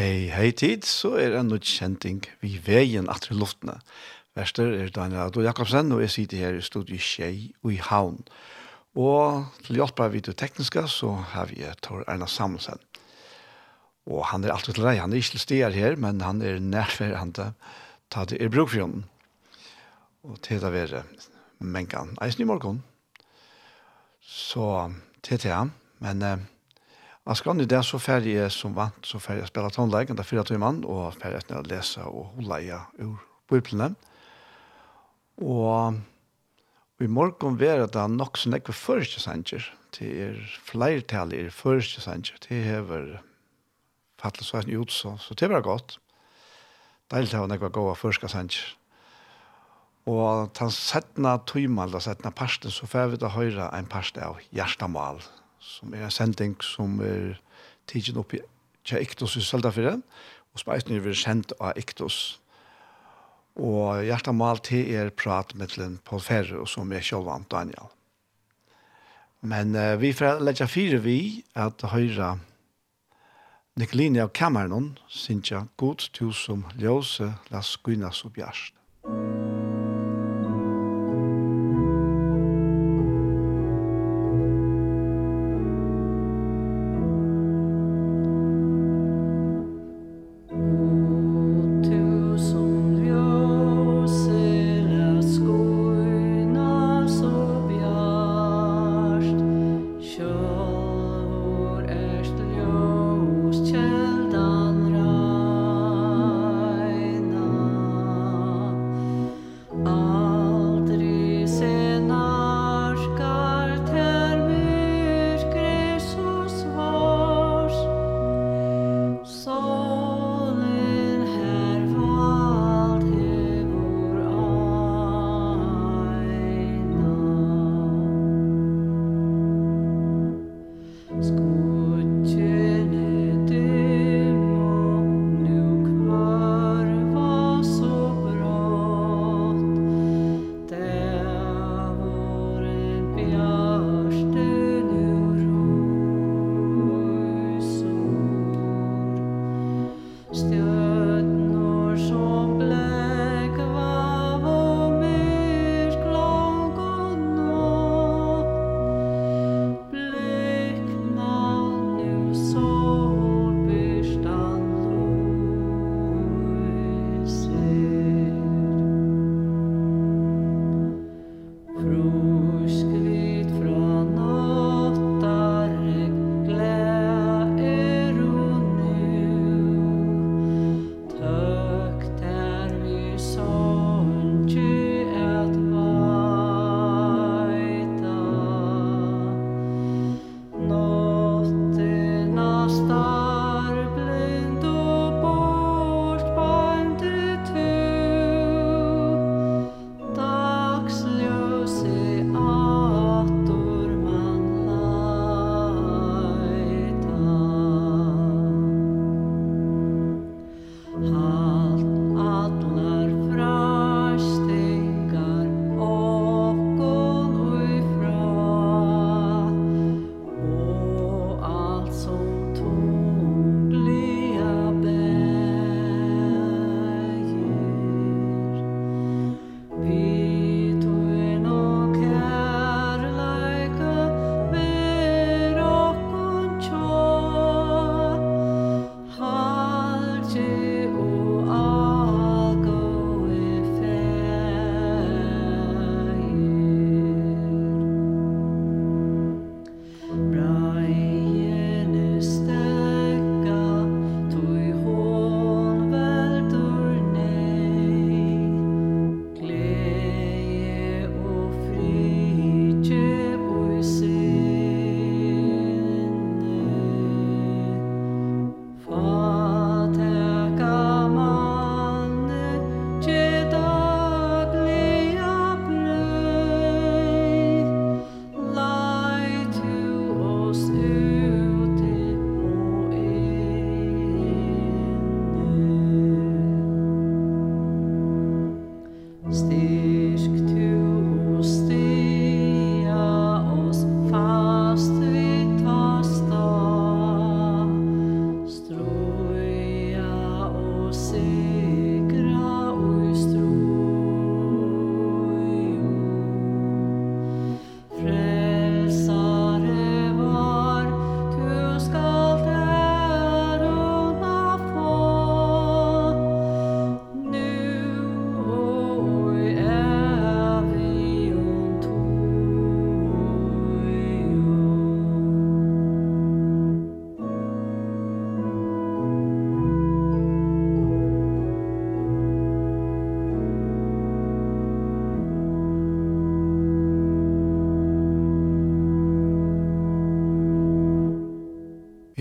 Hei, 0.00 0.30
hei 0.32 0.48
tid, 0.56 0.86
så 0.88 1.10
er 1.20 1.34
en 1.36 1.50
kjenting 1.60 2.22
vi 2.40 2.54
veien 2.64 3.10
atter 3.12 3.34
luftene. 3.36 3.74
Verster 4.32 4.70
er 4.72 4.88
Daniel 4.88 5.26
Adol 5.26 5.44
Jakobsen, 5.44 5.90
og 5.92 6.00
jeg 6.00 6.12
sitter 6.14 6.38
her 6.40 6.54
i 6.56 6.62
studiet 6.64 7.04
Kjei 7.04 7.50
og 7.60 7.74
i 7.74 7.76
Havn. 7.84 8.22
Og 8.96 9.50
til 9.66 9.76
hjelp 9.76 10.00
av 10.00 10.14
videotekniska 10.14 10.86
så 10.88 11.10
har 11.34 11.50
vi 11.50 11.68
Tor 11.84 12.06
Erna 12.08 12.24
Samuelsen. 12.24 12.80
Og 14.08 14.24
han 14.30 14.46
er 14.46 14.54
alltid 14.54 14.78
til 14.78 14.86
deg, 14.88 15.02
han 15.02 15.12
er 15.12 15.20
ikke 15.20 15.34
til 15.34 15.42
steder 15.44 15.76
her, 15.76 15.98
men 16.00 16.24
han 16.24 16.40
er 16.40 16.62
nærfør 16.64 17.18
han 17.20 17.34
til 17.36 17.50
ta 18.08 18.24
det 18.24 18.38
i 18.40 18.48
brukfjønnen. 18.48 19.02
Og 20.24 20.40
til 20.40 20.64
det 20.64 20.70
være 20.72 21.02
mengan 21.60 22.16
eisen 22.24 22.46
i 22.46 22.48
morgen. 22.48 22.80
Så 24.24 24.64
til 25.20 25.44
det, 25.44 25.60
men... 26.00 26.24
Eh, 26.24 26.48
Askan 27.30 27.62
i 27.62 27.66
det 27.68 27.78
så 27.86 27.98
ferdig 28.02 28.32
jeg 28.34 28.50
som 28.50 28.72
vant, 28.74 29.04
så 29.06 29.20
ferdig 29.22 29.44
jeg 29.44 29.52
spiller 29.52 29.70
tannleggen, 29.70 30.16
det 30.18 30.24
er 30.24 30.26
fire 30.26 30.42
timer, 30.48 30.80
og 30.90 31.14
ferdig 31.20 31.44
jeg 31.44 31.60
å 31.60 31.66
lese 31.68 32.06
og 32.08 32.32
holde 32.34 32.58
jeg 32.64 33.04
ur 33.06 33.20
biblene. 33.52 33.94
Og 35.38 36.00
i 37.00 37.06
morgen 37.06 37.54
vil 37.60 37.86
det 37.86 38.06
nok 38.16 38.40
så 38.40 38.50
jeg 38.50 38.74
første 38.74 39.22
sanger, 39.22 39.70
det 39.94 40.10
er 40.26 40.42
flertall 40.66 41.32
i 41.36 41.46
første 41.54 42.02
sanger, 42.02 42.34
det 42.48 42.64
hever 42.66 43.20
fattelig 44.20 44.50
så 44.50 44.60
en 44.60 44.74
ut, 44.82 44.92
så, 44.92 45.14
så 45.22 45.34
det 45.38 45.48
var 45.50 45.62
godt. 45.64 46.00
Deilig 47.10 47.30
til 47.30 47.46
å 47.46 47.50
nekva 47.50 47.70
gå 47.72 47.86
av 47.92 47.98
første 47.98 48.28
sanger. 48.30 48.74
Og 50.10 50.50
til 50.58 50.72
settene 50.74 51.38
tøymal, 51.46 51.94
den 51.94 52.02
settene 52.02 52.34
parsten, 52.34 52.74
så 52.74 52.90
får 52.90 53.14
vi 53.14 53.22
da 53.22 53.30
høre 53.34 53.70
en 53.76 53.88
parst 53.90 54.18
av 54.18 54.42
hjertemål, 54.50 55.22
som 55.60 55.94
er 55.94 56.06
en 56.06 56.14
sending 56.14 56.56
som 56.64 56.98
er 57.04 57.38
tidsen 57.90 58.18
oppi 58.20 58.40
til 58.86 59.04
Iktos 59.04 59.36
i 59.36 59.44
Søltafyrren, 59.44 60.02
og 60.52 60.60
som 60.60 60.72
er 60.72 60.80
eisen 60.80 60.96
er 60.96 61.16
sendt 61.16 61.54
av 61.60 61.78
Iktos. 61.78 62.40
Og 63.60 64.04
hjertet 64.06 64.34
mal 64.34 64.60
til 64.64 64.88
er 64.94 65.10
prat 65.10 65.54
med 65.54 65.76
den 65.76 65.98
Paul 66.04 66.22
Ferre, 66.24 66.60
og 66.62 66.68
som 66.68 66.92
er 66.92 67.04
sjølvan 67.04 67.46
Daniel. 67.50 67.90
Men 69.40 69.74
uh, 69.76 69.96
vi 70.00 70.12
får 70.12 70.42
legge 70.44 70.68
fire 70.68 71.00
vi 71.00 71.44
at 71.56 71.82
høyre 71.92 72.38
Nikoline 73.80 74.26
av 74.26 74.32
kameran, 74.36 74.96
synes 75.08 75.52
jeg, 75.52 75.70
god 75.80 76.10
tusen 76.12 76.66
ljøse, 76.76 77.32
la 77.48 77.62
skunas 77.64 78.24
og 78.26 78.34
bjørst. 78.36 78.74
Musikk 79.06 79.39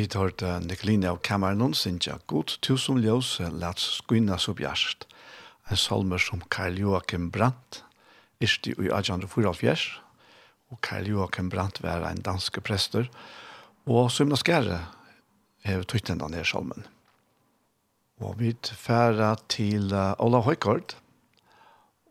vi 0.09 0.15
tar 0.15 0.31
til 0.41 0.63
Nikolina 0.65 1.11
av 1.11 1.19
Kamerunen, 1.21 1.75
synes 1.77 2.07
jeg 2.07 2.23
godt, 2.25 2.55
tusen 2.65 2.97
ljøs, 2.97 3.35
lats 3.61 3.83
skunnas 3.99 4.47
så 4.47 4.55
bjerst. 4.57 5.03
En 5.69 5.77
salmer 5.77 6.17
som 6.17 6.41
Karl 6.49 6.79
Joachim 6.81 7.27
Brandt, 7.29 7.83
Ishti 8.41 8.71
i 8.71 8.87
1844, 8.89 9.99
og 10.73 10.79
Karl 10.81 11.11
Joachim 11.11 11.51
Brandt 11.53 11.83
var 11.83 12.07
en 12.09 12.23
danske 12.25 12.57
prester, 12.65 13.05
og 13.85 14.09
Sumna 14.09 14.39
Skære 14.39 14.79
har 15.69 15.85
tøytten 15.85 16.23
denne 16.23 16.41
salmen. 16.41 16.87
Og 18.17 18.39
vi 18.39 18.55
færa 18.65 19.35
til 19.47 19.93
Ola 19.93 20.41
Høykord, 20.41 20.97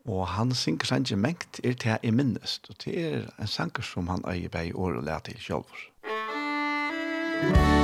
og 0.07 0.23
han 0.37 0.55
synger 0.55 0.93
sannsje 0.93 1.19
mengt 1.19 1.59
er 1.65 1.75
til 1.75 1.97
jeg 1.99 2.15
minnest, 2.15 2.71
og 2.71 2.79
det 2.85 2.95
er 3.03 3.27
en 3.35 3.51
sanger 3.59 3.83
som 3.83 4.07
han 4.07 4.23
eier 4.23 4.47
bæg 4.47 4.71
i 4.71 4.77
år 4.87 5.01
og 5.01 5.09
lær 5.09 5.19
til 5.27 5.35
sjølver. 5.35 5.89
Musikk 7.39 7.78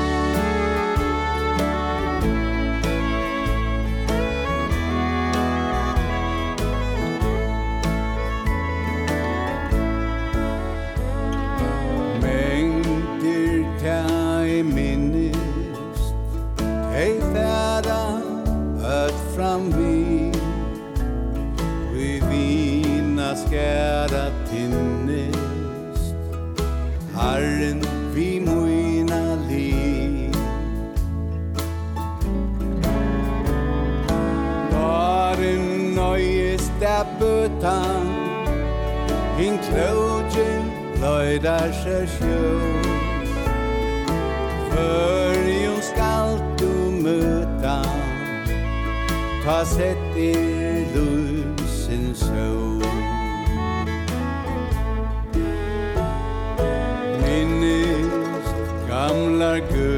Lodgen 39.75 40.69
løydar 41.01 41.71
seg 41.83 42.05
sjø 42.07 42.43
Førjum 44.71 45.81
skal 45.83 46.37
du 46.61 46.71
møta 47.03 47.81
Ta 49.43 49.57
sett 49.67 50.15
i 50.15 50.31
lusen 50.95 52.07
sjø 52.21 52.47
Minnes 57.25 58.55
gamlar 58.87 59.59
gøy 59.73 59.94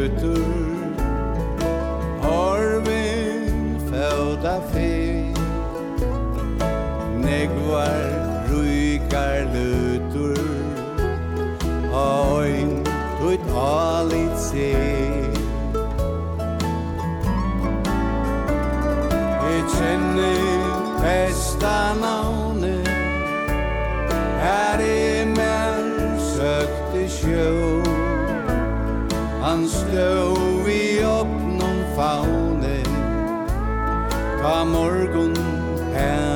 на 13.68 14.38
se 14.38 14.74
Jeg 19.48 19.64
kjenner 19.74 20.42
besta 21.02 21.78
navne. 22.02 22.78
Her 24.44 24.84
i 24.84 25.26
menn 25.26 26.20
søkte 26.36 27.04
sjø. 27.18 27.50
Han 29.44 29.68
stå 29.68 30.14
i 30.68 31.04
oppnån 31.04 31.84
faune 31.96 32.80
Ta 34.42 34.64
morgon 34.64 35.36
hen. 35.96 36.27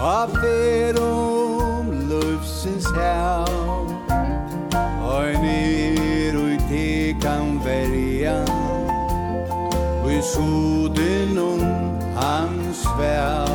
Og 0.00 0.28
fer 0.30 1.00
om 1.02 1.90
løvsens 1.90 2.86
hav 2.94 3.88
Og 5.02 5.26
nir 5.42 6.38
og 6.38 6.68
te 6.70 7.16
kan 7.22 7.58
verja. 7.64 8.38
Og 10.04 10.12
i 10.12 10.22
soden 10.22 11.38
om 11.38 11.60
hans 12.16 12.86
vær 12.98 13.47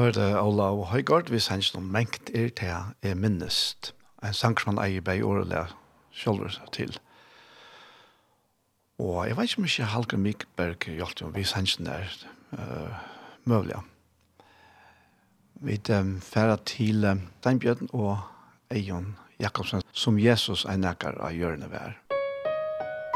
hørte 0.00 0.26
og 0.80 0.88
Høygaard, 0.90 1.28
vi 1.28 1.40
sendte 1.42 1.76
noen 1.76 1.90
mengt 1.92 2.30
er 2.32 2.48
til 2.56 2.72
jeg 3.04 3.16
minnest. 3.20 3.92
En 4.24 4.36
sang 4.36 4.56
som 4.60 4.74
han 4.74 4.82
eier 4.84 5.04
bei 5.04 5.20
årelig 5.24 5.66
seg 6.54 6.72
til. 6.76 6.96
Og 9.00 9.26
jeg 9.28 9.36
vet 9.36 9.50
ikke 9.50 9.62
om 9.62 9.68
ikke 9.68 9.92
Halger 9.94 10.20
Mikberg 10.20 10.88
hjalp 10.88 11.22
jo, 11.22 11.30
vi 11.34 11.44
sendte 11.44 11.84
der 11.84 12.16
uh, 12.56 12.98
møvlig. 13.44 13.80
Vi 15.60 15.80
um, 15.92 16.18
færre 16.20 16.56
til 16.64 17.04
um, 17.04 17.26
Steinbjørn 17.40 17.92
og 17.92 18.18
Eion 18.72 19.16
Jakobsen, 19.40 19.84
som 19.92 20.20
Jesus 20.20 20.64
er 20.64 20.80
nækker 20.80 21.20
av 21.20 21.36
hjørnet 21.36 21.72
vær. 21.72 21.96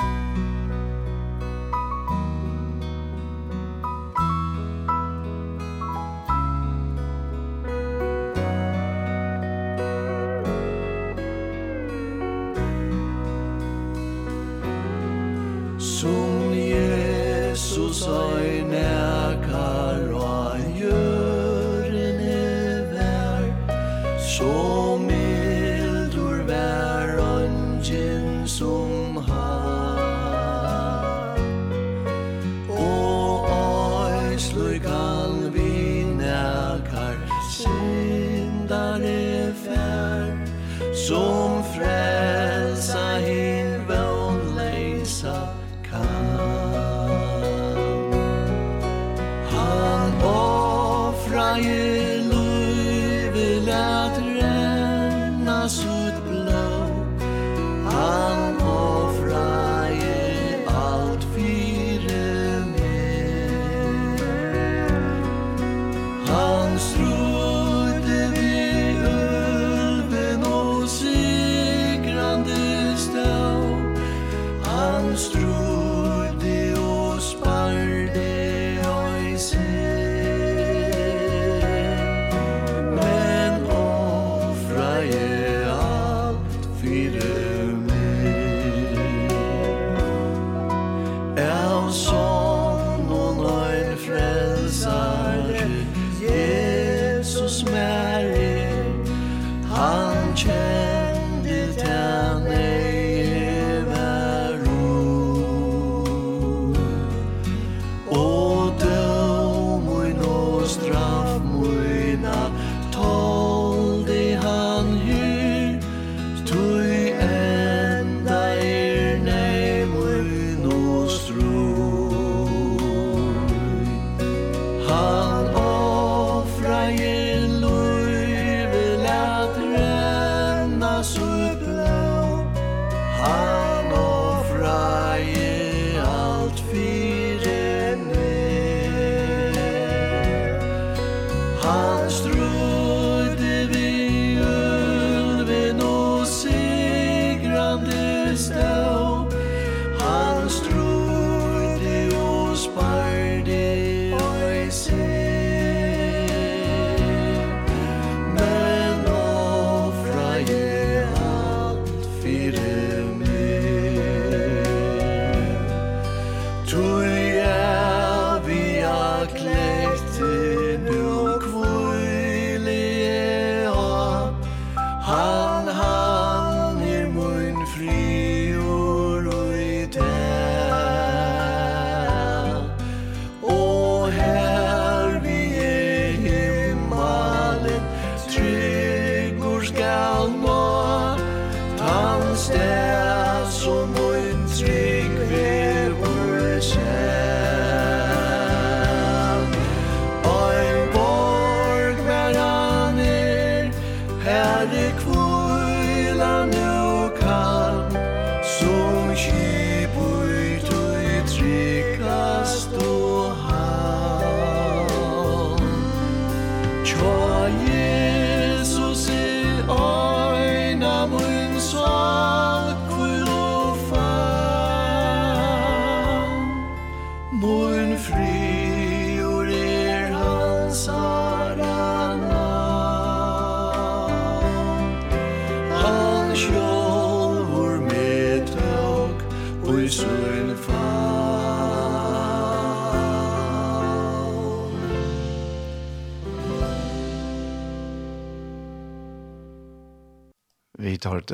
Musikk 0.00 0.43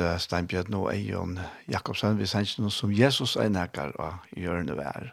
uh, 0.01 0.17
Steinbjørn 0.19 0.73
og 0.73 0.89
Eion 0.93 1.39
Jakobsen, 1.71 2.19
vi 2.19 2.27
sender 2.29 2.65
noe 2.65 2.73
som 2.73 2.93
Jesus 2.93 3.37
er 3.39 3.49
nækker 3.53 3.95
og 4.01 4.37
gjør 4.37 4.65
noe 4.67 4.77
vær. 4.81 5.11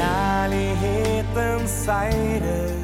Kjærligheten 0.00 1.68
seirer 1.68 2.79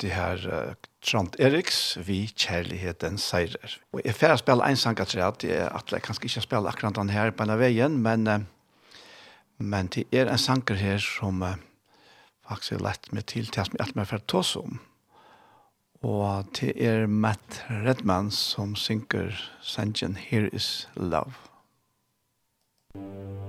det 0.00 0.12
her 0.14 0.44
uh, 0.48 0.74
Trond 1.04 1.36
Eriks, 1.40 1.98
vi 2.06 2.26
kjærligheten 2.34 3.18
seirer. 3.18 3.78
Og 3.92 4.02
jeg 4.04 4.14
får 4.14 4.40
spille 4.42 4.66
en 4.66 4.76
sang 4.76 5.00
at 5.00 5.14
det 5.42 5.54
er 5.54 5.68
at 5.68 5.92
jeg 5.92 6.02
kanskje 6.02 6.28
ikke 6.28 6.44
spille 6.46 6.68
akkurat 6.68 6.96
den 6.96 7.10
her 7.10 7.30
på 7.30 7.44
denne 7.44 7.58
veien, 7.60 7.98
men, 8.02 8.26
uh, 8.26 8.40
men 9.58 9.90
det 9.94 10.06
er 10.12 10.30
en 10.30 10.38
sanger 10.38 10.78
her 10.80 10.98
som 11.02 11.42
uh, 11.42 11.56
faktisk 12.48 12.78
er 12.78 12.86
lett 12.88 13.12
med 13.12 13.26
til 13.26 13.50
til 13.50 13.66
at 13.66 13.94
vi 13.94 14.04
får 14.04 14.24
ta 14.24 14.36
tås 14.36 14.56
om. 14.56 14.80
Og 16.02 16.46
det 16.60 16.76
er 16.78 17.06
Matt 17.06 17.64
Redman 17.68 18.30
som 18.30 18.76
synker 18.76 19.34
sangen 19.60 20.16
Here 20.16 20.48
is 20.52 20.88
Love. 20.94 21.34
Thank 22.94 23.42
you. 23.42 23.47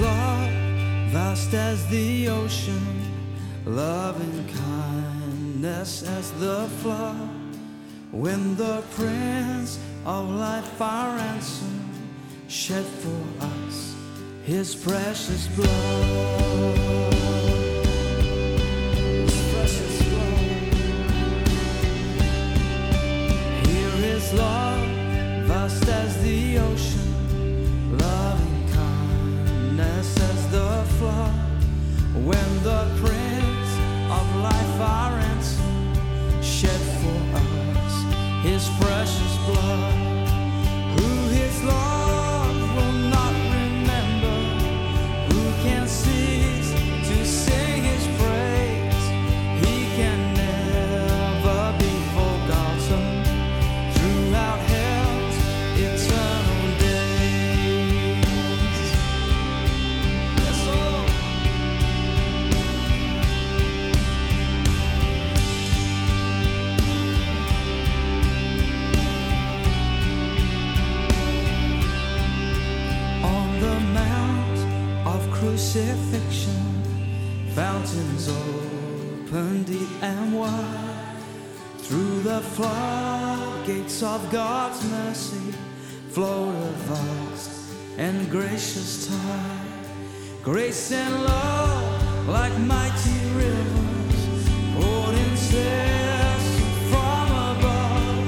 love 0.00 0.50
vast 1.10 1.54
as 1.54 1.86
the 1.88 2.28
ocean 2.28 2.86
love 3.64 4.20
and 4.20 4.48
kindness 4.48 6.02
as 6.02 6.30
the 6.32 6.68
flood 6.80 7.30
when 8.12 8.56
the 8.56 8.82
prince 8.94 9.78
of 10.04 10.30
life 10.30 10.80
our 10.80 11.16
ransom 11.16 11.90
shed 12.48 12.84
for 12.84 13.22
us 13.44 13.94
his 14.44 14.74
precious 14.74 15.48
blood 15.48 17.18
his 19.28 19.52
precious 19.52 20.02
blood. 20.08 20.38
Here 23.66 24.14
is 24.14 24.32
love 24.34 24.88
vast 25.46 25.88
as 25.88 26.22
the 26.22 26.58
ocean 26.58 26.97
blesses 29.98 30.50
the 30.52 30.84
flood 30.98 31.34
when 32.24 32.62
the 32.62 32.86
prince 33.00 33.70
of 34.12 34.36
life 34.36 34.80
our 34.80 35.16
ransom 35.16 36.40
shed 36.40 36.80
for 37.00 37.18
us 37.36 38.44
his 38.44 38.68
precious 38.78 39.36
blood. 39.46 40.07
crucifixion. 75.38 76.82
Fountains 77.54 78.28
open 78.28 79.62
deep 79.64 79.88
and 80.02 80.38
wide. 80.38 81.16
Through 81.78 82.20
the 82.20 82.40
floodgates 82.40 84.02
of 84.02 84.30
God's 84.30 84.84
mercy 84.90 85.54
Flowed 86.10 86.54
a 86.54 86.72
vast 86.88 87.72
and 87.96 88.30
gracious 88.30 89.08
tide. 89.08 89.66
Grace 90.42 90.92
and 90.92 91.14
love 91.24 92.28
like 92.28 92.56
mighty 92.58 93.20
rivers 93.34 94.48
Poured 94.74 95.14
incessant 95.14 96.74
from 96.90 97.26
above. 97.56 98.26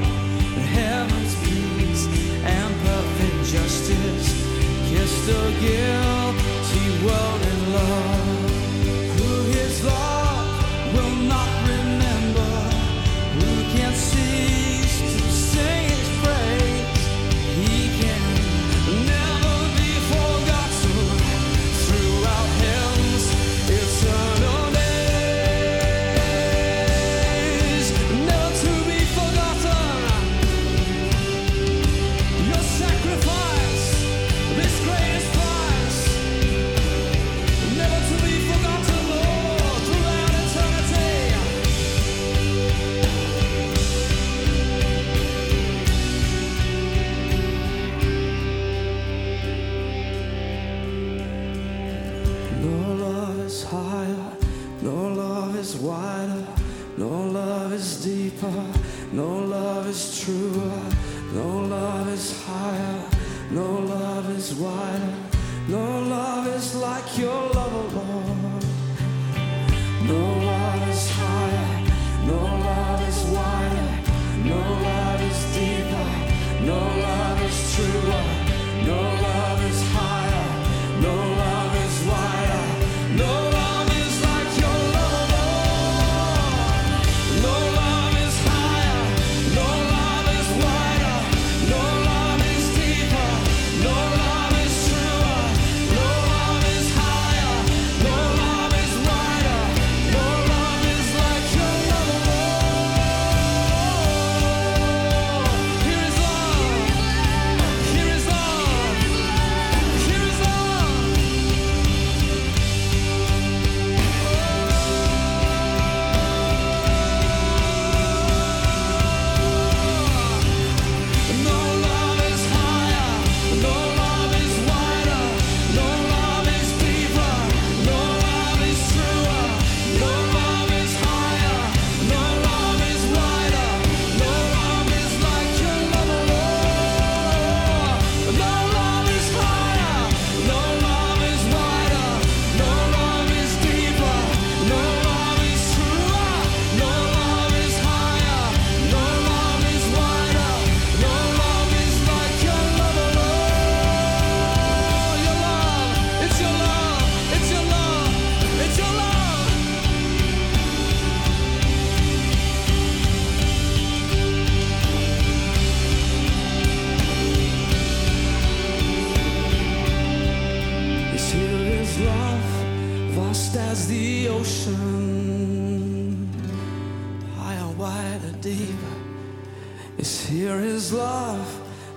The 0.54 0.66
heavens 0.78 1.34
peace 1.44 2.06
and 2.44 2.74
perfect 2.86 3.52
justice 3.52 4.28
Kissed 4.88 5.28
again. 5.28 5.99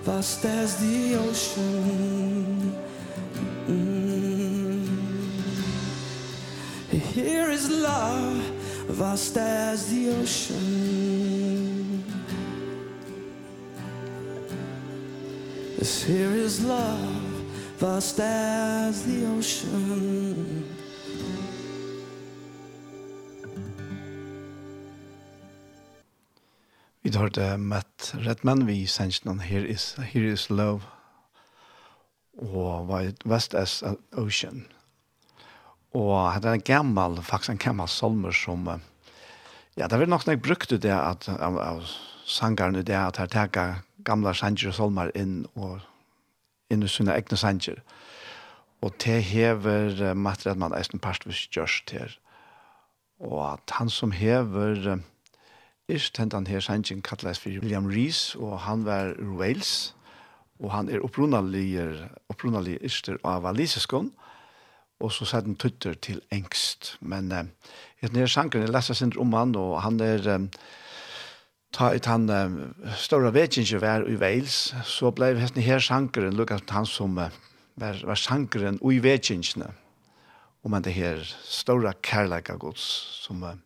vast 0.04 0.44
as 0.46 0.78
the 0.78 1.16
ocean. 1.16 2.76
Mm. 3.68 4.84
Here 6.92 7.50
is 7.50 7.70
love 7.70 8.36
vast 8.90 9.38
as 9.38 9.90
the 9.90 10.10
ocean. 10.10 12.04
This 15.78 16.04
here 16.04 16.32
is 16.32 16.66
love 16.66 17.00
vast 17.78 18.20
as 18.20 19.06
the 19.06 19.26
ocean. 19.38 20.73
Vi 27.14 27.20
har 27.20 27.30
det 27.30 27.58
med 27.62 27.86
Redman 28.26 28.64
vi 28.66 28.88
sent 28.90 29.20
noen 29.22 29.44
Here 29.46 29.68
is, 29.70 29.92
Here 30.02 30.32
is 30.34 30.48
Love 30.50 30.82
og 32.42 32.90
West 33.30 33.54
as 33.54 33.84
an 33.86 34.00
Ocean. 34.18 34.64
Og 35.94 36.42
det 36.42 36.50
er 36.50 36.58
en 36.58 36.66
gammal, 36.66 37.20
faktisk 37.22 37.54
en 37.54 37.62
gammal 37.62 37.92
salmer 37.94 38.34
som 38.34 38.66
ja, 39.78 39.86
det 39.86 40.00
var 40.00 40.10
nok 40.10 40.26
når 40.26 40.40
jeg 40.40 40.42
brukte 40.42 40.82
det 40.82 40.96
at 40.96 41.30
av, 41.30 41.62
av 41.62 41.86
sangerne 42.26 42.82
det 42.82 42.98
at 42.98 43.22
jeg 43.22 43.34
teker 43.38 43.86
gamla 44.10 44.34
sanger 44.34 44.74
og 44.74 44.78
salmer 44.80 45.14
inn 45.14 45.44
og 45.54 45.86
inn 46.74 46.82
i 46.82 46.90
sine 46.90 47.14
egne 47.14 47.38
sanger. 47.38 47.86
Og 48.82 48.98
det 49.06 49.22
hever 49.30 50.02
uh, 50.02 50.18
Matt 50.18 50.50
Redman 50.50 50.74
eisen 50.74 50.98
parstvis 50.98 51.46
gjørst 51.54 51.94
her. 51.94 52.18
Og 53.22 53.52
at 53.54 53.78
han 53.78 53.94
som 53.94 54.18
hever 54.18 54.96
uh, 54.98 55.10
Ist 55.92 56.18
hentan 56.18 56.46
her 56.48 56.62
sannsyn 56.62 57.02
kallast 57.04 57.42
for 57.42 57.50
William 57.50 57.86
Rees, 57.92 58.36
og 58.40 58.60
han 58.64 58.86
var 58.86 59.18
ur 59.20 59.36
Wales, 59.36 59.94
og 60.60 60.72
han 60.72 60.88
er 60.88 61.02
opprunalig, 61.04 61.76
opprunalig 62.32 62.78
ister 62.80 63.18
av 63.28 63.42
Valiseskånd, 63.44 64.14
og 65.04 65.12
så 65.12 65.26
sett 65.28 65.44
han 65.44 65.58
tutter 65.60 65.98
til 66.00 66.22
engst. 66.32 66.94
Men 67.02 67.32
eh, 67.36 67.50
den 68.00 68.16
her 68.16 68.32
sangen, 68.32 68.64
jeg 68.64 68.72
leser 68.72 68.96
sin 68.96 69.12
om 69.20 69.36
han, 69.36 69.56
og 69.60 69.82
han 69.84 70.00
er... 70.00 70.24
Um, 70.36 70.50
ta 71.74 71.88
ut 71.90 72.06
han 72.06 72.30
um, 72.30 72.58
stora 73.02 73.32
vetjenje 73.34 73.80
var 73.82 74.06
i 74.06 74.16
Wales, 74.22 74.76
så 74.86 75.10
ble 75.12 75.32
hesten 75.40 75.66
her 75.66 75.82
sjankeren, 75.82 76.36
lukka 76.38 76.60
han 76.70 76.86
som 76.86 77.18
uh, 77.18 77.34
var, 77.82 77.98
var 78.06 78.20
sangeren 78.22 78.78
i 78.78 79.00
vetjenjene, 79.02 79.72
om 80.64 80.78
han 80.78 80.86
det 80.86 80.94
her 80.94 81.26
stora 81.44 81.96
kærleika 82.06 82.56
gods, 82.62 82.86
som 83.26 83.42
uh, 83.44 83.58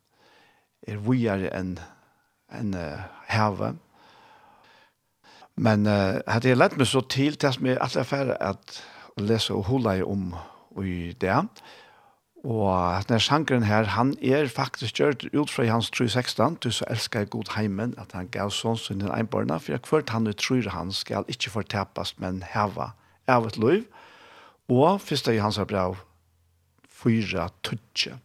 er 0.87 1.03
vujere 1.03 1.51
enn 1.53 1.75
en 2.53 2.73
uh, 2.73 3.07
heve. 3.27 3.73
Men 5.57 5.87
uh, 5.87 6.19
hadde 6.27 6.51
jeg 6.51 6.59
lett 6.59 6.77
meg 6.77 6.87
så 6.87 7.01
til 7.01 7.35
til 7.35 7.53
som 7.53 7.65
jeg 7.65 7.79
alltid 7.81 8.03
er 8.03 8.11
ferdig 8.11 8.37
at 8.39 8.79
lese 9.17 9.53
og 9.53 9.65
holde 9.71 9.97
jeg 9.97 10.05
om 10.05 10.31
i 10.83 11.13
det. 11.21 11.39
Og 12.47 13.07
denne 13.07 13.19
sjankeren 13.19 13.65
her, 13.65 13.89
han 13.97 14.13
er 14.21 14.47
faktisk 14.47 14.99
gjørt 15.01 15.25
ut 15.33 15.49
fra 15.49 15.65
hans 15.65 15.89
3.16, 15.89 16.59
du 16.63 16.69
så 16.71 16.85
elsker 16.87 17.19
jeg 17.25 17.29
god 17.33 17.55
heimen, 17.57 17.95
at 17.97 18.13
han 18.13 18.29
gav 18.31 18.53
sånn 18.53 18.77
sin 18.77 19.01
einbarna, 19.09 19.57
for 19.59 19.73
jeg 19.73 19.83
kvart 19.87 20.13
han 20.13 20.29
og 20.29 20.37
tror 20.37 20.69
han 20.71 20.93
skal 20.93 21.25
ikke 21.27 21.51
fortepes, 21.51 22.13
men 22.21 22.43
heva 22.53 22.93
av 23.27 23.49
et 23.49 23.57
liv. 23.57 23.83
Og 24.69 25.01
første 25.01 25.33
i 25.33 25.41
hans 25.41 25.59
brev, 25.67 25.97
fyra 26.87 27.49
tutje. 27.63 28.15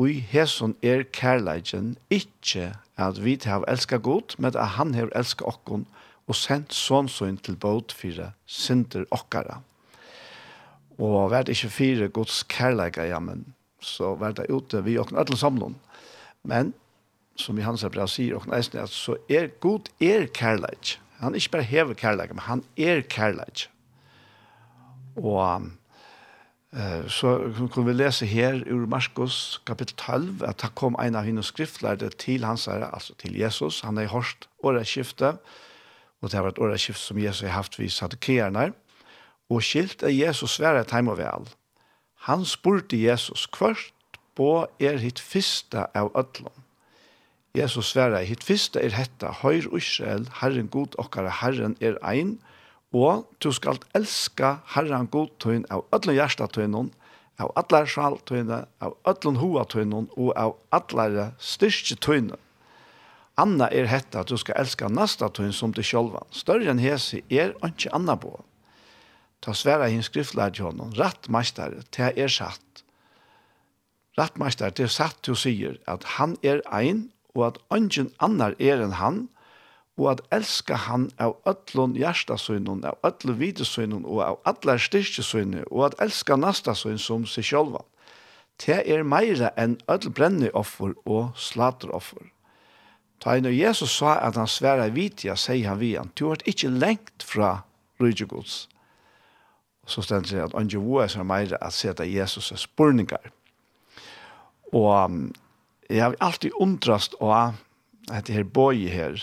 Og 0.00 0.08
i 0.08 0.18
hesson 0.32 0.74
er 0.82 1.04
kærleiken 1.12 1.94
ikke 2.10 2.72
at 3.00 3.24
vi 3.24 3.38
har 3.44 3.64
elsket 3.68 4.02
godt, 4.02 4.36
men 4.38 4.52
at 4.52 4.76
han 4.76 4.94
har 4.94 5.10
elsket 5.16 5.46
okkon, 5.48 5.86
og 6.28 6.36
sendt 6.36 6.74
sånn 6.76 7.08
til 7.42 7.56
båt 7.56 7.92
fire 7.96 8.32
synder 8.46 9.06
okkara. 9.10 9.60
Og 11.00 11.30
vært 11.32 11.48
ikke 11.48 11.72
fire 11.72 12.08
gods 12.12 12.42
kærleika, 12.44 13.06
ja, 13.08 13.18
men 13.18 13.54
så 13.80 14.12
vært 14.20 14.38
det 14.38 14.50
ute 14.52 14.84
vi 14.84 14.98
okken 15.00 15.18
alle 15.18 15.36
samlån. 15.36 15.74
Men, 16.44 16.74
som 17.40 17.58
i 17.58 17.64
hans 17.64 17.84
brev 17.88 18.08
sier 18.12 18.36
okken 18.36 18.54
eisen, 18.54 18.78
at 18.78 18.92
så 18.92 19.16
er 19.28 19.50
god 19.64 19.88
er 20.00 20.28
kærleik. 20.28 20.98
Han 21.20 21.34
er 21.34 21.40
ikke 21.40 21.56
bare 21.56 21.68
hever 21.68 21.96
kærleik, 21.96 22.34
men 22.36 22.44
han 22.46 22.64
er 22.76 23.02
kærleik. 23.08 23.66
Og 25.16 25.70
så 27.10 27.30
kan 27.74 27.86
vi 27.86 27.92
lese 27.96 28.26
her 28.30 28.60
ur 28.70 28.86
Markus 28.86 29.58
kapittel 29.66 29.96
12 29.96 30.44
at 30.46 30.60
det 30.62 30.70
kom 30.78 30.94
en 31.02 31.16
av 31.18 31.26
hennes 31.26 31.48
skriftlærde 31.50 32.12
til 32.14 32.44
hans 32.46 32.68
herre, 32.70 32.92
altså 32.94 33.16
til 33.18 33.34
Jesus. 33.38 33.80
Han 33.82 33.98
er 33.98 34.06
i 34.06 34.12
hårst 34.12 34.46
åreskifte, 34.62 35.34
og 36.20 36.30
det 36.30 36.38
har 36.38 36.46
vært 36.46 36.62
åreskifte 36.62 37.02
som 37.02 37.18
Jesus 37.18 37.42
har 37.42 37.56
haft 37.56 37.78
vid 37.80 37.90
sadukerene. 37.90 38.70
Og 39.50 39.64
skilt 39.66 40.04
er 40.06 40.14
Jesus 40.14 40.60
svære 40.60 40.84
et 40.84 40.94
heim 40.94 41.10
og 41.10 41.18
vel. 41.18 41.48
Han 42.30 42.44
spurte 42.46 43.00
Jesus 43.00 43.48
kvart 43.50 44.20
på 44.38 44.68
er 44.78 45.00
hitt 45.02 45.18
fyrsta 45.18 45.88
av 45.94 46.12
ødlom. 46.14 46.54
Jesus 47.56 47.90
svære 47.90 48.22
hitt 48.28 48.46
fyrsta 48.46 48.78
er 48.78 48.94
hetta, 48.94 49.32
høyr 49.42 49.66
Israel, 49.74 50.28
Herren 50.38 50.70
god 50.70 50.94
okkara, 51.02 51.32
Herren 51.40 51.74
er 51.80 51.98
ein, 52.06 52.38
og 52.38 52.49
og 52.92 53.26
du 53.38 53.52
skal 53.54 53.78
elska 53.94 54.58
Herren 54.74 55.06
god 55.10 55.30
tøyn 55.42 55.64
av 55.70 55.84
ödlun 55.94 56.16
hjärsta 56.18 56.48
tøynon, 56.50 56.90
av 57.40 57.52
allar 57.56 57.86
sjal 57.88 58.18
tøyne, 58.26 58.64
av 58.82 58.96
ödlun 59.08 59.38
hoa 59.40 59.64
tøynon, 59.64 60.10
og 60.16 60.32
av 60.36 60.56
allar 60.74 61.32
styrke 61.38 61.96
tøyne. 62.02 62.38
Anna 63.40 63.70
er 63.72 63.88
hetta 63.88 64.20
at 64.20 64.28
du 64.28 64.36
skal 64.36 64.58
elska 64.60 64.90
nasta 64.90 65.30
tøyn 65.30 65.54
som 65.54 65.72
du 65.72 65.82
sjolvan. 65.86 66.26
Større 66.34 66.68
enn 66.72 66.82
hese 66.82 67.22
er 67.30 67.54
ikke 67.64 67.94
anna 67.96 68.18
på. 68.18 68.34
Ta 69.40 69.54
sværa 69.56 69.88
hinn 69.88 70.04
skriftlær 70.04 70.52
til 70.52 70.68
honom, 70.68 70.90
rett 70.98 71.30
meistare, 71.32 71.86
til 71.94 72.12
er 72.18 72.28
satt. 72.28 72.82
Rett 74.18 74.36
meistare, 74.36 74.74
til 74.76 74.90
satt 74.92 75.22
til 75.24 75.38
sier 75.38 75.78
at 75.88 76.04
han 76.18 76.36
er 76.42 76.60
ein, 76.68 77.08
og 77.32 77.46
at 77.46 77.60
ungen 77.72 78.10
annar 78.18 78.58
er 78.58 78.82
enn 78.82 78.98
han, 78.98 79.28
og 79.30 79.39
og 80.00 80.06
at 80.14 80.20
elska 80.32 80.78
han 80.86 81.10
av 81.20 81.36
öllun 81.50 81.92
hjertasøynun, 81.98 82.86
av 82.88 82.96
öllun 83.04 83.36
videsøynun 83.36 84.06
og 84.08 84.22
av 84.24 84.38
allar 84.48 84.80
styrkesøyne, 84.80 85.66
og 85.68 85.90
at 85.90 85.98
elska 86.06 86.38
nastasøyn 86.40 86.98
som 86.98 87.26
seg 87.28 87.44
sjálvan. 87.50 87.84
Det 88.60 88.80
er 88.88 89.04
meira 89.04 89.52
enn 89.60 89.76
öll 89.92 90.08
brenni 90.16 90.48
offer 90.56 90.94
og 91.04 91.36
slater 91.36 91.92
offer. 91.96 92.30
Ta 93.20 93.36
inn 93.36 93.48
og 93.48 93.56
Jesus 93.56 93.92
sa 94.00 94.16
at 94.24 94.38
han 94.40 94.48
sværa 94.48 94.88
vitja, 94.94 95.36
sier 95.36 95.68
han 95.68 95.80
vi 95.80 95.94
han, 95.96 96.12
du 96.16 96.30
har 96.30 96.40
ikkje 96.48 96.72
lengt 96.72 97.24
fra 97.24 97.58
rydgjegods. 98.00 98.64
Så 99.84 100.04
stendt 100.06 100.30
seg 100.30 100.46
at 100.46 100.56
Ange 100.56 100.80
Voa 100.80 101.04
er 101.04 101.26
meira 101.28 101.60
at 101.60 101.76
seta 101.76 102.06
Jesus 102.08 102.52
er 102.52 102.60
spurningar. 102.60 103.32
Og 104.72 105.32
jeg 105.90 106.00
har 106.04 106.16
alltid 106.20 106.56
undrast 106.56 107.16
av 107.20 107.58
dette 108.08 108.32
her 108.32 108.46
boi 108.46 108.88
her, 108.88 109.18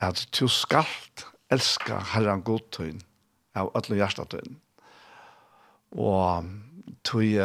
at 0.00 0.26
du 0.38 0.48
skalt 0.48 1.26
elska 1.52 2.00
Herren 2.12 2.42
godtøyn 2.44 3.00
av 3.56 3.70
alle 3.78 3.98
hjertetøyn. 4.00 4.56
Og 5.96 6.48
tøy, 7.06 7.36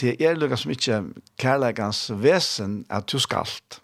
det 0.00 0.16
er 0.20 0.36
lukka 0.36 0.58
som 0.60 0.72
ikkje 0.74 1.00
kærleikans 1.40 2.08
vesen 2.20 2.82
at 2.92 3.08
du 3.08 3.18
skalt. 3.22 3.80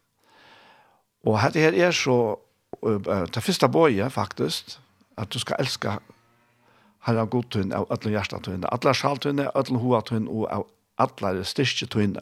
Og 1.24 1.38
dette 1.38 1.62
her 1.62 1.76
er 1.78 1.94
så, 1.94 2.36
det 2.82 3.44
første 3.44 3.68
bøye 3.70 4.10
faktisk, 4.10 4.76
at 5.16 5.32
du 5.32 5.38
skal 5.38 5.62
elska 5.62 5.98
Herren 7.06 7.30
godtøyn 7.30 7.72
av 7.74 7.88
alle 7.90 8.12
hjertetøyn, 8.14 8.66
alle 8.68 8.94
sjaltøyn, 8.94 9.46
alle 9.48 9.78
hoatøyn 9.78 10.28
og 10.28 10.46
av 10.52 10.66
alle 10.98 11.46
styrketøyn. 11.46 12.18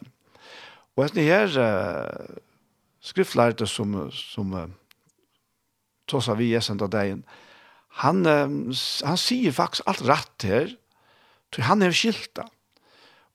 Og 0.96 1.08
dette 1.08 1.24
her 1.24 1.50
skriftlærte 3.00 3.66
som, 3.66 3.96
som 4.12 4.54
tåsa 6.10 6.36
vi 6.38 6.52
i 6.54 6.60
sendt 6.62 6.84
av 6.84 6.92
dagen, 6.92 7.24
han, 8.04 8.22
han 8.26 9.18
sier 9.18 9.54
faktisk 9.54 9.88
alt 9.90 10.04
rett 10.06 10.46
her, 10.46 10.76
til 11.50 11.66
han 11.66 11.82
er 11.82 11.94
skilta. 11.94 12.46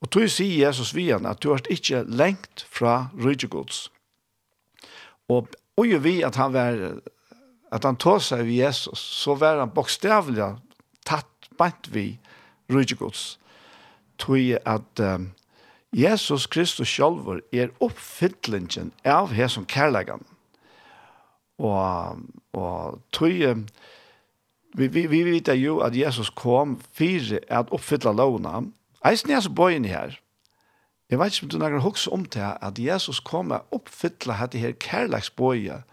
Og 0.03 0.11
tog 0.11 0.29
sier 0.31 0.67
Jesus 0.67 0.93
vi 0.95 1.09
han 1.09 1.27
at 1.27 1.41
du 1.43 1.49
har 1.51 1.63
ikke 1.71 2.05
lengt 2.07 2.63
fra 2.71 3.09
rydgjegods. 3.19 3.87
Og 5.31 5.51
og 5.75 5.87
jo 5.87 5.99
vi 5.99 6.21
at 6.23 6.37
han 6.39 6.53
var 6.55 6.77
at 7.73 7.83
han 7.83 7.97
tog 7.99 8.21
seg 8.23 8.45
vi 8.47 8.61
Jesus, 8.61 8.99
så 8.99 9.35
var 9.35 9.59
han 9.59 9.73
bokstavlig 9.75 10.53
tatt 11.07 11.49
bant 11.59 11.89
vi 11.91 12.13
rydgjegods. 12.71 13.35
Tog 14.21 14.53
at 14.63 15.01
um, 15.03 15.31
Jesus 15.95 16.47
Kristus 16.47 16.87
sjálfur 16.87 17.41
er 17.51 17.73
oppfyllingen 17.83 18.93
av 19.03 19.33
hesson 19.35 19.67
kærleggene 19.67 20.23
Og, 21.57 22.19
og 22.53 22.99
tøy, 23.15 23.65
vi, 24.75 24.87
vi, 24.87 25.05
vi 25.07 25.23
vet 25.23 25.53
jo 25.55 25.79
at 25.85 25.95
Jesus 25.95 26.29
kom 26.29 26.77
for 26.93 27.35
at 27.47 27.71
oppfylla 27.71 28.11
lovene. 28.11 28.71
Eisen 29.05 29.31
er 29.31 29.39
så 29.39 29.53
bøyen 29.53 29.85
her. 29.85 30.17
Jeg 31.09 31.19
vet 31.19 31.35
ikke 31.35 31.45
om 31.45 31.49
du 31.49 31.57
nærmere 31.61 31.85
husker 31.85 32.11
om 32.11 32.25
til 32.25 32.43
at 32.61 32.79
Jesus 32.79 33.19
kom 33.19 33.53
og 33.55 33.65
oppfylla 33.71 34.39
dette 34.41 34.59
her 34.59 34.73
kærleksbøye 34.81 35.83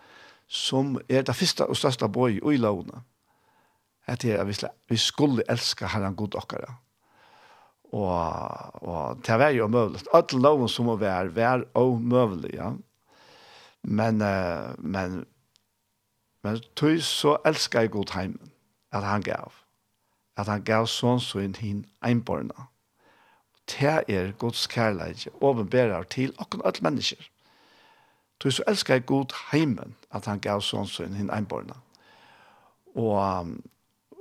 som 0.52 0.98
er 1.08 1.22
det 1.24 1.36
første 1.36 1.66
og 1.66 1.76
største 1.76 2.08
bøye 2.08 2.40
i 2.52 2.60
lovene. 2.60 3.04
Dette 4.08 4.32
er 4.32 4.42
at 4.42 4.64
vi 4.90 4.96
skulle 4.96 5.44
elske 5.48 5.86
Herren 5.88 6.16
god 6.16 6.34
dere. 6.34 6.74
Og, 7.92 8.82
og 8.88 9.20
det 9.26 9.38
var 9.38 9.52
jo 9.52 9.64
omøvelig. 9.68 10.06
Alle 10.16 10.40
loven 10.42 10.68
som 10.68 10.88
må 10.88 10.96
være, 10.96 11.34
var 11.36 11.64
omøvelig, 11.76 12.54
ja. 12.54 12.72
Men, 13.82 14.22
men 14.78 15.24
Men 16.42 16.60
tog 16.76 17.02
så 17.02 17.36
elsker 17.46 17.80
jeg 17.80 17.90
god 17.90 18.14
heimen, 18.14 18.52
at 18.92 19.02
han 19.02 19.22
gav. 19.22 19.52
At 20.36 20.46
han 20.46 20.64
gav 20.64 20.86
sånn 20.90 21.20
så 21.20 21.42
inn 21.44 21.54
hin 21.54 21.84
einborna. 22.02 22.68
Det 23.70 24.02
er 24.10 24.32
Guds 24.38 24.66
kærleik, 24.66 25.28
åbenbærer 25.40 26.02
til 26.02 26.34
akkurat 26.38 26.66
alle 26.66 26.88
mennesker. 26.88 27.28
Tog 28.40 28.52
så 28.52 28.62
elsker 28.66 28.94
jeg 28.94 29.06
god 29.06 29.34
heimen, 29.52 29.94
at 30.10 30.26
han 30.26 30.40
gav 30.40 30.64
sånn 30.66 30.88
så 30.90 31.06
inn 31.06 31.14
hin 31.14 31.30
einborna. 31.30 31.78
Og, 32.94 33.52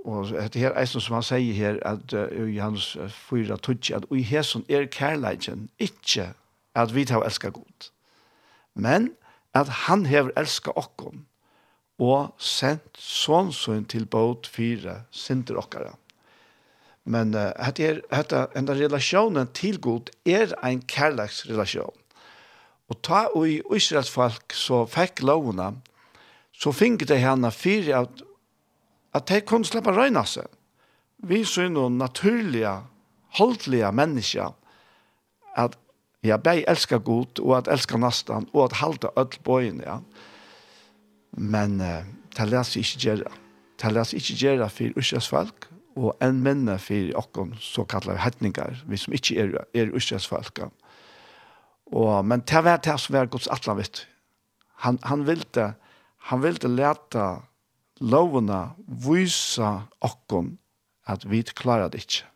og 0.05 0.29
det 0.29 0.61
her 0.61 0.77
er 0.77 0.85
som 0.85 1.17
han 1.17 1.25
sier 1.25 1.57
her, 1.57 1.79
at 1.87 2.13
uh, 2.13 2.29
i 2.45 2.61
hans 2.61 2.93
fyra 3.09 3.57
tutsi, 3.57 3.95
at 3.97 4.05
i 4.13 4.21
hesson 4.21 4.65
er 4.69 4.85
kærleidjen 4.85 5.69
ikke 5.79 6.31
at 6.75 6.95
vi 6.95 7.05
tar 7.05 7.25
elsker 7.25 7.49
god. 7.49 7.89
Men 8.73 9.11
at 9.53 9.67
han 9.67 10.05
hever 10.05 10.31
elsker 10.37 10.77
okkom, 10.77 11.25
og 12.01 12.33
sendt 12.41 12.97
sånnsyn 12.97 13.85
til 13.89 14.07
båt 14.09 14.49
fire 14.49 15.03
sinter 15.13 15.59
okkara. 15.61 15.93
Men 17.05 17.33
uh, 17.37 17.49
hette 17.61 17.85
er, 17.85 17.99
hette, 18.13 18.45
en 18.57 18.69
relasjonen 18.69 19.49
til 19.57 19.79
god 19.81 20.09
er 20.25 20.53
en 20.65 20.81
kærlagsrelasjon. 20.81 21.97
Og 22.91 22.99
ta 23.05 23.27
og 23.31 23.47
i 23.47 23.61
Israels 23.77 24.11
folk 24.11 24.53
så 24.53 24.83
fikk 24.89 25.21
lovene, 25.23 25.71
så 26.51 26.73
fikk 26.75 27.07
de 27.09 27.17
henne 27.21 27.51
fire 27.55 28.03
at, 28.03 28.23
at 29.17 29.29
de 29.29 29.39
kunne 29.47 29.65
slippe 29.65 29.93
røyna 29.95 30.25
seg. 30.27 30.49
Vi 31.21 31.43
så 31.45 31.67
er 31.67 31.71
noen 31.73 31.99
naturlige, 32.01 32.73
holdlige 33.37 33.91
mennesker 33.95 34.51
at 35.55 35.77
ja, 36.25 36.37
jeg 36.37 36.65
elsker 36.69 36.99
Gud 37.01 37.39
og 37.41 37.55
at 37.61 37.69
elsker 37.71 38.01
nesten 38.01 38.49
og 38.51 38.67
at 38.67 38.77
halte 38.81 39.09
ødelbøyene. 39.17 39.85
Ja. 39.85 39.97
Men 41.37 41.79
uh, 41.81 42.03
det 42.37 42.47
leser 42.49 42.81
ikke 42.81 43.03
gjøre. 43.05 43.35
Det 43.81 43.91
leser 43.93 44.17
ikke 44.17 44.37
gjøre 44.39 44.69
for 44.69 44.99
Østres 45.01 45.29
folk, 45.31 45.67
og 45.95 46.15
en 46.23 46.41
minne 46.43 46.77
for 46.79 47.11
åkken 47.19 47.55
såkallade 47.59 48.21
hetninger, 48.23 48.83
vi 48.87 48.97
som 48.97 49.13
ikke 49.13 49.39
er, 49.39 49.57
er 49.73 49.95
Østres 49.95 50.27
folk. 50.27 50.63
Og, 51.91 52.25
men 52.25 52.43
det 52.47 52.63
var 52.63 52.77
det 52.83 52.99
som 52.99 53.15
var 53.15 53.31
Guds 53.31 53.47
atlan, 53.51 53.77
vet 53.77 53.95
du. 53.99 54.03
Han, 54.85 54.99
han 55.03 55.27
ville, 55.27 55.73
han 56.17 56.43
ville 56.43 56.69
lete 56.75 57.25
lovene 58.01 58.61
vise 58.87 59.67
åkken 60.01 60.55
at 61.05 61.25
vi 61.29 61.43
klarer 61.43 61.91
det 61.91 62.05
ikke. 62.05 62.27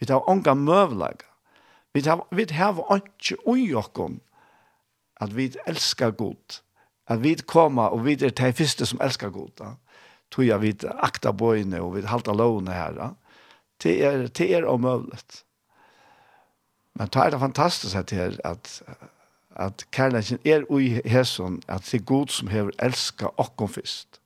Vi 0.00 0.08
tar 0.08 0.28
ånga 0.28 0.54
møvlega. 0.54 1.26
Vi 1.94 2.02
tar, 2.02 2.22
vi 2.30 2.46
tar 2.46 2.78
ikke 2.96 3.38
ui 3.48 3.72
åkken 3.74 4.20
at 5.20 5.32
vi 5.36 5.50
elskar 5.68 6.14
godt 6.16 6.62
at 7.10 7.22
vi 7.22 7.34
koma 7.42 7.88
og 7.90 8.04
vi 8.06 8.14
er 8.18 8.30
de 8.30 8.52
første 8.54 8.86
som 8.86 9.00
elskar 9.02 9.32
god, 9.34 9.50
da. 9.58 9.74
Tog 10.30 10.46
jeg 10.46 10.62
vi 10.62 10.74
akta 11.02 11.32
bøyne 11.34 11.80
og 11.82 11.96
vi 11.96 12.06
halta 12.06 12.32
lovene 12.32 12.74
her, 12.74 12.94
da. 12.94 13.08
Det 13.82 13.96
er, 14.04 14.28
det 14.28 14.50
er 14.54 14.68
omøvlet. 14.68 15.42
Men 16.94 17.08
det 17.08 17.22
er 17.22 17.30
det 17.30 17.40
fantastisk 17.40 17.96
at, 17.96 18.10
her, 18.10 18.36
at, 18.44 18.82
at 19.56 19.84
kærleikken 19.90 20.38
er 20.44 20.66
ui 20.70 21.00
hæsson, 21.04 21.62
at 21.68 21.88
det 21.90 22.00
er 22.00 22.04
god 22.04 22.28
som 22.28 22.48
hever 22.48 22.70
elska 22.78 23.32
okkom 23.36 23.68
fyrst. 23.68 24.20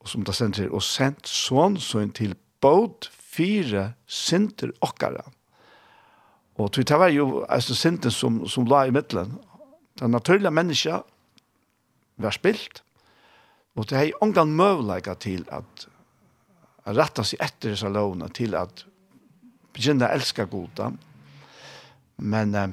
Og 0.00 0.08
som 0.08 0.24
det 0.24 0.34
sender, 0.34 0.70
og 0.72 0.82
sendt 0.82 1.28
sånn 1.28 1.76
sånn 1.76 2.14
til 2.16 2.34
båt 2.64 3.10
fire 3.12 3.92
synder 4.08 4.72
okkara. 4.80 5.26
Og 6.56 6.72
det 6.76 6.98
var 6.98 7.12
jo 7.12 7.44
altså, 7.48 7.74
synden 7.76 8.10
som, 8.10 8.42
som 8.48 8.66
la 8.68 8.86
i 8.86 8.94
middelen. 8.94 9.36
Den 10.00 10.10
naturlige 10.16 10.50
menneska 10.50 11.02
var 12.22 12.36
spilt, 12.36 12.82
og 13.78 13.88
det 13.90 13.98
er 13.98 14.22
ongan 14.24 14.52
møvleika 14.56 15.14
til 15.20 15.44
at 15.54 15.86
ratta 16.86 17.24
seg 17.26 17.42
etter 17.44 17.74
disse 17.74 17.88
lovene, 17.88 18.28
til 18.34 18.56
at 18.58 18.84
begynne 19.74 20.08
å 20.08 20.16
elske 20.16 20.46
goda. 20.50 20.90
Men 22.20 22.56
eh, 22.58 22.72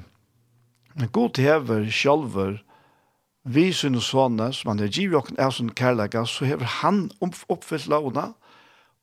god 1.14 1.38
hever 1.42 1.86
sjølver 1.94 2.58
vi 3.48 3.70
sine 3.72 4.02
sånne, 4.04 4.50
som 4.56 4.74
han 4.74 4.84
er 4.84 4.92
givjokken 4.92 5.40
er 5.40 5.54
sin 5.56 5.72
kærlega, 5.72 6.26
så 6.28 6.48
hever 6.50 6.68
han 6.82 7.06
oppfyllt 7.24 7.88
lovene, 7.92 8.34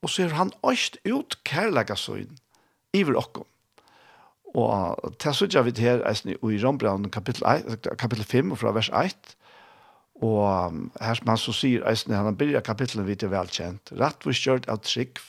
og 0.04 0.10
så 0.10 0.26
hever 0.26 0.36
han 0.36 0.52
øst 0.68 0.98
ut 1.08 1.38
kærlega 1.48 1.96
søgn, 1.96 2.36
iver 2.92 3.16
okkom. 3.16 3.46
Og 4.54 5.14
til 5.18 5.34
så 5.34 5.48
gjør 5.50 5.64
vi 5.66 5.72
det 5.74 5.82
her, 5.82 6.04
i 6.04 6.60
Rombrand 6.62 7.08
kapittel, 7.10 7.46
1, 7.48 7.88
kapittel 7.98 8.24
5, 8.24 8.52
fra 8.60 8.74
vers 8.76 8.90
1, 8.92 9.32
Og 10.24 10.90
her 11.02 11.18
som 11.18 11.32
han 11.32 11.40
så 11.40 11.54
sier, 11.56 11.84
eisen, 11.90 12.14
han 12.14 12.28
har 12.28 12.36
byrja 12.38 12.62
kapitlet 12.64 13.06
vidt 13.08 13.24
er 13.26 13.32
velkjent. 13.32 13.92
Rett 13.98 14.24
vi 14.24 14.36
kjørt 14.36 14.68
av 14.72 14.80
trygg, 14.86 15.20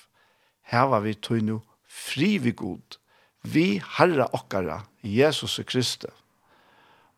her 0.71 0.89
var 0.91 1.03
vi 1.05 1.15
tog 1.17 1.41
no 1.45 1.61
fri 1.95 2.35
vi 2.41 2.53
god. 2.57 2.97
Vi 3.45 3.81
herra 3.97 4.27
okkara, 4.33 4.83
Jesus 5.01 5.59
Kristus. 5.67 6.13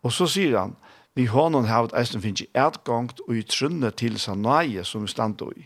Og 0.04 0.14
så 0.14 0.28
sier 0.30 0.58
han, 0.60 0.76
vi 1.18 1.26
hånden 1.26 1.66
har 1.66 1.88
at 1.88 1.96
eisen 1.98 2.22
finnes 2.22 2.44
i 2.46 2.52
etgangt 2.54 3.24
og 3.26 3.40
i 3.40 3.46
trunne 3.48 3.90
til 3.98 4.20
sanaie 4.22 4.84
som 4.86 5.08
vi 5.08 5.12
stand 5.12 5.42
i. 5.56 5.66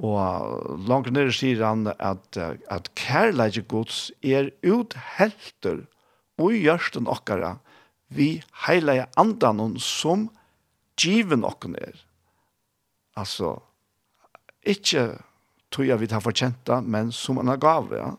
Og 0.00 0.86
langt 0.88 1.10
nere 1.12 1.34
sier 1.36 1.60
han 1.66 1.84
at, 1.92 2.38
at 2.38 2.88
kærleik 2.96 3.60
gods 3.68 4.10
er 4.24 4.48
uthelter 4.64 5.84
og 6.40 6.54
i 6.56 6.64
okkara 6.68 7.58
vi 8.08 8.42
heilige 8.66 9.06
andanon 9.20 9.76
som 9.78 10.28
kærleik 10.28 10.41
given 11.00 11.44
okken 11.44 11.76
er. 11.78 11.96
Altså, 13.16 13.56
ikke 14.62 15.18
tog 15.72 15.86
jeg 15.86 16.00
vi 16.00 16.08
har 16.10 16.20
fortjent 16.20 16.66
det, 16.66 16.82
men 16.84 17.12
som 17.12 17.36
han 17.40 17.48
har 17.48 17.60
gav, 17.60 17.92
ja. 17.92 18.12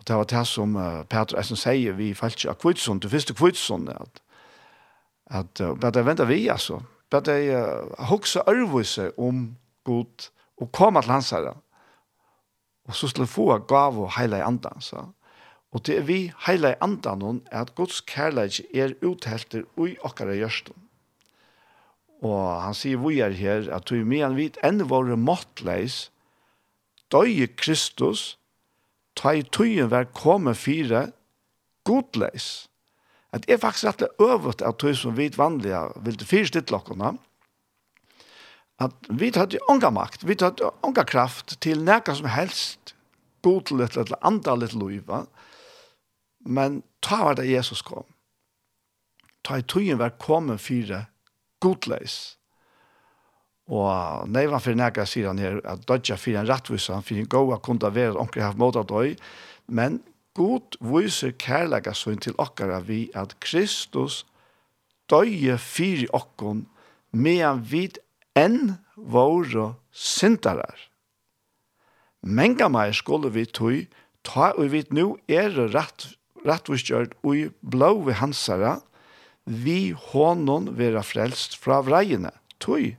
Og 0.00 0.06
det 0.08 0.16
var 0.16 0.24
det 0.24 0.46
som 0.48 0.76
uh, 0.76 1.02
Peter 1.04 1.38
Essen 1.38 1.58
sier, 1.60 1.92
vi 1.92 2.14
falt 2.16 2.38
ikke 2.38 2.54
av 2.54 2.60
kvitsund, 2.62 3.02
det 3.04 3.12
første 3.12 3.36
kvitsund, 3.36 3.90
at, 3.92 4.22
at 5.30 5.60
uh, 5.60 5.74
bare 5.76 5.92
det 5.98 6.06
venter 6.06 6.28
vi, 6.30 6.46
altså. 6.48 6.80
Bare 7.10 7.26
det 7.28 7.40
uh, 7.52 8.06
hokser 8.08 8.48
ærvise 8.48 9.10
om 9.18 9.50
god, 9.84 10.30
og 10.60 10.72
komme 10.72 11.02
til 11.02 11.12
hans 11.12 11.30
herre. 11.36 11.54
Og 12.88 12.96
så 12.96 13.08
skulle 13.08 13.30
få 13.30 13.58
gav 13.68 13.98
og 14.00 14.12
heile 14.16 14.40
i 14.40 14.46
andan, 14.46 14.80
så. 14.80 15.04
Og 15.70 15.84
det 15.86 16.00
er 16.00 16.06
vi 16.08 16.20
heile 16.46 16.72
i 16.72 16.80
andan, 16.82 17.42
er 17.52 17.60
at 17.60 17.74
Guds 17.74 18.00
kærleik 18.00 18.62
er 18.74 18.96
uthelter 19.06 19.62
i 19.78 19.94
okkara 20.02 20.34
gjørstund. 20.34 20.89
Og 22.20 22.62
han 22.62 22.76
sier 22.76 23.00
vi 23.00 23.20
er 23.24 23.36
her, 23.36 23.68
at 23.72 23.90
vi 23.92 24.02
med 24.04 24.26
en 24.26 24.36
vit 24.36 24.58
enn 24.66 24.84
våre 24.90 25.16
måttleis, 25.16 26.10
døye 27.12 27.48
Kristus, 27.56 28.36
ta 29.16 29.32
i 29.36 29.42
tøyen 29.42 29.90
vær 29.90 30.10
komme 30.16 30.54
fire, 30.54 31.08
godleis. 31.88 32.68
At 33.32 33.46
det 33.46 33.56
er 33.56 33.62
faktisk 33.62 33.88
rett 33.88 34.04
og 34.06 34.26
øvet 34.26 34.62
av 34.66 34.76
tøy 34.78 34.92
som 34.98 35.16
vi 35.16 35.30
vanlige 35.36 35.80
vil 36.04 36.18
til 36.20 36.28
fire 36.28 36.50
stittlokkene 36.52 37.14
at 38.80 39.10
vi 39.12 39.28
hadde 39.34 39.60
unga 39.68 39.90
makt, 39.92 40.24
vi 40.24 40.36
hadde 40.40 40.70
unga 40.86 41.04
kraft 41.04 41.58
til 41.60 41.82
nækka 41.84 42.14
som 42.16 42.30
helst, 42.32 42.94
godlet 43.44 43.96
eller 44.00 44.20
andre 44.24 44.56
litt 44.62 44.76
loiva, 44.76 45.24
men 46.40 46.80
ta 47.04 47.20
var 47.26 47.36
det 47.36 47.50
Jesus 47.50 47.82
kom. 47.84 48.06
Ta 49.44 49.60
i 49.60 49.64
tøyen 49.64 50.00
vær 50.00 50.16
komme 50.20 50.56
fire, 50.60 51.04
godleis 51.04 51.19
godleis. 51.60 52.36
Og 53.70 54.26
neivan 54.26 54.62
fyrir 54.62 54.80
nega 54.80 55.06
sier 55.06 55.30
han 55.30 55.38
her 55.38 55.60
at 55.68 55.84
dodja 55.86 56.16
fyrir 56.18 56.40
en 56.40 56.48
rattvisa, 56.48 56.96
han 56.96 57.06
fyrir 57.06 57.24
en 57.24 57.30
goa 57.30 57.60
kunda 57.62 57.92
vera 57.94 58.18
omkring 58.18 58.44
haft 58.44 58.58
måta 58.58 58.82
døy, 58.82 59.14
men 59.70 60.00
god 60.34 60.78
viser 60.82 61.36
kærlega 61.38 61.94
søgn 61.94 62.18
til 62.24 62.34
okkara 62.42 62.80
vi 62.86 63.04
at 63.14 63.36
Kristus 63.44 64.24
døye 65.10 65.58
fyrir 65.58 66.10
okkon 66.16 66.64
medan 67.12 67.62
vid 67.66 67.98
enn 68.38 68.76
våre 68.96 69.74
syndarar. 69.90 70.76
Menga 72.22 72.68
meir 72.68 72.92
skulle 72.92 73.30
vi 73.32 73.46
tøy, 73.46 73.86
ta 74.26 74.50
og 74.52 74.74
vi 74.74 74.82
nu 74.92 75.14
er 75.30 75.54
rett, 75.72 76.10
rettvisgjørt 76.44 77.14
og 77.24 77.54
blå 77.62 77.94
vi 78.06 78.18
hansara, 78.18 78.80
vi 79.44 79.92
honon 80.12 80.72
vera 80.78 81.02
frelst 81.06 81.56
fra 81.58 81.80
vreiene. 81.86 82.32
Tøy, 82.60 82.94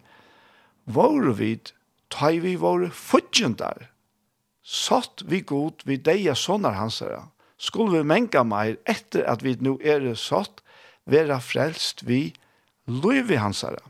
våre 0.85 1.35
vid, 1.37 1.73
tøy 2.09 2.41
vi 2.43 2.55
våre 2.59 2.89
futjendar, 2.89 3.91
Satt 4.61 5.23
vi 5.25 5.41
god 5.41 5.81
vi 5.89 5.97
deia 5.97 6.35
sonar 6.37 6.77
hansara. 6.77 7.25
Skulle 7.57 7.97
vi 7.97 8.07
menga 8.07 8.43
meir 8.45 8.77
etter 8.89 9.25
at 9.29 9.43
vi 9.43 9.55
nu 9.59 9.73
er 9.81 10.05
satt, 10.15 10.61
vera 11.05 11.39
frelst 11.41 12.05
vi 12.05 12.29
løyvi 12.85 13.39
hansara. 13.41 13.81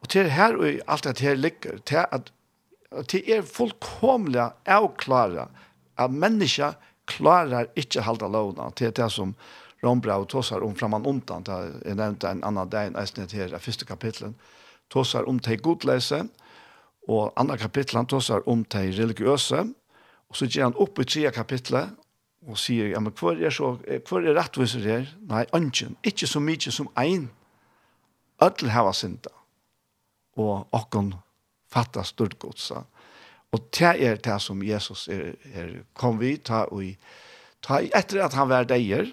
Og 0.00 0.10
til 0.14 0.30
her 0.30 0.56
og 0.56 0.80
alt 0.86 1.08
det 1.10 1.24
her 1.26 1.34
ligger, 1.34 1.78
til 1.84 2.06
at 2.06 2.32
til 3.10 3.26
er 3.28 3.42
fullkomlig 3.42 4.46
avklara 4.64 5.48
at 5.98 6.12
menneska 6.14 6.76
klarar 7.10 7.66
ikkje 7.76 8.04
halda 8.06 8.28
lovna 8.30 8.70
til 8.78 8.94
det 8.94 9.08
som 9.12 9.34
Rombrau 9.84 10.24
tossar 10.24 10.62
om 10.64 10.74
framan 10.74 11.06
undan, 11.06 11.42
det 11.42 11.52
är 11.84 11.94
nevnte 11.94 12.28
en 12.28 12.44
annan 12.44 12.68
dag 12.68 13.02
i 13.02 13.06
snitt 13.06 13.32
här 13.32 13.56
i 13.56 13.58
första 13.58 13.84
kapitlen, 13.84 14.34
tossar 14.88 15.28
om 15.28 15.40
te 15.40 15.56
godlese, 15.56 16.28
og 17.08 17.32
andra 17.36 17.56
kapitlet 17.56 18.08
tossar 18.08 18.48
om 18.48 18.64
te 18.64 18.90
religiøse, 18.90 19.62
og 20.28 20.36
så 20.36 20.46
ger 20.46 20.66
han 20.66 20.76
opp 20.76 20.98
i 20.98 21.04
tre 21.04 21.30
kapitlet, 21.30 21.94
og 22.46 22.58
sier, 22.58 22.92
ja, 22.92 23.00
men 23.02 23.14
hvor 23.18 23.34
er, 23.34 23.50
så, 23.50 23.74
hvor 24.08 24.22
er 24.22 24.36
rettviser 24.38 24.84
her? 24.86 25.06
Nei, 25.26 25.44
ønsken, 25.54 25.96
ikke 26.06 26.28
så 26.30 26.40
mye 26.40 26.72
som 26.72 26.88
ein. 26.98 27.28
Ødel 28.42 28.70
hava 28.70 28.92
synda, 28.94 29.32
og 30.36 30.68
okkon 30.76 31.14
fatta 31.72 32.04
styrgodsa. 32.06 32.84
Og 33.54 33.62
det 33.74 33.94
er 34.04 34.18
det 34.22 34.36
som 34.42 34.62
Jesus 34.62 35.06
er, 35.08 35.34
er 35.54 35.72
kom 35.94 36.20
vi, 36.20 36.36
ta, 36.36 36.66
og, 36.70 36.84
ta, 37.64 37.80
etter 37.80 38.22
at 38.26 38.36
han 38.36 38.50
var 38.50 38.68
deier, 38.68 39.10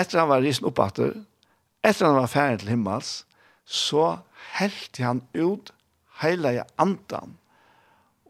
etter 0.00 0.22
han 0.22 0.30
var 0.30 0.42
risen 0.44 0.68
oppater, 0.68 1.14
etter 1.84 2.08
han 2.08 2.18
var 2.20 2.30
ferdig 2.30 2.62
til 2.62 2.74
himmels, 2.74 3.12
så 3.64 4.20
helte 4.56 5.04
han 5.04 5.22
ut 5.36 5.72
hele 6.22 6.64
andan. 6.80 7.36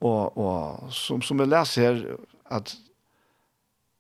Og, 0.00 0.36
og 0.36 0.92
som, 0.94 1.22
som 1.22 1.40
jeg 1.42 1.50
leser 1.52 1.82
her, 1.86 2.20
at 2.50 2.74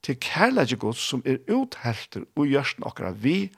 til 0.02 0.16
kærlighet 0.16 0.80
god 0.80 0.96
som 0.96 1.22
er 1.28 1.42
uthelter 1.52 2.24
og 2.36 2.48
gjørs 2.48 2.78
nokra 2.80 3.12
vi 3.12 3.50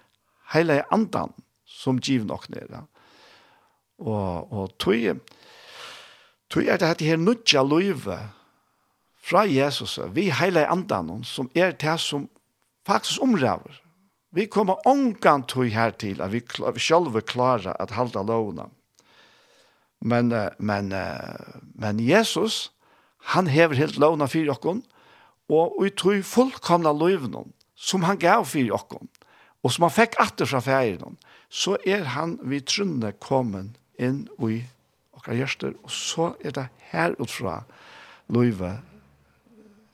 hele 0.54 0.80
andan 0.92 1.30
som 1.66 2.00
giv 2.02 2.26
nok 2.26 2.48
nere. 2.50 2.84
Og, 4.02 4.52
og 4.52 4.72
tog, 4.82 5.20
tog 6.50 6.66
er 6.66 6.80
det 6.80 6.88
dette 6.88 7.06
her 7.06 7.20
nødja 7.20 7.62
løyve 7.62 8.18
fra 9.22 9.44
Jesus, 9.46 10.00
vi 10.10 10.32
hele 10.34 10.66
andan 10.66 11.22
som 11.24 11.50
er 11.54 11.76
det 11.78 11.98
som 12.02 12.26
faktisk 12.86 13.22
omraver 13.22 13.81
Vi 14.32 14.46
kommer 14.48 14.80
ångan 14.88 15.44
tog 15.44 15.68
her 15.68 15.92
til 16.00 16.22
at 16.24 16.32
vi, 16.32 16.40
vi 16.40 16.80
selv 16.80 17.12
klarer 17.28 17.76
at 17.76 17.92
halda 17.92 18.22
lovna. 18.24 18.70
Men, 20.00 20.32
men, 20.58 20.88
men 21.78 22.00
Jesus, 22.00 22.72
han 23.36 23.46
hever 23.46 23.76
helt 23.78 24.00
lovna 24.00 24.26
for 24.26 24.50
okken, 24.50 24.80
og 25.52 25.76
vi 25.82 25.90
tror 25.92 26.22
fullkomna 26.26 26.94
lovene 26.96 27.44
som 27.76 28.06
han 28.08 28.18
gav 28.18 28.46
for 28.48 28.72
okken, 28.74 29.10
og 29.62 29.74
som 29.74 29.86
han 29.86 29.94
fikk 29.94 30.16
atter 30.22 30.48
fra 30.48 30.62
ferien, 30.64 31.18
så 31.52 31.76
er 31.86 32.06
han 32.16 32.38
vi 32.48 32.62
trunne 32.64 33.12
kommet 33.22 33.76
inn 34.00 34.24
i 34.40 34.62
okkar 35.12 35.36
gjørster, 35.38 35.76
og 35.84 35.92
så 35.92 36.32
er 36.42 36.56
det 36.56 36.66
her 36.90 37.14
utfra 37.22 37.60
løyve 38.32 38.78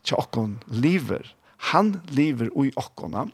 til 0.06 0.16
okken 0.20 0.56
lever. 0.70 1.26
Han 1.74 1.98
lever 2.14 2.52
i 2.54 2.70
okkene, 2.78 3.26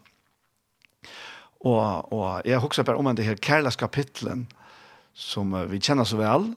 Og, 1.65 2.12
og 2.12 2.45
jeg 2.45 2.61
husker 2.61 2.85
bare 2.85 3.01
om 3.01 3.09
det 3.17 3.25
her 3.25 3.41
kærlas 3.41 3.77
kapitlen 3.81 4.47
som 5.15 5.55
vi 5.71 5.81
kjenner 5.81 6.05
så 6.05 6.19
vel. 6.21 6.51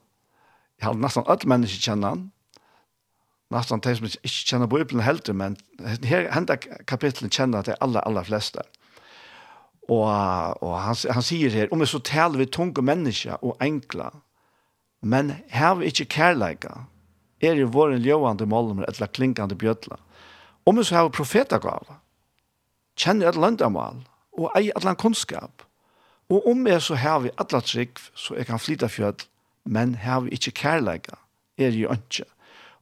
Jeg 0.78 0.90
har 0.90 0.98
nesten 0.98 1.26
alle 1.26 1.50
mennesker 1.50 1.92
kjenner 1.92 2.16
han. 2.16 2.26
Nesten 3.54 3.80
de 3.80 3.94
som 3.96 4.08
ikke 4.10 4.50
kjenner 4.50 4.68
Bibelen 4.68 5.06
helt, 5.06 5.30
men 5.32 5.56
her 6.04 6.28
hendet 6.34 6.68
kapitlen 6.90 7.32
kjenner 7.32 7.64
til 7.64 7.78
aller, 7.80 8.04
aller 8.04 8.28
fleste. 8.28 8.66
Og, 9.88 10.04
og 10.60 10.74
han, 10.84 10.98
han 11.16 11.24
sier 11.24 11.54
her, 11.54 11.72
om 11.72 11.80
jeg 11.80 11.94
så 11.94 12.02
taler 12.04 12.42
vi 12.42 12.50
tunge 12.52 12.84
mennesker 12.84 13.40
og 13.40 13.56
enkla, 13.64 14.10
men 15.00 15.32
har 15.54 15.78
vi 15.80 15.88
ikke 15.88 16.10
kærleika, 16.18 16.74
er 17.40 17.56
det 17.56 17.70
vår 17.72 17.96
ljøvande 18.02 18.48
målmer 18.50 18.90
eller 18.90 19.14
klinkande 19.14 19.56
bjødla. 19.56 19.96
Om 20.68 20.82
jeg 20.82 20.90
så 20.90 20.98
har 20.98 21.14
profetagava, 21.16 22.02
kjenner 23.00 23.30
et 23.30 23.40
landamal, 23.40 24.02
og 24.38 24.52
ei 24.56 24.72
allan 24.76 24.96
kunnskap. 24.96 25.64
Og 26.30 26.48
om 26.48 26.68
jeg 26.68 26.82
så 26.82 26.96
har 26.96 27.20
vi 27.24 27.34
alla 27.40 27.62
trygg, 27.64 28.00
så 28.16 28.36
jeg 28.36 28.46
kan 28.46 28.60
flytta 28.60 28.88
fjød, 28.88 29.26
men 29.66 29.96
har 29.96 30.20
vi 30.26 30.30
ikke 30.36 30.52
kærleika, 30.52 31.16
er 31.58 31.72
jo 31.72 31.92
ikke. 31.92 32.28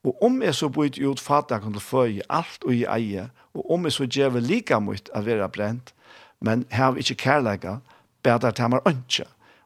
Og 0.04 0.24
om 0.24 0.42
jeg 0.42 0.56
så 0.56 0.70
bøyt 0.70 1.00
ut 1.02 1.20
fatakon 1.20 1.74
til 1.74 1.82
føje, 1.82 2.26
alt 2.30 2.64
og 2.66 2.74
i 2.74 2.86
eie, 2.86 3.30
og 3.54 3.72
om 3.72 3.86
jeg 3.86 3.94
så 3.94 4.06
gjeve 4.06 4.42
lika 4.42 4.80
mot 4.80 5.10
å 5.14 5.22
være 5.26 5.50
brent, 5.50 5.94
men 6.42 6.66
har 6.72 6.94
vi 6.94 7.06
ikke 7.06 7.22
kærleika, 7.26 7.80
bedre 8.26 8.52
til 8.52 8.74
meg 8.74 8.90
ikke. 8.90 9.26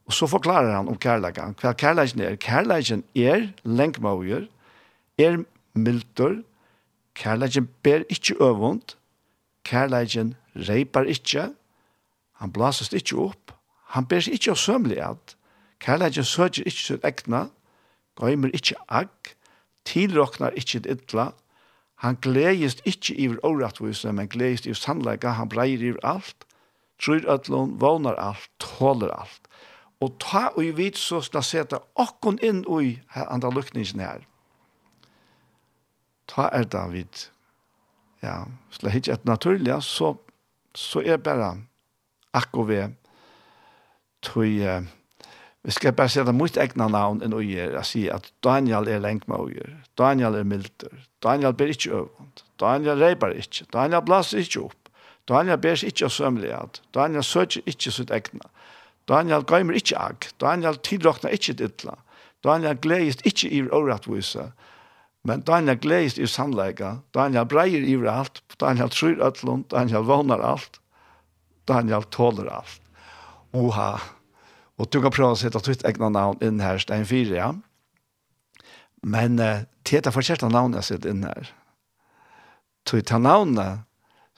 Og 0.10 0.16
så 0.16 0.28
forklarer 0.28 0.74
han 0.74 0.88
om 0.90 0.98
kærleika, 0.98 1.52
Hva 1.62 1.74
kærleikan 1.74 2.22
er? 2.22 2.36
Kærleikan 2.36 3.04
er 3.16 3.50
lengmauer, 3.64 4.48
er 5.18 5.44
mildur, 5.74 6.42
kærleikan 7.16 7.70
ber 7.84 8.04
ikke 8.10 8.36
øvund, 8.44 8.96
kærleikan 9.64 10.36
reipar 10.56 11.04
ikke, 11.04 11.50
Han 12.40 12.54
blasast 12.56 12.96
ikke 12.96 13.18
opp. 13.20 13.54
Han 13.96 14.08
ber 14.08 14.24
seg 14.24 14.38
ikke 14.38 14.54
av 14.54 14.60
sømlig 14.62 15.00
at. 15.04 15.36
Kærleggen 15.84 16.28
søker 16.28 16.68
ikke 16.68 16.84
sitt 16.86 17.06
egna. 17.08 17.48
Gøymer 18.20 18.52
ikke 18.56 18.78
agg. 18.88 19.34
Tilroknar 19.88 20.56
ikke 20.60 20.84
det 20.86 20.98
ytla. 21.00 21.32
Han 22.04 22.20
gledist 22.24 22.84
ikkje 22.88 23.16
iver 23.20 23.40
årettvise, 23.44 24.12
men 24.16 24.30
gledist 24.32 24.68
iver 24.70 24.80
sannleika. 24.80 25.36
Han 25.36 25.52
breier 25.52 25.84
iver 25.84 26.00
alt. 26.08 26.46
Tror 27.00 27.28
ødlån, 27.32 27.80
vånar 27.80 28.16
alt, 28.20 28.50
tåler 28.60 29.12
alt. 29.16 29.48
Og 30.00 30.16
ta 30.20 30.48
og 30.56 30.64
i 30.64 30.72
vit 30.72 30.98
så 30.98 31.20
skal 31.24 31.44
seta 31.44 31.80
okkon 32.00 32.40
inn 32.44 32.64
i 32.80 33.00
andre 33.16 33.52
lukningen 33.52 34.00
her. 34.04 34.24
Ta 36.28 36.50
er 36.54 36.64
David. 36.64 37.28
Ja, 38.24 38.46
slett 38.72 38.96
ikke 38.96 39.16
et 39.16 39.26
naturlig, 39.26 39.76
så, 39.84 40.16
så 40.76 41.02
er 41.04 41.18
bare 41.18 41.56
akko 42.34 42.66
vi 42.70 42.80
tui 44.26 44.60
uh, 44.66 44.84
vi 45.64 45.72
skal 45.76 45.94
bare 45.94 46.10
se 46.10 46.24
det 46.24 46.34
mot 46.36 46.58
egna 46.58 46.88
navn 46.88 47.24
enn 47.26 47.36
øyer 47.36 47.76
jeg 47.76 48.12
at 48.16 48.30
Daniel 48.44 48.88
er 48.88 49.02
lengt 49.04 49.28
med 49.28 49.60
Daniel 49.98 50.36
er 50.36 50.44
milder 50.44 50.94
Daniel 51.24 51.54
ber 51.54 51.68
ikke 51.68 51.92
øvund. 51.92 52.44
Daniel 52.60 53.04
reibar 53.04 53.36
ikke 53.36 53.66
Daniel 53.74 54.02
blaser 54.02 54.40
ikke 54.40 54.62
opp 54.70 54.90
Daniel 55.28 55.58
ber 55.58 55.84
ikke 55.84 56.06
av 56.06 56.10
sømlighet 56.16 56.82
Daniel 56.96 57.24
søker 57.24 57.62
ikke 57.66 57.92
sitt 57.92 58.12
egna. 58.12 58.48
Daniel 59.08 59.44
gøymer 59.44 59.76
ikke 59.76 59.98
ag 59.98 60.30
Daniel 60.40 60.78
tilråkner 60.78 61.36
ikke 61.36 61.54
dittla 61.54 61.98
Daniel 62.44 62.78
gledes 62.78 63.20
ikke 63.26 63.50
i 63.50 63.68
åretvise 63.68 64.52
Men 65.24 65.42
Daniel 65.42 65.78
gledes 65.78 66.18
i 66.18 66.28
sannleika, 66.28 66.94
Daniel 67.14 67.46
breier 67.46 67.84
i 67.84 67.96
alt, 68.08 68.40
Daniel 68.60 68.90
tror 68.90 69.20
ötlund, 69.28 69.66
Daniel 69.72 70.06
vånar 70.08 70.40
alt, 70.40 70.80
Daniel 71.70 72.06
tåler 72.12 72.50
alt. 72.60 72.82
Oha. 73.54 73.92
Og 74.80 74.88
du 74.92 75.00
kan 75.04 75.14
prøve 75.14 75.36
å 75.36 75.40
sette 75.40 75.62
ditt 75.66 75.86
egna 75.88 76.10
navn 76.14 76.40
inn 76.46 76.62
her, 76.64 76.80
Stein 76.82 77.06
4, 77.08 77.36
ja. 77.36 77.52
Men 79.04 79.40
uh, 79.40 79.66
til 79.88 80.04
det 80.04 80.14
forskjellige 80.16 80.52
navnet 80.52 80.82
jeg 80.82 80.90
sitter 80.94 81.14
inn 81.14 81.28
her, 81.28 81.52
til 82.88 83.04
det 83.06 83.22
navnet 83.22 83.86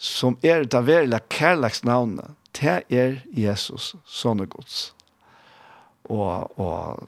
som 0.02 0.38
er 0.42 0.66
det 0.66 0.82
verkliga 0.86 1.22
kærleks 1.30 1.84
navnet, 1.86 2.38
Det 2.52 2.84
er 2.90 3.22
Jesus, 3.32 3.96
sånne 4.06 4.46
gods. 4.46 4.94
Og, 6.12 6.60
og 6.60 7.08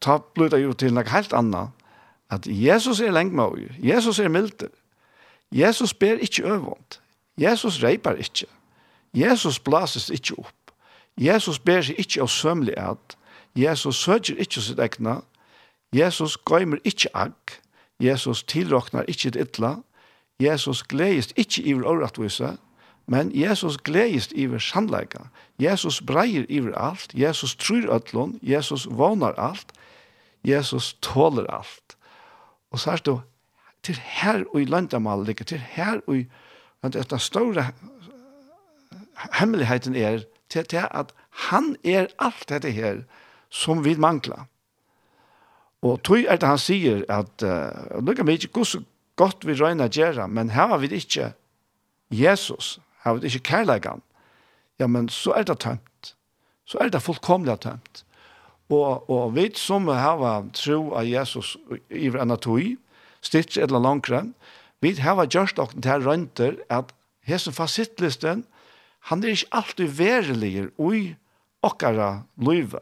ta 0.00 0.20
blir 0.34 0.54
jo 0.60 0.72
til 0.78 0.94
noe 0.94 1.08
helt 1.10 1.32
annet. 1.34 1.72
At 2.30 2.46
Jesus 2.46 3.00
er 3.00 3.10
lengt 3.10 3.34
med 3.34 3.58
Jesus 3.82 4.20
er 4.22 4.28
milder. 4.28 4.70
Jesus 5.50 5.94
ber 5.94 6.22
ikke 6.22 6.46
øvånd. 6.46 7.00
Jesus 7.36 7.82
reiper 7.82 8.14
ikke. 8.14 8.46
Jesus 9.14 9.58
blases 9.58 10.10
ikke 10.10 10.38
opp. 10.38 10.72
Jesus 11.18 11.58
ber 11.58 11.82
seg 11.82 11.98
ikke 11.98 12.22
av 12.22 12.28
sømlig 12.28 12.76
at. 12.78 13.16
Jesus 13.58 13.96
søker 13.96 14.38
ikke 14.38 14.62
sitt 14.62 14.78
egna. 14.78 15.20
Jesus 15.92 16.36
gøymer 16.46 16.78
ikke 16.84 17.10
agg. 17.14 17.58
Jesus 18.00 18.42
tilråknar 18.42 19.08
ikke 19.08 19.30
det 19.30 19.48
ytla. 19.48 19.76
Jesus 20.40 20.82
gledes 20.82 21.32
ikke 21.36 21.62
i 21.62 21.74
åretvise, 21.74 22.56
Men 23.10 23.32
Jesus 23.34 23.76
gledes 23.76 24.28
iver 24.38 24.58
sannleika. 24.58 25.18
Jesus 25.58 26.00
breier 26.00 26.44
iver 26.48 26.74
alt. 26.78 27.10
Jesus 27.14 27.56
tror 27.56 27.96
øtlån. 27.96 28.38
Jesus 28.42 28.86
vånar 28.86 29.34
alt. 29.34 29.72
Jesus 30.44 30.96
tåler 31.02 31.46
alt. 31.50 31.96
Og 32.70 32.78
så 32.78 32.90
er 32.90 32.96
det 32.96 33.20
til 33.82 34.00
her 34.04 34.44
og 34.54 34.62
i 34.62 34.64
landamal 34.64 35.24
ligger, 35.26 35.44
til 35.44 35.58
her 35.58 36.00
og 36.06 36.16
i 36.18 36.26
det 36.82 37.12
er 37.12 37.16
store 37.16 37.66
hemmeligheten 39.32 39.96
er 39.96 40.24
til, 40.50 40.64
til 40.64 40.86
at 40.90 41.12
han 41.50 41.76
er 41.84 42.10
alt 42.18 42.48
dette 42.48 42.70
her 42.74 43.02
som 43.50 43.84
vi 43.84 43.96
mangler. 43.96 44.46
Og 45.82 46.02
tog 46.04 46.26
er 46.28 46.36
det 46.36 46.48
han 46.48 46.60
sier 46.60 47.04
at 47.08 47.44
uh, 47.46 48.00
nå 48.04 48.14
kan 48.14 48.28
vi 48.28 48.36
ikke 48.38 48.52
gå 48.60 48.64
så 48.68 48.82
godt 49.20 49.46
vi 49.46 49.56
røyner 49.56 49.88
gjøre, 49.88 50.28
men 50.28 50.50
her 50.50 50.68
har 50.72 50.80
vi 50.82 50.92
ikke 50.96 51.32
Jesus, 52.10 52.78
her 53.04 53.12
har 53.12 53.18
vi 53.18 53.26
ikke 53.26 53.48
kærleggen. 53.52 54.02
Ja, 54.80 54.86
men 54.86 55.08
så 55.08 55.32
er 55.36 55.44
det 55.44 55.58
tømt. 55.60 56.14
Så 56.64 56.78
er 56.80 56.88
det 56.88 57.02
fullkomlig 57.02 57.58
tømt. 57.60 58.04
Og, 58.70 59.10
og 59.10 59.34
vi 59.34 59.50
som 59.58 59.88
har 59.88 60.46
tro 60.54 60.92
av 60.94 61.04
Jesus 61.08 61.56
i 61.90 62.06
en 62.06 62.36
tog, 62.38 62.76
stitt 63.20 63.56
eller 63.56 63.82
langere, 63.82 64.30
vi 64.80 64.94
har 64.96 65.26
gjort 65.26 65.56
dere 65.58 65.82
til 65.82 66.06
rønter 66.06 66.56
at 66.70 66.94
hesen 67.26 67.52
fasittlisten 67.52 68.44
han 69.08 69.24
er 69.24 69.34
ikke 69.34 69.56
alltid 69.56 69.92
verilig 69.96 70.68
ui 70.78 71.14
okkara 71.62 72.22
løyve. 72.36 72.80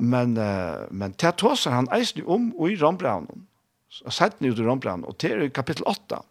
Men, 0.00 0.36
uh, 0.38 0.86
men 0.90 1.14
til 1.20 1.34
tåser 1.36 1.74
han 1.74 1.90
eisen 1.92 2.24
om 2.26 2.50
ui 2.56 2.76
Rombraunen. 2.80 3.46
Sætten 3.90 4.48
ut 4.48 4.58
i 4.58 4.64
Rombraunen, 4.64 5.04
og 5.04 5.18
til 5.18 5.50
kapittel 5.50 5.84
8. 5.86 6.22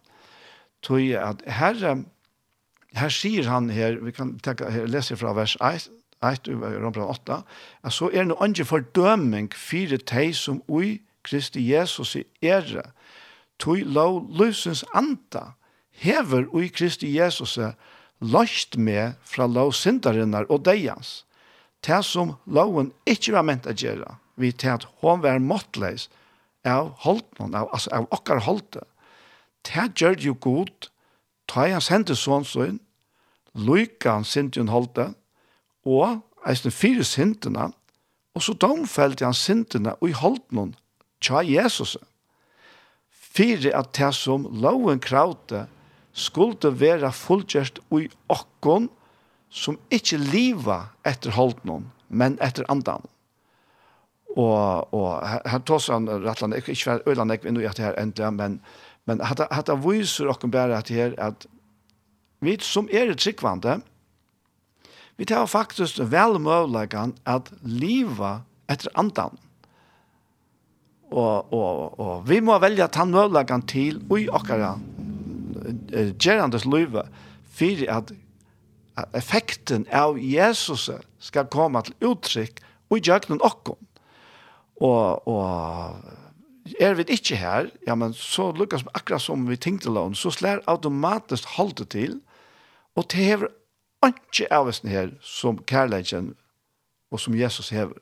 Tøy 0.81 1.11
at 1.19 1.43
her, 1.45 2.03
her 2.95 3.11
sier 3.11 3.49
han 3.51 3.69
her, 3.69 3.99
vi 3.99 4.11
kan 4.15 4.37
tenke, 4.39 4.71
her, 4.71 4.87
lese 4.87 5.17
fra 5.19 5.33
vers 5.35 5.57
1, 5.59 5.89
1 6.23 6.47
i 6.47 6.55
Rombraunen 6.55 7.11
8, 7.11 7.41
at 7.83 7.93
så 7.93 8.09
er 8.09 8.23
det 8.23 8.31
noe 8.31 8.47
andre 8.47 8.65
fordøming 8.65 9.51
fire 9.53 9.99
teg 9.99 10.33
som 10.39 10.63
ui 10.67 11.01
Kristi 11.23 11.61
Jesus 11.67 12.15
i 12.15 12.23
ære, 12.41 12.87
tog 13.59 13.83
lov 13.83 14.23
løsens 14.39 14.85
anta, 14.95 15.51
hever 15.91 16.47
ui 16.55 16.71
Kristi 16.71 17.11
Jesus 17.17 17.57
i 17.59 17.67
løst 18.19 18.77
med 18.77 19.15
fra 19.23 19.47
lov 19.47 19.73
syndarinnar 19.73 20.49
og 20.49 20.65
deians. 20.67 21.23
Det 21.85 22.01
som 22.03 22.35
loven 22.45 22.91
ikke 23.07 23.33
var 23.37 23.45
ment 23.47 23.67
å 23.69 23.75
gjøre, 23.75 24.17
vi 24.35 24.51
til 24.51 24.75
at 24.75 24.87
hun 25.01 25.23
var 25.23 25.39
måttleis 25.39 26.09
av 26.67 26.91
holdnen, 27.05 27.55
av, 27.55 27.69
altså 27.71 27.91
av 27.95 28.07
okkar 28.15 28.43
holdte. 28.43 28.83
Det 29.63 29.91
gjør 29.99 30.19
jo 30.19 30.35
god, 30.43 30.89
ta 31.47 31.67
hans 31.71 31.87
sendte 31.89 32.15
sånn 32.19 32.47
sånn, 32.47 32.79
lykke 33.55 34.11
han 34.11 34.27
synden 34.27 34.71
holdte, 34.71 35.13
og 35.87 36.19
eisen 36.47 36.75
fire 36.75 37.05
syndene, 37.07 37.71
og 38.35 38.43
så 38.43 38.53
domfelte 38.53 39.25
han 39.25 39.35
syndene 39.35 39.95
og 39.99 40.11
i 40.11 40.15
holdnen 40.15 40.75
tja 41.23 41.41
Jesus. 41.43 41.97
Fire 43.09 43.73
at 43.75 43.91
det 43.97 44.11
som 44.15 44.47
loven 44.61 45.01
kravte, 45.03 45.67
skulle 46.13 46.73
være 46.79 47.11
fullgjørst 47.13 47.79
i 47.97 48.07
okkon 48.31 48.89
som 49.49 49.79
ikke 49.93 50.19
liva 50.21 50.81
etter 51.07 51.33
holdnån, 51.33 51.87
men 52.09 52.37
etter 52.43 52.67
andan. 52.69 53.05
Og, 54.37 54.93
og 54.93 55.25
her 55.25 55.61
tås 55.65 55.89
han 55.89 56.05
rettland, 56.09 56.53
ikke, 56.57 56.75
ikke 56.75 56.91
være 56.91 57.07
øyland 57.09 57.33
ikke 57.33 57.49
vinner 57.49 57.63
i 57.63 57.67
dette 57.67 57.83
her 57.83 57.97
endelig, 57.97 58.33
men, 58.37 58.59
men 59.09 59.23
dette 59.25 59.77
viser 59.83 60.29
okkon 60.29 60.53
bare 60.53 60.77
at 60.77 60.91
her 60.93 61.15
at 61.17 61.47
vi 62.39 62.55
som 62.63 62.87
er 62.93 63.11
tryggvande, 63.17 63.81
vi 65.19 65.25
tar 65.27 65.49
faktisk 65.51 65.99
vel 65.99 66.37
muligheten 66.39 67.17
at 67.27 67.49
liva 67.67 68.45
etter 68.71 68.93
andan. 68.95 69.35
Og, 71.09 71.51
og, 71.51 71.99
og 71.99 72.29
vi 72.29 72.37
må 72.39 72.55
velge 72.61 72.85
at 72.85 72.95
han 72.95 73.11
muligheten 73.11 73.65
til 73.67 73.99
ui 74.13 74.29
okkara 74.29 74.77
uh, 75.65 76.11
gerandes 76.17 76.65
løyve 76.65 77.05
for 77.59 77.85
at 77.91 78.13
effekten 79.15 79.85
av 79.95 80.17
Jesus 80.19 80.89
skal 81.19 81.47
komme 81.51 81.81
til 81.85 82.09
uttrykk 82.11 82.59
og 82.89 82.97
i 82.97 83.03
djøknen 83.05 83.43
okkom. 83.45 83.79
Og, 84.79 85.27
og 85.27 86.75
er 86.79 86.95
vi 86.97 87.05
ikke 87.07 87.37
her, 87.39 87.69
ja, 87.87 87.95
men 87.95 88.13
så 88.15 88.49
lukkes 88.55 88.85
vi 88.85 88.93
akkurat 88.95 89.23
som 89.23 89.47
vi 89.49 89.57
tenkte 89.59 89.91
lån, 89.91 90.15
så 90.15 90.31
slår 90.31 90.63
automatisk 90.67 91.47
holdet 91.57 91.89
til, 91.95 92.19
og 92.95 93.07
det 93.11 93.25
hever 93.25 93.51
ikke 94.05 94.47
avvisen 94.53 94.89
her 94.89 95.11
som 95.21 95.59
kærleggen 95.67 96.33
og 97.11 97.19
som 97.19 97.35
Jesus 97.35 97.69
hever. 97.69 97.97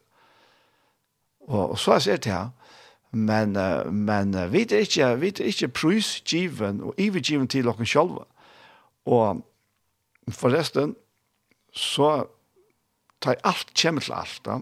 Og, 1.48 1.72
og 1.72 1.80
så 1.80 1.98
er 1.98 2.18
det 2.18 2.32
her, 2.32 2.50
Men, 3.12 3.54
men 3.94 4.34
vi 4.52 4.62
er 4.62 4.84
ikke, 4.84 5.20
vi 5.20 5.28
er 5.28 5.46
ikke 5.48 6.02
given 6.26 6.82
og 6.82 6.94
ivergiven 6.98 7.48
til 7.48 7.66
dere 7.66 7.86
selv. 7.86 8.26
Og 9.06 9.44
forresten, 10.30 10.96
så 11.72 12.28
tar 13.22 13.40
alt 13.44 13.72
kommer 13.82 14.02
til 14.02 14.14
alt. 14.14 14.42
Da. 14.46 14.60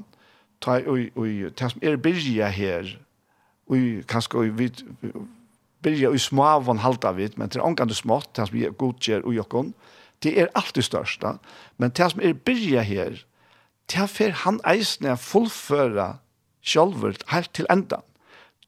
Tar, 0.61 0.85
og, 0.87 0.99
og, 1.15 1.27
det 1.27 1.71
som 1.71 1.81
er 1.81 1.97
byrja 1.97 2.49
her, 2.49 2.97
og 3.67 4.05
kanskje 4.07 4.51
vi 4.53 4.69
byrja 5.83 6.11
i 6.13 6.21
en 6.71 6.81
halda 6.81 7.07
av 7.07 7.19
men 7.37 7.49
det 7.49 7.59
er 7.59 7.65
ångan 7.65 7.87
det 7.87 7.97
smått, 7.97 8.35
det 8.35 8.47
som 8.47 8.57
er 8.57 8.71
godkjer 8.71 9.25
og 9.25 9.33
jokken, 9.33 9.73
det 10.23 10.39
er 10.39 10.53
alltid 10.55 10.83
størst. 10.83 11.21
Da. 11.21 11.37
Men 11.77 11.91
det 11.91 12.11
som 12.11 12.21
er 12.21 12.33
byrja 12.33 12.81
her, 12.81 13.23
det 13.91 14.21
er 14.21 14.31
han 14.45 14.59
eisne 14.65 15.17
fullføre 15.17 16.17
sjálvur 16.65 17.13
helt 17.29 17.53
til 17.53 17.67
enda 17.69 18.01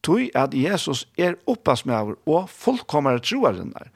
tui 0.08 0.30
at 0.36 0.56
Jesus 0.56 1.06
er 1.20 1.36
oppasmøver 1.50 2.16
og 2.26 2.48
fullkommere 2.50 3.20
troaren 3.24 3.74
der. 3.76 3.92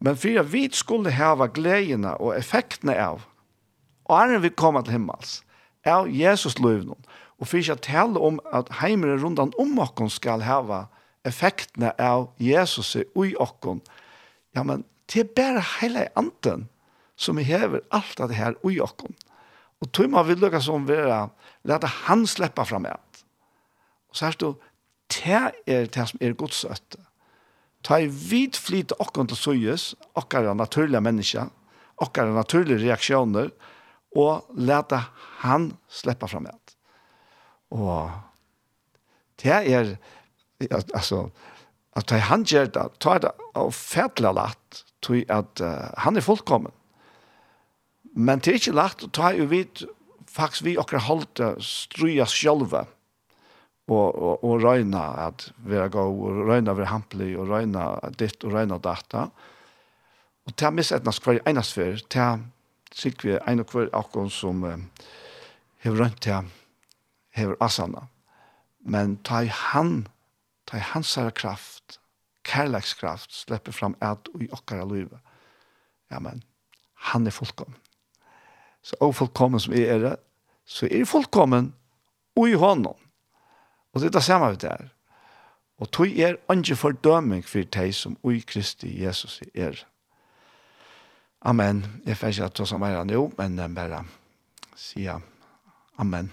Men 0.00 0.16
for 0.20 0.40
at 0.40 0.52
vi 0.52 0.66
skulle 0.72 1.12
hava 1.14 1.48
gledene 1.52 2.16
og 2.20 2.34
effektene 2.38 2.96
av, 2.98 3.22
og 4.04 4.16
er 4.34 4.42
vi 4.42 4.52
kommer 4.52 4.84
til 4.84 4.98
himmels, 4.98 5.42
av 5.84 6.08
Jesus 6.08 6.58
løvnen, 6.58 6.98
og 7.38 7.48
for 7.48 7.60
ikke 7.60 7.76
tale 7.84 8.20
om 8.20 8.40
at 8.52 8.70
heimere 8.80 9.20
rundan 9.20 9.52
om 9.60 9.78
okken 9.80 10.10
skal 10.12 10.44
hava 10.44 10.86
effektene 11.24 11.92
av 12.00 12.28
Jesus 12.40 12.94
i 12.96 13.34
okken, 13.40 13.80
ja, 14.54 14.62
men 14.62 14.84
det 15.12 15.24
er 15.24 15.32
bare 15.36 15.64
hele 15.80 16.08
anten 16.16 16.68
som 17.16 17.38
hever 17.38 17.84
alt 17.94 18.20
av 18.20 18.30
det 18.30 18.38
her 18.38 18.56
i 18.66 18.78
okken. 18.82 19.14
Og 19.82 19.90
tog 19.92 20.10
man 20.10 20.26
vil 20.28 20.40
lukke 20.40 20.60
som 20.64 20.86
være, 20.88 21.28
lette 21.68 21.90
han 22.06 22.24
slippe 22.28 22.64
fram 22.64 22.86
et. 22.88 23.24
Og 24.10 24.18
så 24.18 24.28
er 24.30 24.38
det 24.40 24.54
det 25.12 25.52
er 25.66 25.88
det 25.90 26.06
som 26.08 26.22
er 26.22 26.36
godsøtte. 26.38 27.00
Ta 27.84 27.98
i 28.00 28.08
vid 28.08 28.56
flyt 28.56 28.94
okken 28.98 29.28
til 29.28 29.36
søyes, 29.36 29.92
okker 30.16 30.48
er 30.48 30.56
naturlige 30.56 31.02
mennesker, 31.04 31.50
okker 32.00 32.32
naturlige 32.32 32.80
reaksjoner, 32.86 33.50
og 34.16 34.46
lete 34.56 35.00
han 35.42 35.72
slippe 35.90 36.28
fram 36.30 36.46
alt. 36.48 36.76
Og 37.74 38.10
det 39.42 39.52
er, 39.52 39.96
altså, 40.94 41.28
at 41.94 42.08
ta 42.08 42.22
han 42.30 42.46
gjør 42.46 42.70
det, 42.72 42.86
ta 43.02 43.18
det 43.22 43.34
og 43.58 43.74
fætle 43.74 44.32
lett, 44.34 44.84
tog 45.04 45.20
at 45.28 45.60
uh, 45.60 45.90
han 46.06 46.16
er 46.16 46.24
fullkommen. 46.24 46.72
Men 48.14 48.40
det 48.40 48.52
er 48.52 48.60
ikke 48.62 48.78
lagt, 48.78 49.04
ta 49.12 49.34
i 49.34 49.44
vid, 49.50 49.84
faktisk 50.30 50.64
vi 50.64 50.78
okker 50.80 51.02
holdt 51.04 51.42
strøyes 51.60 52.32
sjølve, 52.32 52.86
og, 53.88 54.14
og, 54.14 54.44
og 54.44 54.62
røyna 54.62 55.02
at 55.26 55.48
vera 55.68 55.90
gå 55.92 56.00
og 56.00 56.44
røyna 56.48 56.72
vera 56.72 56.92
hampli 56.92 57.34
og 57.36 57.50
røyna 57.50 57.88
ditt, 58.16 58.44
og 58.44 58.56
røyna 58.56 58.78
data. 58.80 59.28
Og 60.44 60.56
ta 60.56 60.70
mis 60.72 60.92
etna 60.92 61.12
skvar 61.12 61.42
einast 61.48 61.76
fer 61.76 62.00
ta 62.12 62.34
sik 62.94 63.24
vi 63.26 63.36
ein 63.42 63.60
og 63.60 63.68
kvar 63.72 63.90
akkon 63.96 64.30
som 64.30 64.64
um, 64.64 64.88
hevur 65.84 66.04
røynt 66.04 66.20
ta 66.24 66.44
hevur 67.36 67.58
asana. 67.60 68.06
Men 68.84 69.16
ta 69.26 69.42
i 69.44 69.50
han, 69.50 70.06
ta 70.68 70.78
i 70.78 70.84
hans 70.92 71.14
herre 71.18 71.32
kraft, 71.34 71.98
kærlekskraft, 72.44 73.32
slepper 73.32 73.72
fram 73.72 73.96
at 74.04 74.28
og 74.34 74.44
i 74.44 74.50
okkara 74.52 74.84
livet. 74.88 75.18
Ja, 76.12 76.20
men 76.20 76.44
han 77.10 77.26
er 77.26 77.34
fullkommen. 77.34 77.76
Så 78.84 78.96
ofullkommen 79.00 79.60
som 79.60 79.72
er 79.72 79.98
det, 80.02 80.16
så 80.64 80.86
er 80.92 81.08
fullkommen 81.08 81.72
og 82.36 82.48
i 82.48 82.58
honom. 82.60 82.98
Og 83.94 84.00
det 84.00 84.10
er 84.10 84.18
det 84.18 84.26
samme 84.26 84.50
vi 84.50 84.56
der. 84.66 84.88
Og 85.78 85.90
tog 85.90 86.18
er 86.18 86.36
ikke 86.50 86.76
fordøming 86.76 87.44
for 87.46 87.62
deg 87.62 87.94
som 87.94 88.16
ui 88.22 88.40
Kristi 88.46 88.90
Jesus 89.04 89.40
er. 89.54 89.84
Amen. 91.42 91.84
Jeg 92.06 92.16
får 92.16 92.26
ikke 92.26 92.44
at 92.44 92.58
det 92.58 92.80
mer 92.80 92.98
er 93.00 93.04
nå, 93.04 93.32
men 93.38 93.58
jeg 93.58 93.74
bare 93.74 94.04
sier 94.76 95.20
amen. 95.98 96.32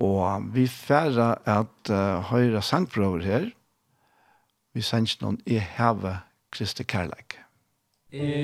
Og 0.00 0.54
vi 0.54 0.66
får 0.66 1.20
at 1.46 1.90
uh, 1.90 2.24
høyre 2.30 2.62
sangprøver 2.62 3.22
her. 3.22 3.46
Vi 4.74 4.82
sender 4.82 5.22
noen 5.22 5.38
i 5.46 5.60
heve 5.62 6.18
Kristi 6.50 6.82
kærleik. 6.82 7.38
I 8.10 8.34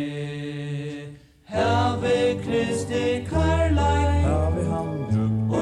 heve 1.51 2.17
Kristi 2.45 3.05
kærleik. 3.27 4.25
Heve 4.25 4.71
han 4.71 5.00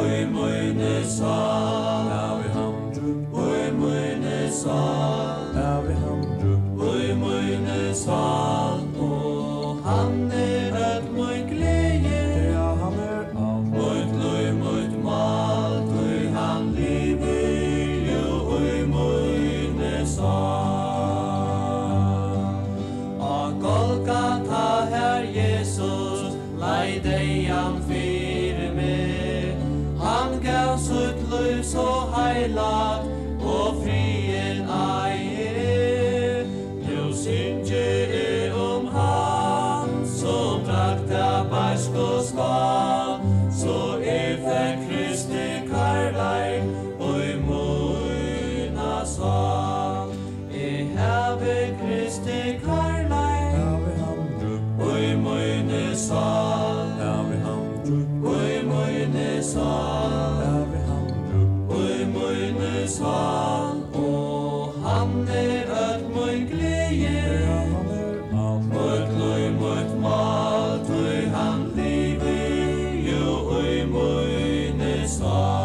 oi 0.09 0.24
moi 0.34 0.72
ne 0.80 0.94
sa 1.16 1.34
now 2.09 2.36
we 2.38 2.48
hum 2.56 2.76
drup 2.94 3.34
oi 3.44 3.64
moine 3.80 4.38
sa 4.61 4.78
now 5.56 5.76
we 5.86 5.94
drup 6.40 6.80
oi 6.88 7.09
moine 7.22 7.80
sa 8.04 8.68
svar 75.19 75.57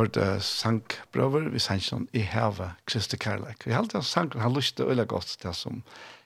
hørte 0.00 0.40
sangbrøver, 0.40 1.50
vi 1.52 1.60
sang 1.60 1.82
sånn 1.84 2.06
i 2.16 2.22
heve 2.24 2.70
Kristi 2.88 3.18
Kærleik. 3.20 3.66
Vi 3.66 3.74
halte 3.76 4.02
sang, 4.06 4.32
han 4.32 4.54
lyste 4.56 4.86
lyst 4.88 5.08
godt 5.08 5.36
det 5.42 5.54
som 5.56 5.82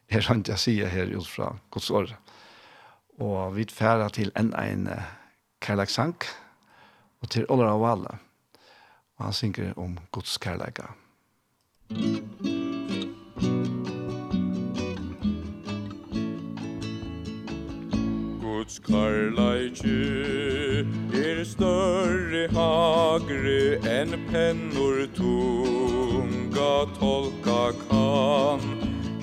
er 0.09 0.27
han 0.29 0.45
jeg 0.47 0.59
sier 0.59 0.89
her 0.89 1.11
ut 1.11 1.27
fra 1.27 1.55
Guds 1.71 1.91
år. 1.91 2.15
Og 3.19 3.57
vi 3.57 3.67
færer 3.71 4.09
til 4.09 4.33
en 4.37 4.55
en 4.55 4.89
kærleiksang, 5.61 6.17
og 7.23 7.31
til 7.31 7.47
Ola 7.49 7.73
og 7.73 7.81
Valle. 7.81 8.19
Og 9.19 9.25
han 9.25 9.33
synger 9.33 9.73
om 9.79 9.99
Guds 10.13 10.39
kærleika. 10.39 10.93
Musikk 11.91 13.74
Guds 18.65 18.79
karlaiki 18.79 19.91
er 21.21 21.41
større 21.45 22.45
hagre 22.57 23.59
enn 23.95 24.15
pennor 24.31 25.03
tunga 25.19 26.71
tolka 26.97 27.59
kan. 27.83 28.65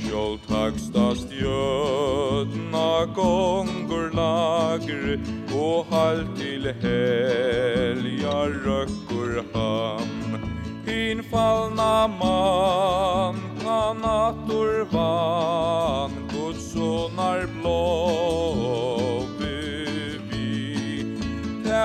Sjål 0.03 0.37
taksta 0.45 1.07
jötna 1.39 2.93
gongur 3.17 4.13
lagre 4.13 5.17
og 5.57 5.89
halt 5.89 6.37
til 6.37 6.69
helja 6.85 8.37
røkkur 8.61 9.41
han 9.55 10.39
Hin 10.85 11.25
fallna 11.33 12.05
man 12.21 13.41
kan 13.65 14.05
atur 14.05 14.85
van 14.93 16.13
Guds 16.29 16.73
sonar 16.73 17.47
blå 17.57 19.00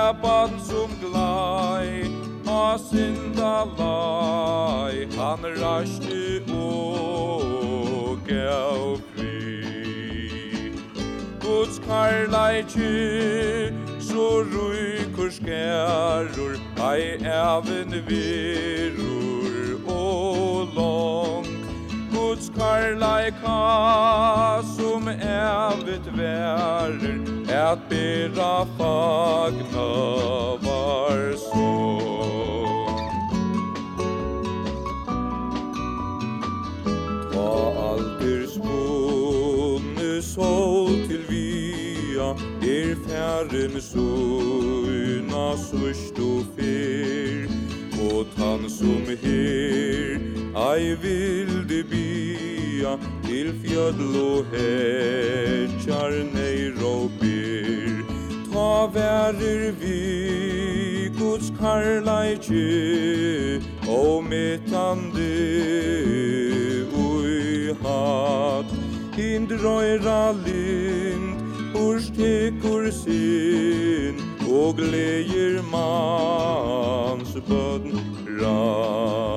sabbat 0.06 0.50
som 0.62 0.90
glai 1.02 2.06
Ha 2.46 2.78
synda 2.78 3.54
lai 3.78 5.06
han 5.16 5.42
rasti 5.62 6.26
og 6.58 8.18
gav 8.28 9.00
fri 9.14 10.70
Guds 11.42 11.78
karlaiki 11.86 12.92
så 14.10 14.28
ruikur 14.52 15.30
skærur 15.38 16.54
ei 16.92 17.04
even 17.40 17.90
virur 18.06 19.56
og 19.98 20.68
long 20.78 21.55
Guds 22.36 22.50
karlaika 22.58 24.62
som 24.76 25.08
evigt 25.08 26.08
værer 26.18 26.98
et 27.48 27.80
bera 27.88 28.66
fagna 28.76 29.88
var 30.60 31.32
så. 31.40 31.72
Hva 37.32 37.56
alder 37.88 38.44
spunne 38.52 40.22
sol 40.22 40.92
til 41.08 41.24
via 41.32 42.30
er 42.60 42.96
færren 43.08 43.80
sunna 43.80 45.48
sørst 45.70 46.20
og 46.20 46.44
fyr 46.58 47.55
og 48.00 48.26
han 48.36 48.70
som 48.70 49.04
her. 49.22 50.18
Ei 50.56 50.94
vilde 51.02 51.82
bia 51.90 52.96
til 53.26 53.52
fjödl 53.62 54.16
og 54.22 54.46
hetjar 54.52 56.16
neir 56.32 56.80
og 56.80 57.10
byr 57.20 57.36
Ta 58.56 58.88
verir 58.88 59.74
vi 59.80 61.10
Guds 61.18 61.52
karlaikje 61.58 63.60
og 63.84 64.24
metande 64.24 65.34
ui 66.96 67.76
hat. 67.82 68.72
Hindrøyra 69.16 70.32
lind 70.40 71.36
urstekur 71.76 72.88
sin 73.02 74.16
og 74.48 74.80
gleir 74.80 75.60
mans 75.72 77.36
bød 77.48 77.85
Ra 78.24 79.35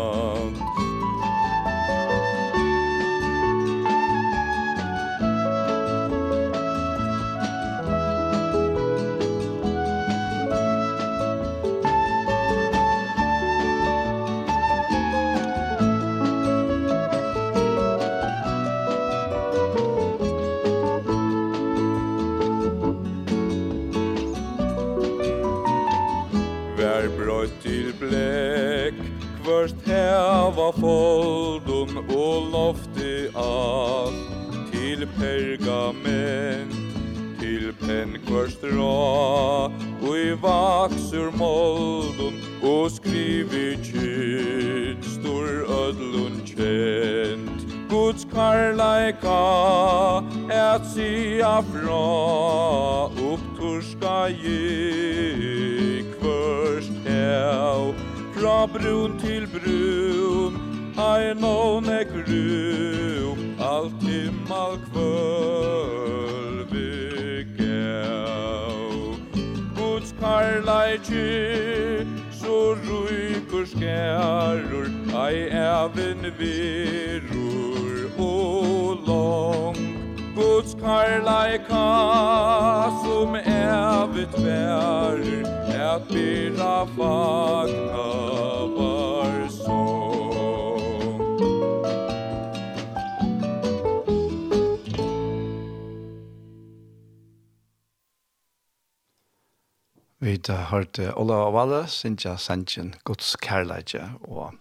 hørte 100.80 101.12
Ola 101.20 101.44
og 101.48 101.54
Valle, 101.56 101.84
Sintja 101.92 102.38
Sanchin, 102.40 102.94
Guds 103.08 103.36
kærleidje, 103.44 104.06
og 104.28 104.56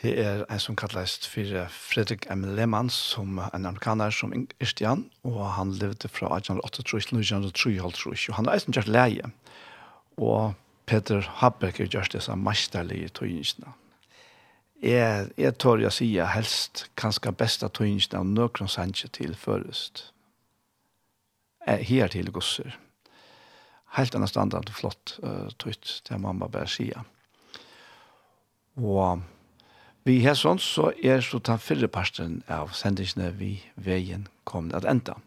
det 0.00 0.14
er 0.22 0.44
en 0.48 0.62
som 0.62 0.76
kalles 0.78 1.18
for 1.28 1.66
Fredrik 1.70 2.26
M. 2.32 2.46
Lehmann, 2.56 2.90
som 2.90 3.38
er 3.38 3.50
en 3.54 3.66
amerikaner 3.68 4.14
som 4.14 4.32
Irstian, 4.60 5.08
og 5.26 5.42
han 5.58 5.74
levde 5.76 6.08
fra 6.08 6.30
1883 6.36 7.10
til 7.10 7.20
1933, 7.20 8.30
og 8.30 8.38
han 8.38 8.48
er 8.48 8.56
eisen 8.56 8.76
kjørt 8.76 8.90
leie, 8.90 9.30
og 10.16 10.54
Peter 10.90 11.26
Habeck 11.42 11.80
er 11.80 11.90
kjørt 11.90 12.14
disse 12.16 12.34
mesterlige 12.36 13.12
tøyningsene. 13.14 13.74
Jeg, 14.82 15.28
jeg 15.36 15.58
tør 15.60 15.82
jeg 15.84 15.92
sier 15.92 16.30
helst 16.32 16.86
kanskje 16.96 17.36
beste 17.36 17.68
tøyningsene 17.68 18.22
av 18.22 18.30
nøkron 18.30 18.70
Sanchin 18.70 19.12
til 19.12 19.36
først. 19.36 20.08
Her 21.68 22.08
til 22.08 22.32
gosser 22.32 22.78
helt 23.96 24.14
annan 24.14 24.30
standard 24.30 24.70
og 24.70 24.78
flott 24.78 25.16
uh, 25.24 25.48
tøyt 25.58 26.00
til 26.06 26.22
mamma 26.22 26.48
bare 26.50 26.70
sier. 26.70 27.02
Og 28.78 29.22
vi 30.06 30.20
har 30.24 30.38
sånn 30.38 30.60
så 30.62 30.90
er 31.02 31.24
så 31.24 31.40
ta 31.44 31.58
fyrre 31.60 31.90
parten 31.92 32.40
av 32.48 32.72
sendingene 32.76 33.32
vi 33.36 33.56
veien 33.76 34.28
kom 34.48 34.70
at 34.76 34.86
enda. 34.88 35.18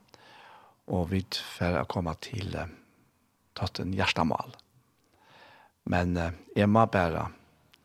Og 0.88 1.12
vi 1.12 1.22
får 1.58 1.84
komme 1.92 2.16
til 2.24 2.56
uh, 2.56 2.68
tatt 3.60 3.84
en 3.84 3.94
hjertemål. 3.96 4.56
Men 5.92 6.18
uh, 6.18 6.32
jeg 6.56 6.72
må 6.72 6.86
bare 6.92 7.30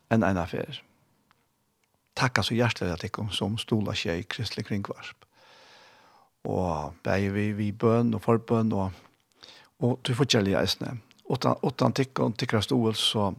en 0.09 0.25
ene 0.25 0.45
affær. 0.45 0.81
Takk 2.19 2.41
så 2.43 2.55
hjertelig 2.55 2.95
at 2.95 3.03
jeg 3.05 3.31
som 3.31 3.59
stola 3.61 3.93
skje 3.95 4.17
i 4.19 4.27
Kristelig 4.27 4.65
Kringvarsp. 4.67 5.27
Og 6.49 6.95
bare 7.03 7.29
vi, 7.35 7.51
vi 7.55 7.71
bøn 7.71 8.15
og 8.15 8.23
forbøn 8.23 8.73
og 8.75 8.95
og 9.79 9.99
du 10.03 10.13
får 10.13 10.27
ikke 10.27 10.43
lige 10.43 10.59
eisene. 10.61 10.97
Åttan 11.29 11.93
tikk 11.93 12.19
og 12.19 12.37
tikkere 12.37 12.61
stål, 12.65 12.95
så, 12.95 13.33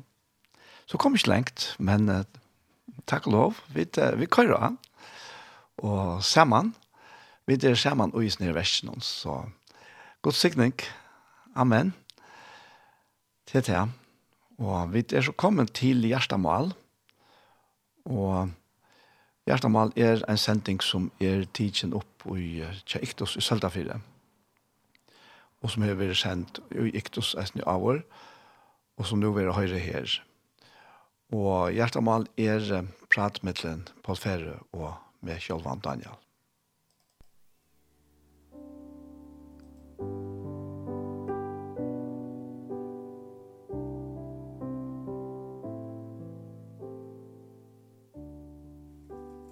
så 0.86 0.98
kom 0.98 1.14
ikke 1.14 1.28
lengt, 1.28 1.74
men 1.78 2.08
uh, 2.08 2.22
takk 3.10 3.26
og 3.26 3.32
lov, 3.32 3.56
vi, 3.74 3.86
uh, 3.98 4.14
vi 4.20 4.26
kører 4.30 4.76
og 5.80 6.24
sammen, 6.24 6.74
vi 7.46 7.56
er 7.64 7.74
sammen 7.74 8.14
og 8.14 8.24
isner 8.24 8.50
i 8.50 8.54
versen, 8.54 9.00
så 9.00 9.42
god 10.22 10.32
sikning, 10.32 10.74
amen, 11.56 11.94
til 13.46 13.66
det, 13.66 13.88
og 14.58 14.92
vi 14.92 15.04
er 15.12 15.20
så 15.20 15.32
kommet 15.32 15.72
til 15.72 16.04
Gjerstamal, 16.06 16.72
og 18.04 18.50
Gjerstamal 19.48 19.92
er 19.96 20.22
en 20.28 20.38
sending 20.38 20.82
som 20.82 21.10
er 21.20 21.44
tidsen 21.54 21.96
opp 21.96 22.28
i 22.36 22.60
Kjeiktås 22.86 23.36
i 23.36 23.40
Søltafire, 23.40 23.96
og 23.96 24.19
og 25.60 25.72
som 25.72 25.84
har 25.84 25.98
vært 26.00 26.20
sendt 26.20 26.60
i 26.72 26.90
Iktus 26.96 27.34
eisen 27.38 27.60
i 27.60 27.66
Avor, 27.68 28.00
og 28.96 29.08
som 29.08 29.20
nå 29.20 29.32
vil 29.36 29.52
høyre 29.56 29.80
her. 29.80 30.16
Og 31.32 31.70
hjertemål 31.76 32.26
er 32.40 32.88
pratmiddelen 33.12 33.86
på 34.04 34.16
Ferre 34.18 34.58
og 34.72 34.96
med 35.24 35.40
Kjølvan 35.44 35.84
Daniel. 35.84 36.18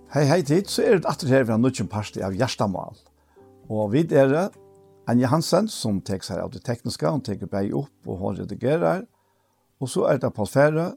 Hei, 0.09 0.25
hei 0.25 0.41
tid, 0.41 0.71
så 0.73 0.83
er 0.83 0.97
det 0.97 1.07
atter 1.07 1.29
her 1.29 1.45
vi 1.45 1.53
har 1.53 1.61
nødvendig 1.61 1.85
parti 1.93 2.23
av 2.25 2.33
Gjerstamal. 2.33 2.97
Og 3.69 3.91
vi 3.93 4.07
er 4.17 4.49
Anja 5.09 5.29
Hansen 5.33 5.71
som 5.73 6.03
tek 6.05 6.25
seg 6.27 6.43
av 6.43 6.51
det 6.53 6.61
tekniske, 6.67 7.09
hun 7.09 7.23
teker 7.25 7.49
bæg 7.49 7.73
opp 7.79 8.09
og 8.11 8.19
hun 8.21 8.35
redigerer. 8.37 9.07
Og 9.81 9.89
så 9.89 10.05
er 10.11 10.19
det 10.21 10.35
Paul 10.37 10.51
Fære 10.51 10.91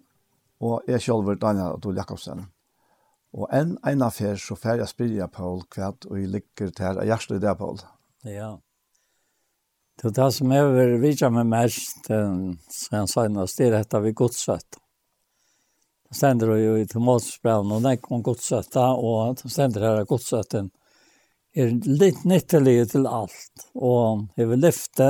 og 0.62 0.90
jeg 0.90 1.02
selv 1.06 1.30
Daniel 1.40 1.78
Adol 1.78 1.96
Jakobsen. 1.96 2.44
Og 3.32 3.48
en 3.56 3.78
en 3.88 4.04
fer, 4.12 4.36
så 4.36 4.58
fer 4.60 4.82
jeg 4.82 4.92
spiller 4.92 5.22
jeg 5.22 5.32
Paul 5.32 5.64
kvart 5.72 6.06
og 6.10 6.20
jeg 6.20 6.28
ligger 6.28 6.70
til 6.70 6.86
her. 6.86 7.02
Jeg 7.08 7.20
slår 7.20 7.40
det, 7.40 7.58
Paul. 7.58 7.80
Ja. 8.26 8.58
Det 10.02 10.10
er 10.10 10.18
det 10.18 10.34
som 10.34 10.52
jeg 10.52 10.68
vil 10.74 11.02
vise 11.02 11.30
meg 11.30 11.48
mest, 11.48 12.06
som 12.08 12.58
sen 12.68 13.08
senast, 13.08 13.58
det 13.58 13.68
er 13.68 13.78
dette 13.78 14.02
vi 14.02 14.12
godsøtt. 14.12 14.80
Det 16.10 16.18
stender 16.18 16.52
jo 16.58 16.76
i 16.76 16.86
tomatsbrevn, 16.86 17.72
og 17.72 17.84
det 17.86 17.96
er 17.96 18.24
godsøtt, 18.28 18.76
og 18.76 19.40
det 19.40 19.52
stender 19.52 19.88
her 19.88 20.06
godsøtten. 20.06 20.68
og 20.68 20.81
er 21.56 21.74
litt 21.86 22.24
nyttelig 22.28 22.92
til 22.94 23.08
alt, 23.08 23.66
og 23.76 24.28
jeg 24.40 24.50
vil 24.52 24.64
lyfte, 24.64 25.10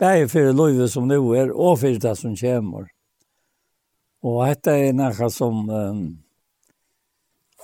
bare 0.00 0.26
for 0.32 0.54
livet 0.56 0.90
som 0.90 1.06
nå 1.08 1.20
er, 1.36 1.52
og 1.52 1.78
for 1.82 2.00
det 2.02 2.16
som 2.18 2.34
kommer. 2.38 2.88
Og 4.26 4.42
dette 4.48 4.74
er 4.76 4.96
noe 4.96 5.30
som 5.32 5.62
um, 5.70 6.02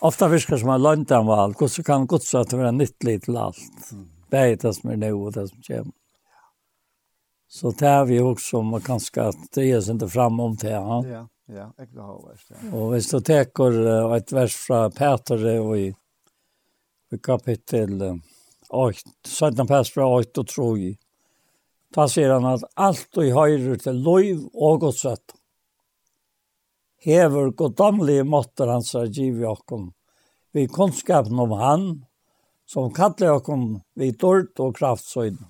ofte 0.07 0.29
virker 0.33 0.61
som 0.61 0.73
en 0.73 0.83
landanval, 0.83 1.57
hvordan 1.59 1.87
kan 1.87 2.09
godt 2.09 2.29
så 2.29 2.45
at 2.45 2.53
det 2.53 2.63
er 2.63 2.77
nyttelig 2.77 3.21
til 3.27 3.41
alt, 3.41 3.93
bare 4.33 4.59
det 4.61 4.75
som 4.77 4.93
er 4.93 5.01
nå 5.03 5.13
og 5.17 5.35
det 5.37 5.49
som 5.51 5.65
kommer. 5.69 5.95
Så 7.57 7.71
det 7.79 7.89
er 7.89 8.05
vi 8.09 8.19
også 8.21 8.59
om 8.59 8.75
kanskje 8.83 9.29
at 9.31 9.45
det 9.55 9.69
ikke 9.71 10.09
fram 10.11 10.41
om 10.43 10.57
det, 10.61 10.73
ja. 10.75 10.97
Ja, 11.07 11.21
ja, 11.49 11.69
jeg 11.79 11.93
vil 11.93 12.03
ha 12.03 12.17
vært. 12.19 12.49
ja. 12.51 12.63
Og 12.75 12.91
hvis 12.93 13.09
du 13.13 13.21
teker 13.25 13.79
et 14.17 14.33
vers 14.35 14.57
fra 14.67 14.81
Peter 14.91 15.47
og 15.61 15.77
i 15.79 15.87
i 17.13 17.19
kapitel 17.19 18.21
8, 18.69 19.11
17 19.27 19.67
pass 19.67 19.91
fra 19.95 20.07
8 20.11 20.43
og 20.43 20.49
3. 20.51 20.95
Da 21.95 22.07
sier 22.11 22.35
han 22.35 22.47
at 22.51 22.65
alt 22.75 23.21
i 23.23 23.31
høyre 23.35 23.77
til 23.81 24.01
lov 24.05 24.47
og 24.55 24.81
godsett. 24.83 25.37
Hever 27.07 27.53
goddomlige 27.55 28.25
måtter 28.27 28.73
hans 28.73 28.95
er 28.99 29.07
giv 29.07 29.39
i 29.41 29.47
okken. 29.47 29.93
Vi 30.57 30.67
kunnskapen 30.67 31.39
om 31.39 31.53
han, 31.61 31.85
som 32.67 32.91
kallar 32.95 33.37
okken 33.39 33.83
vi 33.95 34.11
dård 34.11 34.59
og 34.59 34.75
kraftsøyden. 34.79 35.45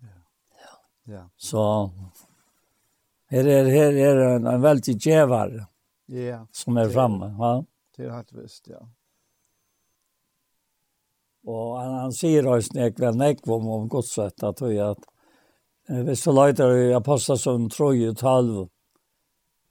Ja. 0.00 0.76
ja. 1.12 1.24
Så 1.36 1.64
her 3.30 3.46
er, 3.46 3.68
her 3.68 3.98
er 4.06 4.22
en, 4.30 4.48
en 4.48 4.62
veldig 4.64 4.96
djevar 4.96 5.52
ja. 6.08 6.40
som 6.52 6.80
er 6.80 6.88
framme. 6.94 7.34
Ja, 7.36 7.52
det 7.96 8.06
er 8.06 8.16
helt 8.16 8.32
visst, 8.40 8.64
ja. 8.72 8.80
Og 11.50 11.78
han, 11.80 11.94
han 11.94 12.12
säger 12.12 12.46
oss 12.46 12.72
nekva 12.72 13.10
nekva 13.10 13.54
om, 13.54 13.68
om 13.68 13.88
Guds 13.88 14.18
rätt 14.18 14.42
att 14.42 14.62
at 14.62 14.98
eh, 15.88 16.02
hvis 16.06 16.24
du 16.24 16.32
lejtar 16.32 16.76
i 16.76 16.94
Apostasson 16.94 17.68
troj 17.70 18.08
och 18.08 18.18
talv. 18.18 18.68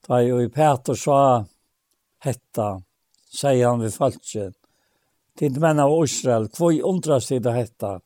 Ta 0.07 0.21
ju 0.21 0.43
i 0.43 0.49
Peter 0.49 0.95
sa 0.95 1.45
hetta, 2.19 2.82
sier 3.32 3.67
han 3.67 3.80
vid 3.80 3.93
falsken. 3.93 4.53
Tid 5.39 5.57
menn 5.61 5.80
av 5.80 6.03
Israel, 6.03 6.49
hvor 6.57 6.82
undras 6.82 7.27
tid 7.27 7.43
det 7.43 7.51
hetta. 7.51 7.99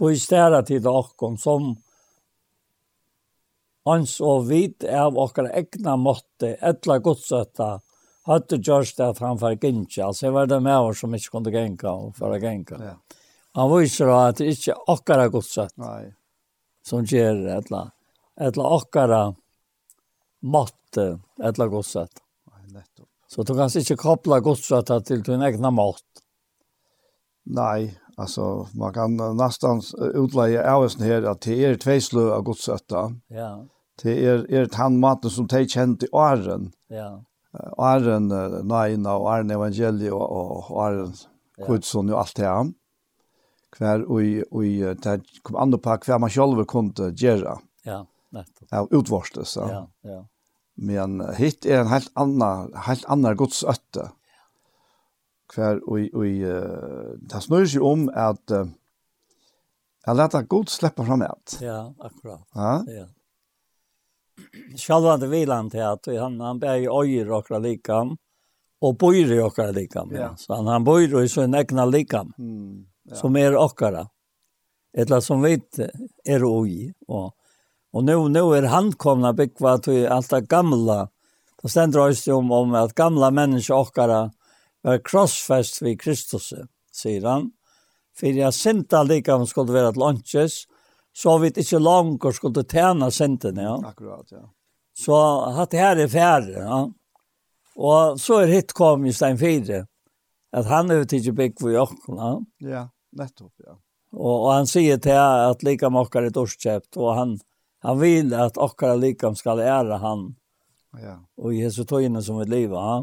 hvor 0.00 0.14
stära 0.14 0.62
tid 0.62 0.82
det 0.82 0.90
åkom 0.90 1.36
som 1.38 1.74
ans 3.84 4.20
og 4.20 4.46
vid 4.48 4.84
av 4.84 5.18
okkar 5.18 5.50
egna 5.58 5.96
måtte 6.00 6.54
etla 6.56 6.98
godsøtta 7.04 7.70
hade 8.22 8.56
George 8.56 9.08
att 9.08 9.18
han 9.18 9.38
fick 9.38 9.64
inte. 9.64 10.04
Alltså 10.04 10.26
jag 10.26 10.32
var 10.32 10.46
det 10.46 10.60
med 10.60 10.78
oss 10.78 11.00
som 11.00 11.14
inte 11.14 11.28
kunde 11.28 11.50
gänka 11.50 11.90
och 11.90 12.16
föra 12.16 12.38
genka. 12.38 12.76
Ja. 12.80 13.16
Han 13.52 13.78
viser 13.78 14.06
da 14.06 14.18
at 14.28 14.38
det 14.38 14.52
ikke 14.52 14.70
er 14.70 14.90
åkara 14.90 15.28
godsatt. 15.28 15.74
Nei. 15.80 16.12
Som 16.86 17.04
gjør 17.04 17.48
ett 17.56 17.70
la. 17.70 17.88
Ett 18.40 18.56
la 18.56 18.68
åkara 18.76 19.34
måtte 20.40 21.18
ett 21.42 21.58
la 21.58 21.66
godsatt. 21.66 22.22
Nettopp. 22.70 23.08
Så 23.26 23.42
du 23.42 23.54
kan 23.56 23.70
ikke 23.74 23.96
koppla 23.98 24.38
godsatt 24.40 24.92
til 25.06 25.24
din 25.26 25.42
egna 25.42 25.72
mått. 25.74 26.22
Nei, 27.50 27.90
altså, 28.16 28.68
man 28.78 28.94
kan 28.94 29.16
nästan 29.36 29.82
utleie 30.14 30.62
avsen 30.62 31.02
her 31.02 31.26
at 31.26 31.42
det 31.42 31.58
er 31.66 31.80
två 31.82 32.28
av 32.30 32.44
godsatta. 32.46 33.08
Ja. 33.26 33.50
Det 34.02 34.14
er, 34.14 34.46
er 34.46 34.68
ett 34.68 34.78
handmaten 34.78 35.30
som 35.30 35.48
de 35.50 35.64
kjente 35.66 36.06
i 36.06 36.14
åren. 36.14 36.70
Ja 36.88 37.24
Arren 37.52 38.28
Naina 38.68 39.16
og 39.18 39.26
Arren 39.32 39.50
Evangelie 39.50 40.12
og, 40.14 40.22
og 40.70 40.76
Arren 40.84 41.14
Kudsson 41.66 42.12
og 42.12 42.20
alt 42.22 42.36
det 42.38 42.46
her. 42.46 42.70
Hver 43.78 44.04
og 44.06 44.64
i 44.66 44.76
det 45.02 45.16
kom 45.46 45.58
andre 45.58 45.78
på 45.78 45.96
hver 46.04 46.18
man 46.22 46.30
selv 46.30 46.64
kunne 46.70 47.10
gjøre. 47.14 47.56
Ja, 47.86 48.02
nettopp. 48.34 48.68
Ja, 48.70 48.84
utvorstes. 48.86 49.56
Ja, 49.56 49.84
ja. 50.04 50.22
Men 50.80 51.20
hit 51.36 51.66
er 51.66 51.82
en 51.82 51.92
helt 51.92 52.10
annan, 52.16 52.72
helt 52.86 53.04
annan 53.08 53.36
godsøtte. 53.36 54.10
Hver 55.50 55.80
og, 55.82 56.06
og 56.14 56.26
uh, 56.46 57.14
det 57.26 57.42
snur 57.42 57.66
seg 57.66 57.82
om 57.84 58.06
at 58.14 58.54
uh, 58.54 58.68
jeg 60.06 60.16
lette 60.16 60.42
god 60.48 60.70
slippe 60.72 61.04
fram 61.04 61.24
et. 61.26 61.56
Ja, 61.60 61.80
akkurat. 62.00 62.44
Ja, 62.54 62.76
ja. 62.88 63.06
Självande 64.76 65.26
vilan 65.26 65.70
till 65.70 65.82
att 65.82 66.06
han, 66.06 66.40
han 66.40 66.58
bär 66.58 66.76
ju 66.76 66.88
ojer 66.88 67.30
och 67.30 67.60
likam. 67.60 68.16
Och 68.80 68.96
bor 68.96 69.14
i 69.14 69.40
och 69.40 69.74
likam. 69.74 70.10
Ja. 70.12 70.36
Så 70.36 70.54
han, 70.54 70.66
han 70.66 70.84
bor 70.84 71.22
i 71.22 71.28
sin 71.28 71.54
egna 71.54 71.84
likam. 71.84 72.32
Mm, 72.38 72.86
ja. 73.02 73.16
Som 73.16 73.36
är 73.36 73.56
åkara. 73.56 74.08
Eller 74.96 75.20
som 75.20 75.42
vet 75.42 75.78
är 76.24 76.60
oj. 76.60 76.94
Och, 77.06 77.34
och 77.92 78.04
nu, 78.04 78.28
nu 78.28 78.40
är 78.40 78.62
handkomna 78.62 79.32
byggva 79.32 79.78
till 79.78 80.06
allt 80.06 80.30
det 80.30 80.40
gamla. 80.40 81.08
Då 81.62 81.68
ständer 81.68 82.24
det 82.26 82.32
om, 82.32 82.50
om 82.50 82.74
att 82.74 82.94
gamla 82.94 83.30
människor 83.30 83.74
åkara 83.74 84.30
var 84.82 85.00
krossfäst 85.04 85.82
vid 85.82 86.00
Kristus, 86.00 86.52
säger 86.92 87.26
han. 87.26 87.52
För 88.16 88.26
jag 88.26 88.54
synda 88.54 89.02
likam 89.02 89.46
skulle 89.46 89.72
vara 89.72 89.92
till 89.92 90.00
lunches 90.00 90.64
så 91.12 91.38
vi 91.38 91.50
ikke 91.50 91.78
langt 91.82 92.24
skulle 92.34 92.64
tjene 92.64 93.10
sentene, 93.10 93.66
ja. 93.66 93.76
Akkurat, 93.90 94.26
ja. 94.32 94.46
Så 94.96 95.16
hatt 95.56 95.74
her 95.74 95.98
er 95.98 96.10
færre, 96.10 96.64
ja. 96.64 96.80
Og 97.80 98.18
så 98.20 98.42
er 98.42 98.52
hitt 98.54 98.74
kom 98.76 99.06
i 99.06 99.14
Stein 99.14 99.38
fire, 99.40 99.84
at 100.52 100.66
han 100.68 100.90
er 100.90 101.06
ikke 101.06 101.36
bygg 101.36 101.60
for 101.60 101.74
jokken, 101.74 102.18
ja. 102.18 102.32
Ja, 102.72 102.82
nettopp, 103.16 103.54
ja. 103.66 103.76
Og, 104.16 104.34
og 104.34 104.50
han 104.52 104.66
sier 104.66 104.98
til 104.98 105.14
jeg 105.14 105.52
at 105.52 105.62
likam 105.62 105.98
okkar 105.98 106.26
er 106.26 106.34
dorskjøpt, 106.34 106.98
og 106.98 107.14
han, 107.18 107.36
han 107.86 108.00
vil 108.00 108.34
at 108.34 108.58
okkar 108.58 108.98
likam 108.98 109.38
skal 109.38 109.62
ære 109.62 110.00
han, 110.02 110.26
ja. 110.98 111.20
og 111.38 111.54
Jesu 111.54 111.84
tøyene 111.86 112.22
som 112.22 112.40
vil 112.42 112.50
liv, 112.50 112.74
ja. 112.74 113.00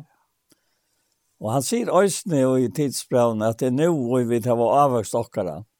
Og 1.37 1.51
han 1.53 1.61
sier 1.61 1.91
òsne 1.93 2.41
og 2.49 2.63
i 2.63 2.69
tidsbrevene 2.73 3.51
at 3.51 3.59
det 3.61 3.69
er 3.69 3.75
nå 3.75 3.91
vi 3.93 4.23
vil 4.25 4.47
ha 4.49 4.55
avvokst 4.83 5.13
okkara. 5.15 5.59
Ja 5.61 5.76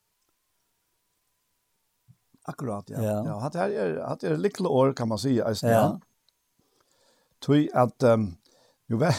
Akkurat, 2.48 2.90
ja. 2.90 3.02
ja. 3.02 3.16
ja 3.26 3.38
hatt 3.42 3.56
her 3.60 3.72
er, 3.76 3.96
hatt 4.08 4.24
er 4.24 4.38
likle 4.40 4.70
år, 4.72 4.94
kan 4.96 5.10
man 5.10 5.20
si, 5.20 5.36
eisen. 5.44 5.68
Ja. 5.68 5.88
Tui 7.44 7.66
at, 7.76 8.00
um, 8.08 8.30
jo 8.88 9.00
vær, 9.02 9.18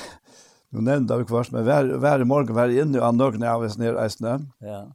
jo 0.74 0.82
nevnte 0.86 1.20
vi 1.22 1.28
kvart, 1.30 1.52
men 1.54 1.68
hver, 1.68 1.92
hver 2.02 2.26
morgen 2.28 2.58
var 2.58 2.74
inne 2.74 2.98
og 2.98 3.12
anløkene 3.12 3.52
av 3.52 3.68
oss 3.68 3.78
nere 3.80 4.02
eisen. 4.02 4.50
Ja. 4.66 4.88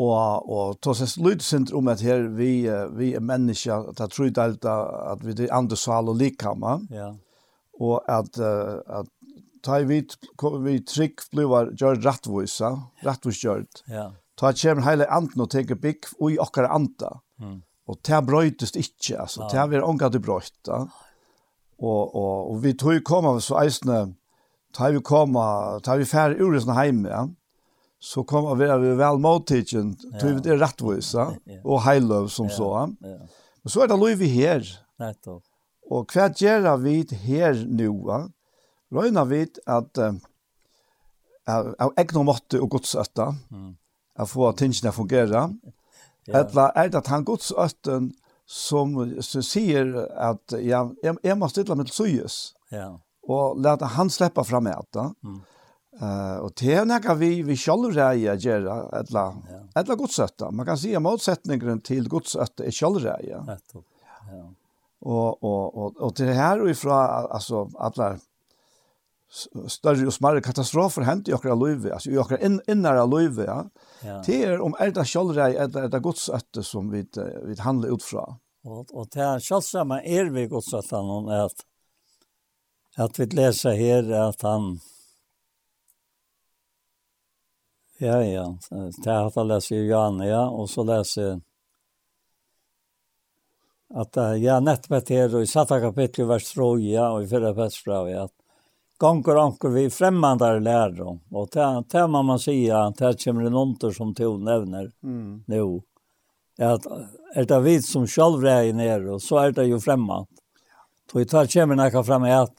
Og, 0.00 0.12
og 0.48 0.76
tog 0.84 0.96
seg 0.96 1.16
lydsint 1.24 1.72
om 1.76 1.88
at 1.92 2.04
her 2.04 2.28
vi, 2.36 2.52
vi 2.96 3.10
er 3.16 3.24
mennesker, 3.24 3.90
at 3.92 4.04
jeg 4.04 4.14
tror 4.14 4.30
det 4.36 4.68
er 4.68 4.94
at 5.14 5.24
vi 5.24 5.34
er 5.36 5.56
andre 5.56 5.76
sal 5.80 6.12
og 6.12 6.20
likkammer. 6.20 6.84
Ja. 6.92 7.10
Og 7.80 8.04
at, 8.12 8.36
uh, 8.36 8.80
at 9.00 9.08
ta 9.64 9.80
i 9.80 9.88
vi, 9.88 10.02
vi 10.64 10.80
trygg 10.84 11.24
blir 11.32 11.72
gjør 11.80 12.00
rettvoisa, 12.04 12.76
rettvoisgjørt. 13.08 13.86
Ja 13.88 14.10
ta 14.40 14.52
kjem 14.56 14.84
heile 14.86 15.08
anden 15.12 15.44
og 15.44 15.50
teker 15.52 15.78
bygg 15.80 16.08
og 16.18 16.32
i 16.32 16.38
okkar 16.40 16.70
anda. 16.72 17.18
Mm. 17.40 17.60
Og 17.90 17.98
det 18.06 18.20
brøytest 18.26 18.78
ikke, 18.78 19.18
altså. 19.24 19.46
Ja. 19.50 19.66
Det 19.66 19.80
er 19.80 19.84
ånga 19.86 20.08
det 20.12 20.22
brøyt, 20.24 20.54
da. 20.66 20.84
Og, 21.80 22.14
og, 22.14 22.50
og 22.52 22.56
vi 22.62 22.74
tog 22.78 23.00
koma, 23.08 23.34
så 23.42 23.58
eisne, 23.62 24.00
ta 24.76 24.90
vi 24.92 25.00
koma, 25.04 25.80
ta 25.84 25.96
vi 25.98 26.08
færre 26.08 26.38
ur 26.38 26.54
i 26.54 26.62
sånne 26.62 26.78
heime, 26.78 27.10
ja. 27.10 27.26
Så 28.00 28.22
kommer 28.24 28.56
vi 28.56 28.68
vi 28.80 28.94
vel 28.96 29.18
måttidgen, 29.20 29.92
tog 30.20 30.38
vi 30.38 30.44
det 30.46 30.56
rettvisa, 30.60 31.26
og 31.60 31.82
heiløv 31.84 32.30
som 32.32 32.48
så. 32.52 32.70
Ja. 33.04 33.18
Men 33.60 33.72
så 33.74 33.82
er 33.84 33.90
det 33.90 33.98
lov 34.00 34.22
vi 34.22 34.30
her. 34.32 34.64
Nettopp. 35.00 35.42
Og 35.90 36.12
hva 36.14 36.30
gjør 36.30 36.70
vi 36.80 37.02
her 37.26 37.58
nå? 37.66 38.20
Røyner 38.94 39.26
vi 39.28 39.42
at 39.66 40.00
av 41.50 41.92
egna 41.98 42.22
måtte 42.24 42.60
og 42.62 42.70
godsøtta, 42.76 43.30
mm 43.50 43.70
at 44.18 44.30
få 44.30 44.50
tingene 44.58 44.92
å 44.92 44.96
fungere. 44.96 45.44
Ja. 46.26 46.42
Eller 46.42 46.74
er 46.78 46.90
det 46.90 47.00
at 47.00 47.10
han 47.12 47.26
godsøtten 47.26 48.10
som, 48.50 48.96
som 49.22 49.44
sier 49.46 49.92
at 50.18 50.56
ja, 50.58 50.84
jeg, 51.04 51.16
jeg 51.22 51.38
må 51.38 51.48
stille 51.50 51.76
meg 51.78 51.90
til 51.90 52.00
syes. 52.02 52.40
Ja. 52.74 52.92
Og 53.30 53.60
lete 53.62 53.92
han 53.94 54.10
slippe 54.10 54.44
fram 54.46 54.66
med 54.66 54.90
det. 54.96 55.06
Mm. 55.22 55.40
Uh, 56.00 56.46
og 56.46 56.54
det 56.56 56.72
er 56.80 56.86
noe 56.88 57.14
vi, 57.20 57.28
vi 57.44 57.56
selv 57.60 57.90
reier 57.92 58.38
gjøre, 58.40 58.76
eller, 58.96 59.36
ja. 59.50 59.60
eller 59.82 59.98
godsøtta. 60.00 60.48
Man 60.54 60.66
kan 60.68 60.78
si 60.80 60.94
at 60.96 61.04
motsetningen 61.04 61.82
til 61.84 62.08
godsøtta 62.10 62.64
er 62.66 62.74
selv 62.74 63.02
reier. 63.04 63.44
Ja. 63.44 63.84
ja. 64.30 64.42
Og, 65.00 65.44
og, 65.44 65.62
og, 65.76 65.94
og 65.96 66.14
til 66.16 66.28
det 66.28 66.36
her 66.36 66.60
og 66.60 66.70
ifra, 66.72 66.98
altså, 67.32 67.66
alle 67.80 68.14
større 69.30 70.08
og 70.08 70.14
smarre 70.14 70.42
katastrofer 70.42 71.06
hendte 71.06 71.30
i 71.30 71.36
okra 71.36 71.54
løyve, 71.54 71.92
altså 71.94 72.10
i 72.10 72.18
okra 72.18 72.40
inn, 72.42 72.58
innere 72.70 73.06
løyve, 73.06 73.46
ja. 73.46 73.60
Ja. 74.04 74.20
Det 74.26 74.38
er 74.44 74.62
om 74.64 74.76
er 74.80 74.92
det 74.96 75.04
sjølvrei, 75.08 75.50
er 75.60 75.68
det, 75.68 75.82
er 75.86 75.90
det 75.92 76.02
godsøtte 76.04 76.64
som 76.64 76.88
vi, 76.92 77.02
vi 77.44 77.56
handler 77.60 77.96
ut 77.96 78.04
fra. 78.04 78.24
Og, 78.64 78.88
og 78.92 79.08
det 79.12 79.24
er 79.24 79.44
kjølsamme 79.44 80.00
er 80.04 80.30
vi 80.32 80.46
godsøtte 80.48 81.00
om 81.00 81.28
at, 81.32 81.64
at 83.00 83.20
vi 83.20 83.28
leser 83.36 83.76
her 83.76 84.08
at 84.28 84.42
han, 84.44 84.72
ja, 88.00 88.18
ja, 88.24 88.46
det 88.70 89.06
er 89.06 89.28
at 89.28 89.36
han 89.36 89.48
leser 89.52 89.84
Johanne, 89.84 90.28
ja, 90.28 90.46
og 90.48 90.68
så 90.72 90.84
leser 90.88 91.40
at 93.90 94.16
ja, 94.38 94.60
nettopp 94.62 95.08
her, 95.10 95.32
og 95.34 95.42
i 95.42 95.50
satta 95.50 95.80
kapittel 95.82 96.28
vers 96.30 96.52
3, 96.54 96.68
ja, 96.86 97.10
og 97.10 97.24
i 97.24 97.30
fyrre 97.30 97.52
vers 97.56 97.80
ja, 97.86 98.28
at 98.28 98.39
gånger 99.00 99.36
anker 99.36 99.68
vi 99.68 99.90
främmande 99.90 100.60
lärdom. 100.60 101.20
Och 101.30 101.48
det, 101.52 101.84
det 101.90 102.06
man 102.06 102.38
si, 102.38 102.70
at 102.70 102.98
det 102.98 103.24
kommer 103.24 103.44
en 103.44 103.54
onter 103.54 103.90
som 103.90 104.14
to 104.14 104.36
nevner 104.36 104.90
mm. 105.02 105.44
nu. 105.46 105.80
At 106.58 106.86
er 107.34 107.44
det 107.44 107.60
vi 107.60 107.82
som 107.82 108.06
selv 108.06 108.44
är 108.44 108.72
nere 108.72 109.10
och 109.10 109.22
så 109.22 109.38
är 109.38 109.52
det 109.52 109.64
ju 109.64 109.80
främmande. 109.80 110.26
Då 111.12 111.24
tar 111.24 111.46
kommer 111.46 111.74
noe 111.74 112.04
frem 112.04 112.24
i 112.24 112.32
att 112.32 112.54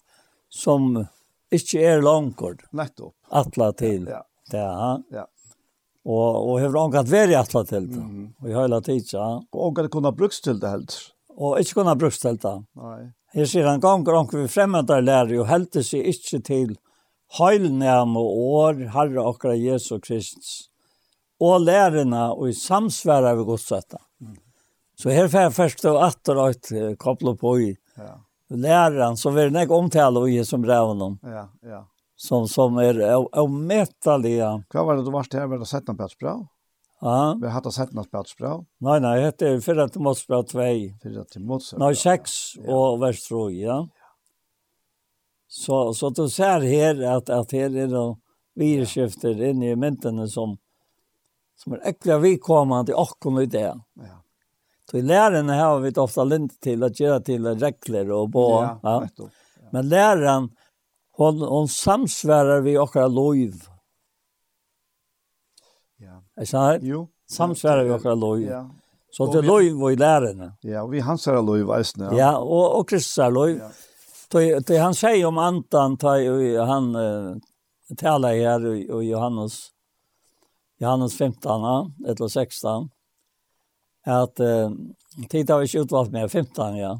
som 0.49 1.05
inte 1.51 1.77
är 1.77 2.01
langkord. 2.01 2.63
Nettopp. 2.71 3.13
Atla 3.29 3.71
till. 3.73 4.07
Ja. 4.09 4.25
Ja. 4.51 5.01
ja. 5.11 5.27
Och 6.03 6.51
och 6.51 6.59
hur 6.59 6.69
långt 6.69 6.95
vært 6.95 7.09
vara 7.09 7.39
atla 7.39 7.63
til 7.63 7.87
det. 7.87 8.01
Mm. 8.01 8.33
Och 8.39 8.49
i 8.49 8.53
hela 8.53 8.81
tiden. 8.81 9.45
Och 9.51 9.79
att 9.79 9.91
kunna 9.91 10.11
bruks 10.11 10.41
til 10.41 10.59
det 10.59 10.69
helt. 10.69 10.97
Och 11.29 11.59
inte 11.59 11.73
kunna 11.73 11.95
brukt 11.95 12.21
til 12.21 12.37
det. 12.37 12.63
Nej. 12.73 13.11
Her 13.31 13.47
sier 13.47 13.67
han 13.67 13.79
ganger 13.79 14.17
omkring 14.19 14.43
vi 14.43 14.51
fremmedarlærer 14.51 15.37
og 15.39 15.47
helte 15.47 15.83
seg 15.87 16.07
ikke 16.11 16.41
til 16.43 16.73
heilnæm 17.37 18.17
og 18.19 18.39
år, 18.57 18.81
Herre 18.91 19.23
akkurat 19.23 19.61
Jesu 19.61 19.99
Kristus, 20.03 20.67
og 21.39 21.63
lærerne 21.63 22.25
og 22.33 22.49
i 22.49 22.57
samsvære 22.57 23.37
vi 23.39 23.47
godsetta. 23.47 24.01
Mm. 24.19 24.35
Så 24.99 25.15
her 25.15 25.31
får 25.31 25.47
jeg 25.47 25.55
først 25.55 25.87
og 25.89 26.01
atter 26.05 26.41
og 26.43 26.51
et 26.51 27.39
på 27.39 27.55
i 27.57 27.71
ja. 27.97 28.13
læreren, 28.49 29.17
så 29.17 29.31
vil 29.31 29.53
jeg 29.53 29.71
omtale 29.71 30.19
og 30.19 30.29
i 30.29 30.43
som 30.43 30.61
breven 30.61 31.01
om. 31.01 31.19
Ja, 31.23 31.47
ja. 31.63 31.83
Som, 32.21 32.45
som 32.47 32.75
er 32.77 32.99
avmetelige. 33.33 34.49
Hva 34.69 34.83
var 34.85 34.99
det 34.99 35.07
du 35.07 35.11
var 35.11 35.25
til 35.25 35.39
her 35.41 35.47
med 35.49 35.63
å 35.63 35.65
sette 35.65 35.89
en 35.89 35.97
plass 35.97 36.13
bra? 36.19 36.35
Ja. 36.35 36.60
Ja. 37.01 37.37
Vi 37.41 37.47
har 37.47 37.53
hatt 37.53 37.73
sett 37.73 37.93
noen 37.97 38.05
spelspel. 38.05 38.61
Nei, 38.85 38.99
nei, 39.01 39.15
det 39.37 39.47
är 39.47 39.59
för 39.59 39.87
til 39.87 40.01
mot 40.01 40.17
2. 40.17 40.43
För 40.43 41.23
til 41.23 41.41
mot 41.41 41.61
Nei, 41.73 41.87
Nej, 41.87 41.95
6 41.95 42.57
og 42.67 42.99
vers 43.01 43.23
3, 43.27 43.49
ja. 43.57 43.87
Så 45.47 45.93
så 45.93 46.09
du 46.09 46.29
ser 46.29 46.61
här 46.61 47.17
at 47.17 47.29
att 47.29 47.51
här 47.51 47.75
är 47.75 47.87
då 47.87 48.17
virusskifter 48.55 49.43
inne 49.43 49.71
i 49.71 49.75
myntene 49.75 50.27
som 50.27 50.57
som 51.55 51.73
er 51.73 51.81
ekkert 51.83 52.21
vidkommende 52.21 52.93
kommer 52.93 53.01
åkken 53.01 53.41
i 53.41 53.45
det. 53.45 53.73
Ja. 53.93 54.21
Så 54.91 54.97
i 54.97 55.01
lärarna 55.01 55.55
har 55.55 55.79
vi 55.79 55.91
ofta 55.91 56.23
lint 56.23 56.61
til 56.61 56.83
å 56.83 56.89
gjøre 56.89 57.23
til 57.23 57.47
regler 57.47 58.11
og 58.11 58.29
bå. 58.29 58.47
Ja, 58.61 58.79
ja. 58.83 59.27
Men 59.71 59.89
læreren, 59.89 60.49
hon, 61.17 61.41
hon 61.41 61.67
samsværer 61.67 62.61
vi 62.61 62.77
och 62.77 62.93
har 62.93 63.09
lov 63.09 63.70
Är 66.41 66.45
så? 66.45 66.77
Jo. 66.81 67.07
Samsværer 67.29 67.83
vi 67.83 67.91
också 67.91 68.15
loj. 68.15 68.43
Ja. 68.43 68.69
Så 69.11 69.33
det 69.33 69.41
løy 69.41 69.73
var 69.73 69.91
i 69.91 69.95
lærerne. 69.95 70.53
Ja, 70.61 70.85
vi 70.87 70.99
hans 70.99 71.27
er 71.27 71.41
loj 71.41 71.61
visst 71.77 71.97
Ja, 71.99 72.13
ja 72.17 72.31
og, 72.37 72.79
og 72.79 72.87
Kristus 72.89 73.17
er 73.17 73.29
loj. 73.29 73.51
Ja. 73.59 73.69
Det, 74.31 74.67
det 74.67 74.79
han 74.79 74.95
sier 74.95 75.27
om 75.27 75.37
antan 75.37 75.97
og 76.01 76.67
han 76.67 76.95
uh, 76.95 77.35
talar 77.97 78.33
här 78.33 78.65
i 78.75 79.09
Johannes 79.09 79.71
Johannes 80.79 81.17
15 81.17 81.51
eller 82.07 82.27
16 82.27 82.89
at 84.05 84.39
uh, 84.39 84.71
titta 85.29 85.57
vi 85.57 85.77
utvalt 85.77 86.11
med 86.11 86.31
15 86.31 86.77
ja. 86.77 86.99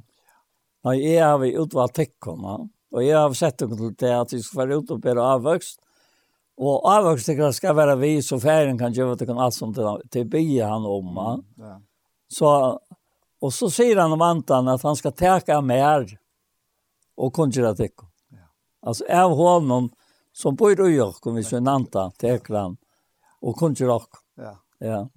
Nei, 0.84 0.98
jeg 1.14 1.24
har 1.24 1.38
vi 1.38 1.56
utvalgt 1.58 1.96
tekkene, 1.96 2.70
og 2.92 3.04
jeg 3.06 3.18
har 3.18 3.34
sett 3.34 3.60
dere 3.62 3.78
til 3.78 3.96
det 4.02 4.14
at 4.18 4.34
vi 4.34 4.42
skal 4.42 4.64
være 4.64 4.78
ute 4.82 4.96
og 4.96 5.02
bedre 5.02 5.26
avvøkst, 5.36 5.81
Och 6.64 7.18
det 7.18 7.53
ska 7.53 7.74
vara 7.74 7.95
vi 7.95 8.22
så 8.22 8.39
ferien 8.39 8.78
kan 8.78 8.93
gjøre 8.93 9.16
det 9.18 9.26
kan 9.26 9.39
alt 9.41 9.55
som 9.55 9.74
til, 9.74 9.88
til 10.14 10.28
bya 10.30 10.68
han 10.70 10.86
om. 10.86 11.07
Mm. 11.09 11.41
Ja. 11.57 11.82
Så, 12.28 12.80
och 13.41 13.53
så 13.53 13.70
säger 13.70 13.97
han 13.97 14.12
om 14.14 14.22
antan 14.22 14.68
att 14.68 14.84
han 14.84 14.95
ska 14.95 15.12
täcka 15.12 15.62
mer 15.62 16.20
och 17.18 17.34
konjera 17.34 17.74
det. 17.74 17.89
Ja. 18.30 18.38
Alltså 18.82 19.05
av 19.09 19.36
honom 19.36 19.89
som 20.32 20.55
bor 20.55 20.89
i 20.89 20.95
York 20.95 21.26
om 21.26 21.36
vi 21.36 21.43
så 21.43 21.57
en 21.57 21.68
antan 21.68 22.12
täcker 22.12 22.53
han 22.53 22.78
och 23.41 23.55
konjera 23.55 23.99
det. 23.99 24.43
Ja. 24.43 24.57
Ja. 24.80 25.09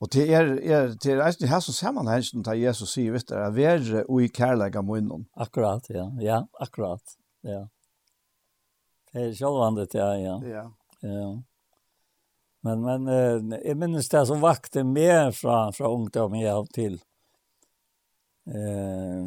Og 0.00 0.10
til 0.10 0.30
er, 0.30 0.50
er 0.62 0.94
til 1.00 1.18
er 1.18 1.26
eisen 1.26 1.48
her 1.48 1.60
som 1.60 1.74
sammenhengen 1.74 2.44
til 2.44 2.60
Jesus 2.60 2.92
sier, 2.92 3.12
vet 3.14 3.28
du, 3.28 3.34
er 3.34 3.50
være 3.50 4.04
og 4.08 4.22
i 4.22 4.28
kærlega 4.28 4.82
munnen. 4.82 5.26
Akkurat, 5.36 5.90
ja. 5.90 6.10
Ja, 6.20 6.42
akkurat. 6.60 7.16
Ja. 7.42 7.64
Självande 9.14 9.86
till 9.86 10.00
ja. 10.00 10.16
Ja. 10.16 10.42
Ja. 10.44 10.72
ja. 11.00 11.42
Men 12.60 12.82
men 12.82 13.08
eh, 13.08 13.58
jag 13.64 13.76
minns 13.76 14.08
det 14.08 14.26
som 14.26 14.40
vakte 14.40 14.84
mer 14.84 15.30
från 15.30 15.72
från 15.72 16.00
ungdom 16.00 16.34
jag 16.34 16.70
till 16.70 17.00
eh 18.46 19.24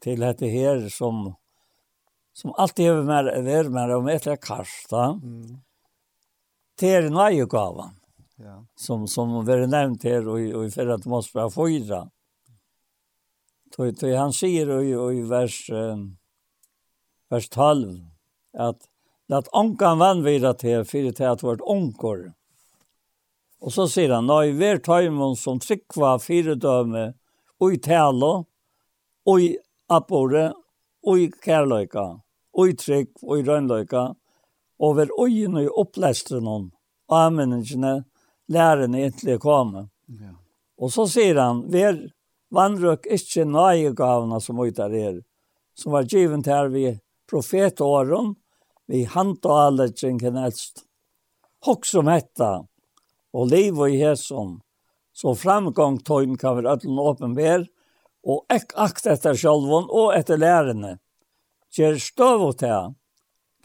till 0.00 0.20
det 0.20 0.48
här 0.48 0.88
som 0.88 1.34
som 2.32 2.52
alltid 2.56 2.86
är 2.86 3.02
mer 3.02 3.24
är 3.24 3.68
mer 3.68 3.88
om 3.88 4.08
ett 4.08 4.40
kasta. 4.40 5.04
Mm. 5.04 5.60
Till 6.76 7.10
gåvan 7.46 7.94
Ja. 8.36 8.66
Som 8.74 9.08
som 9.08 9.44
var 9.44 9.66
nämnt 9.66 10.04
här 10.04 10.28
och 10.28 10.34
och 10.34 10.64
i 10.64 10.70
förra 10.70 10.94
att 10.94 11.06
måste 11.06 11.38
vara 11.38 11.50
fyra. 11.50 12.10
Tog 13.76 14.02
han 14.02 14.32
säger 14.32 14.68
och 14.68 15.14
i 15.14 15.22
vers 15.22 15.70
vers 17.28 17.48
12 17.48 18.09
at 18.58 18.86
att 19.28 19.48
onkan 19.52 19.98
vann 19.98 20.22
vidare 20.22 20.54
till 20.54 20.84
för 20.84 21.12
det 21.12 21.20
att 21.20 21.42
vart 21.42 21.60
onkor. 21.60 22.32
Och 23.60 23.72
så 23.72 23.88
säger 23.88 24.10
han, 24.10 24.26
"Nej, 24.26 24.52
ver 24.52 24.78
tajmon 24.78 25.36
som 25.36 25.60
tryckva 25.60 26.18
fyra 26.18 26.54
döme 26.54 27.14
och 27.58 27.72
i 27.72 27.78
talo 27.78 28.44
och 29.24 29.40
i 29.40 29.58
apore 29.86 30.52
och 31.02 31.18
i 31.18 31.32
kärlöka 31.44 32.20
och 32.52 32.68
i 32.68 32.76
tryck 32.76 33.10
och 33.22 33.38
i 33.38 33.42
rönlöka 33.42 34.14
och 34.78 34.98
ver 34.98 35.08
ojen 35.20 35.54
och 35.54 35.62
i 35.62 35.66
upplästren 35.66 36.46
hon 36.46 36.70
och 37.08 37.18
användningen 37.18 38.04
läraren 38.48 38.94
egentligen 38.94 39.38
kommer. 39.38 39.88
Ja. 40.06 40.34
Og 40.80 40.92
så 40.92 41.04
sier 41.06 41.36
han, 41.36 41.66
ver 41.68 41.98
ikke 43.04 43.44
nøye 43.44 43.92
gavene 43.94 44.40
som 44.40 44.58
utar 44.58 44.90
er 44.90 45.20
som 45.76 45.92
var 45.92 46.08
givet 46.08 46.46
her 46.46 46.68
vid 46.68 47.00
profetåren 47.30 48.34
vi 48.90 49.04
hant 49.06 49.46
og 49.46 49.58
alle 49.66 49.90
kjenken 49.94 50.38
elst. 50.40 50.84
Hokk 51.66 51.86
som 51.86 52.08
hetta, 52.10 52.64
og 53.36 53.50
liv 53.52 53.78
og 53.78 53.92
hæsson, 53.94 54.56
så 55.14 55.34
framgång 55.36 56.00
tøyen 56.06 56.38
kan 56.40 56.56
være 56.58 56.74
ødelen 56.74 57.02
åpen 57.02 57.36
vær, 57.36 57.66
og 58.26 58.44
ek 58.52 58.74
akt 58.76 59.06
etter 59.08 59.36
sjølven 59.38 59.86
og 59.88 60.14
etter 60.16 60.40
lærerne. 60.40 60.96
Gjer 61.70 62.00
støv 62.02 62.48
og 62.48 62.56
tæ, 62.60 62.72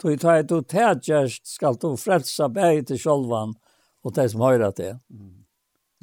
tøy 0.00 0.14
tøy 0.20 0.44
tøy 0.48 0.62
tæ 0.70 0.92
gjerst 1.02 1.42
skal 1.56 1.78
du 1.80 1.94
frelsa 2.00 2.48
bæg 2.52 2.86
til 2.88 3.00
sjølven 3.02 3.56
og 4.04 4.14
tæ 4.14 4.28
som 4.30 4.44
høyra 4.46 4.70
tæ. 4.76 4.94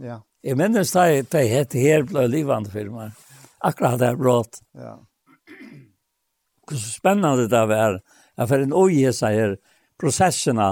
Ja. 0.01 0.19
Jeg 0.43 0.59
minnes 0.59 0.91
det, 0.91 1.29
tæ 1.31 1.45
hette 1.47 1.79
her 1.79 2.03
blå 2.03 2.25
livande 2.27 2.69
filmer. 2.73 3.13
Akkurat 3.63 3.99
det 4.01 4.09
er 4.11 4.19
brått. 4.19 4.59
Ja. 4.75 4.97
Hvor 6.67 6.81
spennende 6.81 7.47
det 7.47 7.63
er. 7.77 8.01
Jeg 8.39 8.49
får 8.49 8.65
en 8.65 8.75
oi 8.77 8.91
i 9.03 9.13
seg 9.13 9.37
her 9.37 9.55
prosessene 10.01 10.69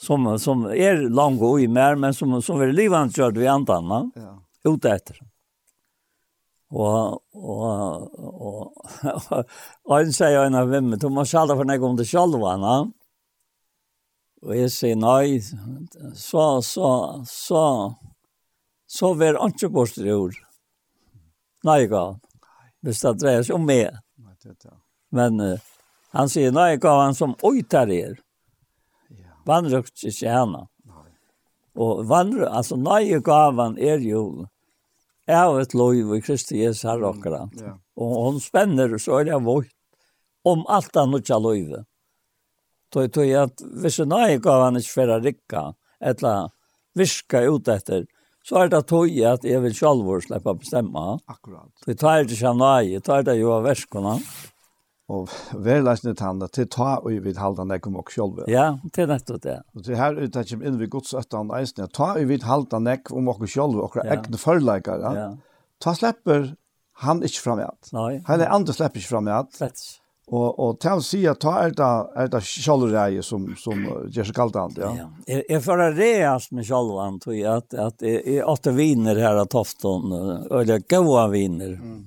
som, 0.00 0.28
som 0.38 0.66
er 0.72 1.02
lang 1.10 1.38
og 1.42 1.60
i 1.60 1.66
mer, 1.70 1.98
men 2.00 2.14
som, 2.16 2.36
som 2.44 2.62
er 2.62 2.74
livande 2.74 3.16
kjørt 3.16 3.38
vi 3.38 3.48
antene, 3.50 4.04
ja. 4.16 4.36
ute 4.68 4.94
etter. 4.94 5.18
Og, 6.68 7.18
og, 7.32 7.64
og, 8.20 8.86
og, 9.08 9.36
og 9.88 9.94
en 9.98 10.12
sier 10.12 10.42
en 10.44 10.58
av 10.58 10.68
hvem, 10.68 10.94
du 11.00 11.08
må 11.12 11.24
skjale 11.28 11.56
for 11.56 11.64
når 11.64 11.78
jeg 11.78 11.84
kommer 11.84 12.04
til 12.04 12.92
og 14.38 14.54
jeg 14.54 14.70
sier 14.70 14.98
nei, 14.98 15.40
så, 16.14 16.44
så, 16.62 16.90
så, 17.26 17.62
så 18.86 19.10
var 19.18 19.40
han 19.40 19.54
ikke 19.54 19.70
bort 19.74 19.98
i 19.98 20.12
ord. 20.14 20.36
Nei, 21.66 21.80
ga. 21.90 22.04
han. 22.12 22.20
Hvis 22.86 23.02
det 23.02 23.16
dreier 23.18 23.42
seg 23.42 23.56
om 23.58 23.66
meg. 23.66 23.98
Men, 25.10 25.42
uh, 25.42 25.77
Han 26.18 26.30
sier, 26.30 26.50
nei, 26.50 26.72
jeg 26.72 26.82
gav 26.82 26.98
han 27.04 27.14
som 27.14 27.36
øytar 27.46 27.90
er. 27.94 28.16
Ja. 29.14 29.36
Vandrøkt 29.46 30.02
ikke 30.02 30.32
henne. 30.32 30.64
Og 31.78 32.02
vandrøkt, 32.10 32.50
altså, 32.50 32.78
nei, 32.80 33.04
jeg 33.06 33.22
gav 33.26 33.60
han 33.60 33.78
er 33.78 34.02
jo 34.02 34.48
av 35.28 35.60
et 35.60 35.76
lov 35.78 35.94
i 35.94 36.20
Kristi 36.24 36.64
Jesu 36.64 36.88
her 36.88 37.04
okra. 37.06 37.44
Ja. 37.60 37.76
Og 38.00 38.16
hon 38.24 38.42
spenner, 38.42 38.96
så 38.98 39.20
er 39.20 39.28
det 39.28 39.40
vårt 39.46 39.70
om 40.48 40.64
alt 40.66 40.96
annet 40.96 41.22
ikke 41.22 41.40
lov. 41.44 41.78
Tøy, 42.88 43.06
tøy, 43.12 43.30
at 43.36 43.62
hvis 43.82 44.00
nei, 44.08 44.24
jeg 44.32 44.42
gav 44.42 44.64
han 44.64 44.80
ikke 44.80 44.94
for 44.96 45.14
å 45.14 45.22
rikka, 45.22 45.64
eller 46.00 46.50
viska 46.98 47.44
ut 47.46 47.68
etter, 47.70 48.06
så 48.42 48.64
er 48.64 48.70
det 48.72 48.86
tøy 48.88 49.20
at 49.28 49.44
jeg 49.46 49.60
vil 49.62 49.74
selv 49.76 50.08
slippe 50.24 50.50
å 50.50 50.58
bestemme. 50.58 51.08
Akkurat. 51.28 51.68
Så 51.84 51.94
tar 52.00 52.24
det 52.24 52.34
ikke 52.34 52.54
av 52.56 52.62
nei, 52.64 52.94
jeg 52.96 53.04
tar 53.06 53.26
det 53.28 53.38
jo 53.38 53.52
av 53.54 53.68
verskene. 53.68 54.18
Akkurat 54.18 54.57
og 55.08 55.30
verleisende 55.56 56.12
tanda 56.18 56.48
til 56.52 56.68
ta 56.68 56.98
og 56.98 57.14
vi 57.24 57.32
halda 57.36 57.64
nekkom 57.68 57.96
og 57.96 58.10
sjálve. 58.12 58.44
Ja, 58.52 58.74
det 58.92 59.06
er 59.06 59.12
nettopp 59.14 59.42
det. 59.44 59.56
Og 59.76 59.86
til 59.86 59.96
her 59.96 60.18
ut 60.18 60.36
at 60.36 60.50
kjem 60.50 60.64
inn 60.68 60.80
vi 60.80 60.88
gods 60.92 61.14
öttan 61.16 61.52
eisne, 61.56 61.88
ta 61.88 62.12
og 62.14 62.28
vi 62.28 62.40
halda 62.44 62.80
nekk 62.84 63.12
om 63.16 63.30
og 63.32 63.46
sjálve, 63.48 63.86
og 63.86 63.96
ja. 63.96 64.18
egne. 64.18 65.14
Ja. 65.16 65.30
Ta 65.80 65.94
slepper 65.96 66.52
han 67.04 67.22
ikkje 67.24 67.40
fram 67.40 67.62
igjen. 67.62 67.80
Nei. 67.96 68.12
Han 68.28 68.44
er 68.44 68.52
andre 68.52 68.76
slepper 68.76 69.00
ikkje 69.00 69.14
fram 69.14 69.32
igjen. 69.32 69.48
Slett. 69.56 69.86
Og, 70.28 70.58
og 70.60 70.74
til 70.82 71.00
å 71.00 71.00
si 71.00 71.22
at 71.30 71.38
ta 71.40 71.54
er 71.62 71.72
det, 71.72 71.88
er 72.20 72.26
det 72.28 72.42
sjálvreie 72.44 73.22
som, 73.24 73.46
som 73.56 73.80
gjør 74.12 74.28
seg 74.28 74.36
kalt 74.36 74.58
an. 74.60 74.76
Ja. 74.76 74.90
ja. 74.98 75.06
Jeg, 75.24 75.46
jeg 75.54 75.64
får 75.64 75.84
reas 75.96 76.50
med 76.52 76.68
sjálvan, 76.68 77.16
tror 77.24 77.38
jeg, 77.38 77.48
at, 77.48 77.78
at 77.80 78.04
jeg, 78.04 78.20
jeg 78.28 78.44
åtte 78.44 78.76
viner 78.76 79.16
her 79.24 79.40
av 79.40 79.48
Tofton, 79.54 80.12
eller 80.52 80.84
goda 80.84 81.26
viner. 81.32 81.76
Mm 81.80 82.06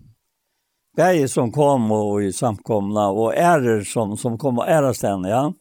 Bäge 0.95 1.27
som 1.27 1.51
kom 1.51 1.91
och 1.91 2.23
i 2.23 2.33
samkomna 2.33 3.09
och 3.09 3.35
ärer 3.35 3.83
som, 3.83 4.17
som 4.17 4.37
kom 4.37 4.57
och 4.57 4.67
äras 4.67 5.03
ja. 5.03 5.53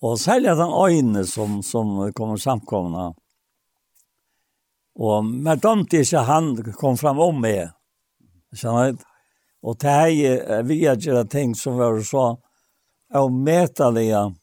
Och 0.00 0.20
sälja 0.20 0.54
den 0.54 0.72
öjne 0.72 1.24
som, 1.24 1.62
som 1.62 2.12
kom 2.12 2.38
samkomna. 2.38 3.14
Og 4.98 5.24
med 5.24 5.58
dem 5.58 5.86
tills 5.86 6.12
han 6.12 6.72
kom 6.72 6.96
fram 6.96 7.18
om 7.18 7.40
mig. 7.40 7.70
Känner 8.54 8.92
du? 8.92 8.98
Og 9.62 9.76
det 9.80 9.88
här 9.88 10.62
vi 10.62 10.86
har 10.86 10.96
gjort 10.96 11.30
ting 11.30 11.54
som 11.54 11.76
var 11.76 12.00
så 12.00 12.38
avmätaliga. 13.14 14.34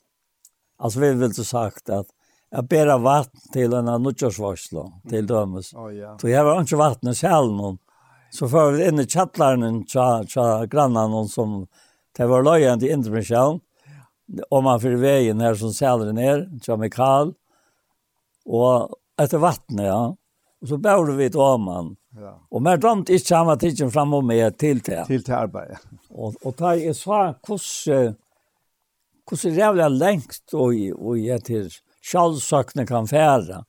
Alltså 0.78 1.00
vi 1.00 1.14
vill 1.14 1.24
inte 1.24 1.44
sagt 1.44 1.90
att 1.90 2.08
jag 2.50 2.68
bär 2.68 2.98
vatten 2.98 3.42
till 3.54 3.74
en 3.74 4.04
nutjörsvarsla 4.04 4.92
till 5.10 5.28
dömes. 5.28 5.74
Oh, 5.74 5.96
ja. 5.96 6.18
Så 6.22 6.30
jag 6.30 6.46
har 6.46 6.62
inte 6.62 6.76
vatten 6.76 7.10
i 7.10 7.16
själv 7.16 7.52
någon 7.52 7.78
så 8.36 8.50
får 8.52 8.76
vi 8.76 8.88
inn 8.90 9.02
i 9.02 9.08
kjattlaren 9.08 9.82
til 9.90 10.28
tja 10.32 10.66
grannene 10.72 11.24
som 11.32 11.64
det 12.16 12.28
var 12.32 12.46
løyende 12.46 12.88
i 12.88 12.94
intermisjonen, 12.96 13.62
og 14.50 14.64
man 14.66 14.82
fyrir 14.82 15.02
veien 15.02 15.44
her 15.44 15.58
som 15.60 15.74
sæler 15.76 16.14
ned, 16.16 16.48
til 16.66 16.80
Mikael, 16.82 17.36
og 18.46 18.96
etter 19.22 19.42
vattnet, 19.42 19.88
ja. 19.88 20.02
Og 20.64 20.70
så 20.72 20.80
bør 20.82 21.12
vi 21.18 21.30
til 21.30 21.44
Åman 21.44 21.96
Ja. 22.16 22.32
Og 22.48 22.62
mer 22.64 22.78
damt 22.80 23.10
ikke 23.12 23.36
han 23.36 23.48
var 23.50 23.58
tidsen 23.60 23.90
fram 23.92 24.14
og 24.16 24.22
med 24.24 24.56
til 24.56 24.80
det. 24.80 25.02
Til 25.10 25.24
det 25.26 25.34
arbeid 25.36 25.74
og, 26.16 26.36
og 26.48 26.54
da 26.60 26.76
jeg 26.80 26.96
sa 26.96 27.34
hvordan, 27.44 28.16
hvordan 29.28 29.58
rævlig 29.58 29.90
lengt 29.92 30.54
og, 30.54 30.78
og 30.96 31.20
jeg 31.20 31.44
til 31.44 31.68
sjálfsøkne 32.06 32.86
kan 32.88 33.08
fære, 33.10 33.64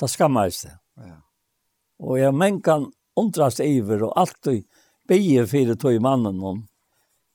da 0.00 0.08
skammer 0.08 0.48
jeg 0.48 0.56
seg. 0.56 0.76
Ja. 1.04 1.18
Og 2.00 2.20
jeg 2.20 2.34
menn 2.34 2.62
kan 2.64 2.88
undrast 3.20 3.62
iver 3.64 4.06
og 4.08 4.16
alltid 4.20 4.64
bygge 5.10 5.46
fire 5.50 5.76
tog 5.80 5.98
mannen 6.02 6.40
om 6.42 6.62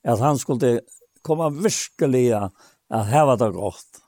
at 0.06 0.22
han 0.22 0.38
skulle 0.38 0.80
komme 1.26 1.50
virkelig 1.54 2.28
at 2.36 3.08
heva 3.10 3.34
det 3.40 3.52
godt 3.56 4.02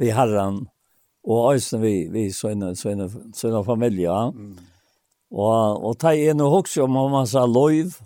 vi 0.00 0.12
herren 0.16 0.64
og 1.28 1.50
også 1.52 1.78
vi, 1.82 1.94
vi 2.08 2.28
sønne, 2.32 2.72
sønne, 2.76 3.08
sønne 3.36 3.62
familie. 3.66 4.12
Mm. 4.32 4.54
Og, 5.30 5.84
og 5.86 5.98
ta 6.00 6.14
inn 6.16 6.40
og 6.42 6.54
hokse 6.56 6.82
om 6.84 6.96
om 6.96 7.18
han 7.18 7.28
sa 7.28 7.44
lov. 7.46 7.98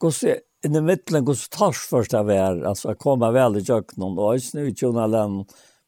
Hvordan 0.00 0.40
i 0.64 0.68
den 0.72 0.86
mittlen, 0.88 1.22
hvordan 1.22 1.52
tars 1.54 1.84
først 1.86 2.16
av 2.18 2.30
er, 2.34 2.64
altså 2.66 2.96
komme 2.98 3.28
vel 3.34 3.60
i 3.60 3.62
kjøkkenen, 3.62 4.16
og 4.18 4.38
øysen 4.38 4.64
i 4.64 4.72
tjona 4.74 5.04
land, 5.06 5.44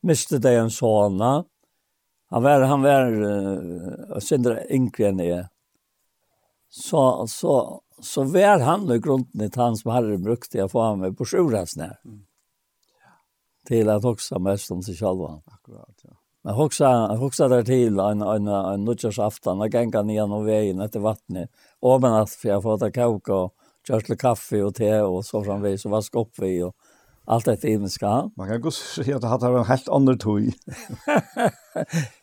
miste 0.06 0.38
det 0.38 0.52
en 0.60 0.70
sånne. 0.70 1.30
Han 2.30 2.44
var, 2.44 2.62
han 2.70 2.84
var 2.84 3.10
uh, 3.10 4.20
sindre 4.22 4.60
yngre 4.70 5.08
enn 5.08 5.24
jeg 5.24 5.48
så, 6.70 7.26
så, 7.28 7.82
så 8.02 8.22
var 8.22 8.58
han 8.58 8.92
i 8.92 8.98
grunden 8.98 9.40
ett 9.40 9.56
han 9.56 9.76
som 9.76 9.90
hade 9.90 10.18
brukt 10.18 10.52
det 10.52 10.60
att 10.60 10.98
med 10.98 11.18
på 11.18 11.24
sjurasnär. 11.24 11.98
Mm. 12.04 12.20
Till 13.66 13.88
att 13.88 14.04
också 14.04 14.38
mest 14.38 14.70
om 14.70 14.82
sig 14.82 14.94
själva. 14.94 15.42
Akkurat, 15.46 16.00
ja. 16.02 16.10
Men 16.42 16.54
hoksa, 16.54 17.16
hoksa 17.16 17.48
der 17.48 17.62
till 17.62 17.98
en 17.98 18.22
en 18.22 18.46
en 18.48 18.84
nutchers 18.84 19.18
og 19.18 19.32
och 19.46 19.74
gänga 19.74 20.02
ner 20.02 20.26
någon 20.26 20.44
vägen 20.44 20.80
efter 20.80 21.00
vattnet. 21.00 21.50
Och 21.80 22.00
men 22.00 22.12
att 22.12 22.30
för 22.30 22.48
jag 22.48 22.62
får 22.62 22.78
ta 22.78 22.90
kaka 22.90 23.34
och 23.34 23.54
kaffe 24.18 24.62
och 24.62 24.74
te 24.74 25.00
och 25.00 25.24
så 25.24 25.44
framvis 25.44 25.84
och 25.84 25.90
vask 25.90 26.16
opp 26.16 26.32
vi 26.38 26.62
och 26.62 26.76
allt 27.24 27.44
det 27.44 27.64
i 27.64 27.78
Man 28.36 28.48
kan 28.48 28.60
gå 28.60 28.70
si 28.70 29.12
att 29.12 29.20
det 29.20 29.26
har 29.26 29.58
en 29.58 29.64
helt 29.64 29.88
andre 29.88 30.16
tog. 30.16 30.40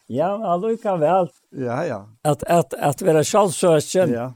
Ja, 0.07 0.45
alltså 0.45 0.75
väl. 0.97 1.29
Ja, 1.49 1.85
ja. 1.85 2.09
Att 2.21 2.43
att 2.43 2.73
att 2.73 3.01
vara 3.01 3.23
självsöken. 3.23 4.13
Ja. 4.13 4.33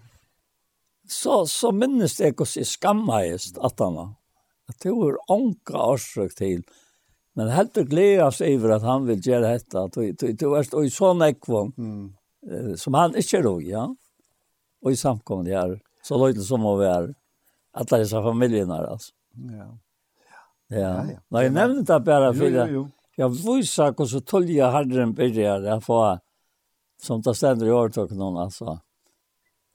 Så 1.08 1.46
så 1.48 1.72
minns 1.72 2.18
det 2.18 2.32
hur 2.32 2.46
sig 2.46 2.66
skamma 2.66 3.26
att 3.58 3.80
han 3.80 3.96
var. 3.96 4.10
Att 4.68 4.80
det 4.80 4.92
var 4.92 5.18
anka 5.28 5.78
orsök 5.78 6.36
till. 6.36 6.64
Men 7.34 7.48
helt 7.48 7.78
och 7.78 7.86
glädjas 7.86 8.42
över 8.42 8.70
att 8.70 8.82
han 8.82 9.06
vill 9.06 9.28
göra 9.28 9.50
detta. 9.50 9.88
du, 9.88 10.12
du 10.12 10.34
det 10.34 10.46
var 10.46 10.84
i 10.84 10.90
sån 10.90 11.22
ekvån. 11.22 11.74
Mm. 11.78 12.14
Som 12.78 12.94
han 12.94 13.16
inte 13.16 13.42
då, 13.42 13.62
ja. 13.62 13.96
Och 14.82 14.92
i 14.92 14.96
samkomst 14.96 15.52
här. 15.52 15.80
Så 16.04 16.18
låter 16.18 16.42
som 16.42 16.66
att 16.66 16.78
vara 16.78 17.14
alla 17.72 17.98
dessa 17.98 18.24
familjerna 18.24 18.88
alltså. 18.88 19.14
Ja. 19.34 19.78
Ja. 20.68 20.78
ja, 20.78 21.06
ja. 21.12 21.20
Nej, 21.28 21.44
jag 21.44 21.54
nämnde 21.54 21.94
det 21.94 22.00
bara 22.00 22.34
för 22.34 22.50
jo, 22.50 22.66
jo, 22.68 22.68
jo 22.70 22.90
jag 23.22 23.30
visar 23.30 23.94
hur 23.98 24.06
så 24.06 24.20
tolja 24.22 24.72
herren 24.72 25.14
begynner 25.14 25.68
jeg 25.70 25.84
få 25.84 26.20
som 27.02 27.22
det 27.22 27.36
stender 27.38 27.68
i 27.68 27.74
året 27.74 28.12
noen, 28.18 28.38
altså. 28.42 28.80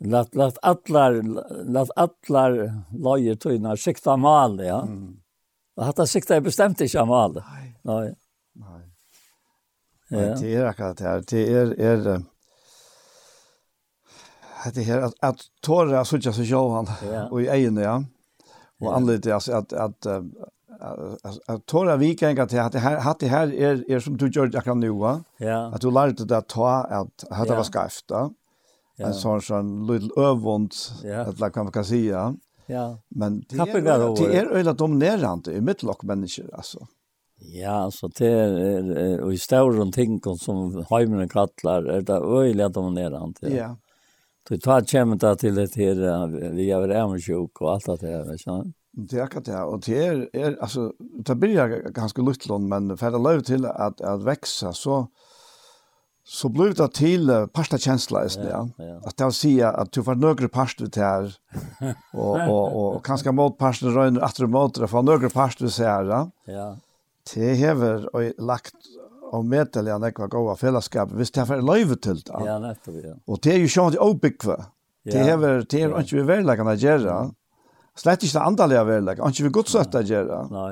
Lat 0.04 0.34
lat 0.34 0.58
atlar 0.62 1.22
lat 1.72 1.90
atlar 1.96 2.56
lajer 2.92 3.38
tøyna 3.40 3.76
sikta 3.80 4.16
mal 4.20 4.58
ja. 4.60 4.82
Mm. 4.82 5.16
Det 5.76 5.84
hade 5.84 6.06
sikta 6.06 6.40
bestämt 6.40 6.80
inte 6.80 7.04
mal. 7.04 7.34
Nei. 7.34 7.68
Nei. 7.82 8.14
Nei. 8.54 8.82
Ja. 10.08 10.34
Det 10.40 10.52
er 10.54 10.66
akkurat 10.66 10.98
det. 10.98 11.14
Det 11.30 11.46
er 11.52 11.72
är 11.80 12.22
det 14.74 14.82
her 14.82 15.00
at 15.06 15.14
at 15.22 15.46
tåra 15.62 16.04
så 16.04 16.18
jag 16.22 16.34
så 16.34 16.42
jag 16.42 16.70
han 16.70 16.86
og 17.30 17.42
i 17.42 17.48
egen 17.48 17.76
ja. 17.76 18.04
Og 18.80 18.96
anledningen 18.96 19.34
alltså 19.34 19.52
att 19.52 19.72
at 19.72 20.06
att 21.46 21.66
tåla 21.66 21.96
vikinga 21.96 22.46
till 22.46 22.60
att 22.60 22.72
det 22.72 22.78
här 22.78 23.10
att 23.10 23.18
det 23.18 23.26
här 23.26 23.54
är 23.54 23.90
är 23.90 24.00
som 24.00 24.16
du 24.16 24.28
gjorde 24.28 24.58
akkurat 24.58 24.76
nu 24.76 24.90
va. 24.90 25.24
Ja. 25.38 25.66
Att 25.74 25.80
du 25.80 25.90
lärde 25.90 26.24
dig 26.24 26.36
att 26.36 26.48
ta 26.48 26.70
att 26.70 27.24
hade 27.30 27.56
var 27.56 27.62
skaft 27.62 28.08
då. 28.08 28.32
En 28.98 29.14
sån 29.14 29.42
sån 29.42 29.86
liten 29.86 30.10
övvond 30.16 30.72
att 31.26 31.40
la 31.40 31.50
kan 31.50 31.70
man 31.74 31.84
säga. 31.84 32.36
Ja. 32.66 32.98
Men 33.08 33.44
det 33.48 33.56
är 33.56 34.16
det 34.16 34.36
är 34.38 34.46
öla 34.46 34.72
dominerande 34.72 35.52
i 35.52 35.60
mittlock 35.60 36.02
människor 36.02 36.50
alltså. 36.54 36.86
Ja, 37.38 37.90
så 37.90 38.08
det 38.08 38.26
är 38.26 39.20
och 39.20 39.34
i 39.34 39.38
stora 39.38 39.92
ting 39.92 40.20
som 40.38 40.84
hemmen 40.90 41.28
kallar 41.28 41.82
är 41.82 42.00
det 42.00 42.12
öliga 42.12 42.68
dominerande. 42.68 43.40
Ja. 43.40 43.48
ja. 43.48 43.76
Du 44.48 44.58
tar 44.58 44.80
kämmet 44.80 45.38
till 45.38 45.54
det 45.54 45.74
här 45.76 46.26
vi 46.50 46.70
är 46.70 46.76
över 46.76 47.38
och 47.60 47.72
allt 47.72 48.00
det 48.00 48.08
här, 48.08 48.24
vet 48.24 48.44
du. 48.44 48.72
Det 48.96 49.18
er 49.18 49.26
akkurat 49.26 49.44
det, 49.44 49.56
og 49.60 49.82
det 49.84 49.96
er, 50.00 50.20
er 50.32 50.54
altså, 50.64 50.86
det 50.96 51.34
blir 51.36 51.74
ganske 51.92 52.22
luttlån, 52.24 52.64
men 52.70 52.94
for 52.96 53.12
det 53.12 53.20
løy 53.20 53.42
til 53.44 53.66
at, 53.68 54.00
at 54.00 54.22
veksa, 54.24 54.70
så, 54.72 55.02
så 56.24 56.48
blir 56.48 56.72
det 56.78 56.86
til 56.96 57.28
parsta 57.52 57.76
kjensla, 57.76 58.22
ja, 58.40 58.62
ja. 58.80 58.96
at 59.04 59.18
det 59.18 59.28
vil 59.28 59.36
si 59.36 59.52
at 59.68 59.92
du 59.92 60.00
får 60.06 60.16
nøyre 60.22 60.48
parst 60.48 60.80
ut 60.80 60.96
her, 60.96 61.28
og, 62.14 62.40
og, 62.40 62.48
og, 62.48 62.88
og 62.96 62.98
kanskje 63.04 63.36
mot 63.36 63.58
parsten 63.60 63.92
røyner 63.92 64.24
at 64.24 64.40
du 64.40 64.48
måter 64.48 64.88
å 64.88 64.92
få 64.94 65.04
nøyre 65.04 65.28
parst 65.34 65.60
ut 65.60 65.76
her, 65.76 66.08
ja. 66.48 66.66
Det 67.34 67.56
hever 67.60 68.08
og 68.14 68.40
lagt 68.48 68.92
og 69.34 69.44
medelig 69.44 69.90
an 69.92 70.04
ekva 70.08 70.30
gåa 70.30 70.54
fellesskap, 70.56 71.12
hvis 71.12 71.34
det 71.36 71.44
er 71.44 71.60
løyve 71.60 71.98
til 72.00 72.22
det. 72.24 72.44
Ja, 72.48 72.60
nettopp, 72.62 73.02
ja. 73.02 73.16
Og 73.28 73.44
det 73.44 73.58
er 73.58 73.64
jo 73.64 73.72
sånn 73.76 73.90
at 73.90 73.98
det 73.98 74.00
er 74.00 74.08
obikve. 74.14 74.62
Det 75.04 75.24
hever, 75.26 75.66
det 75.66 75.82
er 75.82 75.90
Ja. 75.90 75.98
ikke 76.00 76.16
vi 76.22 76.30
verleggen 76.32 76.70
å 76.70 76.80
gjøre, 76.80 77.10
ja 77.10 77.24
slett 78.00 78.22
ikke 78.22 78.38
det 78.38 78.44
andalige 78.44 78.82
av 78.82 78.90
verlegg. 78.90 79.20
Han 79.22 79.34
ikke 79.34 79.46
vil 79.46 79.56
godt 79.56 79.74
å 79.74 80.04
gjøre. 80.10 80.38
Nei. 80.52 80.70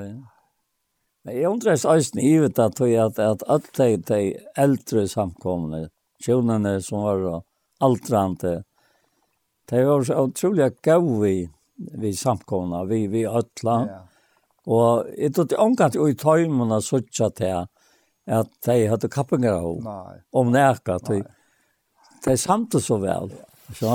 Men 1.25 1.39
jeg 1.39 1.51
undrer 1.51 1.81
seg 1.81 1.99
også 1.99 2.19
nivet 2.19 2.61
at 2.61 2.81
vi 2.83 2.95
at, 3.01 3.19
at 3.19 3.45
alle 3.49 3.77
de 3.79 3.91
de 4.11 4.21
eldre 4.61 5.07
samkomne, 5.09 5.87
tjonene 6.25 6.77
som 6.85 7.05
var 7.07 7.43
aldrande, 7.85 8.57
de 9.71 9.85
var 9.89 10.05
så 10.05 10.27
utrolig 10.27 10.69
gode 10.85 11.21
vi, 11.23 11.37
vi 12.03 12.11
samkomne, 12.13 12.83
vi, 12.91 13.07
vi 13.09 13.25
ødla. 13.25 13.79
Ja. 13.89 14.03
Og 14.65 15.09
jeg 15.17 15.33
tror 15.37 15.49
det 15.49 15.61
omgant 15.61 15.97
i 15.97 16.19
tøymene 16.21 16.81
sånn 16.85 17.09
til 17.13 17.65
at 18.25 18.53
de 18.65 18.77
hadde 18.89 19.13
kappinger 19.13 19.57
av 19.57 20.21
om 20.33 20.53
nærkert. 20.53 21.09
De 21.09 21.25
de 22.25 22.37
samte 22.41 22.81
så 22.81 22.99
vel. 23.03 23.33
Så 23.77 23.91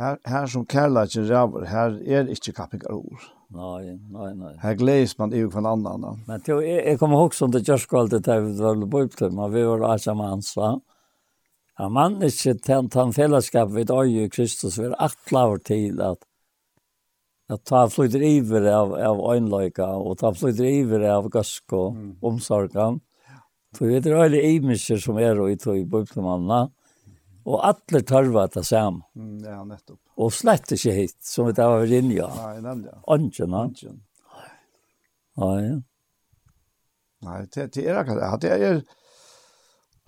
Her, 0.00 0.16
her 0.24 0.46
som 0.48 0.64
kærleikken 0.66 1.28
ræver, 1.28 1.66
her 1.68 1.98
er 2.16 2.30
ikke 2.32 2.54
kappingar 2.56 2.94
ord. 2.96 3.26
Nei, 3.52 3.98
nei, 4.08 4.30
nei. 4.38 4.54
Her 4.62 4.78
gledes 4.80 5.18
man 5.18 5.34
jo 5.36 5.50
hver 5.52 5.66
annan. 5.68 6.06
Da. 6.06 6.12
Men 6.28 6.40
til, 6.46 6.62
jeg, 6.64 6.80
jeg 6.86 7.00
kommer 7.00 7.20
ihåg 7.20 7.36
som 7.36 7.52
det 7.52 7.66
kjørskvalget 7.66 8.24
der 8.24 8.40
vi 8.46 8.54
var 8.56 8.80
på 8.88 9.04
opptøy, 9.04 9.28
men 9.28 9.52
vi 9.52 9.66
var 9.68 9.84
også 9.90 10.14
med 10.16 10.30
hans, 10.30 10.54
va? 10.56 10.72
Ja, 11.80 11.88
man 11.92 12.20
er 12.22 12.32
ikke 12.32 12.56
tent 12.64 12.96
han 12.96 13.12
fellesskap 13.12 13.72
vid 13.74 13.92
øye 13.92 14.28
Kristus, 14.32 14.78
vi 14.80 14.88
er 14.88 14.96
atlaver 15.00 15.60
til 15.68 16.00
at 16.00 16.24
at 17.52 17.64
ta 17.68 17.86
flyter 17.90 18.22
iver 18.24 18.66
av, 18.72 18.94
av 18.96 19.18
øynløyka, 19.34 19.84
og 20.00 20.18
ta 20.20 20.32
flyter 20.32 20.68
iver 20.68 21.04
av 21.10 21.28
gøsk 21.32 21.74
og 21.76 21.96
mm. 21.96 22.12
omsorgen. 22.24 23.00
Så 23.76 23.88
vi 23.88 23.98
er 23.98 24.16
alle 24.16 24.40
imensker 24.54 25.00
som 25.00 25.18
er 25.20 25.40
og 25.40 25.52
i 25.52 25.58
tog 25.60 25.76
i 25.76 25.88
bøknemannene, 25.88 26.70
Og 27.44 27.58
alle 27.66 28.02
tørver 28.06 28.50
det 28.54 28.64
samme. 28.66 29.02
Mm, 29.18 29.38
ja, 29.44 29.60
nettopp. 29.66 29.98
Og 30.16 30.32
slett 30.34 30.74
ikke 30.76 30.94
hit, 30.94 31.16
som 31.26 31.48
vi 31.48 31.54
da 31.56 31.68
var 31.72 31.90
inne, 31.90 32.14
ja. 32.14 32.28
Nei, 32.36 32.56
nemlig, 32.62 32.92
ja. 32.92 33.00
Ønsken, 33.16 33.56
ja. 33.56 33.62
Ønsken. 33.68 34.02
Ja, 35.40 35.52
ja. 35.62 35.78
Nei, 37.22 37.38
det, 37.54 37.68
det 37.74 37.86
er 37.86 38.00
akkurat 38.02 38.42
det. 38.42 38.50
Det 38.50 38.68
er 38.68 38.82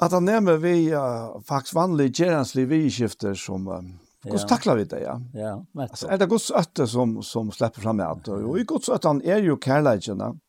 at 0.02 0.12
han 0.12 0.26
nemmer 0.26 0.58
vi 0.58 0.88
uh, 0.90 1.40
faktisk 1.46 1.76
vanlige 1.78 2.24
gjerenslige 2.24 2.66
vidskifter 2.66 3.34
som... 3.38 3.68
Uh, 3.68 3.84
Hvordan 4.24 4.40
ja. 4.40 4.48
takler 4.48 4.78
vi 4.78 4.84
det 4.88 5.00
ja? 5.02 5.14
Ja, 5.36 5.50
vet 5.76 5.90
Alltså 5.90 6.08
er 6.08 6.18
det 6.18 6.30
Guds 6.32 6.46
øtte 6.50 6.86
som 6.88 7.18
som 7.22 7.50
slipper 7.52 7.84
fram 7.84 7.98
med 8.00 8.06
alt? 8.06 8.28
Og 8.32 8.56
i 8.58 8.64
Guds 8.64 8.88
øtte 8.88 9.08
han 9.08 9.20
är 9.22 9.36
ju 9.36 9.56
kärleken. 9.56 10.40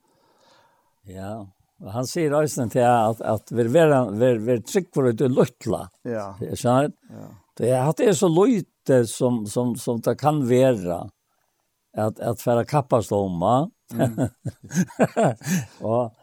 Ja 1.03 1.47
han 1.91 2.07
sier 2.07 2.34
også 2.34 2.67
til 2.71 2.86
at, 2.88 3.21
at 3.21 3.51
vi 3.51 3.65
er, 3.65 3.69
vi 4.15 4.28
er, 4.30 4.39
vi 4.39 4.53
er 4.55 4.63
trygg 4.63 4.88
for 4.95 5.09
å 5.09 5.32
luttla. 5.32 5.82
Ja. 6.07 6.30
Skjønner? 6.39 6.93
Ja. 7.11 7.28
Det 7.55 7.71
er 7.71 7.89
at 7.89 7.99
det 7.99 8.09
er 8.11 8.17
så 8.19 8.30
lite 8.32 9.01
som, 9.07 9.43
som, 9.47 9.76
som 9.80 9.99
det 10.03 10.17
kan 10.19 10.41
være 10.47 11.05
at, 11.95 12.19
at 12.19 12.41
færa 12.43 12.65
kappas 12.67 13.11
lomma. 13.11 13.67
Mm. 13.93 14.17
og, 15.91 16.15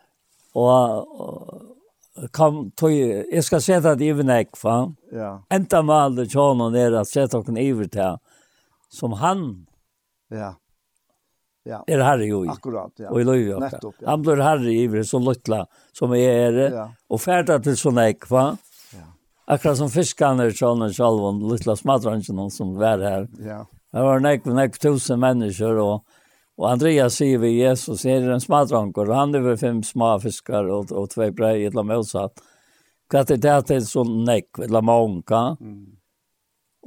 og, 0.54 1.20
og 1.22 2.28
kom, 2.36 2.64
tog, 2.76 2.92
jeg 2.92 3.44
skal 3.46 3.62
sette 3.64 3.94
det 4.00 4.10
i 4.12 4.26
nek, 4.26 4.52
va? 4.60 4.76
Ja. 5.14 5.32
Enda 5.52 5.82
med 5.86 5.96
alle 5.96 6.26
tjånene 6.28 6.80
er 6.80 6.98
at 7.00 7.10
sette 7.10 7.40
okken 7.40 7.60
iver 7.60 7.88
til 7.92 8.18
som 8.92 9.16
han 9.20 9.46
ja. 10.32 10.54
Ja. 11.68 11.82
Er 11.86 12.02
herre 12.02 12.26
jo 12.26 12.42
i. 12.42 12.50
Akkurat, 12.50 12.90
ja. 12.98 13.10
Og 13.12 13.20
i 13.22 13.26
løyvi. 13.26 13.54
Nettopp, 13.62 13.94
ja. 14.00 14.08
Han 14.10 14.22
blir 14.24 14.42
herre 14.42 14.72
i 14.72 14.86
så 15.02 15.04
som 15.12 15.26
luttla, 15.26 15.62
som 15.94 16.14
jeg 16.16 16.40
er, 16.48 16.58
ja. 16.74 16.86
og 17.08 17.22
ferda 17.22 17.60
til 17.62 17.76
sånne 17.78 18.08
ekva. 18.10 18.48
Ja. 18.96 19.06
Akkurat 19.54 19.78
som 19.78 19.92
fiskene 19.92 20.48
er 20.48 20.56
sånn 20.58 20.82
og 20.82 20.96
sjalvån, 20.96 21.38
luttla 21.52 21.76
smadransjen 21.78 22.42
som 22.50 22.74
var 22.80 23.04
her. 23.06 23.28
Ja. 23.38 23.62
Det 23.92 24.08
var 24.08 24.24
nek, 24.24 24.48
nek 24.48 24.78
tusen 24.82 25.22
mennesker, 25.22 25.78
og, 25.78 26.02
og 26.58 26.68
Andreas 26.72 27.20
sier 27.20 27.38
vi 27.42 27.54
Jesus, 27.60 28.06
er 28.08 28.26
en 28.26 28.42
smadranker, 28.42 29.06
og 29.06 29.18
han 29.20 29.38
er 29.38 29.46
vel 29.46 29.60
fem 29.60 29.82
små 29.86 30.16
fiskar 30.22 30.70
og, 30.72 30.90
og 30.90 31.10
tvei 31.14 31.30
brei, 31.36 31.56
et 31.68 31.78
la 31.78 31.86
motsatt. 31.86 32.42
Hva 33.12 33.22
er 33.22 33.38
det 33.44 33.58
til 33.68 33.82
sånn 33.84 34.22
nek, 34.26 34.48
et 34.64 34.72
la 34.72 34.80
månka. 34.82 35.42
Mm. 35.60 35.82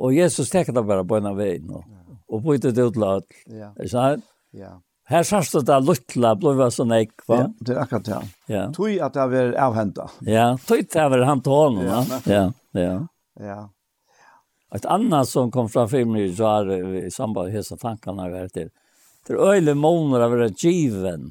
Og 0.02 0.16
Jesus 0.18 0.50
tekker 0.52 0.76
det 0.76 0.84
bare 0.84 1.06
på 1.08 1.20
en 1.22 1.30
av 1.30 1.38
veien, 1.40 1.70
og, 1.70 1.86
og 2.28 2.42
bytte 2.44 2.74
det 2.76 2.90
ut 2.90 2.98
til. 2.98 3.44
Ja. 3.56 3.72
Er 3.80 3.92
sant? 3.92 4.32
Ja. 4.56 4.78
Her 5.06 5.26
sørst 5.28 5.54
det 5.54 5.68
det 5.68 5.78
luttla 5.86 6.32
blåva 6.40 6.72
sånn 6.74 6.94
eik, 6.96 7.14
va? 7.30 7.44
Ja, 7.44 7.50
det 7.62 7.74
er 7.76 7.80
akkurat 7.84 8.08
det. 8.08 8.20
Ja. 8.50 8.64
Tøy 8.74 8.96
at 9.06 9.14
det 9.14 9.26
var 9.34 9.52
avhenta. 9.68 10.08
Ja, 10.26 10.46
tøy 10.66 10.80
at 10.82 10.96
det 10.96 11.04
var 11.14 11.26
hent 11.30 11.50
hånden, 11.50 11.86
ja. 11.86 12.22
Ja, 12.26 12.46
ja. 12.80 12.96
Ja. 13.38 13.58
Et 14.74 14.88
annet 14.90 15.30
som 15.30 15.52
kom 15.54 15.70
fra 15.70 15.86
filmen 15.88 16.18
i 16.24 16.32
Jar, 16.34 16.72
i 16.74 17.12
samband 17.14 17.52
med 17.52 17.58
hese 17.60 17.78
tankene 17.78 18.26
har 18.26 18.34
vært 18.34 18.56
til, 18.58 18.72
det 19.28 19.36
er 19.36 19.60
øyne 19.60 19.76
måneder 19.78 20.26
av 20.26 20.34
vært 20.34 20.64
given, 20.64 21.30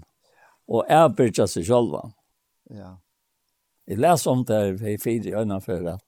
og 0.71 0.87
erbyrja 0.91 1.49
seg 1.51 1.67
sjølva. 1.67 2.05
Ja. 2.71 2.95
Jeg 3.91 4.01
leser 4.01 4.33
om 4.33 4.47
det 4.47 4.61
her 4.61 4.95
i 4.95 4.97
fire 5.03 5.43
øyne 5.43 5.61
før, 5.65 5.97
at 5.97 6.05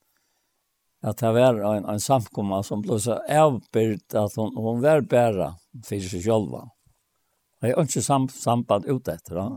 at 1.07 1.21
det 1.21 1.29
var 1.37 1.59
en, 1.61 1.85
en 1.87 2.01
samkomma 2.01 2.63
som 2.67 2.81
ble 2.83 2.97
så 2.99 3.19
avbyrd 3.31 4.17
at 4.17 4.39
hun, 4.41 4.55
hun 4.57 4.81
var 4.83 5.05
bæra 5.07 5.53
for 5.85 6.03
seg 6.03 6.25
selv. 6.25 6.57
Mm 6.57 6.73
Jeg 7.65 7.75
har 7.75 7.89
ikke 7.89 8.05
sam 8.05 8.29
samband 8.33 8.87
ut 8.89 9.09
etter 9.09 9.41
han. 9.41 9.57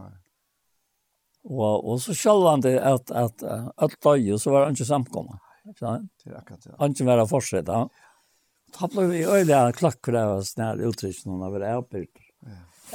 Og, 1.49 1.73
og 1.84 1.97
så 1.99 2.13
selv 2.13 2.19
sjølvan 2.21 2.63
det 2.63 2.77
at, 2.80 3.11
at 3.11 3.43
alt 3.43 3.97
døg, 4.03 4.30
så 4.39 4.53
var 4.53 4.65
det 4.65 4.77
ikke 4.77 4.89
samkommet. 4.91 5.41
Ikke 5.67 5.84
sant? 5.84 6.30
Han 6.80 6.95
ikke 6.95 7.09
var 7.09 7.26
fortsatt. 7.30 7.67
ja. 7.67 7.88
Da 8.77 8.88
ble 8.91 9.07
vi 9.09 9.23
øyelig 9.26 9.55
av 9.55 9.71
klakker 9.77 10.15
av 10.19 10.35
oss 10.39 10.53
når 10.59 10.84
uttrykkene 10.89 11.49
var 11.53 11.65
avbyrd. 11.71 12.11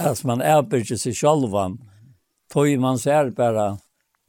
Altså 0.01 0.29
man 0.31 0.43
avbyrd 0.43 0.95
seg 0.99 1.17
sjølvan, 1.19 1.79
tog 2.53 2.71
man 2.83 2.99
ser 2.99 3.33
bare 3.35 3.75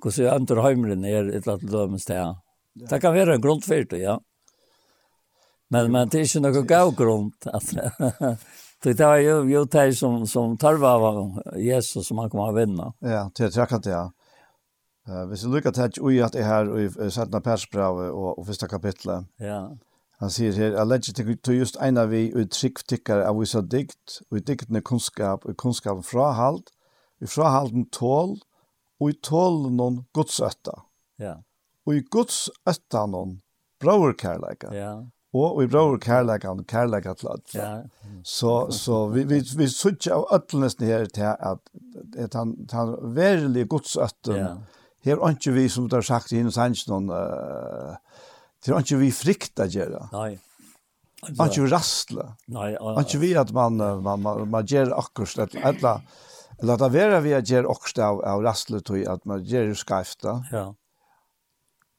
hvordan 0.01 0.33
andre 0.33 0.63
høymren 0.65 1.05
er 1.07 1.29
et 1.29 1.45
eller 1.45 1.55
annet 1.55 1.71
dømes 1.71 2.05
til. 2.05 2.35
Det 2.75 2.99
kan 3.01 3.15
være 3.15 3.37
en 3.37 3.43
grunn 3.43 3.63
for 3.63 3.87
det, 3.89 4.01
ja. 4.03 4.17
Men, 5.73 5.89
men 5.91 6.09
det 6.11 6.19
er 6.19 6.27
ikke 6.27 6.43
noe 6.43 6.65
gav 6.69 6.91
grunn 6.97 7.31
at 7.49 7.71
Det 8.93 8.99
var 8.99 9.17
ju 9.17 9.49
ju 9.49 9.65
det 9.65 9.93
som 9.93 10.27
som 10.27 10.57
tar 10.57 10.73
var 10.73 11.43
Jesus 11.57 12.07
som 12.07 12.17
han 12.17 12.29
kommer 12.29 12.49
att 12.49 12.55
vinna. 12.55 12.93
Ja, 12.99 13.31
det 13.35 13.49
tror 13.49 13.67
jag 13.69 13.85
ja. 13.85 14.11
Eh 15.07 15.25
vi 15.25 15.37
ska 15.37 15.47
lucka 15.47 15.71
touch 15.71 15.97
oj 16.01 16.21
att 16.21 16.33
det 16.33 16.43
här 16.43 16.79
i 16.79 17.11
Sanna 17.11 17.41
Persbrev 17.41 17.91
och 17.91 18.39
och 18.39 18.47
första 18.47 18.67
kapitlet. 18.67 19.25
Ja. 19.37 19.77
Han 20.17 20.29
säger 20.29 20.53
här 20.53 20.73
alleged 20.73 21.41
to 21.41 21.51
just 21.51 21.75
en 21.75 21.97
av 21.97 22.09
vi 22.09 22.31
uttryck 22.35 22.87
tycker 22.87 23.17
av 23.17 23.39
vissa 23.39 23.61
dikt 23.61 24.19
och 24.29 24.41
dikten 24.41 24.81
kunskap 24.81 25.45
och 25.45 25.57
kunskap 25.57 26.05
från 26.05 26.35
halt 26.35 26.69
i 27.21 27.27
från 27.27 27.45
halten 27.45 27.85
tål 27.89 28.39
och 28.99 29.09
i 29.09 29.13
tål 29.13 29.71
någon 29.71 30.05
gudsötta. 30.13 30.81
Ja. 31.15 31.43
Och 31.85 31.95
i 31.95 32.03
gudsötta 32.11 33.05
någon 33.05 33.41
bror 33.79 34.15
kärleka. 34.21 34.75
Ja 34.75 35.09
og 35.35 35.59
vi 35.59 35.67
bror 35.71 35.97
kærleikan, 36.01 36.63
kærleikan 36.69 37.17
til 37.19 37.31
alle. 37.33 37.43
Ja. 37.53 37.69
Så, 38.23 38.53
så 38.71 39.01
vi, 39.13 39.25
vi, 39.29 39.41
vi 39.57 39.67
sutja 39.69 40.15
av 40.15 40.29
øtlenesten 40.37 40.87
her 40.87 41.05
til 41.13 41.27
at, 41.33 41.61
at 42.17 42.37
han, 42.37 42.55
han 42.71 42.95
verilig 43.15 43.67
godsøtten, 43.69 44.39
ja. 44.39 44.53
her 45.05 45.19
er 45.19 45.35
ikke 45.35 45.55
vi, 45.57 45.67
som 45.69 45.89
du 45.89 45.97
har 45.97 46.05
sagt 46.07 46.33
i 46.33 46.39
hennes 46.39 46.57
hansjen, 46.59 47.11
uh, 47.11 47.95
det 48.65 48.73
er 48.73 48.85
ikke 48.85 49.01
vi 49.03 49.11
frykta 49.13 49.67
gjerra. 49.69 50.07
Nei. 50.13 50.31
Han 51.25 51.49
ikke 51.49 51.67
rastla. 51.73 52.29
Nei. 52.53 52.71
Han 52.81 53.03
ikke 53.03 53.21
vi 53.21 53.33
at 53.37 53.51
man, 53.55 53.77
man, 53.79 54.23
man, 54.23 54.47
man 54.49 54.65
gjer 54.69 54.93
akkurat, 54.93 55.53
et, 55.53 55.59
eller, 55.75 56.01
eller 56.61 56.73
at 56.75 56.83
det 56.85 56.91
vera 56.93 57.21
vi 57.25 57.35
at 57.37 57.49
gjer 57.49 57.69
akkurat 57.69 58.01
av, 58.07 58.23
av 58.33 58.43
rastla, 58.45 58.81
at 59.11 59.25
man 59.29 59.45
gjer 59.45 59.73
skafta. 59.77 60.39
Ja. 60.53 60.67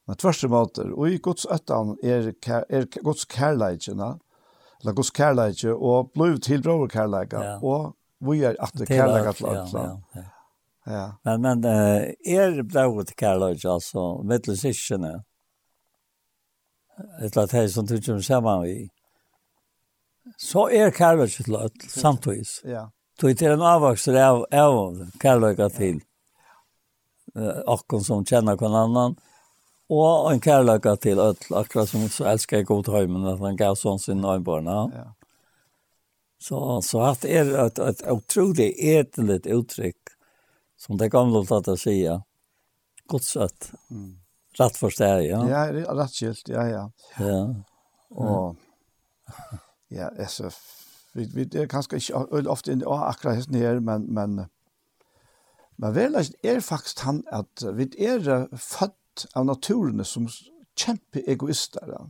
Men 0.07 0.17
tvers 0.17 0.45
måter, 0.49 0.93
og 0.95 1.11
i 1.11 1.19
Guds 1.19 1.47
øttan 1.51 1.97
er, 2.03 2.31
er 2.71 2.87
Guds 3.03 3.25
kærleikene, 3.25 4.13
eller 4.81 4.95
Guds 4.95 5.11
kærleikje, 5.11 5.75
og 5.75 6.11
blod 6.15 6.39
til 6.47 6.63
broverkærleika, 6.63 7.41
ja. 7.43 7.57
og 7.63 7.97
vi 8.21 8.43
er 8.47 8.55
at 8.63 8.75
det 8.79 8.89
kærleika 8.89 9.33
til 9.33 9.47
alt. 9.51 9.75
Ja, 9.75 9.87
ja, 10.15 10.27
ja. 10.87 11.07
Men, 11.25 11.43
men 11.43 11.65
uh, 11.65 12.07
er 12.37 12.63
blodet 12.63 13.17
kærleikje, 13.19 13.73
altså, 13.73 14.23
mittelsisjene, 14.25 15.15
et 17.21 17.35
eller 17.35 17.49
annet 17.51 17.73
som 17.75 17.87
du 17.87 17.99
kommer 17.99 18.23
sammen 18.23 18.69
i, 18.71 18.79
så 20.39 20.69
er 20.71 20.95
kærleikje 20.95 21.45
til 21.45 21.57
alt, 21.57 21.91
samtidig. 21.91 22.47
Ja. 22.65 22.87
Du 23.21 23.27
er 23.27 23.53
en 23.53 23.63
avvokser 23.65 24.17
av, 24.23 24.45
av 24.53 25.03
kærleika 25.19 25.67
til 25.73 25.99
uh, 27.35 27.65
okken 27.75 28.07
som 28.07 28.25
kjenner 28.25 28.55
hverandre, 28.61 29.17
Og 29.93 30.33
en 30.33 30.41
kærløyga 30.43 30.97
til 30.99 31.21
ødel, 31.23 31.55
akkurat 31.55 31.89
som 31.89 32.09
så 32.11 32.27
elsker 32.33 32.61
jeg 32.61 32.67
god 32.67 32.89
høymen, 32.91 33.27
at 33.31 33.39
han 33.39 33.59
gav 33.59 33.77
sånn 33.79 34.01
sin 34.03 34.25
øynbarna. 34.27 34.79
Ja. 34.91 35.07
Så, 36.43 36.59
så 36.83 37.05
at 37.07 37.25
er 37.25 37.53
et, 37.65 37.79
et 37.79 38.03
utrolig 38.11 38.73
etelig 38.77 39.45
uttrykk, 39.55 40.17
som 40.77 40.99
det 40.99 41.13
gamle 41.15 41.45
tatt 41.47 41.71
å 41.71 41.77
si, 41.79 42.01
godsøtt. 43.07 43.71
Mm. 43.95 44.17
Rett 44.59 44.81
for 44.81 44.91
steg, 44.93 45.29
ja. 45.29 45.41
Ja, 45.47 45.63
rett 45.71 46.19
skilt, 46.19 46.51
ja, 46.51 46.67
ja. 46.67 46.83
Ja. 47.23 47.41
Og, 48.11 48.59
ja, 49.95 50.11
jeg 50.19 50.29
så, 50.33 50.51
vi, 51.15 51.29
vi 51.31 51.47
er 51.55 51.71
kanskje 51.71 52.03
ikke 52.03 52.45
ofte 52.51 52.75
inne, 52.75 52.89
og 52.91 53.07
akkurat 53.07 53.39
hesten 53.39 53.59
her, 53.61 53.79
men, 53.85 54.11
men, 54.11 54.39
men 55.79 55.97
vel, 55.97 56.19
er 56.19 56.63
faktisk 56.65 57.07
han 57.07 57.23
at 57.31 57.69
vi 57.79 57.93
er 58.03 58.49
født 58.51 58.99
født 59.17 59.37
av 59.37 59.47
naturen 59.47 60.05
som 60.05 60.29
kjempe 60.77 61.23
egoister. 61.27 61.89
Ja. 61.89 62.07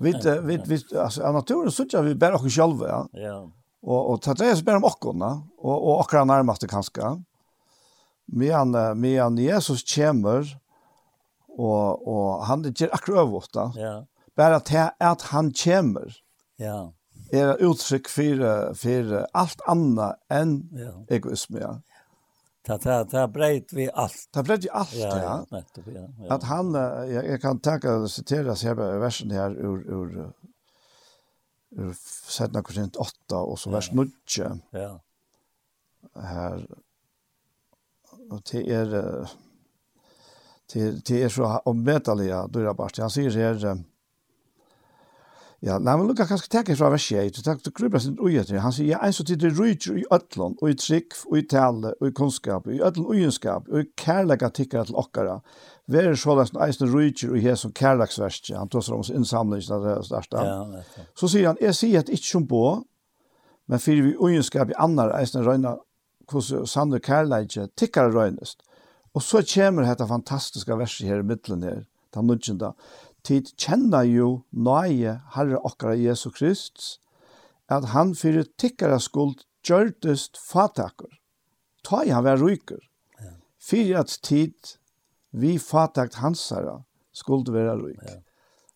vi, 0.00 0.12
vi, 0.42 0.56
vi, 0.66 0.78
altså, 0.96 1.22
av 1.22 1.34
naturen 1.34 1.70
så 1.70 2.02
vi 2.02 2.14
bare 2.14 2.36
oss 2.36 2.54
selv. 2.54 2.82
Ja. 2.82 3.06
ja. 3.14 3.50
Og, 3.82 4.10
og 4.12 4.22
det 4.38 4.46
er 4.46 4.62
bare 4.64 4.78
om 4.78 4.84
åkken, 4.84 5.22
og, 5.22 5.76
og 5.76 6.00
akkurat 6.04 6.26
nærmest 6.26 6.66
kanskje. 6.70 7.16
Men, 8.26 8.70
men 8.96 9.38
Jesus 9.38 9.82
kommer, 9.82 10.46
og, 11.58 12.06
og 12.06 12.46
han 12.46 12.62
gjør 12.62 12.94
akkurat 12.94 13.26
over. 13.26 13.72
Ja. 13.76 14.04
Bare 14.36 14.56
at, 14.62 14.94
at 15.00 15.22
han 15.32 15.52
kommer. 15.52 16.14
Ja 16.58 16.92
er 17.32 17.60
uttrykk 17.64 18.10
for, 18.12 18.42
for 18.76 19.12
alt 19.32 19.62
annet 19.70 20.18
enn 20.32 20.50
ja. 20.76 20.92
egoisme. 21.16 21.62
Ja. 21.62 21.70
Ta 22.62 22.78
ta 22.78 23.04
ta 23.04 23.28
breit 23.28 23.72
vi 23.72 23.90
alt. 23.90 24.28
Ta 24.30 24.42
breit 24.42 24.64
vi 24.64 24.68
alt, 24.68 24.94
ja. 24.94 25.22
ja. 25.22 25.46
Nettopp, 25.50 25.86
ja, 25.86 26.08
ja. 26.18 26.34
Att 26.34 26.42
han 26.42 26.74
jeg, 26.74 27.24
jeg 27.26 27.40
kan 27.40 27.58
tenke 27.58 27.88
tacka 27.88 28.08
citera 28.08 28.56
sig 28.56 28.68
här 28.68 28.98
versen 28.98 29.30
her 29.30 29.50
ur 29.50 29.78
ur 29.90 30.32
ur 31.70 31.94
sätna 32.28 32.62
korinth 32.62 33.00
8 33.00 33.36
og 33.36 33.58
så 33.58 33.70
vers 33.70 33.92
9. 33.92 34.10
Ja. 34.70 35.00
Här 36.14 36.66
och 38.30 38.42
det 38.52 38.70
är 38.70 39.28
til 40.66 41.02
til 41.02 41.16
er 41.16 41.28
så 41.28 41.60
omvetaliga 41.64 42.46
då 42.46 42.58
är 42.58 42.64
det 42.64 42.74
bara. 42.74 42.88
Han 42.98 43.10
säger 43.10 43.30
här 43.30 43.84
Ja, 45.62 45.76
nei, 45.78 45.92
men 45.94 46.08
lukka 46.08 46.24
kanskje 46.26 46.48
teker 46.50 46.74
fra 46.74 46.88
vers 46.90 47.04
1, 47.14 47.36
og 47.38 47.44
takk 47.46 47.60
til 47.62 47.72
Krybra 47.78 48.00
sin 48.02 48.16
ui 48.18 48.34
han 48.34 48.72
sier, 48.74 48.96
ja, 48.96 48.98
en 48.98 49.12
så 49.14 49.22
tid 49.22 49.38
det 49.44 49.52
rujtjer 49.54 50.00
i 50.00 50.06
ötlån, 50.10 50.56
og 50.58 50.72
i 50.72 50.74
trygg, 50.74 51.14
og 51.28 51.36
i 51.38 51.42
tale, 51.46 51.92
og 52.00 52.08
i 52.08 52.14
kunnskap, 52.18 52.66
og 52.66 52.74
i 52.74 52.80
ötlån 52.82 53.12
ugenskap, 53.12 53.68
og 53.70 53.84
i 53.84 53.86
kærlega 53.94 54.50
tikkara 54.50 54.88
til 54.88 54.98
okkara, 54.98 55.36
verer 55.86 56.18
så 56.18 56.34
lest 56.34 56.58
eisen 56.66 56.90
rujtjer 56.90 57.36
i 57.38 57.44
hes 57.44 57.62
som 57.62 57.74
kærlagsverstje, 57.78 58.56
han 58.58 58.72
tåsar 58.74 58.98
om 58.98 59.06
innsamlingen 59.06 59.76
av 59.76 59.86
det 59.86 59.94
største. 60.08 60.42
Ja, 60.50 61.06
så 61.14 61.30
sier 61.30 61.52
han, 61.52 61.62
jeg 61.62 61.78
sier 61.78 62.02
at 62.02 62.10
ikke 62.10 62.30
som 62.32 62.48
på, 62.50 62.64
men 63.70 63.86
fyrir 63.86 64.08
vi 64.08 64.16
ugenskap 64.18 64.74
i 64.74 64.78
annar 64.82 65.14
eisen 65.20 65.46
røyna, 65.46 65.76
hos 66.32 66.50
sanne 66.74 66.98
kærleidje, 67.02 67.68
tikkara 67.78 68.10
røynest. 68.10 68.66
Og 69.14 69.22
så 69.22 69.44
kommer 69.46 69.86
dette 69.86 70.10
fantastiske 70.10 70.74
verset 70.74 71.06
her 71.06 71.22
i 71.22 71.26
middelen 71.28 71.62
her, 71.62 71.82
den 72.16 72.26
nudgjenda 72.26 72.72
tid 73.26 73.52
kjenner 73.56 74.06
jo 74.08 74.28
nøye 74.50 75.18
Herre 75.34 75.60
okkara 75.62 75.96
Jesu 75.98 76.30
Krist, 76.30 76.98
at 77.68 77.92
han 77.94 78.14
fyrir 78.18 78.48
tikkara 78.58 78.98
skuld 79.00 79.44
gjørtest 79.66 80.38
fatakur. 80.40 81.10
Ta 81.86 82.02
i 82.04 82.12
han 82.14 82.24
var 82.26 82.42
ryker. 82.42 82.80
Fyrir 83.62 84.02
at 84.02 84.18
tid 84.26 84.76
vi 85.30 85.56
fatakt 85.58 86.18
hansara 86.20 86.82
skuld 87.14 87.48
vera 87.52 87.76
ryk. 87.78 88.02
Ja. 88.02 88.18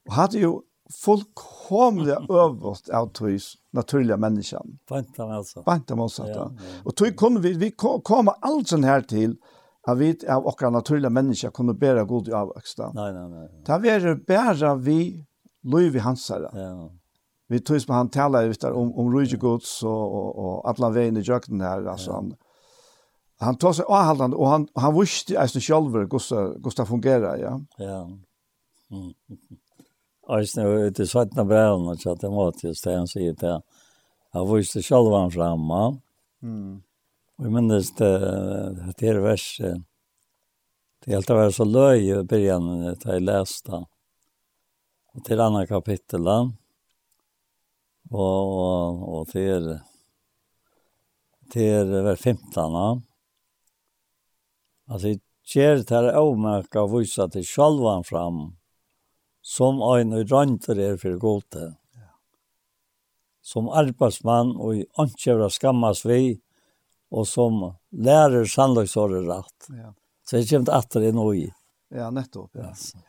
Og 0.07 0.15
hadde 0.15 0.41
jo 0.41 0.53
fullkomlig 0.95 2.15
øvått 2.31 2.89
av 2.95 3.11
tøys 3.19 3.57
naturliga 3.75 4.17
människan. 4.17 4.79
Bantam 4.89 5.31
alltså. 5.31 5.63
Bantam 5.63 6.01
alltså. 6.01 6.27
Ja, 6.27 6.35
ja. 6.35 6.51
Och 6.85 6.97
tøy 6.97 7.13
kunne 7.13 7.41
vi 7.41 7.53
vi 7.53 7.71
kom, 7.71 8.01
kom 8.01 8.31
alltså 8.41 8.77
her 8.77 9.01
til, 9.01 9.37
har 9.87 9.95
vi 9.95 10.19
av 10.29 10.47
okkar 10.47 10.71
naturliga 10.71 11.11
människa 11.11 11.51
kunne 11.51 11.75
bära 11.75 12.05
god 12.05 12.29
i 12.29 12.33
avväxta. 12.33 12.93
Nej, 12.95 13.13
nej, 13.13 13.29
nej. 13.29 13.49
Ta 13.65 13.79
vi 13.79 13.99
varit 13.99 14.27
bära 14.27 14.75
vi 14.75 15.27
Louis 15.63 16.03
Hansara. 16.03 16.51
Ja. 16.53 16.91
Vi 17.49 17.61
tog 17.61 17.83
som 17.83 17.95
han 17.95 18.09
talar 18.09 18.43
ju 18.43 18.53
där 18.53 18.73
om 18.73 18.95
om 18.99 19.13
Louis 19.13 19.33
Guds 19.33 19.83
och 19.83 20.15
och, 20.15 20.39
och 20.39 20.69
alla 20.69 20.91
vägen 20.91 21.17
i 21.17 21.21
jakten 21.21 21.59
där. 21.59 21.87
alltså 21.87 22.13
han 22.13 22.35
han 23.39 23.57
tog 23.57 23.75
sig 23.75 23.85
avhållande 23.89 24.37
och 24.37 24.49
han 24.49 24.69
han 24.75 25.01
visste 25.01 25.41
alltså 25.41 25.59
själv 25.61 26.09
Gustav 26.09 26.59
Gustav 26.59 26.85
fungera 26.85 27.39
ja. 27.39 27.61
Ja. 27.77 28.03
Mm. 28.91 29.13
Alltså 30.29 30.61
det 30.63 30.99
är 30.99 31.05
svartna 31.05 31.45
brävna 31.45 31.97
så 31.97 32.13
att 32.13 32.21
det 32.21 32.29
var 32.29 32.53
just 32.63 32.85
det 32.85 32.97
han 32.97 33.09
säger 33.09 33.33
där. 33.35 33.63
Han 34.33 34.55
visste 34.55 34.83
själv 34.83 35.13
han 35.13 35.31
framma. 35.31 35.99
Mm 36.43 36.83
Og 37.37 37.45
jeg 37.45 37.53
minnes 37.53 37.91
det, 37.99 38.13
det 38.97 39.09
her 39.09 39.21
verset, 39.21 39.83
det 41.05 41.11
er 41.11 41.19
helt 41.19 41.33
være 41.37 41.53
så 41.53 41.67
løy 41.69 42.07
i 42.07 42.15
begynnelsen 42.25 43.03
da 43.03 43.17
jeg 43.17 43.27
leste 43.27 43.83
Og 45.15 45.25
til 45.25 45.41
andre 45.41 45.67
kapittel, 45.67 46.29
og, 46.29 46.55
og, 48.13 49.05
og 49.19 49.29
til, 49.29 49.69
til 51.53 51.93
vers 52.05 52.21
15 52.21 52.41
femtene, 52.53 52.87
Altså, 54.87 55.09
jeg 55.09 55.21
gjør 55.51 55.81
det 55.83 55.91
her 55.91 56.13
avmerket 56.15 56.79
og 56.79 56.93
viser 56.93 57.31
til 57.31 57.43
sjalvan 57.47 58.05
fram, 58.07 58.53
som 59.43 59.81
en 59.83 60.15
og 60.15 60.31
rønter 60.31 60.79
er 60.79 60.99
for 61.01 61.19
gode. 61.19 61.73
Som 63.43 63.69
arbeidsmann 63.69 64.55
og 64.59 64.79
ikke 64.79 65.35
vil 65.41 65.51
skammas 65.51 66.05
vi, 66.07 66.39
och 67.11 67.29
som 67.29 67.75
lærer 67.91 68.45
sannløksåret 68.45 69.29
rett. 69.29 69.69
Ja. 69.69 69.95
Så 70.29 70.37
jeg 70.37 70.49
kommer 70.49 70.71
att 70.71 70.91
det 70.91 71.09
är 71.09 71.35
i. 71.35 71.53
Ja, 71.89 72.11
nettopp. 72.11 72.51
Ja. 72.53 72.73
ja. 72.95 73.01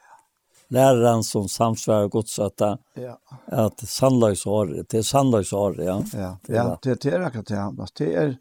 Läraren 0.70 1.24
som 1.24 1.50
samsvarer 1.50 2.08
godsøtta, 2.08 2.78
ja. 2.94 3.20
att 3.46 3.80
sannløksåret, 3.80 4.90
det 4.90 4.98
är 4.98 5.02
sannolikhetsåret, 5.02 5.86
ja. 5.86 6.04
Ja, 6.14 6.38
ja 6.48 6.80
det, 6.82 7.02
det 7.02 7.14
är 7.14 7.22
akkurat 7.22 7.48
det. 7.48 7.88
Det 7.98 8.14
er, 8.14 8.38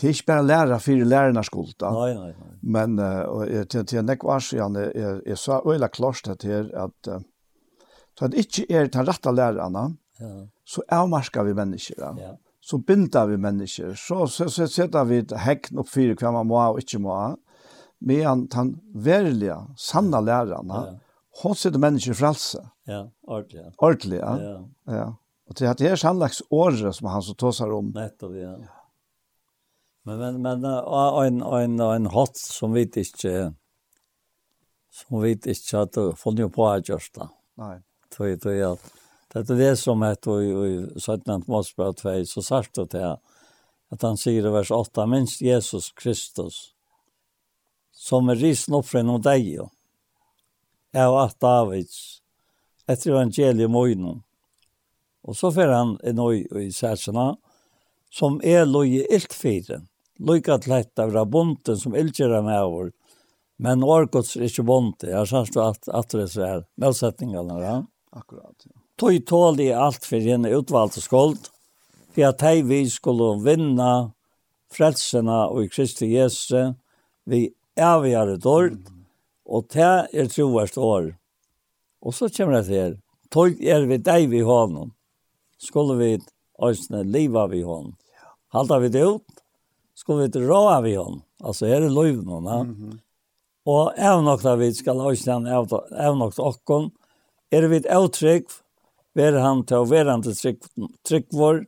Det 0.00 0.06
er 0.06 0.14
ikke 0.14 0.26
bare 0.26 0.42
lära 0.42 0.78
för 0.80 1.04
lærernes 1.04 1.46
skuld. 1.46 1.74
Nej, 1.82 2.14
nej, 2.14 2.34
nej. 2.38 2.58
Men 2.62 2.98
uh, 2.98 3.64
till, 3.64 3.86
till 3.86 4.04
näck 4.04 4.24
vars 4.24 4.52
jeg, 4.52 4.76
jeg, 4.94 5.20
jag 5.26 5.38
sa 5.38 5.62
øyla 5.66 5.88
klart 5.88 6.24
det 6.24 6.44
här 6.44 6.74
att 6.74 7.08
uh, 7.08 7.20
så 8.18 8.24
att 8.24 8.34
inte 8.34 8.72
är 8.72 8.86
den 8.86 9.06
rätta 9.06 9.30
lärarna, 9.30 9.96
ja. 10.18 10.48
så 10.64 10.82
avmarsker 10.88 11.42
vi 11.42 11.54
människor. 11.54 11.96
Ja 11.98 12.38
så 12.70 12.78
binder 12.86 13.26
vi 13.26 13.36
mennesker, 13.40 13.94
så, 13.98 14.24
så, 14.30 14.46
så 14.52 14.66
setter 14.70 15.06
vi 15.08 15.24
hekken 15.42 15.80
opp 15.82 15.88
fire 15.90 16.14
hva 16.18 16.30
man 16.38 16.46
må 16.50 16.58
og 16.62 16.78
ikke 16.82 17.00
må, 17.02 17.16
medan 18.06 18.44
den 18.52 18.76
verlige, 18.94 19.56
sanne 19.80 20.20
lærerne, 20.22 20.82
ja. 20.86 20.98
hun 21.42 21.56
setter 21.58 21.82
mennesker 21.82 22.14
frelse. 22.16 22.62
Ja, 22.88 23.04
ordentlig. 23.26 23.64
Ja. 23.64 23.72
Ordentlig, 23.78 24.20
ja. 24.22 24.36
ja. 24.44 25.00
ja. 25.00 25.08
Og 25.50 25.58
til 25.58 25.66
at 25.66 25.80
det 25.82 25.88
er 25.90 25.98
sannlags 25.98 26.44
året 26.54 26.94
som 26.94 27.10
han 27.10 27.24
så 27.26 27.34
tåser 27.34 27.72
om. 27.74 27.90
Nettopp, 27.96 28.36
ja. 28.38 28.54
ja. 28.54 28.76
Men, 30.06 30.22
men, 30.22 30.38
men 30.46 30.64
uh, 30.64 31.18
en, 31.26 31.42
en, 31.42 31.74
en 31.82 32.06
hot 32.14 32.38
som 32.38 32.72
vi 32.72 32.86
ikke, 32.86 33.50
som 34.94 35.20
vi 35.24 35.34
ikke 35.34 35.82
hadde 35.82 36.06
funnet 36.18 36.54
på 36.54 36.64
å 36.68 36.76
gjøre 36.78 37.12
det. 37.18 37.28
Nei. 37.60 37.76
Tøy, 38.14 38.38
tøy, 38.42 38.54
ja 38.62 38.72
det 39.32 39.50
er 39.50 39.56
det 39.56 39.76
som 39.78 40.02
heter 40.02 40.40
i 40.42 41.00
17 41.00 41.44
Mosebrev 41.46 41.94
2 41.94 42.24
så 42.26 42.42
sagt 42.42 42.74
det 42.74 42.90
til 42.90 43.16
att 43.90 44.02
han 44.02 44.16
säger 44.16 44.46
i 44.46 44.50
vers 44.50 44.70
8 44.70 45.06
minst 45.06 45.40
Jesus 45.40 45.92
Kristus 45.92 46.74
som 47.92 48.28
är 48.28 48.36
risen 48.36 48.74
upp 48.74 48.86
från 48.86 49.22
jeg 50.92 51.06
og 51.06 51.20
at 51.22 51.40
Davids 51.40 52.22
etter 52.88 53.10
evangelium 53.10 53.76
och 53.76 53.88
inom 53.88 54.22
och 55.22 55.36
så 55.36 55.52
får 55.52 55.68
han 55.68 55.98
en 56.02 56.18
øy 56.18 56.46
i 56.66 56.72
sætsene, 56.72 57.36
som 58.10 58.40
är 58.44 58.84
i 58.84 59.06
iltfire, 59.14 59.82
lojka 60.18 60.58
till 60.58 60.72
ett 60.72 60.98
av 60.98 61.10
rabonden 61.12 61.76
som 61.76 61.96
iltgera 61.96 62.42
med 62.42 62.64
vår 62.64 62.92
men 63.56 63.82
orkots 63.84 64.36
er 64.36 64.48
ikke 64.48 64.62
bonte 64.62 65.06
jeg 65.06 65.18
har 65.18 65.26
sagt 65.26 65.56
att, 65.56 65.88
att 65.88 66.08
det 66.08 66.22
är 66.22 66.26
så 66.26 66.42
här 66.42 66.64
ja? 67.62 67.86
akkurat 68.10 68.56
ja 68.64 68.79
tog 69.00 69.26
tål 69.26 69.60
i 69.60 69.72
alt 69.72 70.04
for 70.04 70.20
henne 70.20 70.50
utvalgte 70.52 71.00
skuld, 71.00 71.48
for 72.12 72.26
at 72.28 72.42
hei 72.44 72.60
vi 72.68 72.82
skulle 72.92 73.32
vinna 73.40 74.10
frelsene 74.74 75.38
og 75.48 75.64
i 75.64 75.70
Kristi 75.72 76.10
Jesu, 76.12 76.74
vi 77.24 77.46
avgjøre 77.80 78.36
et 78.36 78.46
og 79.50 79.66
det 79.72 79.88
er 80.12 80.28
troverst 80.30 80.76
år. 80.78 81.14
Og 82.04 82.14
så 82.14 82.28
kommer 82.28 82.60
det 82.60 82.66
til, 82.68 82.98
tog 83.32 83.56
er 83.64 83.88
vi 83.88 83.98
deg 83.98 84.28
vi 84.30 84.44
hånden, 84.44 84.92
skulle 85.58 85.96
vi 85.96 86.12
øsne 86.60 87.02
liva 87.02 87.46
vi 87.48 87.64
hånden. 87.64 87.96
Halda 88.52 88.78
vi 88.84 88.92
det 88.92 89.04
ut, 89.06 89.42
skulle 89.94 90.28
vi 90.28 90.44
råa 90.44 90.80
vi 90.84 90.94
hånden. 90.94 91.22
Altså 91.40 91.66
her 91.66 91.82
er 91.82 91.88
løyvnen, 91.88 92.44
ja. 92.44 92.62
Mm 92.62 92.74
-hmm. 92.76 92.98
Og 93.66 93.98
av 93.98 94.22
nok 94.24 94.42
da 94.42 94.54
vi 94.56 94.72
skal 94.74 95.00
øsne 95.10 95.56
av 95.56 96.16
nok 96.16 96.38
okken, 96.38 96.90
er 97.50 97.68
vi 97.68 97.80
avtrykk, 97.88 98.50
ber 99.20 99.38
han 99.44 99.62
til 99.68 99.84
å 99.84 99.90
være 99.90 100.14
han 100.14 100.24
til 100.24 100.36
trygg, 100.38 100.66
trygg 101.06 101.28
vår, 101.36 101.64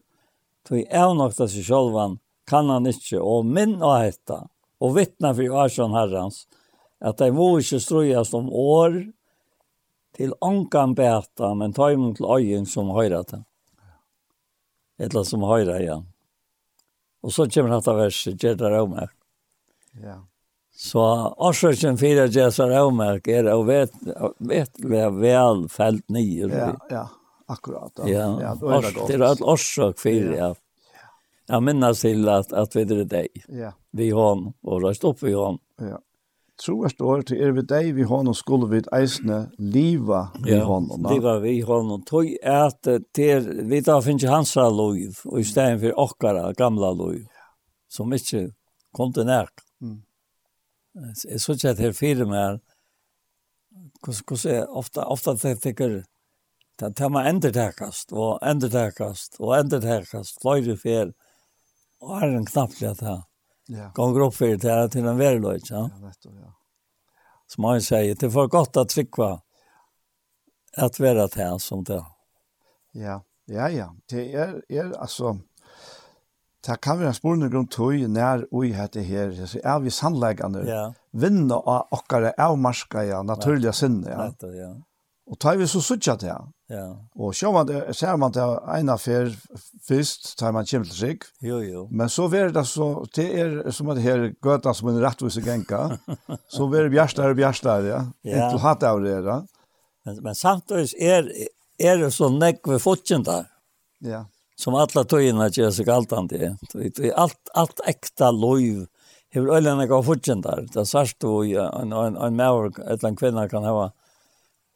til 0.69 0.85
avnokta 1.05 1.49
seg 1.51 1.67
sjølvan, 1.67 2.19
kan 2.49 2.71
han 2.73 2.89
ikke, 2.91 3.21
og 3.21 3.47
minn 3.47 3.79
og 3.81 3.99
hetta, 4.01 4.45
og 4.83 4.97
vittna 4.97 5.33
for 5.37 5.63
Arsson 5.63 5.95
herrans, 5.97 6.45
at 7.03 7.19
de 7.19 7.31
må 7.35 7.57
ikke 7.61 7.81
strøyast 7.83 8.35
om 8.39 8.49
år, 8.51 9.03
til 10.17 10.35
ångan 10.45 10.95
beta, 10.95 11.55
men 11.57 11.73
ta 11.73 11.89
imot 11.93 12.19
til 12.19 12.29
øyen 12.29 12.67
som 12.69 12.93
høyre 12.93 13.23
til. 13.31 13.45
Etla 15.01 15.23
som 15.25 15.45
høyre 15.49 15.79
igjen. 15.81 16.05
Og 17.23 17.33
så 17.33 17.47
kommer 17.49 17.77
dette 17.77 17.95
verset, 17.97 18.37
Gjerda 18.43 18.71
Raumer. 18.75 19.09
Ja. 20.03 20.19
Så 20.77 21.01
årsøkken 21.49 21.99
fire 22.01 22.27
Gjerda 22.29 22.69
Raumer 22.69 23.23
er 23.31 23.49
å 23.55 23.63
vet, 23.67 23.95
vet 24.39 24.85
vel 24.85 25.67
felt 25.73 26.05
nye. 26.13 26.51
Ja, 26.51 26.71
ja. 26.93 27.07
Akkurat. 27.53 28.05
Ja, 28.07 28.29
ja 28.41 28.55
det 28.55 28.69
er 28.69 28.95
gott. 28.95 29.09
Det 29.09 29.15
är 29.15 29.33
ett 29.33 29.41
orsak 29.41 29.99
för 29.99 30.11
det. 30.11 30.37
Ja. 30.37 30.55
Jeg 31.49 31.63
minnes 31.63 32.01
til 32.01 32.29
at, 32.31 32.53
at 32.53 32.77
vi 32.77 32.85
er 32.87 33.05
deg. 33.05 33.45
Ja. 33.49 33.75
Vi 33.93 34.09
har 34.15 34.41
og 34.63 34.83
røst 34.85 35.05
opp 35.05 35.23
vi 35.23 35.35
har. 35.37 35.59
Ja. 35.83 35.99
Tror 36.63 36.85
jag 36.85 36.95
står 36.95 37.23
till 37.27 37.43
er 37.43 37.53
vi 37.57 37.63
deg 37.67 37.95
vi 37.95 38.07
har 38.09 38.29
och 38.29 38.37
skulle 38.37 38.69
vi 38.71 38.83
eisne 38.93 39.51
liva 39.59 40.29
vi 40.45 40.55
har 40.55 40.65
honom. 40.65 41.03
Ja, 41.05 41.15
liva 41.15 41.39
vi 41.39 41.61
har 41.61 41.83
honom. 41.83 42.03
Tog 42.03 42.37
att 42.45 42.89
til, 43.13 43.49
vi 43.69 43.81
da 43.81 44.01
finns 44.03 44.23
ju 44.23 44.29
hans 44.29 44.55
lov 44.57 44.97
og 45.25 45.41
i 45.41 45.45
stedet 45.45 45.81
for 45.81 46.01
okkara 46.01 46.53
gamla 46.53 46.93
lov 46.93 47.19
som 47.89 48.13
ikke 48.13 48.53
kom 48.95 49.13
til 49.13 49.27
närt. 49.27 49.65
Mm. 49.83 50.03
Jag 51.25 51.41
såg 51.41 51.55
att 51.55 51.77
det 51.77 51.87
är 51.87 51.93
fyra 51.93 52.27
med 52.27 52.61
Kus 54.03 54.23
kus 54.23 54.47
ofta 54.69 55.05
ofta 55.05 55.37
tänker 55.37 56.05
Det 56.83 56.97
tar 56.99 57.13
man 57.15 57.27
endertekast, 57.31 58.11
og 58.11 58.41
endertekast, 58.43 59.37
og 59.39 59.53
endertekast, 59.55 60.41
fløyre 60.43 60.75
fer, 60.75 61.13
og 62.03 62.17
er 62.19 62.33
en 62.35 62.47
knappt 62.49 62.81
at 62.89 62.99
det 62.99 63.19
ja. 63.71 63.91
gonger 63.95 64.25
opp 64.25 64.35
for 64.35 64.57
det 64.65 64.79
til 64.91 65.07
en 65.07 65.21
verløy, 65.21 65.61
ja? 65.69 65.85
Ja, 65.87 66.01
vet 66.03 66.27
ja. 66.27 66.49
Som 67.53 67.69
han 67.69 67.85
sier, 67.87 68.17
det 68.19 68.31
for 68.35 68.51
godt 68.51 68.81
at 68.83 68.91
trykva 68.91 69.29
at 70.83 70.99
være 70.99 71.29
det 71.31 71.47
som 71.63 71.85
det. 71.87 72.01
Ja, 72.99 73.21
ja, 73.47 73.69
ja. 73.71 73.87
Det 74.11 74.25
er, 74.35 74.57
er 74.67 74.91
altså, 74.99 75.37
det 76.67 76.81
kan 76.83 76.99
være 76.99 77.13
en 77.13 77.19
spørende 77.21 77.51
grunn 77.53 77.69
til 77.71 78.09
nær 78.11 78.43
ui 78.51 78.73
hette 78.75 79.05
her, 79.07 79.31
så 79.39 79.63
er 79.63 79.79
vi 79.85 79.95
sannleggende, 79.95 80.65
ja. 80.67 80.89
vinner 81.13 81.63
av 81.63 81.95
okkare 81.95 82.35
avmarska, 82.43 83.07
ja, 83.07 83.23
naturlige 83.23 83.77
sinne, 83.85 84.11
ja. 84.11 84.27
Vet 84.33 84.59
ja. 84.59 84.73
Og 85.31 85.39
tar 85.39 85.55
vi 85.63 85.71
så 85.71 85.79
suttja 85.79 86.17
til, 86.19 86.33
ja 86.33 86.41
Ja. 86.73 86.87
Og 87.21 87.35
så 87.37 87.51
man 87.53 87.69
det, 87.69 87.81
ser 87.97 88.17
man 88.21 88.33
det 88.33 88.43
en 88.79 88.91
fer 89.01 89.31
først, 89.85 90.33
tar 90.41 90.55
man 90.57 90.69
kjem 90.69 90.87
til 90.89 90.97
seg. 90.97 91.27
Jo, 91.45 91.61
jo. 91.61 91.87
Men 91.93 92.09
så 92.13 92.29
ver 92.33 92.53
det 92.55 92.65
så, 92.71 92.89
det 93.17 93.27
er 93.43 93.57
som 93.77 93.91
at 93.93 94.01
her 94.01 94.31
gøta 94.43 94.73
som 94.75 94.89
en 94.89 95.01
rettvise 95.03 95.45
genka, 95.45 95.99
så 96.49 96.69
ver 96.73 96.89
bjærstar 96.93 97.35
og 97.35 97.41
bjærstar, 97.41 97.89
ja. 97.91 98.05
Ja. 98.25 98.47
Inntil 98.47 98.63
hatt 98.65 98.87
av 98.89 99.03
det, 99.05 99.19
ja. 99.21 99.41
Men, 100.07 100.23
men 100.25 100.39
samtidig 100.39 100.97
er, 100.99 101.29
er 101.79 102.01
det 102.01 102.13
så 102.17 102.31
nekk 102.33 102.65
ved 102.73 102.81
fotjen 102.83 103.27
der. 103.29 103.51
Ja. 104.03 104.25
Som 104.59 104.75
alle 104.79 105.05
tøyina 105.09 105.51
gjør 105.53 105.71
seg 105.75 105.91
alt 105.93 106.13
an 106.17 106.29
det. 106.31 106.55
Alt, 107.13 107.39
alt 107.59 107.85
ekta 107.91 108.31
loiv 108.35 108.87
hever 109.33 109.57
øyne 109.57 109.77
nekve 109.79 110.03
fortjent 110.05 110.45
der. 110.45 110.67
Det 110.69 110.83
er 110.83 110.89
sørst 110.89 111.25
og 111.25 111.47
en, 111.49 111.93
en, 111.93 112.17
en, 112.17 112.37
maur, 112.37 112.69
et 112.69 113.03
eller 113.03 113.13
annet 113.13 113.51
kan 113.51 113.65
hava 113.65 113.91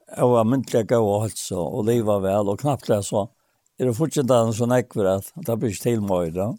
jeg 0.06 0.28
var 0.30 0.46
myndelig 0.46 0.86
gav 0.88 1.04
og 1.04 1.24
helse 1.24 1.56
og 1.56 1.84
leva 1.88 2.18
vel, 2.22 2.52
og 2.52 2.60
knappt 2.62 2.88
det 2.92 3.02
så. 3.06 3.26
Er 3.78 3.90
det 3.90 3.96
fortsatt 3.98 4.30
en 4.32 4.54
sånn 4.56 4.74
ekver 4.76 5.10
at 5.18 5.32
det 5.46 5.58
blir 5.60 5.74
ikke 5.74 5.88
til 5.88 6.04
meg 6.06 6.34
da. 6.36 6.52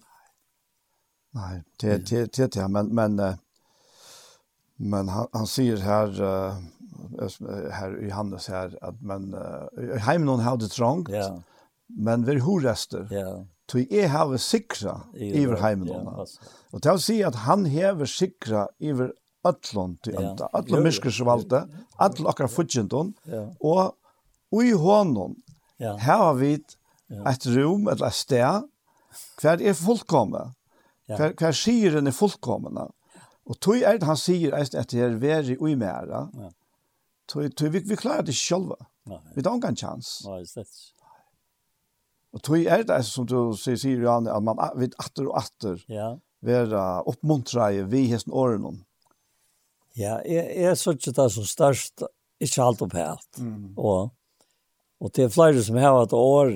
Nei, 1.38 1.62
det 1.82 2.10
det 2.10 2.26
det 2.36 2.52
det 2.56 2.68
men 2.70 2.94
men 2.96 3.20
men 4.78 5.08
han 5.10 5.28
han 5.34 5.48
säger 5.48 5.78
här 5.78 6.08
här 7.72 8.04
i 8.04 8.10
Johannes 8.10 8.48
här 8.48 8.78
att 8.82 9.02
men 9.02 9.36
hem 10.00 10.26
någon 10.26 10.40
har 10.40 10.58
det 10.58 10.70
trångt. 10.70 11.10
Ja. 11.10 11.42
Men 11.88 12.26
vi 12.26 12.34
hur 12.34 12.60
rester. 12.62 13.08
Ja. 13.12 13.46
Tui 13.68 13.88
e 13.92 14.08
har 14.08 14.38
sikra 14.38 15.02
iver 15.14 15.58
heimen. 15.62 15.88
Ja, 15.88 16.26
og 16.72 16.82
til 16.82 16.92
å 16.92 17.00
si 17.02 17.18
at 17.24 17.36
han 17.36 17.66
hever 17.66 18.06
sikra 18.06 18.68
iver 18.80 19.12
öllon 19.50 19.96
til 20.04 20.18
enda, 20.20 20.50
öllon 20.58 20.86
myskrisvalde, 20.86 21.64
öllon 22.04 22.30
okkar 22.32 22.52
fudgjendon, 22.52 23.14
og 23.60 23.96
ui 24.56 24.72
honom, 24.78 25.36
ja. 25.82 25.96
har 26.02 26.34
vi 26.40 26.56
et 26.58 27.48
rum, 27.54 27.88
eller 27.88 28.10
et 28.10 28.18
sted, 28.18 28.68
hver 29.42 29.64
er 29.64 29.78
fullkomne, 29.78 30.52
hver, 31.08 31.34
hver 31.40 31.56
sier 31.56 32.00
er 32.02 32.16
fullkomne, 32.16 32.90
og 33.48 33.60
tog 33.64 33.80
er 33.80 34.00
det 34.00 34.08
han 34.10 34.20
sier 34.20 34.58
at 34.58 34.76
det 34.92 35.02
er 35.04 35.16
veri 35.22 35.56
ui 35.60 35.76
mera, 35.80 36.28
tog, 37.32 37.48
tog 37.56 37.74
vi, 37.74 37.84
vi 37.88 38.00
klarer 38.00 38.28
det 38.28 38.36
sjølva, 38.36 38.80
vi 39.08 39.44
har 39.44 39.56
ingen 39.56 39.80
chans. 39.80 40.20
Nei, 40.28 40.44
slett 40.48 40.94
Og 42.36 42.44
tog 42.44 42.60
er 42.60 42.84
det 42.86 43.00
som 43.08 43.26
du 43.26 43.38
sier, 43.58 43.78
sier 43.80 44.04
Johan, 44.04 44.28
at 44.30 44.44
man 44.44 44.60
vet 44.78 44.96
atter 45.02 45.30
og 45.30 45.40
atter, 45.40 45.80
ja. 45.90 46.12
vera 46.46 47.02
oppmuntra 47.08 47.72
i 47.74 47.86
vi 47.88 48.08
hesten 48.12 48.36
åren. 48.36 48.84
Ja, 49.98 50.20
jeg, 50.26 50.46
jeg 50.62 50.78
så 50.78 50.94
ikke 50.94 51.14
det 51.18 51.26
som 51.34 51.48
størst, 51.48 52.04
ikke 52.44 52.64
alt 52.64 52.84
opp 52.86 52.94
helt. 52.98 53.40
Mm. 53.42 53.72
Og, 53.82 54.12
og 55.02 55.14
det 55.18 55.26
er 55.26 55.34
flere 55.34 55.64
som 55.66 55.80
har 55.82 55.98
hatt 55.98 56.14
år, 56.14 56.54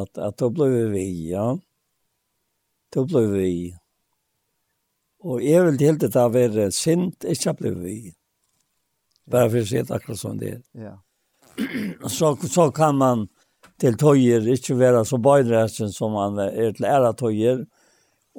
at, 0.00 0.16
at 0.16 0.38
da 0.40 0.48
ble 0.54 0.70
vi, 0.94 1.04
ja. 1.34 1.52
Da 2.90 3.04
ble 3.06 3.26
vi. 3.34 3.52
Og 5.20 5.44
jeg 5.44 5.66
vil 5.66 5.78
til 5.78 6.00
det 6.00 6.12
da 6.16 6.24
være 6.32 6.70
sint, 6.72 7.28
ikke 7.28 7.54
ble 7.58 7.74
vi. 7.82 7.98
Bare 9.30 9.50
for 9.52 9.60
å 9.60 9.68
si 9.68 9.82
det 9.82 9.94
akkurat 9.94 10.22
sånn 10.22 10.40
det 10.40 10.54
er. 10.56 10.62
Ja. 10.80 10.96
Så, 12.08 12.32
så 12.48 12.70
kan 12.72 12.96
man 12.96 13.26
til 13.80 13.96
tøyer 14.00 14.46
ikke 14.54 14.78
være 14.80 15.04
så 15.08 15.18
bøyderesen 15.20 15.92
som 15.92 16.16
man 16.16 16.40
er 16.48 16.72
til 16.76 16.88
ære 16.88 17.12
tøyer. 17.20 17.64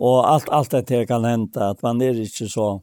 Og 0.01 0.17
alt, 0.25 0.49
alt 0.49 0.73
dette 0.73 1.03
kan 1.05 1.25
hente, 1.27 1.61
at 1.61 1.83
man 1.85 2.01
er 2.01 2.17
ikke 2.17 2.49
så 2.49 2.79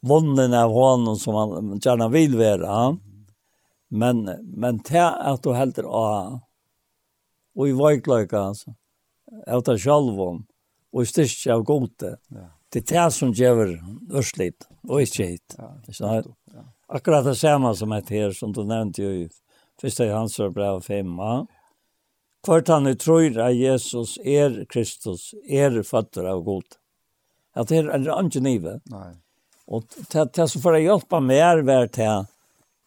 vonnen 0.00 0.54
av 0.54 0.72
honom 0.72 1.16
som 1.16 1.34
han 1.34 1.80
gärna 1.84 2.08
vill 2.08 2.36
vara. 2.36 2.98
Men, 3.88 4.22
men 4.42 4.78
till 4.78 5.00
att 5.00 5.42
du 5.42 5.52
helder 5.52 5.82
av 5.82 6.40
och 7.54 7.68
i 7.68 7.72
vajklöka 7.72 8.38
alltså. 8.38 8.74
Av 9.46 9.62
dig 9.62 9.78
själv 9.78 10.20
om 10.20 10.46
och 10.92 11.02
i 11.02 11.06
styrka 11.06 11.54
av 11.54 11.62
gode. 11.62 12.16
Ja. 12.28 12.50
Det 12.68 12.90
är 12.90 13.04
det 13.04 13.10
som 13.10 13.32
gör 13.32 13.80
örsligt 14.12 14.68
och 14.82 15.00
inte 15.00 15.22
hit. 15.22 15.56
Ja, 15.58 16.22
Akkurat 16.88 17.24
det 17.24 17.34
samma 17.34 17.74
som 17.74 17.92
ett 17.92 18.08
her 18.08 18.32
som 18.32 18.52
du 18.52 18.64
nämnde 18.64 19.02
ju 19.02 19.28
första 19.80 20.06
Johansson 20.06 20.52
brev 20.52 20.80
5. 20.80 21.06
Ja. 21.18 21.46
Kvart 22.44 22.68
han 22.68 22.86
är 22.86 22.94
tror 22.94 23.38
att 23.38 23.54
Jesus 23.54 24.18
är 24.18 24.66
Kristus, 24.68 25.34
är 25.48 25.82
fötter 25.82 26.24
av 26.24 26.42
god. 26.42 26.64
Att 27.52 27.68
det 27.68 27.76
är 27.76 27.88
en 27.88 28.10
angenive. 28.10 28.80
Nej. 28.84 29.16
Och 29.70 29.86
til 29.88 30.26
det 30.34 30.48
som 30.50 30.62
får 30.62 30.74
att 30.74 30.82
hjelpe 30.82 31.20
mer 31.20 31.62
hver 31.62 31.86
til, 31.86 32.26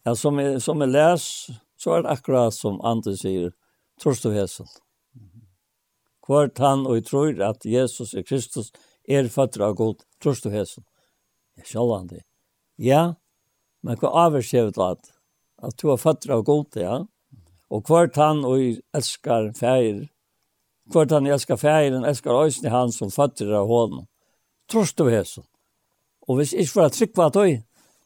Ja 0.06 0.16
som 0.16 0.40
är, 0.40 0.60
som 0.60 0.82
är 0.82 0.86
läs 0.86 1.50
så 1.78 1.98
er 1.98 2.02
det 2.02 2.10
akkurat 2.10 2.54
som 2.54 2.82
andre 2.82 3.18
säger. 3.18 3.52
Torst 4.00 4.24
du 4.24 4.34
Hesel? 4.34 4.66
Kvart 6.26 6.58
han 6.58 6.88
och 6.88 7.06
tror 7.06 7.42
att 7.42 7.66
Jesus 7.66 8.14
är 8.14 8.24
Kristus 8.24 8.72
är 9.08 9.28
fatter 9.28 9.62
av 9.62 9.74
god. 9.74 9.96
Torst 10.20 10.44
du 10.44 10.50
Hesel? 10.50 10.84
Jeg 11.56 11.66
själva 11.66 11.98
han 11.98 12.08
det. 12.08 12.24
Ja. 12.76 13.16
Men 13.82 13.98
vad 14.02 14.12
avskrivet 14.12 14.78
at? 14.78 15.12
Att 15.62 15.78
du 15.78 15.92
är 15.92 15.98
fatter 15.98 16.32
av 16.32 16.42
god 16.42 16.68
ja. 16.76 17.08
Och 17.68 17.86
kvart 17.86 18.16
han 18.16 18.46
och 18.46 18.58
älskar 18.94 19.54
feir, 19.54 20.10
Kvart 20.92 21.12
han 21.12 21.26
älskar 21.26 21.58
färgen 21.58 22.04
älskar 22.04 22.66
i 22.66 22.70
han 22.70 22.92
som 22.92 23.12
fatter 23.12 23.52
av 23.52 23.68
honom. 23.68 24.06
Torst 24.68 24.98
du 24.98 25.10
Hesel? 25.10 25.44
Og 26.28 26.40
hvis 26.40 26.54
jeg 26.54 26.68
ikke 26.68 26.80
var 26.80 26.94
trykva 26.94 27.30
tøy, 27.34 27.58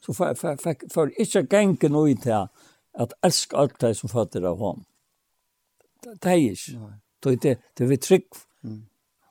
så 0.02 0.14
får 0.14 1.12
jeg 1.12 1.26
ikke 1.26 1.44
gengen 1.52 1.94
noe 1.94 2.16
til 2.22 2.48
at 2.98 3.14
elsk 3.26 3.54
alt 3.54 3.78
det 3.82 3.94
som 3.98 4.10
fatter 4.10 4.46
av 4.48 4.62
ham. 4.62 4.86
Det 6.08 6.32
er 6.32 6.42
ikke. 6.42 6.94
Det 7.24 7.58
er 7.84 7.90
vi 7.90 7.98
trygg. 8.02 8.28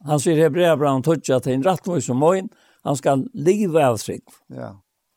Han 0.06 0.20
sier 0.22 0.38
i 0.38 0.44
Hebreabra, 0.44 0.92
han 0.92 1.02
tøtja 1.02 1.38
at 1.38 1.46
det 1.46 1.54
er 1.54 1.58
en 1.60 1.66
rettmål 1.66 2.02
som 2.04 2.20
møyen, 2.20 2.50
han 2.86 2.98
skal 2.98 3.24
live 3.34 3.82
av 3.82 3.98
trygg. 3.98 4.22
Ja. 4.54 4.74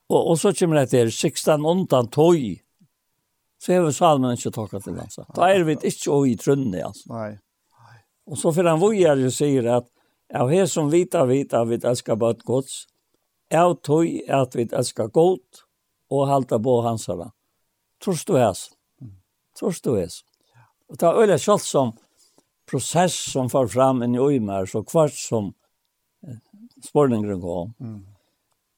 Og, 0.09 0.31
og 0.31 0.39
så 0.41 0.53
kommer 0.57 0.79
det 0.79 0.89
til 0.95 1.11
16 1.11 1.65
undan 1.67 2.09
tøy, 2.09 2.57
så 3.59 3.75
har 3.75 3.83
vi 3.85 3.93
salmen 3.93 4.37
ikke 4.37 4.53
takket 4.55 4.87
til 4.87 4.97
hans. 4.97 5.19
Da 5.35 5.49
er 5.51 5.65
vi 5.67 5.75
ikke 5.75 6.15
å 6.15 6.23
i 6.25 6.37
trønne, 6.39 6.79
altså. 6.87 7.11
Nei. 7.11 7.33
Og 8.29 8.37
så 8.39 8.53
får 8.55 8.69
han 8.71 8.81
vågjere 8.81 9.27
og 9.27 9.35
sier 9.35 9.67
at 9.73 9.89
av 10.39 10.51
her 10.53 10.67
som 10.69 10.91
vita 10.93 11.25
vita 11.25 11.63
vi 11.65 11.79
elsker 11.81 12.17
bare 12.21 12.37
et 12.37 12.45
gods, 12.45 12.83
av 13.53 13.75
tog 13.81 14.07
at 14.29 14.55
vi 14.55 14.67
elskar 14.71 15.09
godt 15.13 15.63
og 16.09 16.27
halda 16.29 16.59
på 16.59 16.81
hansara. 16.85 17.31
Trorst 18.01 18.27
du 18.27 18.37
hæs. 18.37 18.69
Trorst 19.57 19.83
du 19.83 19.95
hæs. 19.95 20.23
Og 20.89 20.97
det 20.97 21.07
er 21.07 21.21
øyla 21.21 21.37
kjalt 21.37 21.65
som 21.65 21.93
prosess 22.69 23.15
som 23.31 23.49
far 23.49 23.67
fram 23.67 24.03
inn 24.05 24.15
i 24.15 24.21
øymer, 24.21 24.65
så 24.65 24.83
kvart 24.85 25.17
som 25.17 25.53
spårningren 26.85 27.41
kom. 27.41 27.73
Mm. 27.79 28.05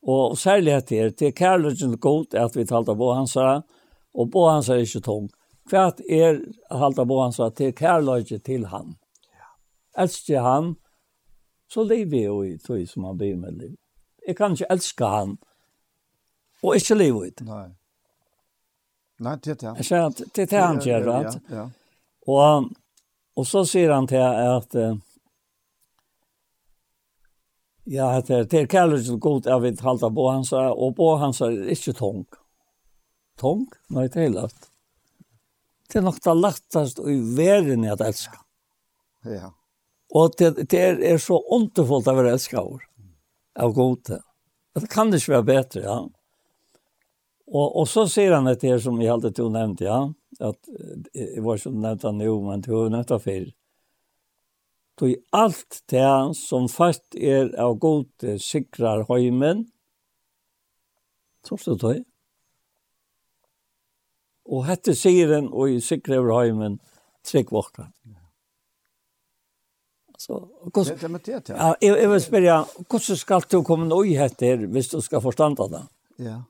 Og 0.07 0.37
særlig 0.37 0.73
at 0.73 0.89
det 0.89 1.21
er 1.21 1.35
kærlighet 1.37 1.99
godt 1.99 2.33
at 2.33 2.55
vi 2.55 2.65
halda 2.69 2.95
på 2.95 3.13
hansara, 3.13 3.61
og 4.13 4.31
på 4.31 4.47
hansara 4.49 4.79
er 4.79 4.87
ikke 4.87 5.03
tung. 5.05 5.29
Kvart 5.69 6.01
er 6.09 6.41
halda 6.71 7.05
på 7.05 7.19
hansara 7.21 7.51
til 7.55 7.75
kærlighet 7.75 8.43
til 8.45 8.65
han. 8.65 8.95
Ja. 9.35 9.51
Elsker 10.03 10.41
han, 10.41 10.75
så 11.69 11.83
lever 11.83 12.17
jeg 12.17 12.55
i 12.55 12.57
tog 12.57 12.87
som 12.87 13.03
han 13.03 13.17
blir 13.17 13.37
med 13.37 13.59
liv. 13.59 13.77
Jeg 14.27 14.37
kan 14.37 14.55
ikke 14.55 14.69
elske 14.69 15.05
han. 15.05 15.37
Og 16.61 16.75
ikke 16.77 16.97
leve 16.97 17.27
ut. 17.27 17.45
Nei. 17.47 17.67
Nei, 19.21 19.35
det 19.37 19.53
er 19.53 19.59
det. 19.61 19.71
Jeg 19.81 19.87
sier 19.87 20.07
at 20.09 20.19
det 20.21 20.43
er 20.43 20.51
det 20.51 20.61
han 20.61 20.81
gjør, 20.81 21.07
right? 21.07 21.39
Ja, 21.49 21.55
ja. 21.55 21.69
Og, 22.29 22.69
og 23.37 23.47
så 23.49 23.63
sier 23.69 23.93
han 23.93 24.07
til 24.09 24.21
at 24.21 24.75
ja, 27.89 28.07
at 28.17 28.27
det 28.29 28.59
er 28.59 28.69
kærlighet 28.69 29.07
til 29.09 29.19
god 29.21 29.47
jeg 29.49 29.61
vil 29.61 29.79
halte 29.81 30.09
på 30.13 30.27
hans, 30.29 30.51
og 30.53 30.93
på 30.95 31.15
hans 31.21 31.41
er 31.41 31.57
ikke 31.73 31.93
tung. 31.97 32.25
Tung? 33.41 33.65
Nei, 33.89 34.07
det 34.07 34.25
er 34.25 34.35
lagt. 34.35 34.69
Det 35.89 35.99
er 35.99 36.05
nok 36.05 36.21
det 36.23 36.37
lettest 36.37 37.01
i 37.03 37.17
verden 37.37 37.83
jeg 37.83 37.97
elsker. 38.05 38.37
Ja. 39.27 39.49
Og 40.15 40.37
det, 40.39 40.69
det 40.71 40.79
er, 40.79 41.01
er 41.13 41.19
så 41.21 41.39
av 41.41 41.91
å 41.91 41.99
være 42.05 42.31
elsket 42.35 42.59
over 42.61 42.85
av 43.59 43.73
gode. 43.75 44.21
Det 44.77 44.89
kan 44.91 45.11
det 45.11 45.21
ikke 45.21 45.35
være 45.37 45.47
bedre, 45.49 45.81
ja. 45.85 45.99
Og, 47.51 47.65
og 47.81 47.87
så 47.91 48.05
sier 48.07 48.37
han 48.37 48.47
etter 48.47 48.79
som 48.79 48.99
jeg 49.01 49.11
alltid 49.11 49.35
tog 49.35 49.51
nevnte, 49.51 49.87
ja. 49.89 50.01
At, 50.41 50.59
jeg 51.13 51.43
var 51.43 51.59
ikke 51.59 51.73
nevnt 51.75 52.05
han 52.07 52.21
jo, 52.23 52.37
men 52.45 52.63
tog 52.63 52.87
nevnt 52.93 53.11
han 53.11 53.23
før. 53.23 53.49
Tog 55.01 55.35
alt 55.35 55.81
det 55.91 56.07
som 56.39 56.69
fast 56.71 57.17
er 57.17 57.51
av 57.59 57.75
gode 57.83 58.37
sikrar 58.43 59.05
høymen, 59.09 59.67
Trots 61.41 61.65
det 61.65 61.77
tog. 61.81 62.01
Og 64.51 64.65
hette 64.67 64.93
sier 64.97 65.31
han, 65.35 65.47
og 65.49 65.73
i 65.73 65.79
sikrar 65.83 66.27
høymen, 66.29 66.79
trygg 67.25 67.53
våkran. 67.53 67.91
Så 70.21 70.47
hur 70.63 70.71
Det 71.01 71.09
med 71.09 71.21
det 71.25 71.49
ja. 71.49 71.55
Ja, 71.57 71.75
jag 71.79 72.09
vill 72.09 72.21
spela 72.21 72.65
hur 72.89 73.15
ska 73.15 73.41
du 73.49 73.63
komma 73.63 73.85
nå 73.85 74.05
i 74.05 74.13
heter 74.17 74.57
hvis 74.57 74.89
du 74.89 75.01
ska 75.01 75.21
förstå 75.21 75.49
det. 75.67 75.87
Ja. 76.17 76.43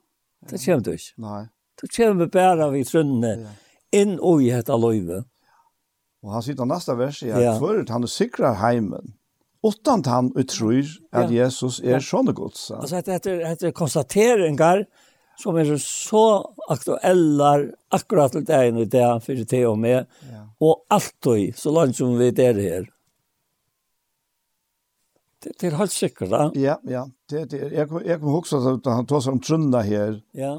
Det 0.50 0.64
kommer 0.64 0.80
du 0.80 0.92
inte. 0.92 1.04
Nej. 1.16 1.48
Du 1.80 1.88
kommer 1.88 2.26
bara 2.26 2.70
vid 2.70 2.86
trunne 2.86 3.46
in 3.90 4.18
och 4.18 4.42
i 4.42 4.50
heter 4.50 4.78
löve. 4.78 5.24
Och 6.22 6.30
han 6.30 6.42
sitter 6.42 6.64
nästa 6.64 6.94
vers 6.94 7.22
i 7.22 7.28
ja. 7.28 7.80
att 7.80 7.88
han 7.88 8.08
sikrar 8.08 8.54
hemmen. 8.54 9.12
att 9.62 10.06
han 10.06 10.32
utrur 10.36 10.86
att 11.10 11.30
Jesus 11.30 11.80
är 11.80 12.00
sån 12.00 12.26
Guds. 12.26 12.70
Alltså 12.70 13.02
det 13.04 13.12
heter 13.12 13.44
heter 13.46 13.72
konstateringar 13.72 14.86
som 15.36 15.56
är 15.56 15.76
så 15.76 16.54
aktuella 16.68 17.64
akkurat 17.88 18.32
till 18.32 18.44
det 18.44 18.54
här 18.54 18.84
det 18.84 19.04
här 19.04 19.20
för 19.20 19.34
det 19.34 19.66
och 19.66 19.78
med. 19.78 20.06
Ja. 20.32 20.48
Och 20.58 20.86
allt 20.88 21.16
då 21.18 21.36
så 21.56 21.70
långt 21.70 21.96
som 21.96 22.18
vi 22.18 22.28
är 22.28 22.54
här. 22.54 22.91
Det, 25.42 25.52
det 25.60 25.68
er 25.68 25.78
helt 25.80 25.94
sikkert, 25.94 26.30
da. 26.30 26.42
Ja, 26.58 26.76
ja. 26.86 27.06
Det, 27.30 27.48
det, 27.50 27.62
jag, 27.72 27.90
jeg 28.06 28.20
kommer 28.20 28.36
huske 28.36 28.60
at 28.60 28.86
han 28.86 29.08
tar 29.10 29.24
seg 29.24 29.36
om 29.36 29.40
trunna 29.42 29.82
her. 29.86 30.20
Ja. 30.38 30.58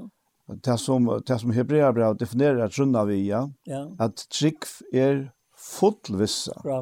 Det 0.65 0.75
som, 0.79 1.07
det 1.27 1.37
som 1.39 1.53
Hebreabra 1.55 2.11
definerer 2.19 2.71
trunna 2.71 3.05
vi, 3.07 3.21
ja. 3.29 3.45
ja. 3.69 3.85
At 4.03 4.25
trygg 4.33 4.67
er 4.91 5.29
fullvissa. 5.55 6.59
Bra. 6.65 6.81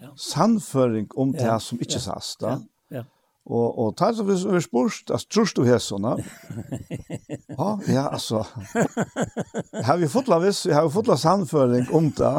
Ja. 0.00 0.14
Sannføring 0.16 1.10
om 1.16 1.34
ja. 1.36 1.44
det 1.44 1.60
som 1.66 1.80
ikke 1.80 1.98
ja. 1.98 2.06
sast, 2.08 2.40
da. 2.40 2.56
Ja. 2.56 3.02
ja. 3.02 3.04
Og, 3.46 3.78
og 3.78 3.94
tar 4.00 4.16
så 4.16 4.24
hvis 4.26 4.46
vi 4.48 4.60
spørst, 4.64 5.12
altså, 5.12 5.28
trus 5.30 5.52
du 5.54 5.62
her 5.68 5.78
sånne? 5.82 6.16
ja, 7.52 7.70
ja, 7.86 8.08
altså. 8.08 8.42
Har 9.84 10.00
vi 10.00 10.08
fått 10.10 10.32
viss, 10.42 10.64
har 10.72 10.88
vi 10.88 10.96
fått 10.96 11.12
sannføring 11.20 11.92
om 11.94 12.10
det, 12.16 12.36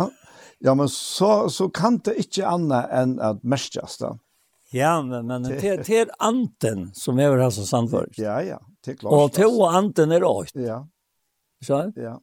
ja, 0.66 0.74
men 0.74 0.90
så, 0.90 1.48
så 1.54 1.70
kan 1.70 2.02
det 2.02 2.18
ikke 2.26 2.50
annet 2.50 2.90
enn 2.98 3.20
at 3.22 3.46
merkes, 3.46 4.02
da. 4.02 4.18
Ja 4.18 4.27
Ja, 4.72 5.02
men, 5.02 5.28
men 5.28 5.44
det, 5.44 5.60
det 5.88 6.00
er 6.00 6.10
anten 6.20 6.92
som 6.94 7.20
er 7.20 7.32
är 7.32 7.38
alltså 7.38 7.66
sandvörd. 7.66 8.14
Ja, 8.18 8.42
ja, 8.42 8.60
det 8.86 8.92
er 8.92 8.96
klart. 8.96 9.14
Og 9.14 9.32
det 9.36 9.46
og 9.46 9.76
anten 9.76 10.12
er 10.12 10.24
åt. 10.24 10.56
Ja. 10.56 10.88
Så? 11.64 11.92
Ja. 11.96 12.18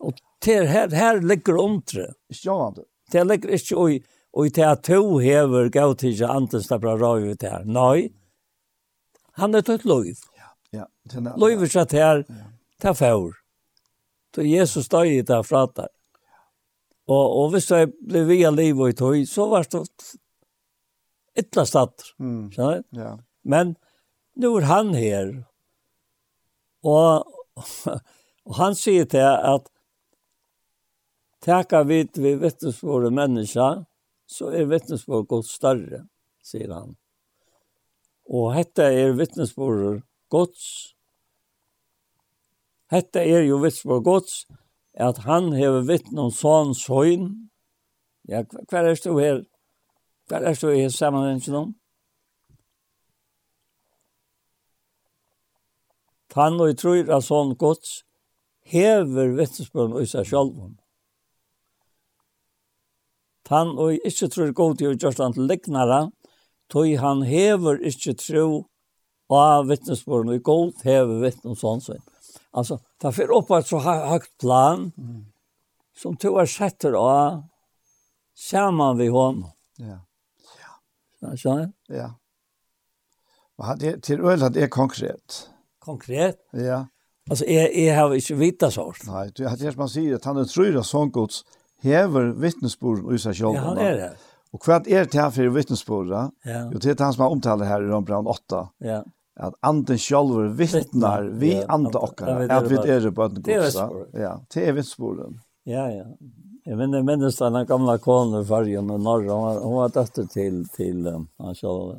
Og 0.00 0.18
til, 0.42 0.66
her, 0.66 0.90
her 0.90 1.20
ligger 1.20 1.60
omtre. 1.60 2.14
Ikke 2.30 2.48
Ja, 2.50 2.72
det. 2.76 2.84
Det 3.12 3.26
ligger 3.26 3.48
ikke 3.48 3.94
i, 3.94 4.02
och 4.32 4.50
det 4.50 4.64
at 4.64 4.82
to 4.82 5.18
hever 5.18 5.68
gav 5.68 5.94
til 5.94 6.08
ikke 6.08 6.16
till 6.16 6.30
anden 6.30 6.62
stabra 6.62 6.96
röj 6.96 7.30
ut 7.30 7.42
her. 7.42 7.64
Nei. 7.64 8.10
Han 9.32 9.54
er 9.54 9.60
tøtt 9.60 9.84
lov. 9.84 10.04
Ja, 10.04 10.50
ja. 10.70 10.86
Lov 11.36 11.62
är 11.62 11.66
så 11.66 11.86
här, 11.96 12.24
ta 12.80 12.94
för. 12.94 13.32
Så 14.34 14.42
Jesus 14.42 14.88
døg 14.88 15.12
i 15.12 15.22
det 15.22 15.34
här 15.34 15.42
fratar. 15.42 15.88
Og, 17.08 17.36
og 17.36 17.50
hvis 17.52 17.70
jeg 17.70 17.90
ble 18.08 18.22
via 18.24 18.50
liv 18.50 18.78
og 18.80 18.88
i 18.88 18.96
tog, 18.96 19.16
så 19.28 19.44
var 19.50 19.66
det 19.68 19.82
ytla 21.34 21.66
stater. 21.66 22.06
Mm. 22.18 22.50
Ja. 22.90 23.18
Men 23.42 23.74
nu 24.34 24.56
er 24.56 24.60
han 24.60 24.94
her, 24.94 25.44
Och, 26.82 27.24
och 28.44 28.54
han 28.54 28.76
säger 28.76 29.04
till 29.04 29.20
att 29.20 29.66
Tacka 31.40 31.82
vid 31.82 32.18
vi 32.18 32.34
vittnesbörd 32.34 33.12
människa 33.12 33.84
så 34.26 34.48
är 34.48 34.64
vittnesbörd 34.64 35.26
gott 35.26 35.46
större, 35.46 36.06
säger 36.42 36.68
han. 36.68 36.96
Och 38.24 38.54
detta 38.54 38.92
är 38.92 39.12
vittnesbörd 39.12 40.02
Guds. 40.30 40.94
Hetta 42.90 43.24
er 43.24 43.42
jo 43.42 43.58
vittnesbore 43.58 44.02
Guds, 44.04 44.46
at 44.94 45.18
han 45.24 45.52
hever 45.56 45.82
vittne 45.88 46.28
om 46.28 46.32
sånn 46.34 46.74
søgn. 46.78 47.30
Ja, 48.28 48.44
hva 48.70 48.82
er 48.82 48.92
det 48.92 49.14
her? 49.16 49.40
Hva 50.28 50.40
er 50.40 50.54
det 50.56 50.76
i 50.78 50.90
sammenhengen 50.90 51.58
om? 51.58 51.74
Han 56.34 56.58
og 56.58 56.72
tror 56.80 57.10
at 57.14 57.26
sånn 57.28 57.52
gods 57.60 58.00
hever 58.66 59.36
vittnesbøren 59.36 60.00
i 60.00 60.08
seg 60.10 60.26
selv 60.26 60.56
Han 63.52 63.74
og 63.78 64.00
ikke 64.08 64.30
tror 64.32 64.54
god 64.56 64.80
til 64.80 64.90
å 64.90 64.96
gjøre 64.96 65.22
han 65.22 65.36
til 65.36 65.46
liknere, 65.46 66.00
tog 66.72 66.88
han 66.98 67.22
hever 67.28 67.78
ikke 67.86 68.16
tro 68.18 68.46
av 69.30 69.68
vittnesbøren 69.68 70.32
i 70.34 70.40
god 70.42 70.80
hever 70.82 71.20
vittnes 71.22 71.60
sånn 71.60 71.84
sånn. 71.84 72.02
Altså, 72.54 72.80
det 73.02 73.12
er 73.20 73.34
opp 73.36 73.52
et 73.54 73.68
så 73.68 73.82
høyt 73.84 74.30
plan 74.40 74.88
som 75.94 76.16
to 76.18 76.34
er 76.40 76.50
setter 76.50 76.96
av 76.98 77.44
sammen 78.34 78.98
vi 78.98 79.10
honom. 79.12 79.52
Ja. 79.78 79.86
Yeah. 79.86 80.02
Ja, 81.24 81.56
Ja. 81.88 82.10
Og 83.58 83.80
det, 83.80 84.02
til 84.02 84.20
Øland 84.20 84.56
er 84.56 84.66
konkret. 84.66 85.48
Konkret? 85.80 86.36
Ja. 86.52 86.84
Altså, 87.30 87.44
jeg, 87.48 87.70
jeg 87.74 87.94
har 87.96 88.12
ikke 88.12 88.36
vita 88.36 88.70
sånt. 88.70 89.06
Nei, 89.06 89.28
det 89.36 89.46
er 89.46 89.56
det 89.56 89.76
man 89.78 89.88
sier, 89.88 90.18
at 90.18 90.26
han 90.28 90.40
tror 90.50 90.78
at 90.80 90.88
sånn 90.88 91.12
gods 91.14 91.44
hever 91.84 92.32
vittnesbord 92.40 93.06
i 93.14 93.20
seg 93.20 93.36
selv. 93.38 93.56
Ja, 93.56 93.64
han 93.70 93.80
er 93.80 93.98
det. 94.00 94.10
Og 94.54 94.62
hva 94.62 94.78
er 94.82 95.08
det 95.10 95.18
her 95.18 95.32
for 95.34 95.54
vittnesbord? 95.54 96.12
Ja. 96.12 96.60
Jo, 96.70 96.78
det 96.78 96.94
er 96.94 97.04
han 97.04 97.16
som 97.16 97.24
har 97.26 97.34
omtalt 97.34 97.66
her 97.66 97.82
i 97.82 97.90
Rønbrand 97.90 98.28
8. 98.30 98.60
Ja. 98.86 99.00
At 99.34 99.56
anden 99.66 99.98
selv 99.98 100.58
vittnar 100.58 101.26
vi 101.40 101.56
ja. 101.56 101.64
andre 101.74 102.04
okkar, 102.06 102.44
at 102.44 102.68
vi 102.70 102.78
er 102.78 103.10
på 103.10 103.26
en 103.30 103.40
gods. 103.40 103.46
Det 103.46 103.54
er 103.56 103.64
vittnesbord. 103.64 104.20
Ja, 104.26 104.36
det 104.54 104.68
er 104.68 104.76
vittnesborden. 104.76 105.40
Ja, 105.66 105.88
ja. 105.90 106.04
Jeg 106.64 106.78
minner 106.80 107.02
minnes 107.04 107.36
minns 107.38 107.52
den 107.52 107.66
gamla 107.68 107.98
konen 108.00 108.40
i 108.40 108.46
fargen 108.48 108.90
och 108.90 109.00
norr 109.00 109.26
hon 109.28 109.42
var, 109.42 109.58
hon 109.60 109.74
var 109.74 109.88
dotter 109.88 110.24
till 110.24 110.62
til 110.72 111.06
um, 111.06 111.26
han 111.38 111.54
så 111.54 111.96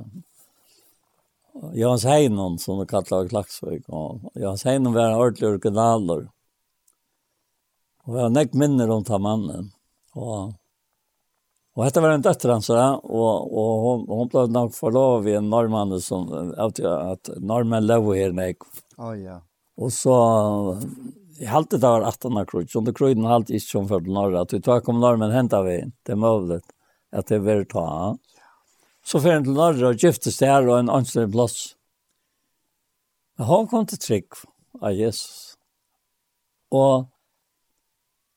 Jans 1.74 2.04
Heinon 2.04 2.58
som 2.60 2.80
det 2.80 2.88
kallar 2.90 3.28
Klaxvik 3.28 3.84
och 3.88 4.20
Jans 4.34 4.64
Heinon 4.66 4.94
var 4.94 5.02
en 5.02 5.18
ordentlig 5.18 5.50
originaler. 5.50 6.28
Och 8.04 8.16
jeg 8.16 8.22
har 8.22 8.30
näkt 8.30 8.54
minner 8.54 8.90
om 8.90 9.04
ta 9.04 9.18
mannen. 9.18 9.72
Och 10.14 10.54
Och 11.76 11.84
detta 11.86 12.02
var 12.02 12.10
en 12.10 12.22
dotter 12.22 12.50
hans 12.50 12.70
och 12.70 13.58
och 13.58 13.82
hon 13.82 14.08
hun 14.08 14.28
ble 14.28 14.48
nok 14.48 14.74
förlovad 14.74 15.28
i 15.28 15.36
en 15.36 15.50
norrman 15.50 16.02
som 16.02 16.54
att 16.58 16.80
att 16.80 17.30
norrmän 17.38 17.88
lever 17.88 18.16
här 18.16 18.32
näck. 18.32 18.58
Å, 18.98 19.04
oh, 19.04 19.20
ja. 19.20 19.42
Och 19.78 19.94
så 19.94 20.16
Jeg 21.36 21.52
halte 21.52 21.80
det 21.82 21.90
var 21.90 22.06
18 22.08 22.38
av 22.40 22.46
krøyden, 22.48 22.72
så 22.72 22.82
det 22.86 22.96
krøyden 22.96 23.28
halte 23.28 23.56
ikke 23.58 23.68
som 23.68 23.88
for 23.90 24.06
norra, 24.08 24.46
at 24.46 24.54
vi 24.56 24.62
tar 24.64 24.84
kom 24.86 25.02
normen 25.04 25.34
hentet 25.36 25.66
vi, 25.68 25.78
det 26.08 26.14
er 26.16 26.20
mulig, 26.22 26.62
at 27.12 27.32
det 27.32 27.42
er 27.44 27.66
ta. 27.72 27.88
Så 29.06 29.20
fyrir 29.20 29.40
han 29.40 29.48
til 29.48 29.58
norra 29.58 29.92
og 29.92 30.00
giftes 30.02 30.40
der 30.40 30.68
og 30.70 30.80
en 30.80 30.94
anstelig 30.94 31.34
plass. 31.34 31.58
Men 33.36 33.50
han 33.50 33.68
kom 33.72 33.88
til 33.90 34.00
trygg 34.00 34.40
av 34.80 34.96
Jesus. 34.96 35.58
Og, 36.72 37.10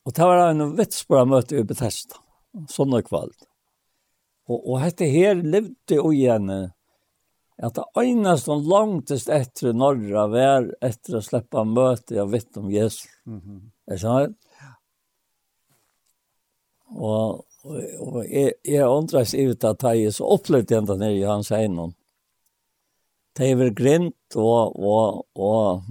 og 0.04 0.16
det 0.16 0.26
var 0.30 0.42
en 0.48 0.74
vitsbra 0.78 1.22
møte 1.28 1.58
i 1.58 1.66
Bethesda, 1.66 2.18
sånn 2.70 2.98
og 2.98 3.06
kvalt. 3.06 3.46
Og, 4.48 4.58
og 4.58 4.82
dette 4.82 5.06
her 5.12 5.38
levde 5.38 6.00
og 6.02 6.12
igjen 6.16 6.50
at 7.58 7.74
det 7.74 7.84
eneste 8.04 8.52
og 8.54 8.66
langtest 8.70 9.30
etter 9.34 9.74
norra 9.74 10.28
var 10.30 10.68
etter 10.84 11.18
å 11.18 11.22
slippe 11.24 11.64
møte 11.66 12.20
av 12.22 12.30
vitt 12.30 12.56
om 12.56 12.70
Jesus. 12.70 13.08
Mm 13.26 13.40
-hmm. 13.40 13.60
Jeg 13.88 13.98
skjønner. 13.98 14.34
Og, 16.88 17.44
og, 17.64 17.78
og 18.00 18.24
jeg, 18.24 18.52
jeg 18.64 18.88
undres 18.88 19.34
i 19.34 19.46
ut 19.50 19.64
at 19.64 19.82
jeg 19.82 20.12
så 20.12 20.24
opplevde 20.24 20.74
henne 20.74 20.96
nere 20.96 21.18
i 21.18 21.26
hans 21.26 21.50
egnom. 21.50 21.94
Det 23.36 23.50
er 23.50 23.56
vel 23.56 23.74
grint, 23.74 24.36
og, 24.36 24.78
og, 24.78 25.26
og, 25.34 25.82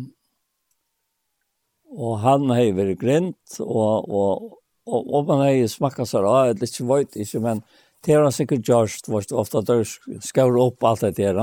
og 1.96 2.20
han 2.20 2.50
har 2.50 2.74
vel 2.76 2.96
grint, 3.00 3.60
og, 3.60 4.10
og, 4.10 4.58
og, 4.86 5.14
og 5.14 5.28
man 5.28 5.44
har 5.46 5.68
smakket 5.68 6.08
seg 6.08 6.26
av, 6.28 6.56
det 6.56 6.68
er 6.68 6.74
ikke 6.74 6.90
vøyt 6.90 7.16
ikke, 7.16 7.40
men 7.40 7.64
Det 8.08 8.16
har 8.16 8.24
han 8.24 8.32
sikkert 8.32 8.64
gjort, 8.64 9.08
hvor 9.12 9.26
det 9.28 9.36
ofte 9.36 9.62
der 9.68 9.82
skår 10.24 10.58
opp 10.64 10.86
alt 10.88 11.02
det 11.04 11.18
der. 11.18 11.42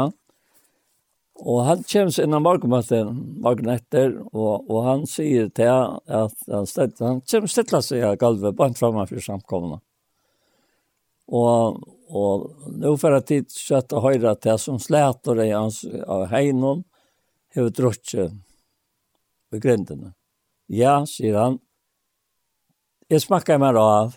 Og 1.44 1.58
han 1.66 1.82
kommer 1.84 2.22
innan 2.22 2.44
morgenmøtet, 2.46 3.10
morgen 3.44 3.68
etter, 3.74 4.14
og, 4.32 4.64
og 4.70 4.86
han 4.86 5.04
sier 5.10 5.50
til 5.52 5.68
at 5.68 6.46
han, 6.48 6.64
stedt, 6.70 7.02
han 7.04 7.20
kommer 7.20 7.52
stille 7.52 7.82
seg 7.84 8.06
av 8.08 8.16
gulvet, 8.16 8.56
bare 8.56 8.78
fremme 8.78 9.04
for 9.10 9.26
samkomne. 9.26 9.82
Og, 11.28 11.84
og 12.08 12.48
nå 12.80 12.96
for 13.02 13.18
at 13.18 13.28
tid 13.28 13.52
kjøtt 13.52 13.92
å 13.92 14.04
høre 14.06 14.32
til 14.40 14.60
som 14.62 14.80
slæter 14.80 15.44
i 15.44 15.50
hans 15.52 15.82
av 15.84 16.30
hegnom, 16.32 16.86
har 17.54 17.68
druttet 17.76 18.32
ved 19.52 19.62
grindene. 19.62 20.14
Ja, 20.72 21.02
sier 21.04 21.36
han, 21.42 21.60
jeg 23.12 23.20
smakker 23.20 23.60
meg 23.60 23.76
av, 23.76 24.16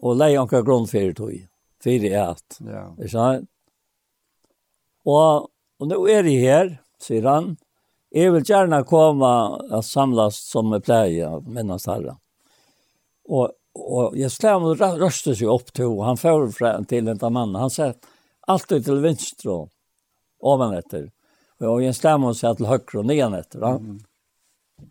og 0.00 0.18
leie 0.20 0.40
anka 0.40 0.62
grunn 0.64 0.88
fyrir 0.88 1.14
tog, 1.16 1.32
fyrir 1.82 2.16
at. 2.22 2.60
Ja. 2.64 2.86
Ikke 2.98 3.12
sant? 3.12 3.48
Og, 5.08 5.48
og 5.80 5.88
nå 5.88 6.00
er 6.12 6.28
jeg 6.28 6.44
her, 6.44 6.72
sier 7.00 7.28
han, 7.28 7.54
jeg 8.10 8.32
vil 8.34 8.44
gjerne 8.44 8.82
komme 8.88 9.30
og 9.70 9.84
samlas 9.86 10.40
som 10.50 10.72
jeg 10.74 10.84
pleier, 10.84 11.38
minnes 11.46 11.86
herre. 11.88 12.16
Og, 13.30 13.52
og 13.78 14.16
jeg 14.18 14.32
slår 14.34 14.58
meg 14.64 14.82
røste 14.98 15.36
seg 15.38 15.50
opp 15.50 15.70
til, 15.76 15.92
og 15.94 16.04
han 16.08 16.18
fører 16.18 16.50
fra 16.54 16.74
til 16.90 17.08
en 17.08 17.20
mannen. 17.30 17.60
han 17.60 17.70
sier, 17.70 17.94
alltid 18.50 18.84
til 18.88 19.02
venstre 19.04 19.52
og 19.52 19.70
oven 20.40 20.74
etter. 20.74 21.08
Og 21.62 21.84
jeg 21.84 21.94
slår 21.94 22.18
meg 22.18 22.34
seg 22.38 22.58
til 22.58 22.70
høyre 22.70 23.02
og 23.02 23.06
nyan 23.06 23.36
etter. 23.38 23.62
Ja? 23.62 23.76
Mm. 23.78 24.00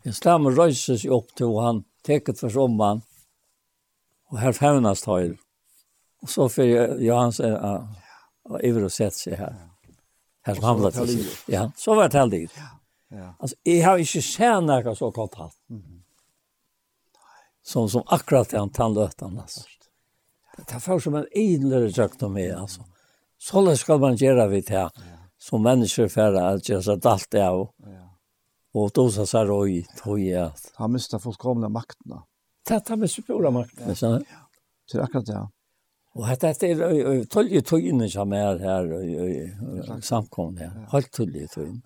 Jeg 0.06 0.16
slår 0.16 0.40
meg 0.40 0.56
røste 0.56 0.96
seg 0.96 1.12
opp 1.12 1.34
til, 1.36 1.52
og 1.52 1.64
han 1.66 1.84
teket 2.06 2.40
for 2.40 2.52
sommeren, 2.54 3.02
Og 4.30 4.38
her 4.38 4.54
fevnast 4.54 5.08
høyre. 5.10 5.36
Og 6.22 6.30
så 6.30 6.46
fyrir 6.52 7.00
Johans 7.02 7.40
er 7.40 7.56
og 8.50 8.60
iver 8.66 8.86
og 8.88 8.92
sett 8.92 9.14
seg 9.14 9.38
her. 9.38 9.56
Her 10.46 10.56
som 10.58 10.66
han 10.66 10.80
ble 10.80 10.90
til 10.94 11.10
seg. 11.10 11.32
Ja, 11.52 11.64
så 11.78 11.94
var 11.98 12.10
det 12.10 12.20
heldig. 12.20 12.44
Ja. 13.10 13.32
Altså, 13.38 13.56
jeg 13.66 13.84
har 13.84 14.02
ikke 14.02 14.22
sett 14.22 14.66
noe 14.66 14.94
så 14.98 15.10
kalt 15.14 15.38
halvt. 15.38 15.58
Mm. 15.70 16.00
Som, 17.70 17.88
som 17.92 18.06
akkurat 18.06 18.50
det 18.50 18.58
han 18.58 18.72
tannløte 18.74 19.26
han, 19.26 19.38
altså. 19.42 19.66
Det 20.56 20.76
er 20.76 20.82
først 20.82 21.06
som 21.06 21.16
en 21.16 21.28
idlere 21.36 21.90
tjøkt 21.94 22.22
om 22.26 22.34
meg, 22.34 22.50
altså. 22.56 22.84
Så 23.40 23.62
skal 23.80 24.00
man 24.02 24.18
gjøre 24.20 24.48
vidt 24.50 24.72
her, 24.74 24.90
som 25.40 25.62
mennesker 25.64 26.10
færre, 26.12 26.42
at 26.56 26.68
gjøre 26.68 26.84
seg 26.84 27.02
dalt 27.04 27.30
det 27.32 27.44
av. 27.46 27.68
Ja. 27.86 28.06
Og 28.74 28.90
då 28.94 29.10
så 29.10 29.26
sa 29.26 29.44
Roy, 29.44 29.82
tror 29.98 30.20
jag 30.20 30.46
att... 30.46 30.72
Han 30.74 30.92
miste 30.92 31.18
fullkomliga 31.18 31.68
makterna 31.68 32.22
det 32.70 32.96
med 32.96 33.10
symbolmakten. 33.10 33.88
makt. 33.88 34.00
ja. 34.30 34.46
Så 34.86 34.96
det 34.96 35.04
akkurat 35.04 35.26
det. 35.26 35.40
Og 36.18 36.26
dette 36.42 36.66
er 36.66 37.24
tølje 37.30 37.62
tøyene 37.62 38.08
som 38.10 38.32
er 38.34 38.58
her 38.58 38.88
i 38.98 40.00
samkomne 40.02 40.66
her. 40.66 40.88
Helt 40.94 41.12
tølje 41.14 41.46
tøyene. 41.52 41.82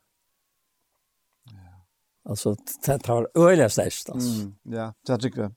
Altså, 2.24 2.54
det 2.86 3.02
tar 3.04 3.26
øyelig 3.36 3.70
størst, 3.70 4.10
altså. 4.14 4.46
Mm, 4.46 4.72
ja, 4.72 4.92
det 5.06 5.18
tycker 5.20 5.42
jag. 5.42 5.52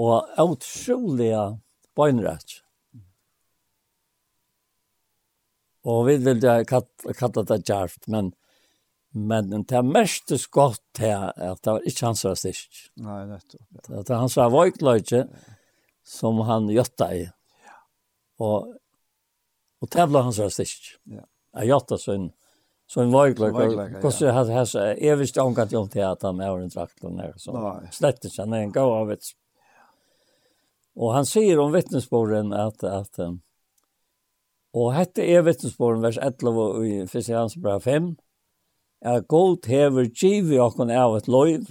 Og 0.00 0.30
utrolig 0.40 1.34
bøgnrett. 1.96 2.54
Og 5.84 6.06
vi 6.06 6.16
vil 6.24 6.40
det 6.40 6.64
katta 6.64 7.42
det 7.42 7.60
djärvt, 7.68 8.08
men 8.08 8.32
Men 9.14 9.50
det 9.52 9.76
er 9.78 9.86
mest 9.86 10.32
godt 10.50 10.98
her 10.98 11.30
at 11.30 11.60
det 11.62 11.72
var 11.76 11.84
ikke 11.86 12.06
hans 12.08 12.24
var 12.26 12.38
styrk. 12.38 12.80
Nei, 12.98 13.20
nettopp. 13.30 13.66
Ja. 13.70 14.00
Det 14.02 14.10
er 14.10 14.22
hans 14.22 14.36
var 14.36 14.50
vøykløyke 14.50 15.20
som 16.04 16.40
han 16.48 16.66
gjøtta 16.72 17.12
i. 17.14 17.20
Ja. 17.64 17.76
Og, 18.42 18.72
og 19.80 19.92
det 19.94 20.08
ble 20.10 20.24
hans 20.26 20.40
var 20.42 20.50
styrk. 20.50 20.96
Ja. 21.14 21.22
Jeg 21.60 21.70
gjøtta 21.70 22.00
sånn 22.02 22.32
så 22.86 23.00
en 23.00 23.10
våglag 23.10 24.04
och 24.04 24.14
så 24.14 24.30
hade 24.30 24.52
här 24.52 24.64
så 24.64 24.78
jeg 24.78 24.96
visste 24.96 25.16
visst 25.16 25.38
angat 25.38 25.72
jag 25.72 25.90
til 25.90 26.00
at 26.04 26.22
han 26.22 26.40
er 26.40 26.58
en 26.58 26.68
drakt 26.68 27.00
traktorn 27.00 27.16
där 27.16 27.32
så 27.36 27.50
ikke, 28.08 28.42
han 28.42 28.52
er 28.52 28.62
en 28.62 28.72
gav 28.72 28.92
av 28.92 29.10
ett 29.12 29.24
Og 30.96 31.14
han 31.14 31.26
sier 31.26 31.58
om 31.58 31.72
vittnesbörden 31.72 32.52
at, 32.52 32.84
att 32.84 33.18
og 34.74 34.94
hette 34.94 35.22
er 35.22 35.42
vittnesbörden 35.42 36.02
vers 36.02 36.18
11 36.18 36.86
i 36.86 37.06
Filippsens 37.06 37.56
brev 37.56 37.80
5 37.80 38.16
er 39.04 39.24
god 39.28 39.66
hever 39.68 40.08
givet 40.08 40.60
okken 40.64 40.92
av 40.94 41.18
et 41.18 41.28
loiv, 41.28 41.68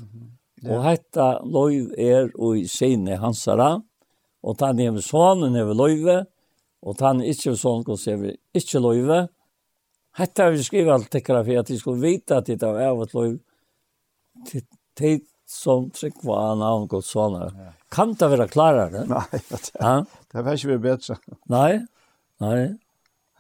og 0.64 0.84
hetta 0.86 1.28
loiv 1.44 1.92
er 2.00 2.30
og 2.38 2.60
i 2.62 2.68
sine 2.72 3.18
hansara, 3.20 3.76
og 4.44 4.58
tann 4.60 4.80
hever 4.80 5.04
sonen 5.04 5.58
hever 5.58 5.78
loive, 5.78 6.18
og 6.84 6.98
tann 7.00 7.24
ikkje 7.24 7.56
sonen 7.60 7.86
gos 7.88 8.06
hever 8.10 8.36
ikkje 8.56 8.82
loive. 8.84 9.20
Hetta 10.20 10.50
vi 10.54 10.64
skriver 10.64 10.94
alt 10.94 11.10
tekkara 11.12 11.42
for 11.48 11.64
at 11.64 11.72
de 11.72 11.80
skulle 11.80 12.04
vite 12.04 12.38
at 12.38 12.50
det 12.50 12.62
er 12.62 12.84
av 12.90 13.02
et 13.04 13.16
loiv, 13.18 13.38
til 14.50 14.66
tid 15.00 15.26
som 15.50 15.90
tryggva 15.94 16.38
av 16.52 16.60
navn 16.62 16.88
gos 16.92 17.10
sonar. 17.14 17.54
Kan 17.94 18.14
det 18.20 18.30
være 18.30 18.48
klarere? 18.52 19.04
Nei, 19.10 19.98
det 20.34 20.46
var 20.46 20.54
ikke 20.54 20.72
vi 20.74 20.80
bedre. 20.88 21.18
Nei, 21.52 21.84
nei. 22.42 22.58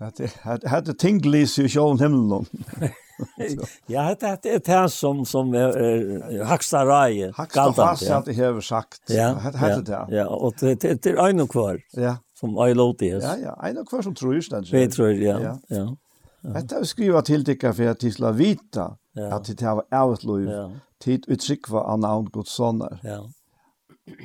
Hette 0.01 0.95
tinglis 0.99 1.55
i 1.61 1.69
sjålen 1.71 2.01
himmelen. 2.01 2.93
ja, 3.87 4.15
det 4.19 4.45
er 4.45 4.59
det 4.59 4.91
som 4.91 5.25
som 5.25 5.53
er 5.55 6.43
haksta 6.45 6.83
rai. 6.85 7.31
Haksta 7.35 7.71
fast, 7.71 8.07
Hacksta 8.09 8.21
det 8.25 8.35
har 8.35 8.61
sagt. 8.61 9.09
Ja, 9.09 9.33
det 9.51 9.57
hade 9.57 9.81
det. 9.81 10.05
Ja, 10.09 10.27
og 10.27 10.53
det 10.59 11.05
är 11.05 11.27
en 11.27 11.47
kvar. 11.47 11.79
Ja. 11.93 12.17
Som 12.33 12.57
I 12.67 12.73
låter 12.73 13.05
det. 13.05 13.25
Ja, 13.25 13.37
ja, 13.37 13.67
en 13.67 13.85
kvar 13.85 14.01
som 14.01 14.15
tror 14.15 14.35
just 14.35 14.47
stans. 14.47 14.73
Vi 14.73 14.87
tror 14.87 15.11
jag, 15.11 15.41
ja. 15.41 15.59
Ja. 15.67 15.95
Detta 16.41 16.79
vi 16.79 16.85
skriva 16.85 17.21
till 17.21 17.43
dig 17.43 17.73
för 17.73 17.87
att 17.87 17.99
tisla 17.99 18.31
vita 18.31 18.97
att 19.31 19.57
det 19.57 19.65
har 19.65 19.85
ärligt 19.91 20.23
lov. 20.23 20.79
Tid 20.99 21.25
utsikva 21.27 21.79
av 21.79 21.99
navn 21.99 22.29
Guds 22.33 22.51
sonar. 22.51 22.99
Ja. 23.03 23.29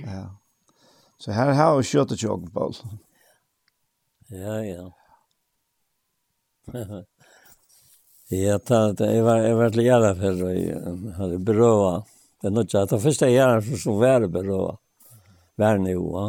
Ja. 0.05 0.39
Så 1.19 1.33
her 1.33 1.53
har 1.53 1.77
vi 1.77 1.83
kjøttet 1.83 2.23
ett 2.23 2.53
på. 2.53 2.73
Ja, 4.29 4.65
ja. 4.65 4.93
Ja, 8.31 8.59
ta, 8.59 8.93
ta, 8.93 9.07
jeg 9.09 9.23
var, 9.25 9.39
jeg 9.41 9.57
var 9.57 9.71
til 9.73 9.87
Gjerafell, 9.87 10.41
og 10.45 10.53
jeg 10.53 11.13
hadde 11.17 11.37
berøva. 11.41 11.93
Det 12.37 12.51
er 12.51 12.53
nok 12.53 12.67
ikke 12.69 12.83
det 12.91 12.99
første 13.01 13.29
jeg 13.31 13.39
Gjerafell 13.39 13.81
som 13.81 13.95
var 14.03 14.27
berøva. 14.29 14.75
Verne 15.57 15.95
jo, 15.95 16.03
ja. 16.13 16.25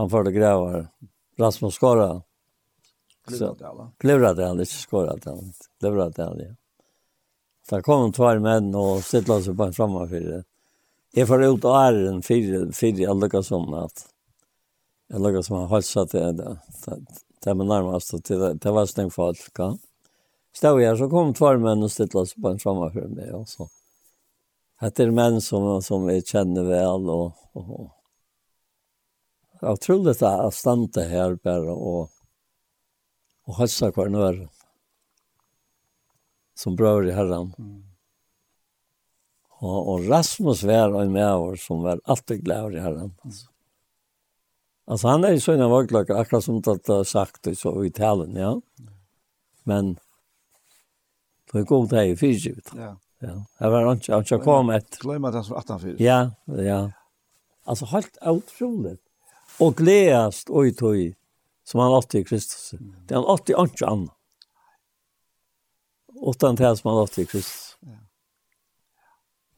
Han 0.00 0.08
får 0.10 0.24
det 0.24 0.32
grever. 0.38 0.86
Rasmus 1.38 1.76
Skåra. 1.76 2.22
Klevradal, 4.00 4.62
ikke 4.64 4.78
Skåra 4.78 5.18
det, 5.20 5.34
han. 5.34 5.52
Klivret 5.82 6.16
det, 6.16 6.24
han, 6.24 6.40
ja. 6.40 6.54
Da 7.68 7.82
kom 7.84 8.08
tvær 8.16 8.40
menn 8.40 8.72
og 8.74 9.04
stilte 9.04 9.36
seg 9.44 9.58
på 9.60 9.68
en 9.68 9.76
framme 9.76 10.06
for 10.08 10.32
Jeg 11.14 11.28
får 11.28 11.44
ut 11.44 11.68
av 11.68 11.76
æren 11.76 12.22
fire, 12.24 12.64
fire 12.72 13.04
jeg 13.04 13.20
lukket 13.20 13.46
som 13.46 13.68
at 13.76 14.06
jeg 15.12 15.20
lukket 15.20 15.44
som 15.44 15.60
han 15.60 15.70
holdt 15.70 15.90
seg 15.90 16.08
til 16.10 16.40
det. 16.40 16.56
Det 16.88 17.52
er 17.52 17.60
nærmest 17.60 18.16
til 18.24 18.40
det. 18.40 18.54
Det 18.64 18.72
var 18.74 18.88
snakk 18.88 19.12
folk, 19.12 19.44
ja. 19.58 19.70
Mm 19.74 19.89
stod 20.52 20.82
jag 20.82 20.98
så 20.98 21.10
kom 21.10 21.34
två 21.34 21.58
män 21.58 21.82
och 21.82 21.92
ställde 21.92 22.26
sig 22.26 22.42
på 22.42 22.48
en 22.48 22.58
framför 22.58 23.08
mig. 23.08 23.32
Och 23.32 23.48
så. 23.48 23.68
Det 24.80 25.00
är 25.00 25.10
män 25.10 25.40
som, 25.40 25.82
som 25.82 26.06
vi 26.06 26.22
känner 26.22 26.62
väl 26.62 27.10
och, 27.10 27.32
och, 27.52 27.80
och 27.80 27.90
otroligt 29.60 30.22
att 30.22 30.54
stanna 30.54 30.88
här 30.96 31.38
bara 31.44 31.72
och, 31.72 32.10
och 33.44 33.56
hälsa 33.56 33.92
kvar 33.92 34.08
nu 34.08 34.48
som 36.54 36.76
bröder 36.76 37.08
i 37.08 37.12
Herren. 37.12 37.54
Mm. 37.58 37.84
Och, 39.48 39.92
och 39.92 40.08
Rasmus 40.08 40.62
var 40.62 41.02
en 41.02 41.12
med 41.12 41.34
oss 41.34 41.66
som 41.66 41.82
var 41.82 42.00
alltid 42.04 42.44
glad 42.44 42.74
i 42.74 42.78
Herren. 42.78 43.14
Alltså. 43.22 43.46
Alltså 44.84 45.08
han 45.08 45.24
är 45.24 45.32
ju 45.32 45.40
så 45.40 45.52
en 45.52 45.62
av 45.62 45.74
akkurat 45.74 46.44
som 46.44 46.60
det 46.60 46.88
har 46.88 47.04
sagt 47.04 47.58
så 47.58 47.84
i 47.84 47.90
talen, 47.90 48.36
ja. 48.36 48.60
Men 49.62 49.98
på 51.50 51.58
en 51.58 51.64
god 51.64 51.88
dag 51.90 52.10
i 52.10 52.16
fyrtjut. 52.16 52.70
Ja. 52.76 52.96
Ja, 53.20 53.34
det 53.58 53.68
var 53.68 53.88
ikke, 53.92 54.12
han 54.14 54.22
ikke 54.24 54.38
kom 54.44 54.70
et... 54.72 54.96
Gløyma 55.02 55.28
det 55.34 55.42
som 55.44 55.58
18-4. 55.58 55.98
Ja, 56.00 56.20
ja. 56.56 56.78
Altså, 57.68 57.88
helt 57.90 58.16
utroligt. 58.24 59.02
Og 59.60 59.74
gledast 59.76 60.48
og 60.48 60.70
i 60.70 60.72
tog, 60.72 61.02
som 61.68 61.82
han 61.84 61.96
åtte 61.98 62.22
i 62.22 62.24
Kristus. 62.24 62.72
Det 62.80 63.18
han 63.18 63.28
åtte 63.28 63.52
i 63.52 63.58
ikke 63.60 63.90
annet. 63.90 64.14
Utan 66.16 66.56
det 66.56 66.72
som 66.78 66.94
han 66.94 67.02
åtte 67.02 67.20
i 67.20 67.28
Kristus. 67.28 67.76
Ja. 67.84 68.00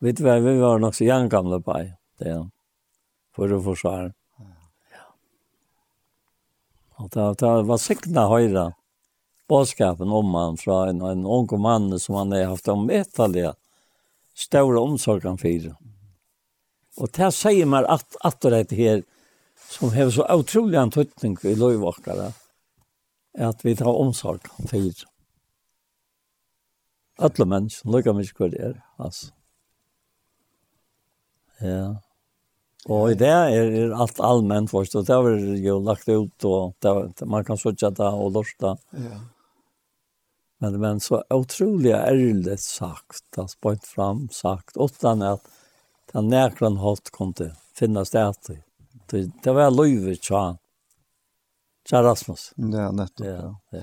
Vet 0.02 0.18
du 0.18 0.26
hva, 0.26 0.40
vi 0.42 0.58
var 0.58 0.82
nok 0.82 0.98
så 0.98 1.06
gjerne 1.06 1.30
gamle 1.30 1.62
på 1.62 1.78
det 2.18 2.34
han. 2.34 2.50
For 3.32 3.46
å 3.46 3.62
forsvare. 3.62 4.10
Ja. 4.90 5.06
Og 6.98 7.14
det 7.14 7.56
var 7.70 7.78
sikkert 7.78 8.18
høyre. 8.26 8.72
Ja 8.72 8.81
bådskapen 9.52 10.12
om 10.12 10.34
han 10.38 10.56
fra 10.60 10.86
en, 10.88 11.02
en 11.04 11.26
ung 11.26 11.50
mann 11.60 11.92
som 12.00 12.16
han 12.20 12.32
har 12.32 12.50
haft 12.54 12.72
om 12.72 12.88
etterlige 12.90 13.52
store 14.34 14.80
omsorgen 14.80 15.38
for. 15.40 15.72
Og 17.00 17.12
det 17.16 17.32
sier 17.36 17.68
meg 17.68 17.88
at, 17.92 18.06
at 18.24 18.40
det 18.44 18.76
her, 18.76 19.02
som 19.72 19.92
har 19.94 20.10
så 20.12 20.26
utrolig 20.32 20.80
en 20.80 20.92
tøtning 20.92 21.36
i 21.48 21.54
løyvåkere, 21.56 22.32
at 23.40 23.64
vi 23.64 23.74
tar 23.76 23.92
omsorg 23.92 24.48
for. 24.68 25.04
Alle 27.22 27.46
mennesker, 27.48 27.92
lykke 27.92 28.16
mye 28.16 28.36
hva 28.36 28.48
det 28.52 28.64
er, 28.70 28.78
altså. 29.00 29.32
Ja. 31.62 31.84
Og 32.90 33.12
i 33.12 33.18
det 33.18 33.28
er 33.30 33.68
er 33.70 33.92
alt 33.94 34.18
allmenn 34.18 34.66
forstå. 34.66 35.04
Det 35.06 35.14
har 35.14 35.22
vi 35.28 35.60
jo 35.62 35.76
lagt 35.86 36.08
ut, 36.08 36.44
og 36.48 36.74
det, 36.82 37.26
man 37.30 37.44
kan 37.46 37.60
søtja 37.60 37.92
det 37.94 38.08
og 38.08 38.32
lorsta. 38.34 38.74
Ja. 38.98 39.20
Men, 40.62 40.80
men 40.80 41.00
så 41.00 41.24
otroligt 41.30 41.94
ärligt 41.94 42.60
sagt, 42.60 43.24
det 43.34 43.40
har 43.40 43.48
spått 43.48 43.86
fram 43.86 44.28
sagt, 44.28 44.76
utan 44.76 45.22
att 45.22 45.48
den 46.12 46.28
näkran 46.28 46.76
hatt 46.76 47.10
kom 47.10 47.34
finnas 47.74 48.10
där. 48.10 48.34
Det, 49.06 49.30
det 49.42 49.52
var 49.52 49.84
livet 49.84 50.22
tja, 50.22 50.58
tja 51.88 52.02
Rasmus. 52.02 52.52
Ja, 52.56 52.92
nettopp. 52.92 53.26
Ja, 53.26 53.60
ja. 53.70 53.80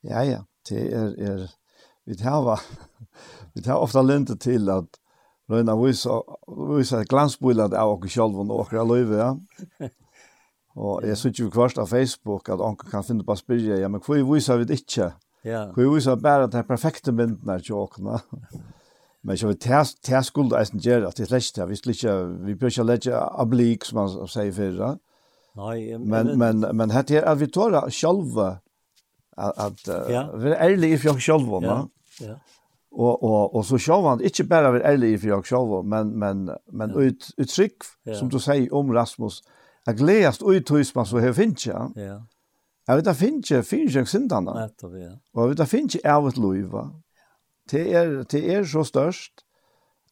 Ja, 0.00 0.24
ja. 0.24 0.44
Det 0.68 0.92
är, 0.92 1.20
är 1.20 1.50
vi 2.04 2.16
tar 2.16 2.60
vi 3.52 3.62
tar 3.62 3.76
ofta 3.76 4.02
lente 4.02 4.36
till 4.36 4.70
att 4.70 5.00
Røyna 5.48 5.76
visa, 5.76 6.22
visa 6.78 7.04
glansbøylet 7.04 7.74
av 7.74 7.90
oss 7.90 8.12
selv 8.12 8.40
og 8.40 8.50
åkere 8.50 8.86
løyve, 8.88 9.18
ja. 9.20 9.90
Og 10.74 11.04
jeg 11.04 11.18
synes 11.18 11.40
jo 11.40 11.50
kvart 11.50 11.78
av 11.78 11.86
Facebook 11.86 12.48
at 12.48 12.64
onker 12.64 12.88
kan 12.90 13.04
finne 13.04 13.24
på 13.24 13.36
å 13.36 13.36
spyrja, 13.36 13.76
ja, 13.76 13.92
men 13.92 14.00
hvor 14.00 14.24
viser 14.32 14.56
vi 14.62 14.70
det 14.72 14.80
ikke? 14.80 15.12
Ja. 15.44 15.64
Hvor 15.74 15.94
vi 15.94 16.00
så 16.00 16.16
bare 16.16 16.46
det 16.48 16.54
er 16.54 16.68
perfekte 16.68 17.12
myndene 17.12 17.58
til 17.60 17.74
åkene. 17.74 18.18
Men 19.24 19.38
så 19.40 19.48
vi 19.48 19.54
tar 19.54 20.22
skuld 20.22 20.52
eisen 20.56 20.80
gjør 20.80 21.08
at 21.08 21.16
det 21.16 21.26
er 21.30 21.40
slett 21.40 21.68
Vi 21.68 21.76
slett 21.76 21.96
ikke, 21.96 22.16
vi 22.46 22.54
bør 22.54 22.72
ikke 22.72 22.84
lette 22.84 23.20
ablik, 23.40 23.84
som 23.84 24.02
man 24.02 24.28
sier 24.28 24.52
før. 24.52 24.98
Nei, 25.56 25.96
men... 25.98 26.34
Men, 26.38 26.64
men, 26.76 26.88
det 26.88 27.20
er 27.20 27.28
at 27.30 27.40
vi 27.40 27.46
tåra 27.46 27.86
selv 27.90 28.36
at, 29.36 29.80
ja. 30.10 30.28
vi 30.36 30.50
er 30.50 30.60
ærlige 30.60 30.98
i 31.04 31.08
oss 31.08 31.24
selv. 31.24 31.48
Ja, 31.62 31.80
ja. 32.20 32.34
Og, 32.94 33.24
og, 33.24 33.54
og 33.54 33.64
så 33.64 33.78
sjå 33.78 33.96
han, 34.08 34.20
ikke 34.20 34.44
bare 34.44 34.72
vi 34.72 34.78
er 34.78 34.92
ærlige 34.92 35.28
i 35.28 35.32
oss 35.32 35.48
selv, 35.48 35.82
men, 35.84 36.18
men, 36.18 36.50
men 36.72 36.90
ja. 36.90 37.08
ut, 37.08 37.32
uttrykk, 37.38 37.84
ja. 38.06 38.18
som 38.18 38.30
du 38.30 38.38
sier 38.38 38.68
om 38.72 38.92
Rasmus, 38.94 39.42
er 39.86 39.96
gledast 39.96 40.42
ut 40.42 40.70
hos 40.70 40.94
man 40.94 41.06
så 41.06 41.20
har 41.20 41.32
finnes, 41.36 41.66
ja. 41.66 41.88
Ja 41.96 42.20
Jeg 42.84 42.96
vet, 42.98 43.06
det 43.06 43.16
finnes 43.16 43.50
ikke, 43.50 43.64
finnes 43.64 43.96
ikke 43.96 44.12
syndene. 44.12 44.54
Nettopp, 44.58 44.94
ja. 45.00 45.14
Og 45.34 45.42
jeg 45.42 45.52
vet, 45.52 45.58
det 45.62 45.70
finnes 45.70 45.98
ikke 45.98 46.14
av 46.18 46.28
et 46.28 46.40
liv. 46.40 46.78
Det 47.72 47.84
er, 47.96 48.14
det 48.28 48.42
er 48.52 48.66
så 48.68 48.84
størst 48.84 49.44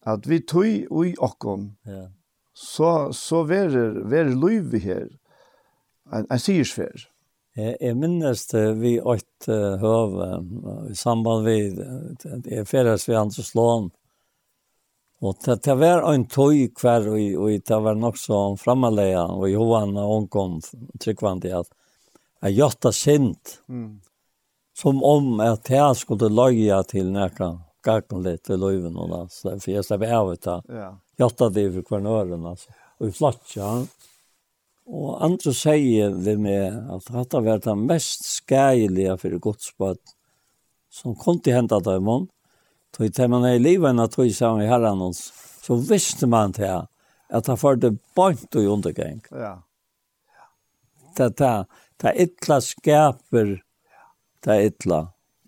at 0.09 0.25
vi 0.27 0.41
tog 0.41 0.67
i 0.67 1.13
åkken, 1.21 1.69
ja. 1.87 2.07
så, 2.53 3.11
så 3.15 3.43
verer, 3.47 4.01
verer 4.09 4.33
liv 4.35 4.71
vi 4.73 4.81
her 4.83 5.05
en, 6.11 6.25
en 6.27 6.41
sigersfær. 6.41 7.05
Jeg, 7.55 7.75
jeg 7.79 7.97
minnes 7.97 8.47
det 8.49 8.63
vi 8.81 8.95
åt 8.99 9.47
uh, 9.47 9.75
høve 9.81 10.29
i 10.89 10.95
samband 10.97 11.45
med 11.45 11.77
det 12.23 12.57
er 12.57 12.65
ferdes 12.67 13.05
ved 13.07 13.19
andre 13.21 13.45
slån. 13.45 13.91
Og 15.23 15.37
det, 15.45 15.59
det 15.63 15.77
var 15.79 16.03
en 16.09 16.25
tøy 16.27 16.65
hver, 16.81 17.05
og, 17.13 17.21
og 17.45 17.67
det 17.69 17.79
var 17.85 17.99
nok 17.99 18.17
så 18.19 18.41
fremmedleia, 18.59 19.23
og 19.29 19.47
Johan 19.51 19.95
og 20.01 20.17
omkom 20.17 20.57
tryggvandig 20.99 21.53
at 21.61 21.69
en 22.43 22.53
jotta 22.53 22.91
sint, 22.91 23.59
mm. 23.69 23.99
som 24.77 25.03
om 25.03 25.39
at 25.43 25.69
jeg 25.71 25.99
skulle 25.99 26.31
løye 26.31 26.81
til 26.89 27.11
nækka 27.13 27.53
gakken 27.83 28.23
litt 28.23 28.49
i 28.51 28.57
løyven 28.59 28.95
og 28.99 29.11
da, 29.11 29.21
så 29.31 29.57
for 29.57 29.71
jeg 29.71 29.83
slapp 29.87 30.05
av 30.07 30.31
ut 30.31 30.43
da. 30.43 30.57
ja. 30.71 30.89
jotta 31.19 31.49
det 31.51 31.69
for 31.75 31.87
kvarnøren, 31.91 32.45
altså. 32.47 32.71
Og 33.01 33.09
i 33.09 33.15
flott, 33.15 33.43
ja. 33.57 33.69
Og 34.83 35.23
andre 35.23 35.53
sier 35.55 36.15
vi 36.25 36.35
med 36.39 36.91
at 36.91 37.07
dette 37.15 37.41
var 37.43 37.61
det 37.63 37.75
mest 37.79 38.27
skægelige 38.27 39.15
for 39.19 39.39
godsbøtt 39.47 40.15
som 40.93 41.15
kom 41.19 41.39
til 41.41 41.57
hentet 41.57 41.79
av 41.79 41.87
dem. 41.87 42.27
Så 42.93 43.09
til 43.09 43.31
man 43.31 43.47
er 43.47 43.57
i 43.57 43.63
livet 43.63 43.89
enn 43.89 44.03
at 44.03 44.17
vi 44.19 44.29
sammen 44.35 44.65
i 44.65 44.69
herren 44.69 45.01
hans, 45.01 45.25
så 45.63 45.79
visste 45.79 46.27
man 46.29 46.53
til 46.53 46.83
at 47.33 47.47
han 47.49 47.57
førte 47.59 47.95
bønt 48.15 48.59
og 48.59 48.73
undergang. 48.75 49.23
Ja. 49.31 49.55
Det 51.17 51.31
er 51.31 51.33
det 51.39 51.55
det 52.01 52.13
ytla 52.15 52.61
skaper 52.61 53.61
det 54.45 54.65
ytla. 54.65 55.07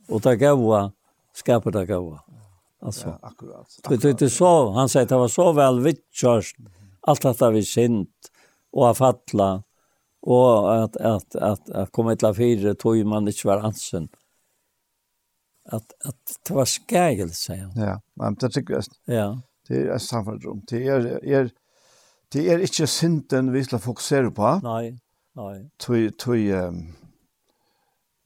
Og 0.10 0.22
det 0.22 0.36
gaua 0.40 0.92
skaper 1.34 1.72
det 1.72 1.86
gaua. 1.88 2.20
Alltså. 2.82 3.08
Ja, 3.08 3.20
akkurat. 3.22 3.80
Det 3.90 4.20
det 4.20 4.30
så 4.30 4.72
han 4.72 4.90
säger 4.90 5.08
det 5.08 5.16
var 5.16 5.28
så 5.28 5.52
väl 5.54 5.80
vitchast 5.80 6.56
allt 7.02 7.22
detta 7.22 7.52
vi 7.52 7.64
synd 7.64 8.08
och 8.72 8.90
att 8.90 8.98
falla 8.98 9.64
och 10.22 10.84
att 10.84 10.98
att 10.98 11.36
att 11.36 11.70
att 11.70 11.92
komma 11.92 12.16
till 12.16 12.34
fyra 12.34 12.76
tog 12.76 13.06
man 13.06 13.28
inte 13.28 13.48
var 13.48 13.58
ansen. 13.58 14.08
Att 15.70 16.06
att 16.06 16.40
det 16.48 16.54
var 16.54 16.66
skägel 16.66 17.34
säger 17.34 17.64
han. 17.64 17.84
Ja, 17.84 18.02
men 18.14 18.36
det 18.36 18.50
tycker 18.50 18.74
jag. 18.74 18.84
Ja. 19.06 19.42
Det 19.68 19.76
är 19.76 19.98
samma 19.98 20.32
rum. 20.32 20.62
Det 20.68 20.88
är 20.88 21.26
är 21.26 21.52
det 22.30 22.50
är 22.50 22.60
inte 22.60 22.88
synden 22.88 23.52
vi 23.52 23.64
ska 23.64 23.80
fokusera 23.80 24.32
på. 24.32 24.60
Nej. 24.64 25.00
Nej. 25.36 25.66
Tui 25.80 26.12
tui 26.16 26.48
um, 26.56 26.78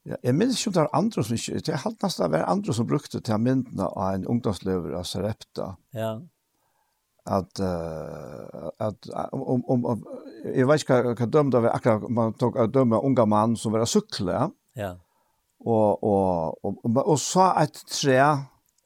ja, 0.06 0.16
jeg 0.24 0.36
minns 0.38 0.60
ikke 0.60 0.70
om 0.70 0.76
det 0.76 0.82
er 0.84 0.98
andre 0.98 1.24
som 1.26 1.38
ikke, 1.38 1.62
det 1.66 1.74
er 1.74 1.82
halvt 1.84 2.04
nesten 2.06 2.26
av 2.28 2.36
andre 2.40 2.76
som 2.76 2.88
brukte 2.90 3.22
til 3.22 3.42
myndene 3.42 3.88
av 3.90 4.14
en 4.16 4.28
ungdomsløver 4.30 4.96
av 4.98 5.08
Sarepta. 5.10 5.74
Ja. 5.94 6.14
At, 7.30 7.62
uh, 7.62 8.70
at 8.82 9.10
om, 9.34 9.64
om, 9.66 9.86
om, 9.86 10.06
jeg 10.46 10.68
vet 10.70 10.86
ikke 10.86 11.02
hva, 11.02 11.14
hva 11.18 11.30
dømte 11.30 11.60
av, 11.60 11.68
akkurat 11.74 12.10
man 12.10 12.34
tok 12.40 12.58
av 12.62 12.72
dømme 12.74 13.02
unga 13.06 13.26
mann 13.30 13.58
som 13.60 13.76
var 13.76 13.86
sykle. 13.90 14.48
Ja. 14.80 14.96
Og, 15.60 16.04
og, 16.04 16.62
og, 16.64 16.78
og, 16.78 16.94
og, 16.96 17.02
og, 17.04 17.18
så 17.20 17.52
et 17.60 17.82
tre. 17.92 18.22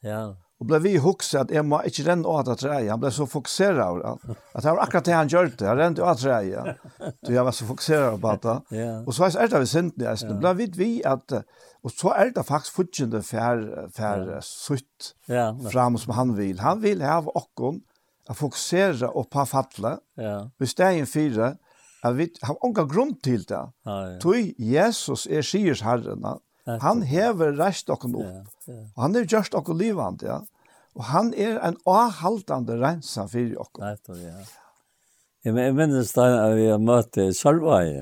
Ja. 0.04 0.24
og, 0.32 0.43
Og 0.64 0.70
ble 0.70 0.80
vi 0.80 0.94
hukse 1.04 1.42
at 1.42 1.50
jeg 1.52 1.66
må 1.68 1.82
ikke 1.84 2.06
renne 2.08 2.30
av 2.32 2.46
det 2.48 2.54
treet. 2.62 2.88
Han 2.88 3.02
ble 3.02 3.10
så 3.12 3.26
fokuseret 3.28 3.82
av 3.84 3.98
det. 4.00 4.36
At 4.56 4.64
det 4.64 4.72
var 4.72 4.84
akkurat 4.86 5.08
det 5.10 5.16
han 5.18 5.32
gjør 5.34 5.50
det. 5.52 5.68
Han 5.68 5.80
renne 5.82 6.06
av 6.08 6.22
treet. 6.22 6.84
Så 7.20 7.34
jeg 7.36 7.44
var 7.44 7.58
så 7.58 7.68
fokuseret 7.68 8.22
på 8.24 8.36
det. 8.46 8.56
Og 9.08 9.12
så 9.18 9.28
er 9.28 9.52
det 9.52 9.60
vi 9.66 9.68
sint 9.74 10.00
i 10.00 10.08
eisen. 10.08 10.38
Ble 10.40 10.54
vi 10.62 10.70
vi 10.78 10.88
at, 11.06 11.36
og 11.84 11.92
så 11.92 12.14
er 12.16 12.32
det 12.32 12.46
faktisk 12.48 12.78
fortjende 12.78 13.20
for, 13.28 13.66
for 13.92 14.24
yeah. 14.24 14.40
sutt 14.40 15.10
yeah. 15.28 15.52
fram 15.74 15.98
som 16.00 16.14
han 16.16 16.32
vil. 16.38 16.62
Han 16.64 16.80
vil 16.80 17.04
have 17.04 17.34
åkken 17.36 17.82
å 18.32 18.38
fokusere 18.40 19.10
og 19.12 19.28
på 19.36 19.44
fatle. 19.52 19.98
Yeah. 20.16 20.48
Hvis 20.64 20.78
det 20.80 20.88
er 20.88 21.02
en 21.02 21.12
fire, 21.12 21.52
jeg 22.06 22.18
vet, 22.22 22.40
har 22.48 22.56
ikke 22.70 22.88
grunn 22.88 23.14
til 23.20 23.44
det. 23.52 23.60
Ja. 23.84 24.00
Tøy 24.24 24.54
Jesus 24.56 25.28
er 25.28 25.44
sier 25.44 25.84
herrene. 25.84 26.38
Ja 26.40 26.53
Han 26.66 27.02
hever 27.02 27.54
reist 27.60 27.90
okken 27.92 28.16
opp. 28.16 28.28
Ja, 28.28 28.74
ja. 28.74 28.82
Og 28.96 29.02
han 29.04 29.16
er 29.20 29.28
gjørst 29.28 29.56
okken 29.58 29.80
livand, 29.82 30.24
ja. 30.24 30.42
Og 30.96 31.08
han 31.10 31.34
er 31.34 31.58
en 31.66 31.78
avhaltande 31.90 32.78
rensa 32.80 33.26
fyrir 33.28 33.58
okken. 33.60 33.98
ja. 34.22 34.44
Jeg 35.44 35.74
minnes 35.76 36.14
da 36.16 36.26
vi 36.56 36.70
møtte 36.80 37.26
i 37.28 37.34
Sørvøy, 37.36 37.98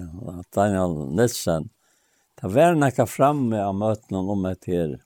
Daniel 0.53 1.07
Nilsen. 1.09 1.71
Det 2.37 2.51
var 2.53 2.77
nekka 2.77 3.07
framme 3.09 3.57
av 3.63 3.73
møtene 3.73 4.21
om 4.21 4.45
et 4.45 4.67
her. 4.69 4.99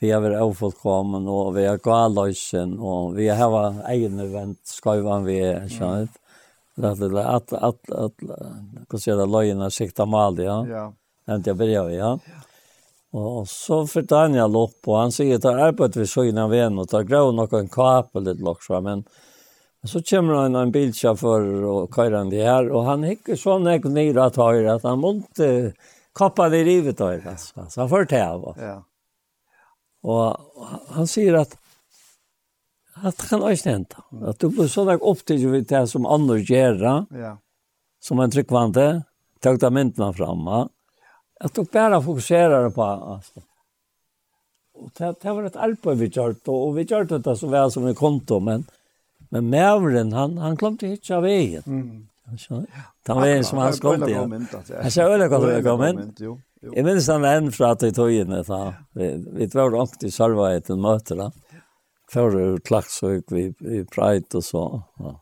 Vi 0.00 0.10
har 0.10 0.22
vært 0.24 0.40
avfullkommen, 0.40 1.28
og 1.28 1.54
vi 1.56 1.66
har 1.68 1.78
gått 1.84 2.16
løsen, 2.16 2.78
og 2.80 3.14
vi 3.18 3.28
har 3.28 3.52
vært 3.52 3.84
egen 3.92 4.20
event, 4.24 4.60
skøyvann 4.64 5.28
vi, 5.28 5.40
skjønner 5.68 6.08
du? 6.08 6.20
Det 6.76 6.88
är 6.88 7.16
att 7.16 7.52
att 7.52 7.90
att 7.90 8.14
kan 8.88 9.00
se 9.00 9.14
det 9.14 9.26
lojen 9.26 9.70
sikta 9.70 10.06
mal 10.06 10.38
ja. 10.38 10.66
Ja. 10.66 10.92
Nämnde 11.24 11.50
jag 11.50 11.56
börjar 11.56 11.90
ja. 11.90 12.18
Og 13.14 13.44
så 13.46 13.84
fyrte 13.86 14.24
han 14.24 14.34
opp, 14.42 14.80
og 14.88 14.96
han 14.98 15.12
sier 15.14 15.38
at 15.38 15.46
jeg 15.46 15.66
arbeidet 15.68 16.00
ved 16.00 16.10
søgn 16.10 16.40
av 16.42 16.54
en, 16.58 16.80
og 16.82 16.88
tar 16.90 17.06
grå 17.06 17.28
noen 17.30 17.68
kapel 17.70 18.26
litt 18.26 18.42
loksa, 18.42 18.80
men 18.82 19.04
så 19.86 20.00
kommer 20.02 20.40
han 20.40 20.56
en 20.56 20.72
bilsjåfør 20.74 21.46
og 21.68 21.92
kører 21.94 22.16
han 22.18 22.32
det 22.32 22.42
her, 22.42 22.70
og 22.72 22.88
han 22.88 23.04
hikker 23.06 23.38
sånn 23.38 23.68
jeg 23.68 23.84
nyr 23.86 24.18
at 24.24 24.40
høyre, 24.40 24.78
at 24.78 24.86
han 24.88 25.02
måtte 25.02 25.48
kappa 26.16 26.48
det 26.50 26.64
i 26.64 26.68
rivet 26.70 27.02
høyre, 27.04 27.36
altså. 27.36 27.68
Så 27.68 27.84
han 27.84 27.92
får 27.92 28.08
til 28.10 28.24
av. 28.24 28.58
Ja. 28.58 28.78
Og 30.04 30.74
han 30.96 31.10
sier 31.10 31.38
at 31.42 31.54
at 32.94 33.18
det 33.18 33.26
kan 33.26 33.42
også 33.42 33.72
hente. 33.72 34.02
At 34.22 34.38
du 34.38 34.48
blir 34.54 34.68
sånn 34.70 34.92
opptidig 34.94 35.48
ved 35.50 35.66
det 35.70 35.82
som 35.90 36.06
andre 36.06 36.38
gjør, 36.38 36.84
ja. 37.10 37.32
som 38.02 38.22
en 38.22 38.30
tryggvante, 38.30 38.86
tøkte 39.42 39.70
myndene 39.74 40.12
fram, 40.14 40.46
ja 40.46 40.62
at 41.40 41.54
du 41.54 41.64
bare 41.64 42.02
fokuserer 42.02 42.70
på 42.70 42.82
altså. 42.82 43.42
Og 44.74 44.90
det, 44.98 45.12
det 45.22 45.34
var 45.34 45.44
et 45.46 45.56
arbeid 45.56 45.98
vi 45.98 46.08
gjort 46.08 46.48
og 46.50 46.74
vi 46.76 46.84
gjort 46.84 47.12
det 47.14 47.36
så 47.38 47.50
vel 47.50 47.70
som 47.70 47.86
vi 47.86 47.94
konto 47.94 48.40
men 48.40 48.66
men 49.30 49.50
Mävren 49.50 50.12
han 50.12 50.38
han 50.38 50.56
klämde 50.56 50.86
inte 50.86 51.16
av 51.16 51.22
veien. 51.22 51.62
Mm. 51.66 52.08
Så. 52.38 52.64
Han 53.06 53.16
var 53.16 53.26
en 53.26 53.44
som 53.44 53.58
han 53.58 53.72
skott 53.72 54.08
i. 54.08 54.14
Han 54.14 54.90
sa 54.90 55.02
öle 55.02 55.28
kom 55.28 55.46
det 55.46 55.62
kom 55.62 55.82
in. 55.84 56.14
Jeg 56.72 56.84
minns 56.84 57.08
han 57.08 57.24
en 57.24 57.50
fra 57.52 57.74
til 57.74 57.92
togene, 57.94 58.42
da. 58.42 58.74
vi 58.92 59.10
vi 59.32 59.46
var 59.46 59.70
långt 59.70 60.04
i 60.04 60.10
själva 60.10 60.54
ett 60.54 60.68
möte 60.68 61.14
då. 61.14 61.32
För 62.12 62.58
klaxsök 62.58 63.24
vi 63.28 63.54
i 63.60 63.84
Pride 63.84 64.36
og 64.38 64.44
så. 64.44 64.82
Ja. 64.98 65.20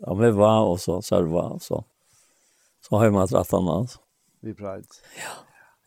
Ja, 0.00 0.14
vi 0.14 0.30
var 0.30 0.60
og 0.60 0.80
så 0.80 1.02
själva 1.02 1.58
så. 1.60 1.84
Så 2.88 2.96
har 2.96 3.10
man 3.10 3.28
träffat 3.28 3.50
honom 3.50 3.80
altså 3.80 3.98
vi 4.40 4.54
Pride. 4.54 4.86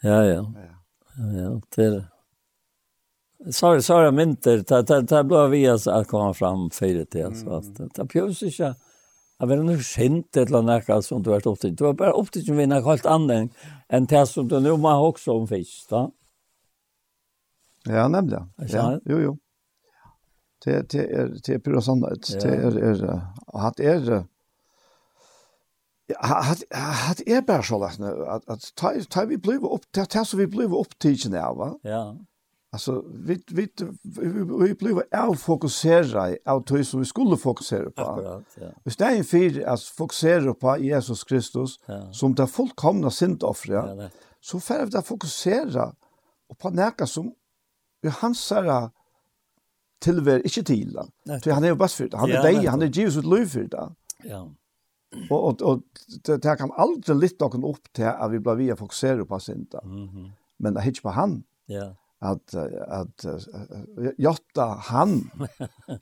Ja, 0.01 0.25
ja. 0.25 0.53
Ja, 1.17 1.41
ja. 1.41 1.61
Det 1.75 1.85
så 1.91 2.05
Sorry, 3.51 3.81
sorry, 3.81 4.11
mynter. 4.11 4.57
Det, 4.67 4.81
det, 4.81 5.01
det 5.01 5.23
blev 5.23 5.49
vi 5.49 5.67
att 5.67 6.07
komma 6.07 6.33
fram 6.33 6.69
fyra 6.69 7.05
till. 7.05 7.25
så 7.35 7.57
Mm. 7.59 7.89
Det 7.95 8.03
behövs 8.03 8.43
inte 8.43 8.75
Jag 9.39 9.47
vet 9.47 9.59
inte 9.59 9.83
skint 9.83 10.37
ett 10.37 10.49
eller 10.49 10.59
annat 10.59 11.05
som 11.05 11.23
du 11.23 11.29
har 11.29 11.35
varit 11.35 11.45
upptidigt. 11.45 11.77
Du 11.77 11.83
var 11.83 11.93
bara 11.93 12.11
upptidigt 12.11 12.55
med 12.55 12.69
något 12.69 12.85
helt 12.85 13.05
annat 13.05 13.51
än 13.89 14.05
det 14.05 14.27
som 14.27 14.47
du 14.47 14.59
nu 14.59 14.69
har 14.69 15.07
också 15.07 15.31
om 15.31 15.47
fisk. 15.47 15.89
Då. 15.89 16.11
Ja, 17.83 18.07
nämligen. 18.07 18.53
Ja, 18.57 18.99
jo, 19.05 19.19
jo. 19.19 19.37
Det, 20.65 20.89
det 20.89 21.11
er, 21.11 21.37
det 21.45 21.53
är 21.53 21.59
pura 21.59 21.81
sannhet. 21.81 22.27
Det 22.41 22.49
er, 22.49 22.77
er, 22.77 23.21
att 23.45 23.79
är, 23.79 24.25
Hat 26.19 27.21
er 27.27 27.41
bare 27.41 27.63
så 27.63 27.79
lagt, 27.79 27.99
at, 27.99 28.41
at 28.47 28.71
ta, 28.77 28.93
ta 29.09 29.25
vi 29.25 29.37
blive 29.37 29.71
opp, 29.71 29.85
ta, 29.93 30.05
ta 30.05 30.23
så 30.23 30.37
vi 30.37 30.45
blev 30.45 30.73
opptidgen 30.73 31.35
av, 31.35 31.57
va? 31.57 31.73
Ja. 31.83 32.15
Alltså 32.73 33.03
vi 33.25 33.43
vi 33.51 33.67
vi 34.67 34.73
blive 34.73 35.03
av 35.11 35.35
fokusera 35.35 36.35
av 36.45 36.63
det 36.65 36.85
som 36.85 36.99
vi 36.99 37.05
skulle 37.05 37.37
fokusere 37.37 37.91
på. 37.91 38.01
Akkurat, 38.01 38.43
ja. 38.61 38.67
Istället 38.85 39.27
för 39.29 39.67
at 39.67 39.81
fokusere 39.81 40.53
på 40.53 40.77
Jesus 40.77 41.23
Kristus 41.23 41.79
ja. 41.87 42.13
som 42.13 42.35
det 42.35 42.47
fullkomna 42.47 43.09
syndoffret, 43.09 43.99
ja, 43.99 44.09
så 44.41 44.59
får 44.59 44.85
vi 44.85 45.01
fokusera 45.01 45.95
på 46.59 46.69
något 46.69 47.09
som 47.09 47.33
vi 48.01 48.09
hansar 48.09 48.89
tillver 50.01 50.37
inte 50.37 50.63
till. 50.63 50.99
För 51.43 51.51
han 51.51 51.63
är 51.63 51.67
jo 51.67 51.75
bara 51.75 51.87
för 51.87 52.09
det. 52.09 52.17
Han 52.17 52.31
är 52.31 52.43
dig, 52.43 52.65
han 52.65 52.81
är 52.81 52.87
Jesus 52.87 53.23
ut 53.25 53.25
liv 53.25 53.45
för 53.45 53.63
det. 53.63 53.89
Ja. 54.23 54.49
Och 55.29 55.47
och 55.47 55.61
og 55.61 55.81
det 56.25 56.45
här 56.45 56.55
kan 56.55 56.71
aldri 56.71 57.15
lite 57.15 57.43
någon 57.43 57.63
upp 57.63 57.93
till 57.93 58.05
att 58.05 58.31
vi 58.31 58.39
blir 58.39 58.55
via 58.55 58.75
fokusere 58.75 59.25
på 59.25 59.39
synda. 59.39 59.81
Mhm. 59.83 60.31
Men 60.57 60.73
det 60.73 60.81
hitch 60.81 61.01
på 61.01 61.09
han. 61.09 61.43
Ja. 61.65 61.95
Att 62.19 62.55
att 62.87 63.25
jotta 64.17 64.65
han. 64.65 65.31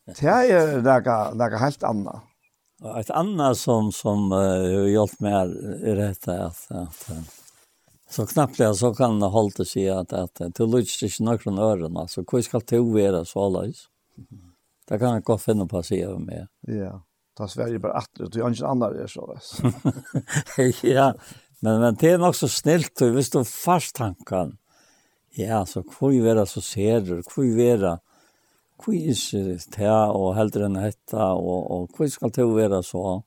Det 0.05 0.21
är 0.27 0.81
några 0.81 1.33
några 1.33 1.57
helt 1.57 1.83
annorlunda. 1.83 2.21
Ett 2.99 3.09
annat 3.09 3.57
som 3.57 3.91
som 3.91 4.31
har 4.31 4.87
hjälpt 4.87 5.19
mig 5.19 5.33
är 5.83 5.95
detta 5.95 6.45
att 6.45 6.71
att 6.71 7.11
så 8.09 8.25
knappt 8.25 8.59
jag 8.59 8.75
så 8.75 8.95
kan 8.95 9.21
hålla 9.21 9.65
sig 9.65 9.89
att 9.89 10.13
att 10.13 10.41
du 10.55 10.65
lyssnar 10.65 11.07
inte 11.07 11.23
några 11.23 11.37
från 11.37 11.59
öronen 11.59 12.07
så 12.07 12.23
hur 12.31 12.41
ska 12.41 12.59
du 12.59 12.79
vara 12.79 13.25
så 13.25 13.57
alls. 13.57 13.87
Det 14.87 14.99
kan 14.99 15.09
jag 15.09 15.23
gott 15.23 15.41
finna 15.41 15.65
på 15.65 15.83
sig 15.83 16.19
med. 16.19 16.47
Ja 16.61 17.01
ta 17.39 17.47
Sverige 17.47 17.79
bara 17.79 17.93
att 17.93 18.09
det 18.13 18.39
är 18.39 18.47
ingen 18.47 18.65
annan 18.65 18.99
är 18.99 19.07
så 19.07 19.39
ja, 20.87 21.13
men 21.59 21.79
men 21.79 21.95
det 21.95 22.09
är 22.09 22.17
nog 22.17 22.35
så 22.35 22.47
snällt 22.47 23.01
och 23.01 23.17
visst 23.17 23.33
du 23.33 23.45
fast 23.45 23.95
tankan. 23.95 24.57
Ja, 25.29 25.65
så 25.65 25.83
kvui 25.83 26.19
vera 26.19 26.45
så 26.45 26.61
ser 26.61 27.01
du, 27.01 27.23
kvui 27.23 27.55
vera 27.55 27.99
kvui 28.79 29.09
is 29.11 29.67
ta 29.71 30.11
og 30.11 30.35
heldur 30.35 30.67
enn 30.67 30.79
hetta 30.79 31.31
og 31.35 31.71
og 31.71 31.89
kvui 31.95 32.09
skal 32.11 32.31
til 32.35 32.51
vera 32.55 32.81
så. 32.83 33.21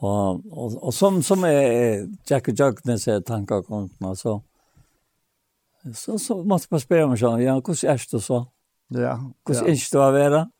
Og 0.00 0.42
og, 0.50 0.78
og 0.82 0.94
som 0.94 1.22
som 1.22 1.44
er 1.44 2.06
Jack 2.30 2.48
og 2.48 2.58
Jackness 2.58 3.08
er 3.08 3.20
tankar 3.20 3.62
komt 3.62 4.00
nå 4.00 4.14
så. 4.14 4.40
Så 5.94 6.18
så 6.18 6.42
måste 6.42 6.68
man 6.70 6.80
spela 6.80 7.06
med 7.06 7.18
sån. 7.18 7.42
Ja, 7.42 7.60
kus 7.60 7.84
är 7.84 8.06
det 8.12 8.20
så? 8.20 8.46
Ja, 8.88 9.32
Kus 9.46 9.62
är 9.62 9.66
det 9.66 10.06
att 10.06 10.12
vara? 10.12 10.50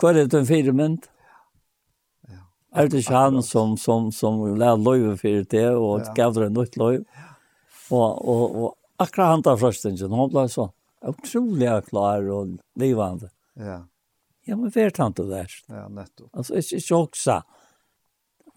Hva 0.00 0.12
er 0.12 0.22
det 0.24 0.38
en 0.38 0.48
firemynd? 0.48 1.08
Ja. 2.30 2.44
Er 2.74 2.88
det 2.90 3.02
ikke 3.02 3.18
han 3.18 3.42
som, 3.46 3.76
som, 3.80 4.10
som 4.14 4.40
lær 4.58 4.80
løyve 4.80 5.16
for 5.20 5.48
det, 5.54 5.68
og 5.76 6.04
ja. 6.04 6.14
gav 6.16 6.36
det 6.36 6.48
en 6.48 6.58
nytt 6.60 6.78
løyve? 6.80 7.04
Og, 7.92 8.08
og, 8.24 8.44
og 8.56 9.02
akkurat 9.02 9.34
han 9.34 9.44
tar 9.44 9.60
frøstingen, 9.60 10.12
hun 10.12 10.32
ble 10.32 10.46
så 10.48 10.70
utrolig 11.02 11.70
klar 11.88 12.28
og 12.30 12.58
livende. 12.78 13.30
Ja. 13.58 13.82
Ja, 14.44 14.56
men 14.56 14.72
vet 14.74 14.98
han 14.98 15.14
det 15.14 15.28
der? 15.30 15.52
Ja, 15.70 15.86
nettopp. 15.88 16.30
Altså, 16.34 16.56
ikke, 16.58 16.80
ikke 16.80 16.96
også. 16.96 17.38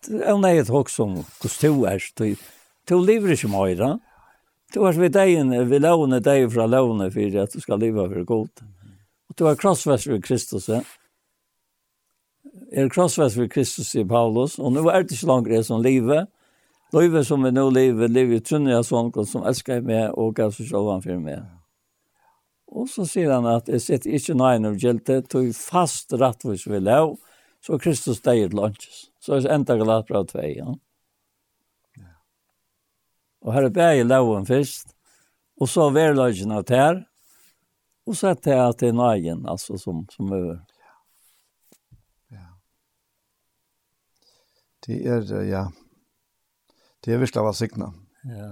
Det 0.06 0.22
er 0.22 0.32
jo 0.34 0.42
nøyet 0.42 0.70
også 0.70 1.06
om 1.06 1.16
hvordan 1.20 1.76
du 1.76 1.86
er. 1.90 2.08
Du, 2.18 2.26
du 2.90 2.96
lever 3.02 3.36
ikke 3.36 3.50
mer, 3.54 3.74
da. 3.78 3.92
Du 4.74 4.82
er 4.90 4.98
ved 4.98 5.14
deg, 5.14 5.38
vi 5.70 5.80
låner 5.80 6.24
deg 6.26 6.48
fra 6.54 6.66
lånet 6.70 7.14
for 7.14 7.38
at 7.44 7.54
du 7.54 7.62
skal 7.62 7.82
leve 7.82 8.08
for 8.10 8.30
godt. 8.32 8.64
Og 9.30 9.38
du 9.38 9.46
er 9.50 9.60
krossvest 9.62 10.10
ved 10.10 10.24
Kristus, 10.26 10.70
ja 10.70 10.82
er 12.72 12.90
krossfest 12.90 13.38
for 13.40 13.50
Kristus 13.52 13.94
i 13.96 14.06
Paulus, 14.08 14.60
og 14.60 14.74
nå 14.74 14.86
er 14.90 15.04
det 15.04 15.16
ikke 15.16 15.30
langt 15.30 15.50
det 15.52 15.66
som 15.68 15.84
livet. 15.84 16.30
Livet 16.96 17.28
som 17.28 17.44
vi 17.44 17.52
nå 17.52 17.68
lever, 17.74 18.12
lever 18.12 18.42
trunner 18.46 18.78
jeg 18.78 18.88
sånn, 18.88 19.12
som 19.28 19.46
elsker 19.48 19.84
meg 19.84 20.14
og 20.16 20.36
gav 20.38 20.54
seg 20.56 20.70
selv 20.70 20.92
for 21.04 21.22
meg. 21.22 21.44
Og 22.76 22.90
så 22.92 23.06
sier 23.08 23.32
han 23.32 23.48
at 23.50 23.70
jeg 23.72 23.84
sitter 23.84 24.18
ikke 24.18 24.38
nøyen 24.38 24.70
av 24.70 24.80
gjelte, 24.80 25.22
tog 25.32 25.48
fast 25.58 26.14
rettvis 26.16 26.66
vi 26.68 26.82
lov, 26.84 27.18
så 27.64 27.80
Kristus 27.82 28.22
deg 28.26 28.46
et 28.46 28.56
lunches. 28.56 29.08
Så 29.24 29.38
er 29.38 29.46
det 29.46 29.54
enda 29.56 29.78
glatt 29.80 30.10
bra 30.10 30.24
tvei, 30.28 30.52
ja. 30.60 30.76
Og 33.46 33.54
her 33.54 33.68
er 33.68 33.74
bare 33.74 34.06
loven 34.06 34.46
først, 34.48 34.96
og 35.62 35.70
så 35.70 35.90
verløgjen 35.94 36.54
av 36.54 36.66
tær, 36.68 37.04
og 38.06 38.18
så 38.18 38.32
er 38.32 38.40
det 38.42 38.58
at 38.58 38.82
det 38.82 38.90
er 38.92 38.98
nøyen, 38.98 39.46
altså, 39.50 39.78
som, 39.82 40.04
som 40.14 40.34
er 40.34 40.58
det 44.86 45.02
er, 45.06 45.30
ja, 45.50 45.68
det 47.06 47.14
er 47.14 47.22
virkelig 47.22 47.42
av 47.42 47.54
signa. 47.58 47.92
Ja. 48.26 48.50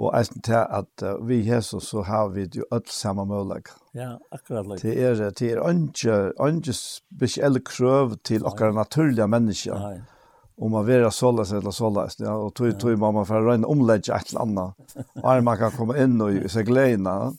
Og 0.00 0.14
eisen 0.18 0.42
til 0.42 0.58
at 0.58 1.04
uh, 1.04 1.18
vi 1.28 1.42
Jesus 1.46 1.90
så 1.92 2.02
har 2.06 2.32
vi 2.34 2.48
jo 2.56 2.64
alt 2.74 2.90
samme 2.90 3.24
mulighet. 3.28 3.70
Ja, 3.94 4.16
akkurat 4.32 4.66
like. 4.66 4.82
Det 4.82 4.96
er, 4.98 5.14
det 5.30 5.50
er 5.52 5.60
ikke, 5.70 6.32
ikke 6.48 6.74
spesielle 6.74 7.60
krøv 7.60 8.16
til 8.24 8.46
okkar 8.48 8.72
naturlige 8.74 9.28
mennesker. 9.28 9.78
Nei. 9.78 10.00
Om 10.62 10.74
man 10.74 10.86
vera 10.86 11.10
såles 11.10 11.52
eller 11.52 11.70
såles. 11.74 12.18
Ja, 12.20 12.34
og 12.34 12.54
tog, 12.54 12.74
tog 12.80 12.98
man 12.98 13.14
må 13.14 13.24
få 13.28 13.40
røyne 13.42 13.68
omlegge 13.68 14.14
et 14.14 14.32
eller 14.32 14.42
annet. 14.42 14.98
Og 15.24 15.44
man 15.44 15.58
kan 15.58 15.72
komme 15.74 15.96
inn 15.98 16.20
og 16.20 16.36
se 16.52 16.62
gledene. 16.66 17.32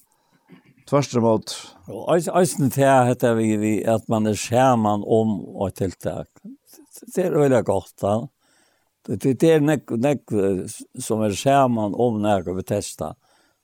Tvørst 0.90 1.16
imot. 1.16 1.54
Og 1.88 2.10
eisen 2.18 2.74
til 2.74 2.90
heter 3.08 3.38
vi, 3.38 3.54
vi, 3.62 3.74
at 3.88 4.10
man 4.12 4.28
er 4.28 4.36
skjermen 4.40 5.06
om 5.06 5.38
og 5.56 5.76
tiltak. 5.78 6.28
Det 7.16 7.30
er 7.30 7.38
veldig 7.38 7.64
godt 7.70 7.94
da. 8.02 8.16
Ja 8.18 8.33
Det, 9.04 9.34
det 9.40 9.50
er 9.52 9.64
nek, 9.64 9.92
nek 10.00 10.32
som 11.02 11.24
er 11.26 11.36
saman 11.36 11.96
om 12.00 12.22
nek 12.24 12.48
vi 12.56 12.64
testa, 12.64 13.14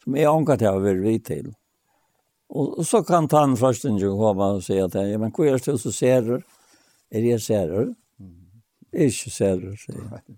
som 0.04 0.18
jeg 0.20 0.28
anker 0.28 0.60
til 0.60 0.76
å 0.76 0.84
være 0.84 1.04
vidt 1.06 1.30
til. 1.30 1.48
Og, 2.50 2.80
og 2.82 2.86
så 2.86 3.04
kan 3.06 3.30
han 3.32 3.56
en 3.56 3.56
ikke 3.56 4.12
komme 4.18 4.52
og 4.58 4.64
si 4.66 4.80
at 4.82 4.96
ja 4.98 5.18
men 5.22 5.32
hva 5.32 5.48
er 5.48 5.62
det 5.62 5.78
som 5.80 5.94
ser 5.94 6.26
du? 6.26 6.36
Er 7.10 7.26
jeg 7.26 7.42
ser 7.42 7.72
du? 7.72 7.96
Ikke 8.94 9.32
ser 9.32 9.62
du, 9.62 9.74
sier 9.78 10.02
jeg. 10.02 10.38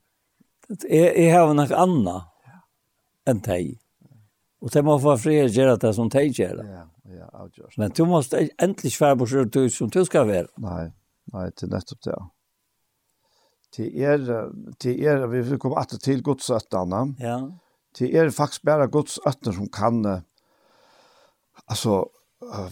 Jeg, 0.88 1.08
jeg 1.16 1.32
har 1.34 1.54
nek 1.56 1.72
anna 1.76 2.18
enn 3.28 3.42
teg. 3.44 3.78
Og 4.62 4.72
det 4.74 4.84
må 4.86 4.98
få 5.02 5.16
fri 5.20 5.40
å 5.42 5.48
gjøre 5.50 5.80
det 5.82 5.94
som 5.98 6.10
teg 6.12 6.36
gjør. 6.38 6.62
Ja, 6.68 6.84
ja, 7.16 7.30
avgjørst. 7.44 7.80
Men 7.82 7.96
du 7.98 8.04
måste 8.10 8.44
endelig 8.62 8.94
være 9.00 9.18
på 9.22 9.28
sjøen 9.32 9.72
som 9.74 9.90
du 9.92 10.04
skal 10.06 10.28
være. 10.30 10.52
Nei, 10.62 10.92
nei, 11.34 11.48
til 11.58 11.72
nettopp 11.72 12.04
det, 12.06 12.14
ja 12.14 12.28
til 13.72 14.02
er, 14.04 14.26
til 14.80 15.04
er, 15.08 15.28
vi 15.32 15.42
vil 15.48 15.60
komme 15.60 15.80
alltid 15.80 16.04
til 16.04 16.24
godsøttene. 16.26 17.04
Ja. 17.20 17.38
Til 17.96 18.16
er 18.16 18.32
faktisk 18.36 18.66
bare 18.68 18.90
godsøttene 18.92 19.54
som 19.56 19.70
kan, 19.72 20.02
altså, 21.68 22.04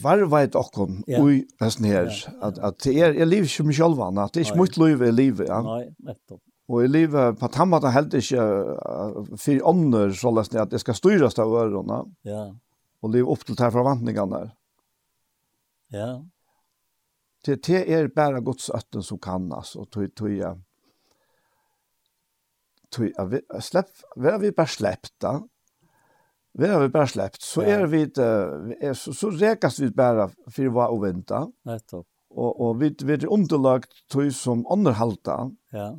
varva 0.02 0.44
et 0.44 0.56
okkon 0.58 1.04
yeah. 1.08 1.24
ui 1.24 1.44
hesten 1.62 1.86
her, 1.86 2.10
yeah. 2.10 2.38
at, 2.48 2.60
at 2.60 2.78
det 2.84 2.96
er, 2.98 3.14
jeg 3.14 3.28
lever 3.28 3.50
ikke 3.50 3.68
meg 3.70 3.78
selv 3.78 4.02
anna, 4.02 4.28
det 4.28 4.42
er 4.42 4.48
ikke 4.48 4.62
mye 4.64 4.86
liv 4.86 5.04
i 5.06 5.12
livet, 5.14 5.50
ja. 5.50 5.60
Nei, 5.66 5.84
nettopp. 6.08 6.42
Og 6.70 6.84
i 6.86 6.90
livet, 6.90 7.38
på 7.42 7.48
tamma 7.50 7.80
det 7.82 7.96
helt 7.96 8.14
ikke 8.14 8.44
uh, 8.46 9.30
for 9.42 9.70
ånder, 9.72 10.12
så 10.14 10.30
lesten 10.34 10.60
at 10.62 10.74
det 10.74 10.82
skal 10.84 10.98
styres 10.98 11.38
av 11.42 11.54
ørene, 11.64 12.04
ja. 12.28 12.44
og 13.02 13.14
liv 13.14 13.30
opp 13.30 13.46
til 13.46 13.58
de 13.58 13.70
forventningene 13.74 14.36
der. 14.36 14.52
Ja. 15.96 16.10
Det, 17.46 17.56
det 17.66 17.82
er 17.88 18.12
bare 18.14 18.44
godsøtten 18.46 19.06
som 19.06 19.22
kan, 19.22 19.48
altså, 19.56 19.86
tog, 19.90 20.10
tog, 20.18 20.34
ja 20.34 20.54
tog 22.94 23.10
at 23.20 23.32
vi 23.32 23.42
slepp, 23.64 23.92
vi 24.18 24.32
har 24.32 24.40
vi 24.42 24.52
bare 24.56 24.74
sleppt 24.74 25.16
da, 25.22 25.38
vi 26.60 26.68
har 26.68 26.82
vi 26.82 26.90
bare 26.90 27.08
sleppt, 27.08 27.44
så 27.46 27.62
er 27.62 27.86
vi, 27.88 28.04
er, 28.18 28.94
så, 28.98 29.14
så 29.14 29.30
rekas 29.32 29.80
vi 29.80 29.92
bare 29.96 30.30
for 30.50 30.74
hva 30.74 30.90
og 30.92 31.04
vente. 31.06 31.44
Nettopp. 31.70 32.08
Og, 32.30 32.50
og 32.62 32.80
vi, 32.82 32.92
vi 33.06 33.16
er 33.16 33.30
underlagt 33.32 33.94
tog 34.12 34.30
som 34.36 34.66
underhalta. 34.70 35.38
Ja. 35.74 35.92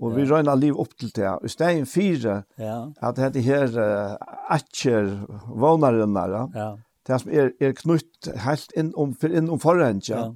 Og 0.00 0.16
vi 0.16 0.24
røyna 0.28 0.54
liv 0.56 0.78
opp 0.80 0.94
til 0.98 1.12
det. 1.16 1.28
I 1.44 1.52
stedet 1.52 1.88
fire, 1.88 2.42
ja. 2.58 2.76
at 3.04 3.20
dette 3.20 3.42
her 3.44 3.68
uh, 3.76 4.16
atjer 4.52 5.12
vånarene, 5.46 6.26
ja. 6.56 6.70
det 7.06 7.20
som 7.20 7.32
er, 7.32 7.52
er 7.60 7.76
knytt 7.76 8.30
helt 8.46 8.72
inn 8.80 8.94
om, 8.96 9.12
for, 9.14 9.32
inn 9.32 9.50
om 9.52 9.60
forhengen, 9.60 10.08
ja. 10.08 10.26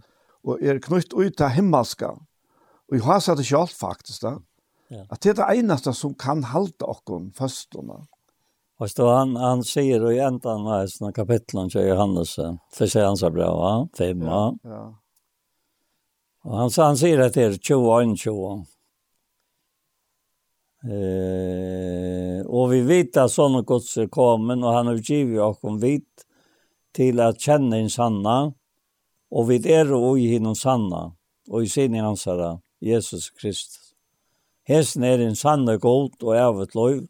og 0.45 0.61
er 0.61 0.83
knytt 0.85 1.17
ut 1.17 1.41
av 1.41 1.57
himmelska. 1.57 2.13
Og 2.91 2.99
jeg 2.99 3.07
har 3.09 3.25
sett 3.25 3.41
det 3.41 3.49
selv 3.49 3.73
faktisk 3.73 4.27
da. 4.27 4.37
Ja. 4.95 5.05
At 5.11 5.23
det 5.25 5.33
er 5.33 5.41
det 5.41 5.47
eneste 5.59 5.95
som 5.97 6.15
kan 6.15 6.45
halte 6.53 6.87
okken 6.87 7.33
fastorna. 7.35 8.05
Og 8.79 8.91
så 8.91 9.09
han 9.09 9.37
han 9.37 9.65
säger 9.65 10.13
i 10.13 10.19
ändan 10.19 10.67
av 10.67 10.87
sånne 10.87 11.13
kapitlen 11.13 11.71
til 11.71 11.89
Johannes 11.89 12.35
for 12.75 12.91
seg 12.91 13.07
han 13.07 13.17
så 13.17 13.31
bra 13.31 13.51
va 13.55 13.73
Fem, 13.99 14.23
Ja. 14.23 14.53
ja. 14.65 14.85
Og 16.45 16.57
han 16.59 16.71
han 16.77 16.97
sier 16.97 17.21
at 17.25 17.35
det 17.35 17.45
er 17.45 17.59
21 17.59 18.17
21. 18.17 18.67
Eh 20.85 22.45
og 22.45 22.71
vi 22.71 22.83
vet 22.87 23.17
at 23.17 23.33
sånne 23.33 23.65
gods 23.67 23.97
er 23.97 24.11
kommet, 24.13 24.63
og 24.63 24.75
han 24.77 24.87
har 24.87 25.01
givet 25.01 25.41
oss 25.41 25.59
vidt 25.83 26.27
til 26.95 27.21
at 27.21 27.41
kjenne 27.41 27.81
en 27.81 27.91
sanna 27.91 28.53
og 29.31 29.49
vi 29.49 29.57
er 29.73 29.93
och 29.93 30.19
i 30.19 30.27
henne 30.35 30.55
sanna 30.55 31.13
og 31.51 31.63
i 31.63 31.69
sin 31.69 31.95
hans 31.95 32.25
herre, 32.25 32.61
Jesus 32.81 33.31
Kristus. 33.31 33.84
Hesten 34.65 35.05
er 35.05 35.21
en 35.21 35.37
sanne 35.37 35.77
god 35.79 36.23
og 36.23 36.37
ævet 36.37 36.75
løyv, 36.75 37.03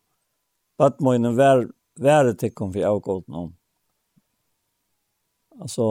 badmøyne 0.78 1.36
vær, 1.39 1.68
være 2.01 2.35
tikkum 2.35 2.72
for 2.72 2.82
jeg 2.82 3.02
god 3.06 3.22
nå. 3.31 3.44
Altså, 5.62 5.86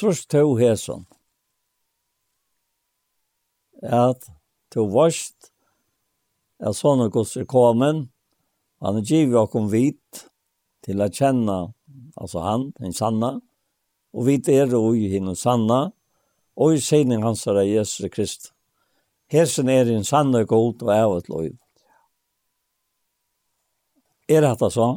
trus 0.00 0.24
to 0.26 0.54
hesen, 0.56 1.04
at 3.82 4.24
to 4.72 4.86
varst, 4.88 5.52
at 6.58 6.74
sånne 6.74 7.10
gods 7.12 7.36
er 7.36 7.44
kommet, 7.44 8.08
han 8.80 8.96
er 8.96 9.04
givet 9.04 9.36
okkom 9.36 9.68
vit, 9.70 10.24
til 10.86 11.02
å 11.04 11.10
kjenne, 11.12 11.58
altså 12.16 12.40
han, 12.40 12.70
den 12.80 12.96
sanna, 12.96 13.34
og 14.16 14.26
vit 14.30 14.48
er 14.48 14.72
og 14.78 14.96
i 14.96 15.10
henne 15.12 15.36
sanna, 15.36 15.90
og 16.56 16.74
i 16.74 16.80
sening 16.82 17.20
hans 17.22 17.44
er 17.46 17.60
Jesus 17.66 18.08
Kristus. 18.10 18.54
Hesen 19.28 19.68
er 19.68 19.90
en 19.92 20.06
sanne 20.08 20.44
god 20.48 20.82
og 20.82 20.92
av 20.94 21.16
et 21.18 21.28
lov. 21.28 21.50
Er 24.28 24.44
dette 24.44 24.70
så? 24.72 24.88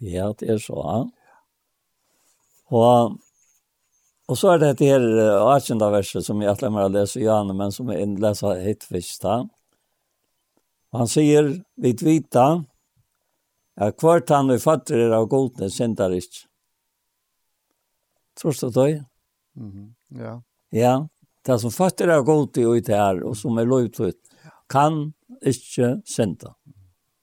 Ja, 0.00 0.30
det 0.32 0.48
er 0.54 0.60
så. 0.60 0.76
Ja. 0.80 1.00
Og, 2.70 3.16
og 4.30 4.38
så 4.38 4.52
er 4.52 4.60
det 4.60 4.74
dette 4.74 4.90
her 4.92 5.06
18. 5.42 5.80
verset 5.92 6.26
som 6.26 6.40
jeg 6.40 6.52
atlemmer 6.52 6.86
å 6.86 6.92
lese 6.92 7.20
i 7.20 7.26
Janne, 7.26 7.56
men 7.56 7.72
som 7.74 7.90
jeg 7.92 8.12
leser 8.20 8.62
helt 8.62 8.86
først. 8.86 9.26
Han 10.94 11.10
sier, 11.10 11.50
vi 11.80 11.94
tvita, 11.94 12.46
at 13.80 13.96
hvert 14.02 14.30
han 14.30 14.50
vi 14.52 14.58
fatter 14.62 15.06
er 15.06 15.16
av 15.16 15.28
godene 15.30 15.70
synder 15.72 16.14
ikke. 16.16 16.46
Tror 18.40 18.52
du 18.52 18.70
det? 18.70 19.04
Mm 19.56 19.70
-hmm. 19.70 20.20
Ja. 20.22 20.42
Ja 20.70 21.08
det 21.50 21.60
som 21.62 21.72
fatter 21.74 22.12
er 22.12 22.26
godt 22.26 22.60
i 22.60 22.66
ut 22.66 22.90
her, 22.90 23.22
og 23.26 23.36
som 23.38 23.58
er 23.58 23.68
lovt 23.68 24.00
ut, 24.00 24.18
kan 24.70 25.02
ikke 25.46 25.96
sende. 26.06 26.54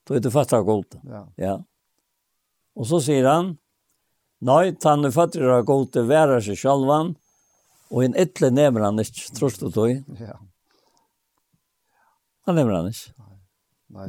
Da 0.07 0.17
er 0.17 0.23
det 0.23 0.33
fatter 0.33 0.65
godt. 0.67 0.99
Ja. 1.07 1.23
ja. 1.39 1.55
Og 2.77 2.87
så 2.89 3.01
sier 3.03 3.27
han, 3.27 3.55
Nei, 4.45 4.75
han 4.83 5.07
er 5.07 5.13
fatter 5.15 5.47
er 5.49 5.63
godt 5.65 5.97
i 5.97 6.03
være 6.05 6.37
seg 6.45 6.59
sjalvan, 6.61 7.15
og 7.89 8.03
en 8.03 8.13
etle 8.19 8.51
nemer 8.53 8.85
han 8.85 9.01
ikke, 9.01 9.31
tror 9.33 9.55
du 9.57 9.71
det. 9.73 10.03
Ja. 10.19 10.35
Han 12.45 12.59
nemer 12.59 12.77
han 12.77 12.91
ikke. 12.91 13.15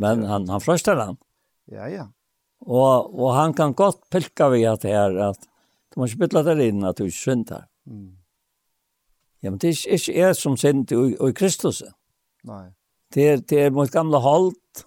Men 0.02 0.26
han, 0.28 0.48
han 0.50 0.62
frøster 0.62 0.98
han. 1.00 1.16
Ja, 1.72 1.88
ja. 1.88 2.06
Og, 2.66 3.14
og 3.14 3.32
han 3.38 3.54
kan 3.56 3.72
godt 3.78 4.02
pilka 4.12 4.50
vi 4.52 4.64
at 4.68 4.82
det 4.84 4.92
her, 4.92 5.14
at 5.30 5.48
du 5.94 6.00
må 6.00 6.08
ikke 6.08 6.26
bytte 6.26 6.44
det 6.50 6.68
inn 6.68 6.84
at 6.84 6.98
du 6.98 7.06
ikke 7.06 7.16
synder. 7.16 7.68
Mm. 7.88 8.17
Ja, 9.42 9.50
men 9.50 9.58
det 9.62 9.70
er 9.70 9.94
ikke 9.94 10.16
jeg 10.18 10.36
som 10.36 10.56
sendte 10.58 10.96
i, 10.98 11.14
i 11.14 11.32
Kristus. 11.36 11.82
Nei. 12.48 12.64
Det 13.14 13.28
er, 13.28 13.36
det 13.40 13.60
er 13.66 13.70
mot 13.72 13.90
gamle 13.92 14.20
halt 14.20 14.84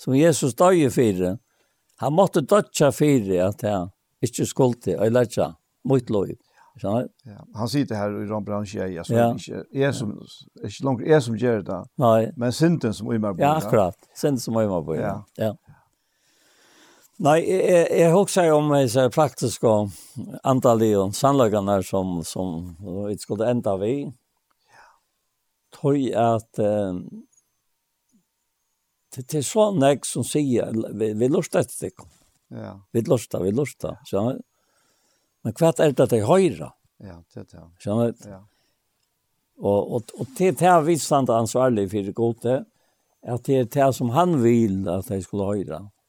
som 0.00 0.14
Jesus 0.14 0.54
døg 0.54 0.84
i 0.84 0.90
fire. 0.92 1.36
Han 2.00 2.14
måtte 2.16 2.40
dødja 2.40 2.90
fire 2.94 3.42
at 3.48 3.64
han 3.66 3.90
ikke 4.22 4.46
skulle 4.48 4.78
til 4.80 5.00
å 5.00 5.08
lærte 5.10 5.50
mot 5.84 6.12
lov. 6.12 6.30
Ja, 6.80 7.02
han 7.56 7.68
sitter 7.68 7.98
her 7.98 8.14
i 8.22 8.26
Rambran 8.30 8.64
tjej, 8.64 8.94
altså 8.98 9.14
ja. 9.14 9.26
ikke, 9.34 9.64
jeg 9.74 9.94
som, 9.94 10.14
ikke 10.64 10.84
langt, 10.86 11.02
jeg 11.04 11.22
som 11.22 11.34
gjør 11.36 11.64
det, 11.66 11.80
Nei. 12.00 12.30
men 12.40 12.54
synden 12.56 12.94
som 12.96 13.10
øymer 13.12 13.34
på. 13.34 13.42
Ja, 13.42 13.50
akkurat, 13.58 13.98
synden 14.16 14.40
som 14.40 14.56
øymer 14.56 14.80
på, 14.86 14.94
ja. 14.96 15.18
ja. 15.36 15.50
ja. 15.50 15.69
Nei, 17.20 17.40
jeg, 17.44 17.88
jeg 18.00 18.12
husker 18.14 18.48
om 18.54 18.70
jeg 18.78 18.88
ser 18.94 19.10
praktisk 19.12 19.64
og 19.68 19.90
antallet 20.48 20.94
og 20.96 21.10
sannløkene 21.16 21.74
som, 21.84 22.14
som 22.24 22.70
vi 22.80 23.16
skulle 23.20 23.50
enda 23.52 23.74
vi. 23.82 24.06
Tøy 25.76 26.06
at 26.16 26.62
eh, 26.64 27.02
det, 29.12 29.26
det 29.26 29.42
er 29.42 29.44
sånn 29.44 29.84
jeg 29.84 30.00
som 30.08 30.24
sier, 30.24 30.72
vi, 30.72 31.10
vi 31.12 31.28
lurer 31.28 31.60
etter 31.60 31.90
det. 31.90 32.08
Ja. 32.56 32.72
Vi 32.96 33.04
lurer, 33.04 33.44
vi 33.44 33.52
lurer. 33.52 34.00
Skjønner 34.08 34.40
du? 34.40 34.42
Men 35.44 35.58
hva 35.60 35.74
er 35.76 35.94
det 35.96 36.08
til 36.14 36.24
høyre? 36.24 36.72
Ja, 37.04 37.20
det 37.20 37.44
er 37.44 37.48
det. 37.52 37.68
Skjønner 37.84 38.16
du? 38.16 38.26
Ja. 38.32 38.42
Og, 39.60 39.80
og, 39.92 40.16
og 40.16 40.34
til 40.40 40.56
det 40.56 40.72
er 40.72 40.80
vi 40.88 40.96
ansvarlig 40.96 41.90
for 41.92 42.08
det 42.08 42.16
gode, 42.16 42.58
at 43.20 43.44
det 43.44 43.60
er 43.60 43.72
det 43.76 43.94
som 44.00 44.16
han 44.16 44.38
vil 44.40 44.86
at 44.88 45.12
de 45.12 45.20
skulle 45.20 45.52
høyre. 45.52 45.84
Ja 45.84 45.99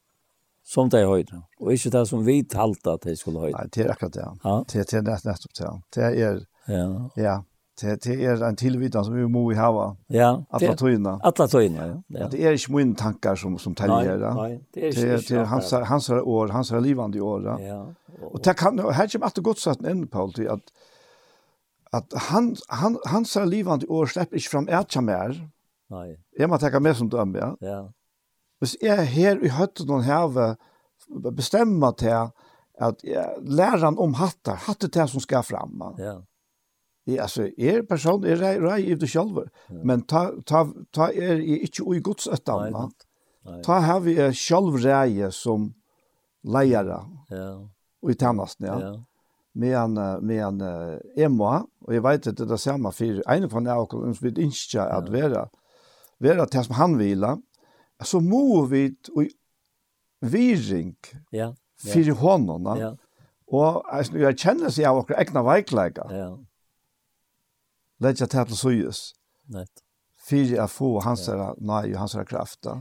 som 0.72 0.90
de 0.92 1.04
høyde. 1.04 1.42
Og 1.60 1.74
ikke 1.76 1.92
det 1.92 2.08
som 2.08 2.26
vi 2.26 2.42
talte 2.48 2.96
at 2.96 3.08
det 3.08 3.18
skulle 3.20 3.44
høyde. 3.44 3.58
Nei, 3.58 3.70
det 3.76 3.86
er 3.86 3.94
akkurat 3.94 4.16
det. 4.16 4.28
Ja. 4.44 4.58
Det, 4.72 4.84
det 4.92 5.00
er 5.02 5.08
nett, 5.08 5.26
nettopp 5.28 5.58
det. 5.58 5.72
Det 5.98 6.06
er, 6.10 6.44
ja. 6.72 6.86
ja. 7.20 7.40
Det, 7.82 7.96
det 8.06 8.16
er 8.30 8.44
en 8.46 8.60
tilvidan 8.60 9.06
som 9.08 9.16
vi 9.18 9.26
må 9.32 9.44
i 9.52 9.58
hava. 9.58 9.90
Ja. 10.14 10.30
Atla 10.54 10.76
tøyna. 10.80 11.18
Atla 11.28 11.48
tøyene, 11.52 11.88
ja. 12.14 12.30
Det 12.32 12.40
er 12.40 12.56
ikke 12.56 12.76
mine 12.78 12.96
tankar 13.00 13.40
som, 13.40 13.58
som 13.60 13.76
teller. 13.76 14.12
Nei, 14.12 14.32
nei. 14.38 14.50
Det 14.72 14.84
er 14.86 14.94
ikke, 14.94 15.22
det 15.28 15.40
er 15.42 15.50
hans, 15.52 15.74
hans 15.90 16.10
år, 16.14 16.54
hans 16.56 16.72
livande 16.86 17.24
år. 17.26 17.48
Ja. 17.64 17.80
Og, 18.30 18.40
det 18.46 18.56
kan, 18.60 18.80
her 18.80 19.12
kommer 19.12 19.32
alltid 19.32 19.48
godt 19.48 19.64
satt 19.64 19.88
inn, 19.88 20.06
på 20.12 20.28
til 20.38 20.52
at, 20.54 20.76
at 21.98 22.20
han, 22.30 22.54
han, 22.70 23.00
hans 23.12 23.34
livande 23.50 23.90
år 23.90 24.14
slipper 24.14 24.40
ikke 24.40 24.54
fram 24.54 24.70
etkja 24.72 25.04
mer. 25.04 25.42
Nei. 25.92 26.12
Jeg 26.40 26.48
må 26.48 26.62
tenke 26.62 26.80
mer 26.80 26.96
som 26.96 27.10
dømme, 27.12 27.42
ja. 27.42 27.56
Ja 27.66 27.82
hvis 28.62 28.78
jeg 28.82 29.08
her 29.10 29.40
i 29.42 29.50
høttet 29.50 29.90
noen 29.90 30.06
heve 30.06 30.54
bestemmer 31.34 31.96
til 31.98 32.30
at 32.82 33.02
jeg 33.06 33.42
lærer 33.42 33.88
han 33.88 33.98
om 34.02 34.14
hattar, 34.18 34.60
hattar 34.68 34.92
til 34.94 35.10
som 35.10 35.24
skal 35.24 35.44
fram. 35.46 35.82
Ja. 36.00 36.20
Jeg, 37.10 37.20
altså, 37.26 37.48
er 37.58 37.82
person, 37.90 38.26
er 38.26 38.38
rei, 38.38 38.56
rei 38.62 38.80
i 38.92 38.96
det 38.96 39.10
selv, 39.10 39.48
men 39.84 40.06
ta, 40.06 40.28
ta, 40.46 40.68
ta 40.94 41.10
er 41.10 41.42
jeg 41.42 41.68
ikke 41.68 41.86
ui 41.90 42.02
gods 42.06 42.30
etter 42.30 42.62
han. 42.62 42.92
Ta 43.66 43.80
har 43.82 44.04
vi 44.06 44.16
selv 44.38 44.78
rei 44.84 45.32
som 45.34 45.72
leiere 46.46 47.00
ja. 47.34 47.48
og 48.02 48.12
i 48.14 48.18
tjennesten, 48.18 48.70
ja. 48.70 48.78
ja. 48.86 48.92
Med 49.54 49.74
en, 49.76 49.98
med 50.24 50.40
en 50.46 50.62
uh, 50.64 51.00
emo, 51.20 51.50
og 51.84 51.92
jeg 51.92 52.04
vet 52.06 52.28
at 52.30 52.38
det 52.38 52.46
er 52.46 52.54
det 52.54 52.60
samme 52.62 52.94
for 52.96 53.18
en 53.34 53.48
av 53.50 53.56
henne, 53.58 54.14
som 54.16 54.24
vi 54.24 54.46
ikke 54.46 54.86
at 54.86 55.10
være, 55.12 55.42
være 56.24 56.46
til 56.54 56.70
som 56.70 56.78
han 56.78 56.96
viler, 57.02 57.42
så 58.06 58.20
må 58.24 58.66
vi 58.72 58.86
i 59.22 59.28
viring 60.22 60.96
ja, 61.32 61.52
ja. 61.52 61.54
fyrir 61.78 62.14
honom. 62.14 62.70
Ja. 62.78 62.94
Og 63.52 63.82
altså, 63.92 64.18
jeg 64.22 64.40
kjenner 64.40 64.72
seg 64.72 64.88
av 64.88 65.02
okra 65.02 65.20
egna 65.22 65.44
veikleika. 65.46 66.08
Ja. 66.14 66.30
Letja 68.02 68.28
til 68.30 68.48
til 68.50 68.58
suyes. 68.58 69.02
Nett. 69.52 69.84
Fyrir 70.22 70.56
jeg 70.56 70.70
få 70.70 71.00
hans 71.04 71.28
ja. 71.28 71.52
nei 71.60 71.92
og 71.94 72.00
hans 72.04 72.18
kraft. 72.30 72.66
Ja. 72.66 72.78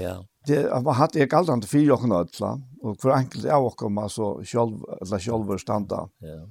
ja. 0.00 0.14
Det 0.46 0.64
man 0.82 0.96
hade 0.98 1.20
jeg 1.20 1.30
aldri 1.32 1.60
til 1.60 1.70
fyra 1.70 1.94
och 1.94 2.08
nödla 2.08 2.56
Og 2.82 2.96
hver 2.96 3.12
enkelt 3.12 3.44
jag 3.44 3.64
och 3.64 3.82
om 3.82 3.98
alltså 3.98 4.42
själv 4.44 4.82
eller 5.00 5.18
själv 5.18 5.58
standa. 5.58 6.08
Ja. 6.20 6.46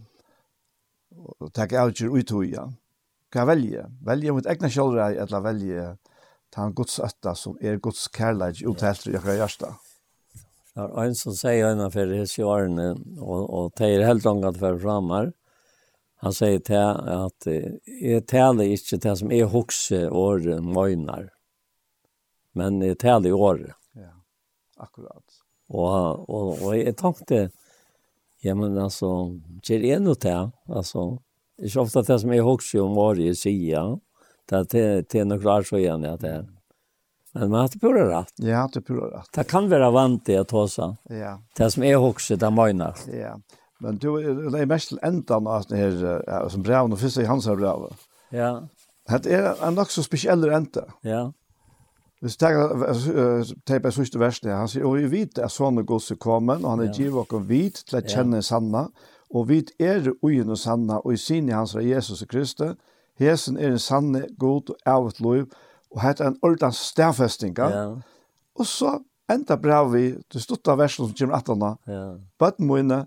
Og 1.40 1.54
takk 1.54 1.72
jag 1.72 1.90
ut 1.90 2.02
ur 2.02 2.18
utoja. 2.18 2.74
Hva 3.34 3.46
välja. 3.46 3.90
Välja 4.02 4.34
mot 4.34 4.46
egna 4.46 4.70
själva 4.70 5.12
eller 5.12 5.40
välja 5.40 5.98
han 6.56 6.74
Guds 6.74 7.00
ötta 7.00 7.36
som 7.36 7.58
er 7.62 7.78
Guds 7.78 8.08
kærleik 8.08 8.62
uthelt 8.62 9.08
i 9.08 9.18
våra 9.18 9.36
hjärsta. 9.36 9.76
Det 10.76 10.82
er 10.82 11.04
en 11.04 11.16
som 11.16 11.34
säger 11.34 11.72
innanför 11.72 12.44
årene, 12.44 12.96
og, 13.20 13.50
og 13.50 13.72
det 13.78 13.86
er 13.86 14.06
helt 14.06 14.24
langt 14.24 14.44
långt 14.44 14.58
för 14.58 14.80
framar. 14.80 15.34
Han 16.16 16.34
säger 16.34 16.60
till 16.60 16.76
att 16.76 17.48
jeg 18.02 18.28
taler 18.28 18.64
ikke 18.64 18.98
det 18.98 19.18
som 19.18 19.32
er 19.32 19.46
hokse 19.46 20.10
året 20.10 20.64
møgnar, 20.64 21.30
Men 22.54 22.82
jeg 22.82 22.98
taler 23.00 23.30
i 23.30 23.34
året. 23.34 23.74
Ja, 23.96 24.12
akkurat. 24.78 25.24
Og, 25.70 26.30
og, 26.30 26.62
og 26.62 26.78
jeg 26.78 26.96
tenkte, 26.96 27.50
ja 28.44 28.56
men 28.56 28.78
altså, 28.78 29.40
det 29.68 29.92
är 29.92 30.00
noe 30.00 30.16
til, 30.16 30.52
altså, 30.70 31.18
det 31.58 31.76
är 31.76 31.80
ofta 31.80 32.02
det 32.02 32.20
som 32.20 32.32
er 32.32 32.42
hokse 32.42 32.80
om 32.80 32.98
året 32.98 33.20
i 33.20 33.36
Sia. 33.36 33.98
Det 34.52 34.74
är 34.74 35.06
det 35.10 35.20
är 35.20 35.26
nog 35.26 35.42
klart 35.42 35.68
så 35.68 35.78
igen 35.78 36.04
ja 36.04 36.18
det. 36.18 36.46
Men 37.34 37.50
man 37.50 37.62
hade 37.62 37.80
pura 37.80 38.20
rätt. 38.20 38.34
Ja, 38.36 38.56
hade 38.56 38.82
pura 38.82 39.18
rätt. 39.18 39.30
Det 39.34 39.44
kan 39.44 39.70
vara 39.70 39.92
vant 39.92 40.26
det 40.26 40.38
att 40.38 40.52
hosa. 40.52 40.98
Ja. 41.10 41.40
Det 41.58 41.72
som 41.72 41.84
är 41.84 41.96
också 41.96 42.36
det 42.36 42.50
menar. 42.50 42.96
Ja. 43.14 43.40
Men 43.80 43.98
du 43.98 44.50
det 44.50 44.60
är 44.60 44.66
mest 44.66 44.94
ändan 45.02 45.48
av 45.48 45.66
det 45.70 45.76
här 45.76 46.50
som 46.50 46.62
brev 46.62 46.94
och 46.94 47.00
första 47.00 47.22
i 47.22 47.26
hans 47.26 47.46
brev. 47.48 47.78
Ja. 48.30 48.68
Det 49.08 49.34
är 49.34 49.68
en 49.68 49.80
också 49.80 50.04
speciell 50.04 50.46
ränta. 50.46 50.84
Ja. 51.02 51.34
Hvis 52.22 52.38
jeg 52.38 52.54
tenker 53.66 53.82
på 53.82 53.92
sørste 53.96 54.20
verset, 54.22 54.52
han 54.54 54.68
sier, 54.70 54.84
og 54.86 55.00
vi 55.00 55.08
vet 55.10 55.40
at 55.42 55.50
sånne 55.50 55.82
gods 55.90 56.12
er 56.14 56.20
kommet, 56.22 56.62
og 56.62 56.76
han 56.76 56.84
er 56.84 56.94
givet 56.94 57.34
oss 57.34 57.48
vit 57.50 57.80
til 57.90 57.98
å 57.98 58.02
kjenne 58.06 58.44
sanna, 58.46 58.84
og 59.34 59.48
vit 59.50 59.72
er 59.82 60.12
ugen 60.22 60.54
og 60.54 60.60
sanna, 60.62 61.00
og 61.02 61.16
i 61.16 61.18
sin 61.18 61.50
i 61.50 61.56
hans 61.58 61.74
Jesus 61.74 62.22
Kristus, 62.30 62.78
Hesen 63.22 63.58
er 63.58 63.76
en 63.76 63.82
sanne, 63.82 64.26
god 64.40 64.74
og 64.74 64.90
ævet 64.90 65.22
lov, 65.22 65.48
og 65.92 66.02
hette 66.02 66.26
en 66.26 66.38
ordens 66.42 66.80
stedfesting. 66.92 67.56
Ja. 67.58 67.88
Og 68.58 68.68
så 68.68 68.98
enda 69.32 69.58
brev 69.62 69.92
vi, 69.94 70.04
du 70.34 70.40
stått 70.42 70.68
av 70.72 70.82
versen 70.82 71.08
som 71.08 71.16
kommer 71.16 71.38
attana, 71.38 71.72
ja. 71.88 72.04
bøtten 72.42 72.68
må 72.68 72.82
inne, 72.82 73.04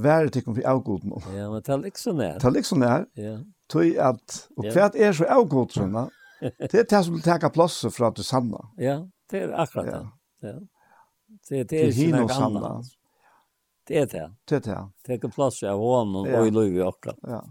være 0.00 0.30
til 0.30 0.44
å 0.44 0.44
kommer 0.46 0.60
vi 0.60 1.08
nå. 1.10 1.22
Ja, 1.34 1.48
men 1.50 1.64
det 1.66 1.74
er 1.74 1.82
liksom 1.82 2.20
nær. 2.20 2.38
Det 2.38 2.48
er 2.48 2.54
liksom 2.54 2.80
nær. 2.80 3.06
Ja. 3.18 3.36
Tøy 3.70 3.96
at, 4.02 4.38
og 4.56 4.70
hva 4.72 4.88
er 4.94 5.12
så 5.14 5.28
avgoden, 5.30 5.98
det 6.40 6.72
er 6.72 6.86
det 6.88 7.02
som 7.04 7.14
vil 7.14 7.22
teka 7.22 7.50
plass 7.52 7.82
for 7.90 8.08
at 8.08 8.16
du 8.16 8.24
sanna. 8.24 8.62
Ja, 8.80 9.02
det 9.30 9.44
er 9.44 9.52
akkurat 9.60 9.90
det. 9.90 10.00
Ja. 10.46 10.56
Det, 11.48 11.66
det 11.70 11.82
er 11.82 11.92
ikke 11.92 12.16
noe 12.16 12.38
annet. 12.46 12.96
Det 13.88 13.98
er 13.98 14.06
det. 14.10 14.26
Det 14.48 14.56
er 14.56 14.64
det. 14.64 14.78
Det 15.04 15.12
er 15.12 15.18
ikke 15.20 15.32
plass 15.34 15.60
av 15.66 15.82
hånden 15.82 16.30
og 16.30 16.46
i 16.46 16.54
livet 16.54 16.86
akkurat. 16.86 17.20
Ja. 17.26 17.42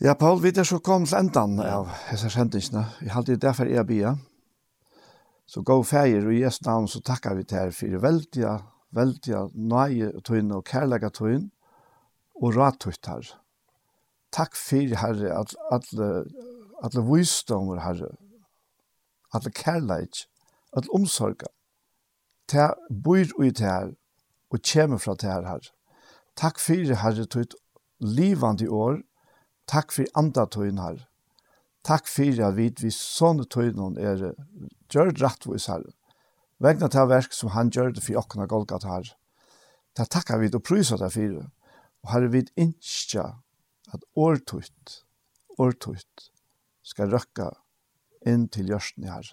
Ja, 0.00 0.14
Paul, 0.14 0.38
vi 0.40 0.48
er 0.48 0.64
så 0.64 0.78
kom 0.80 1.02
til 1.04 1.18
endan 1.18 1.58
av 1.60 1.90
hese 2.06 2.30
sendingsene. 2.32 2.86
Vi 3.02 3.10
halte 3.12 3.34
det 3.34 3.42
derfor 3.42 3.68
jeg 3.68 3.84
bia. 3.84 4.14
Så 5.44 5.60
gå 5.60 5.74
feir 5.84 6.24
og 6.24 6.32
i 6.32 6.38
Jesu 6.40 6.62
navn 6.64 6.86
så 6.88 7.02
takkar 7.04 7.34
vi 7.36 7.44
til 7.44 7.58
her 7.58 7.74
for 7.76 7.96
veldige, 8.00 8.52
veldige 8.96 9.42
nøye 9.52 10.22
tøyne 10.24 10.56
og 10.56 10.64
kærlega 10.70 11.10
tøyne 11.12 11.50
og 12.40 12.56
rattøyt 12.56 13.10
her. 13.12 13.28
Takk 14.32 14.56
for 14.56 14.96
herre, 15.02 15.34
at 15.36 15.52
alle, 15.68 16.08
alle 16.80 17.04
visdommer 17.04 17.84
herre, 17.84 18.08
alle 19.36 19.52
kærleik, 19.52 20.24
alle 20.72 20.94
omsorga. 20.96 21.52
til 22.48 22.72
bor 23.04 23.36
ui 23.38 23.52
til 23.52 23.66
her 23.66 23.92
og 24.50 24.64
kjemur 24.64 24.98
fra 24.98 25.14
til 25.14 25.28
her 25.28 25.44
herre. 25.44 25.70
Takk 26.36 26.58
for 26.58 26.96
herre 27.04 27.26
tøyt 27.26 27.54
livande 28.00 28.70
år, 28.70 29.02
Takk 29.70 29.92
for 29.94 30.08
andre 30.18 30.48
tøyen 30.50 30.80
her. 30.82 31.04
Takk 31.86 32.08
for 32.10 32.42
at 32.42 32.56
vi 32.56 32.66
vi 32.82 32.90
sånne 32.90 33.46
tøyen 33.46 33.96
er 33.98 34.32
gjør 34.90 35.12
rettvis 35.20 35.68
her. 35.70 35.84
Vegna 36.58 36.90
til 36.90 37.06
verk 37.08 37.32
som 37.32 37.54
han 37.54 37.70
gjør 37.70 37.94
det 37.94 38.02
for 38.02 38.18
åkne 38.18 38.48
golgat 38.50 38.84
her. 38.84 39.12
Da 39.94 40.04
takkar 40.04 40.42
vi 40.42 40.50
og 40.50 40.64
pryser 40.66 40.98
det 40.98 41.12
for. 41.14 41.38
Og 42.02 42.12
her 42.12 42.26
vi 42.32 42.42
innskja 42.56 43.26
at 43.94 44.04
årtøyt, 44.16 45.04
årtøyt 45.58 46.30
skal 46.82 47.14
røkka 47.14 47.50
inn 48.26 48.48
til 48.50 48.74
gjørsten 48.74 49.06
her. 49.06 49.24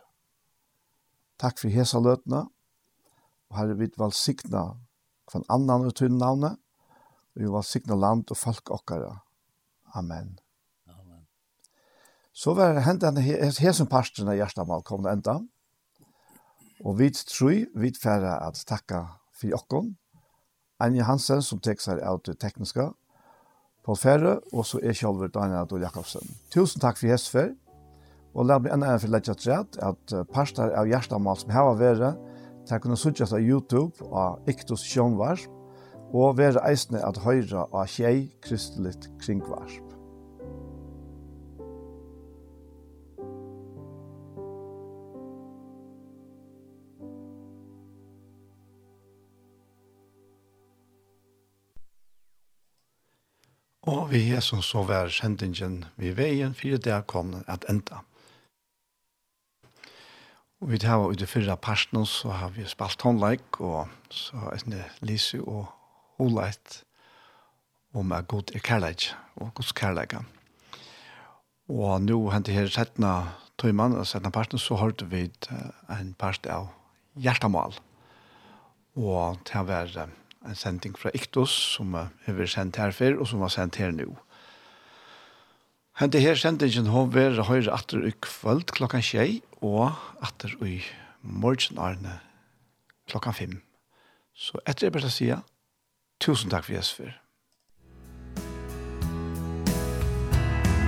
Takk 1.42 1.58
for 1.58 1.74
hesa 1.74 2.00
løtene. 2.00 2.46
Og 3.50 3.58
her 3.58 3.74
vi 3.74 3.90
valsikna 3.98 4.68
hver 5.32 5.50
annan 5.50 5.90
ut 5.90 5.98
til 5.98 6.14
navnet. 6.14 6.60
Og 7.34 7.42
vi 7.42 7.56
valsikna 7.58 7.98
land 7.98 8.30
og 8.30 8.38
folk 8.38 8.70
okkara 8.70 9.18
Amen. 9.96 10.40
Amen. 10.88 11.28
Så 12.34 12.54
var 12.54 12.74
det 12.74 12.86
hendan 12.86 13.18
her 13.18 13.72
som 13.74 13.88
av 13.92 14.36
hjertemål 14.36 14.84
kom 14.84 15.04
det 15.04 15.12
enda. 15.12 15.40
Og 16.86 17.00
vi 17.00 17.10
tror 17.10 17.66
vi 17.74 17.94
færre 17.94 18.38
at 18.48 18.60
takka 18.68 19.08
for 19.34 19.50
jokken. 19.50 19.96
Anja 20.80 21.04
Hansen 21.04 21.42
som 21.42 21.60
tek 21.60 21.82
seg 21.82 22.00
av 22.06 22.22
det 22.26 22.38
tekniske. 22.40 22.92
Paul 23.86 23.98
Færre, 23.98 24.40
og 24.54 24.66
så 24.68 24.82
er 24.84 24.94
Kjolver 24.94 25.32
Daniel 25.32 25.64
Adol 25.64 25.82
Jakobsen. 25.82 26.22
Tusen 26.54 26.84
takk 26.84 27.00
for 27.00 27.10
hestfer. 27.10 27.54
Og 28.36 28.46
la 28.46 28.60
meg 28.60 28.74
enda 28.76 28.92
en 28.94 29.02
for 29.02 29.10
legge 29.10 29.34
trett 29.40 29.80
at 29.82 30.14
parster 30.30 30.76
av 30.78 30.86
hjertemal 30.86 31.40
som 31.40 31.54
har 31.56 31.72
vært, 31.80 32.20
takk 32.68 32.84
kunne 32.84 33.00
suttje 33.00 33.26
seg 33.26 33.48
YouTube 33.48 34.06
og 34.12 34.52
Iktus 34.52 34.84
Sjønvarsp 34.86 35.57
og 36.14 36.38
være 36.38 36.64
eisne 36.70 37.04
at 37.04 37.20
høyra 37.26 37.68
av 37.74 37.88
tjei 37.92 38.30
kristeligt 38.44 39.10
kringvarp. 39.22 39.84
Og 53.88 54.10
vi 54.12 54.20
Jesus 54.34 54.68
så 54.68 54.82
vær 54.84 55.08
kjentingen 55.12 55.86
vi 55.96 56.12
veien 56.16 56.56
fire 56.56 56.80
der 56.80 57.06
kommet 57.08 57.48
at 57.48 57.64
enda. 57.72 58.02
Og 60.60 60.72
vi 60.72 60.80
tar 60.82 61.06
ut 61.06 61.22
i 61.22 61.30
fyrre 61.30 61.56
parten, 61.58 62.06
så 62.06 62.34
har 62.36 62.50
vi 62.56 62.66
spalt 62.68 63.02
håndleik, 63.02 63.62
og 63.62 63.88
så 64.10 64.50
er 64.52 64.64
det 64.66 64.84
Lise 65.06 65.40
og 65.40 65.77
holet 66.18 66.82
om 67.98 68.12
at 68.12 68.28
god 68.28 68.54
er 68.56 68.64
kærleik 68.64 69.10
og 69.38 69.54
gods 69.58 69.72
kærleik. 69.72 70.16
Og 71.68 72.02
nå 72.02 72.20
hentet 72.32 72.56
her 72.56 72.70
13. 72.70 73.06
tøymann 73.58 73.98
og 73.98 74.06
17. 74.08 74.32
parten 74.32 74.62
så 74.62 74.78
hørte 74.80 75.08
vi 75.10 75.28
en 75.90 76.14
part 76.18 76.46
av 76.46 76.70
hjertemål. 77.16 77.76
Og 78.98 79.38
det 79.46 79.54
har 79.54 79.68
var 79.68 79.98
en 79.98 80.56
sending 80.56 80.96
fra 80.98 81.12
Iktos 81.14 81.52
som 81.76 81.94
har 81.94 82.12
vært 82.26 82.54
sendt 82.56 82.80
her 82.80 82.94
før 82.96 83.20
og 83.22 83.28
som 83.28 83.44
var 83.44 83.54
sendt 83.54 83.78
her 83.82 83.92
nå. 83.92 84.14
Hentet 85.98 86.22
her 86.22 86.38
sendingen 86.38 86.92
har 86.94 87.10
vært 87.10 87.48
høyre 87.50 87.74
atter 87.74 88.06
i 88.06 88.14
kvöld 88.22 88.70
klokkan 88.70 89.02
tjei 89.02 89.42
og 89.66 89.98
atter 90.22 90.54
i 90.62 90.80
morgenarne 91.22 92.20
klokkan 93.10 93.34
fem. 93.34 93.56
Så 94.38 94.62
etter 94.68 94.88
jeg 94.88 94.94
bare 94.94 95.10
sier, 95.10 95.42
Tusen 96.20 96.50
takk 96.50 96.64
for 96.64 96.74
Jesper. 96.74 97.12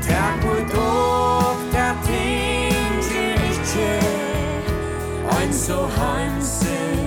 Takk 0.08 0.42
for 0.42 0.60
dog, 0.76 1.58
der 1.74 1.94
ting 2.06 3.04
til 3.04 3.34
ikke, 3.52 4.00
ein 5.42 5.54
så 5.54 5.86
hansen 5.86 6.99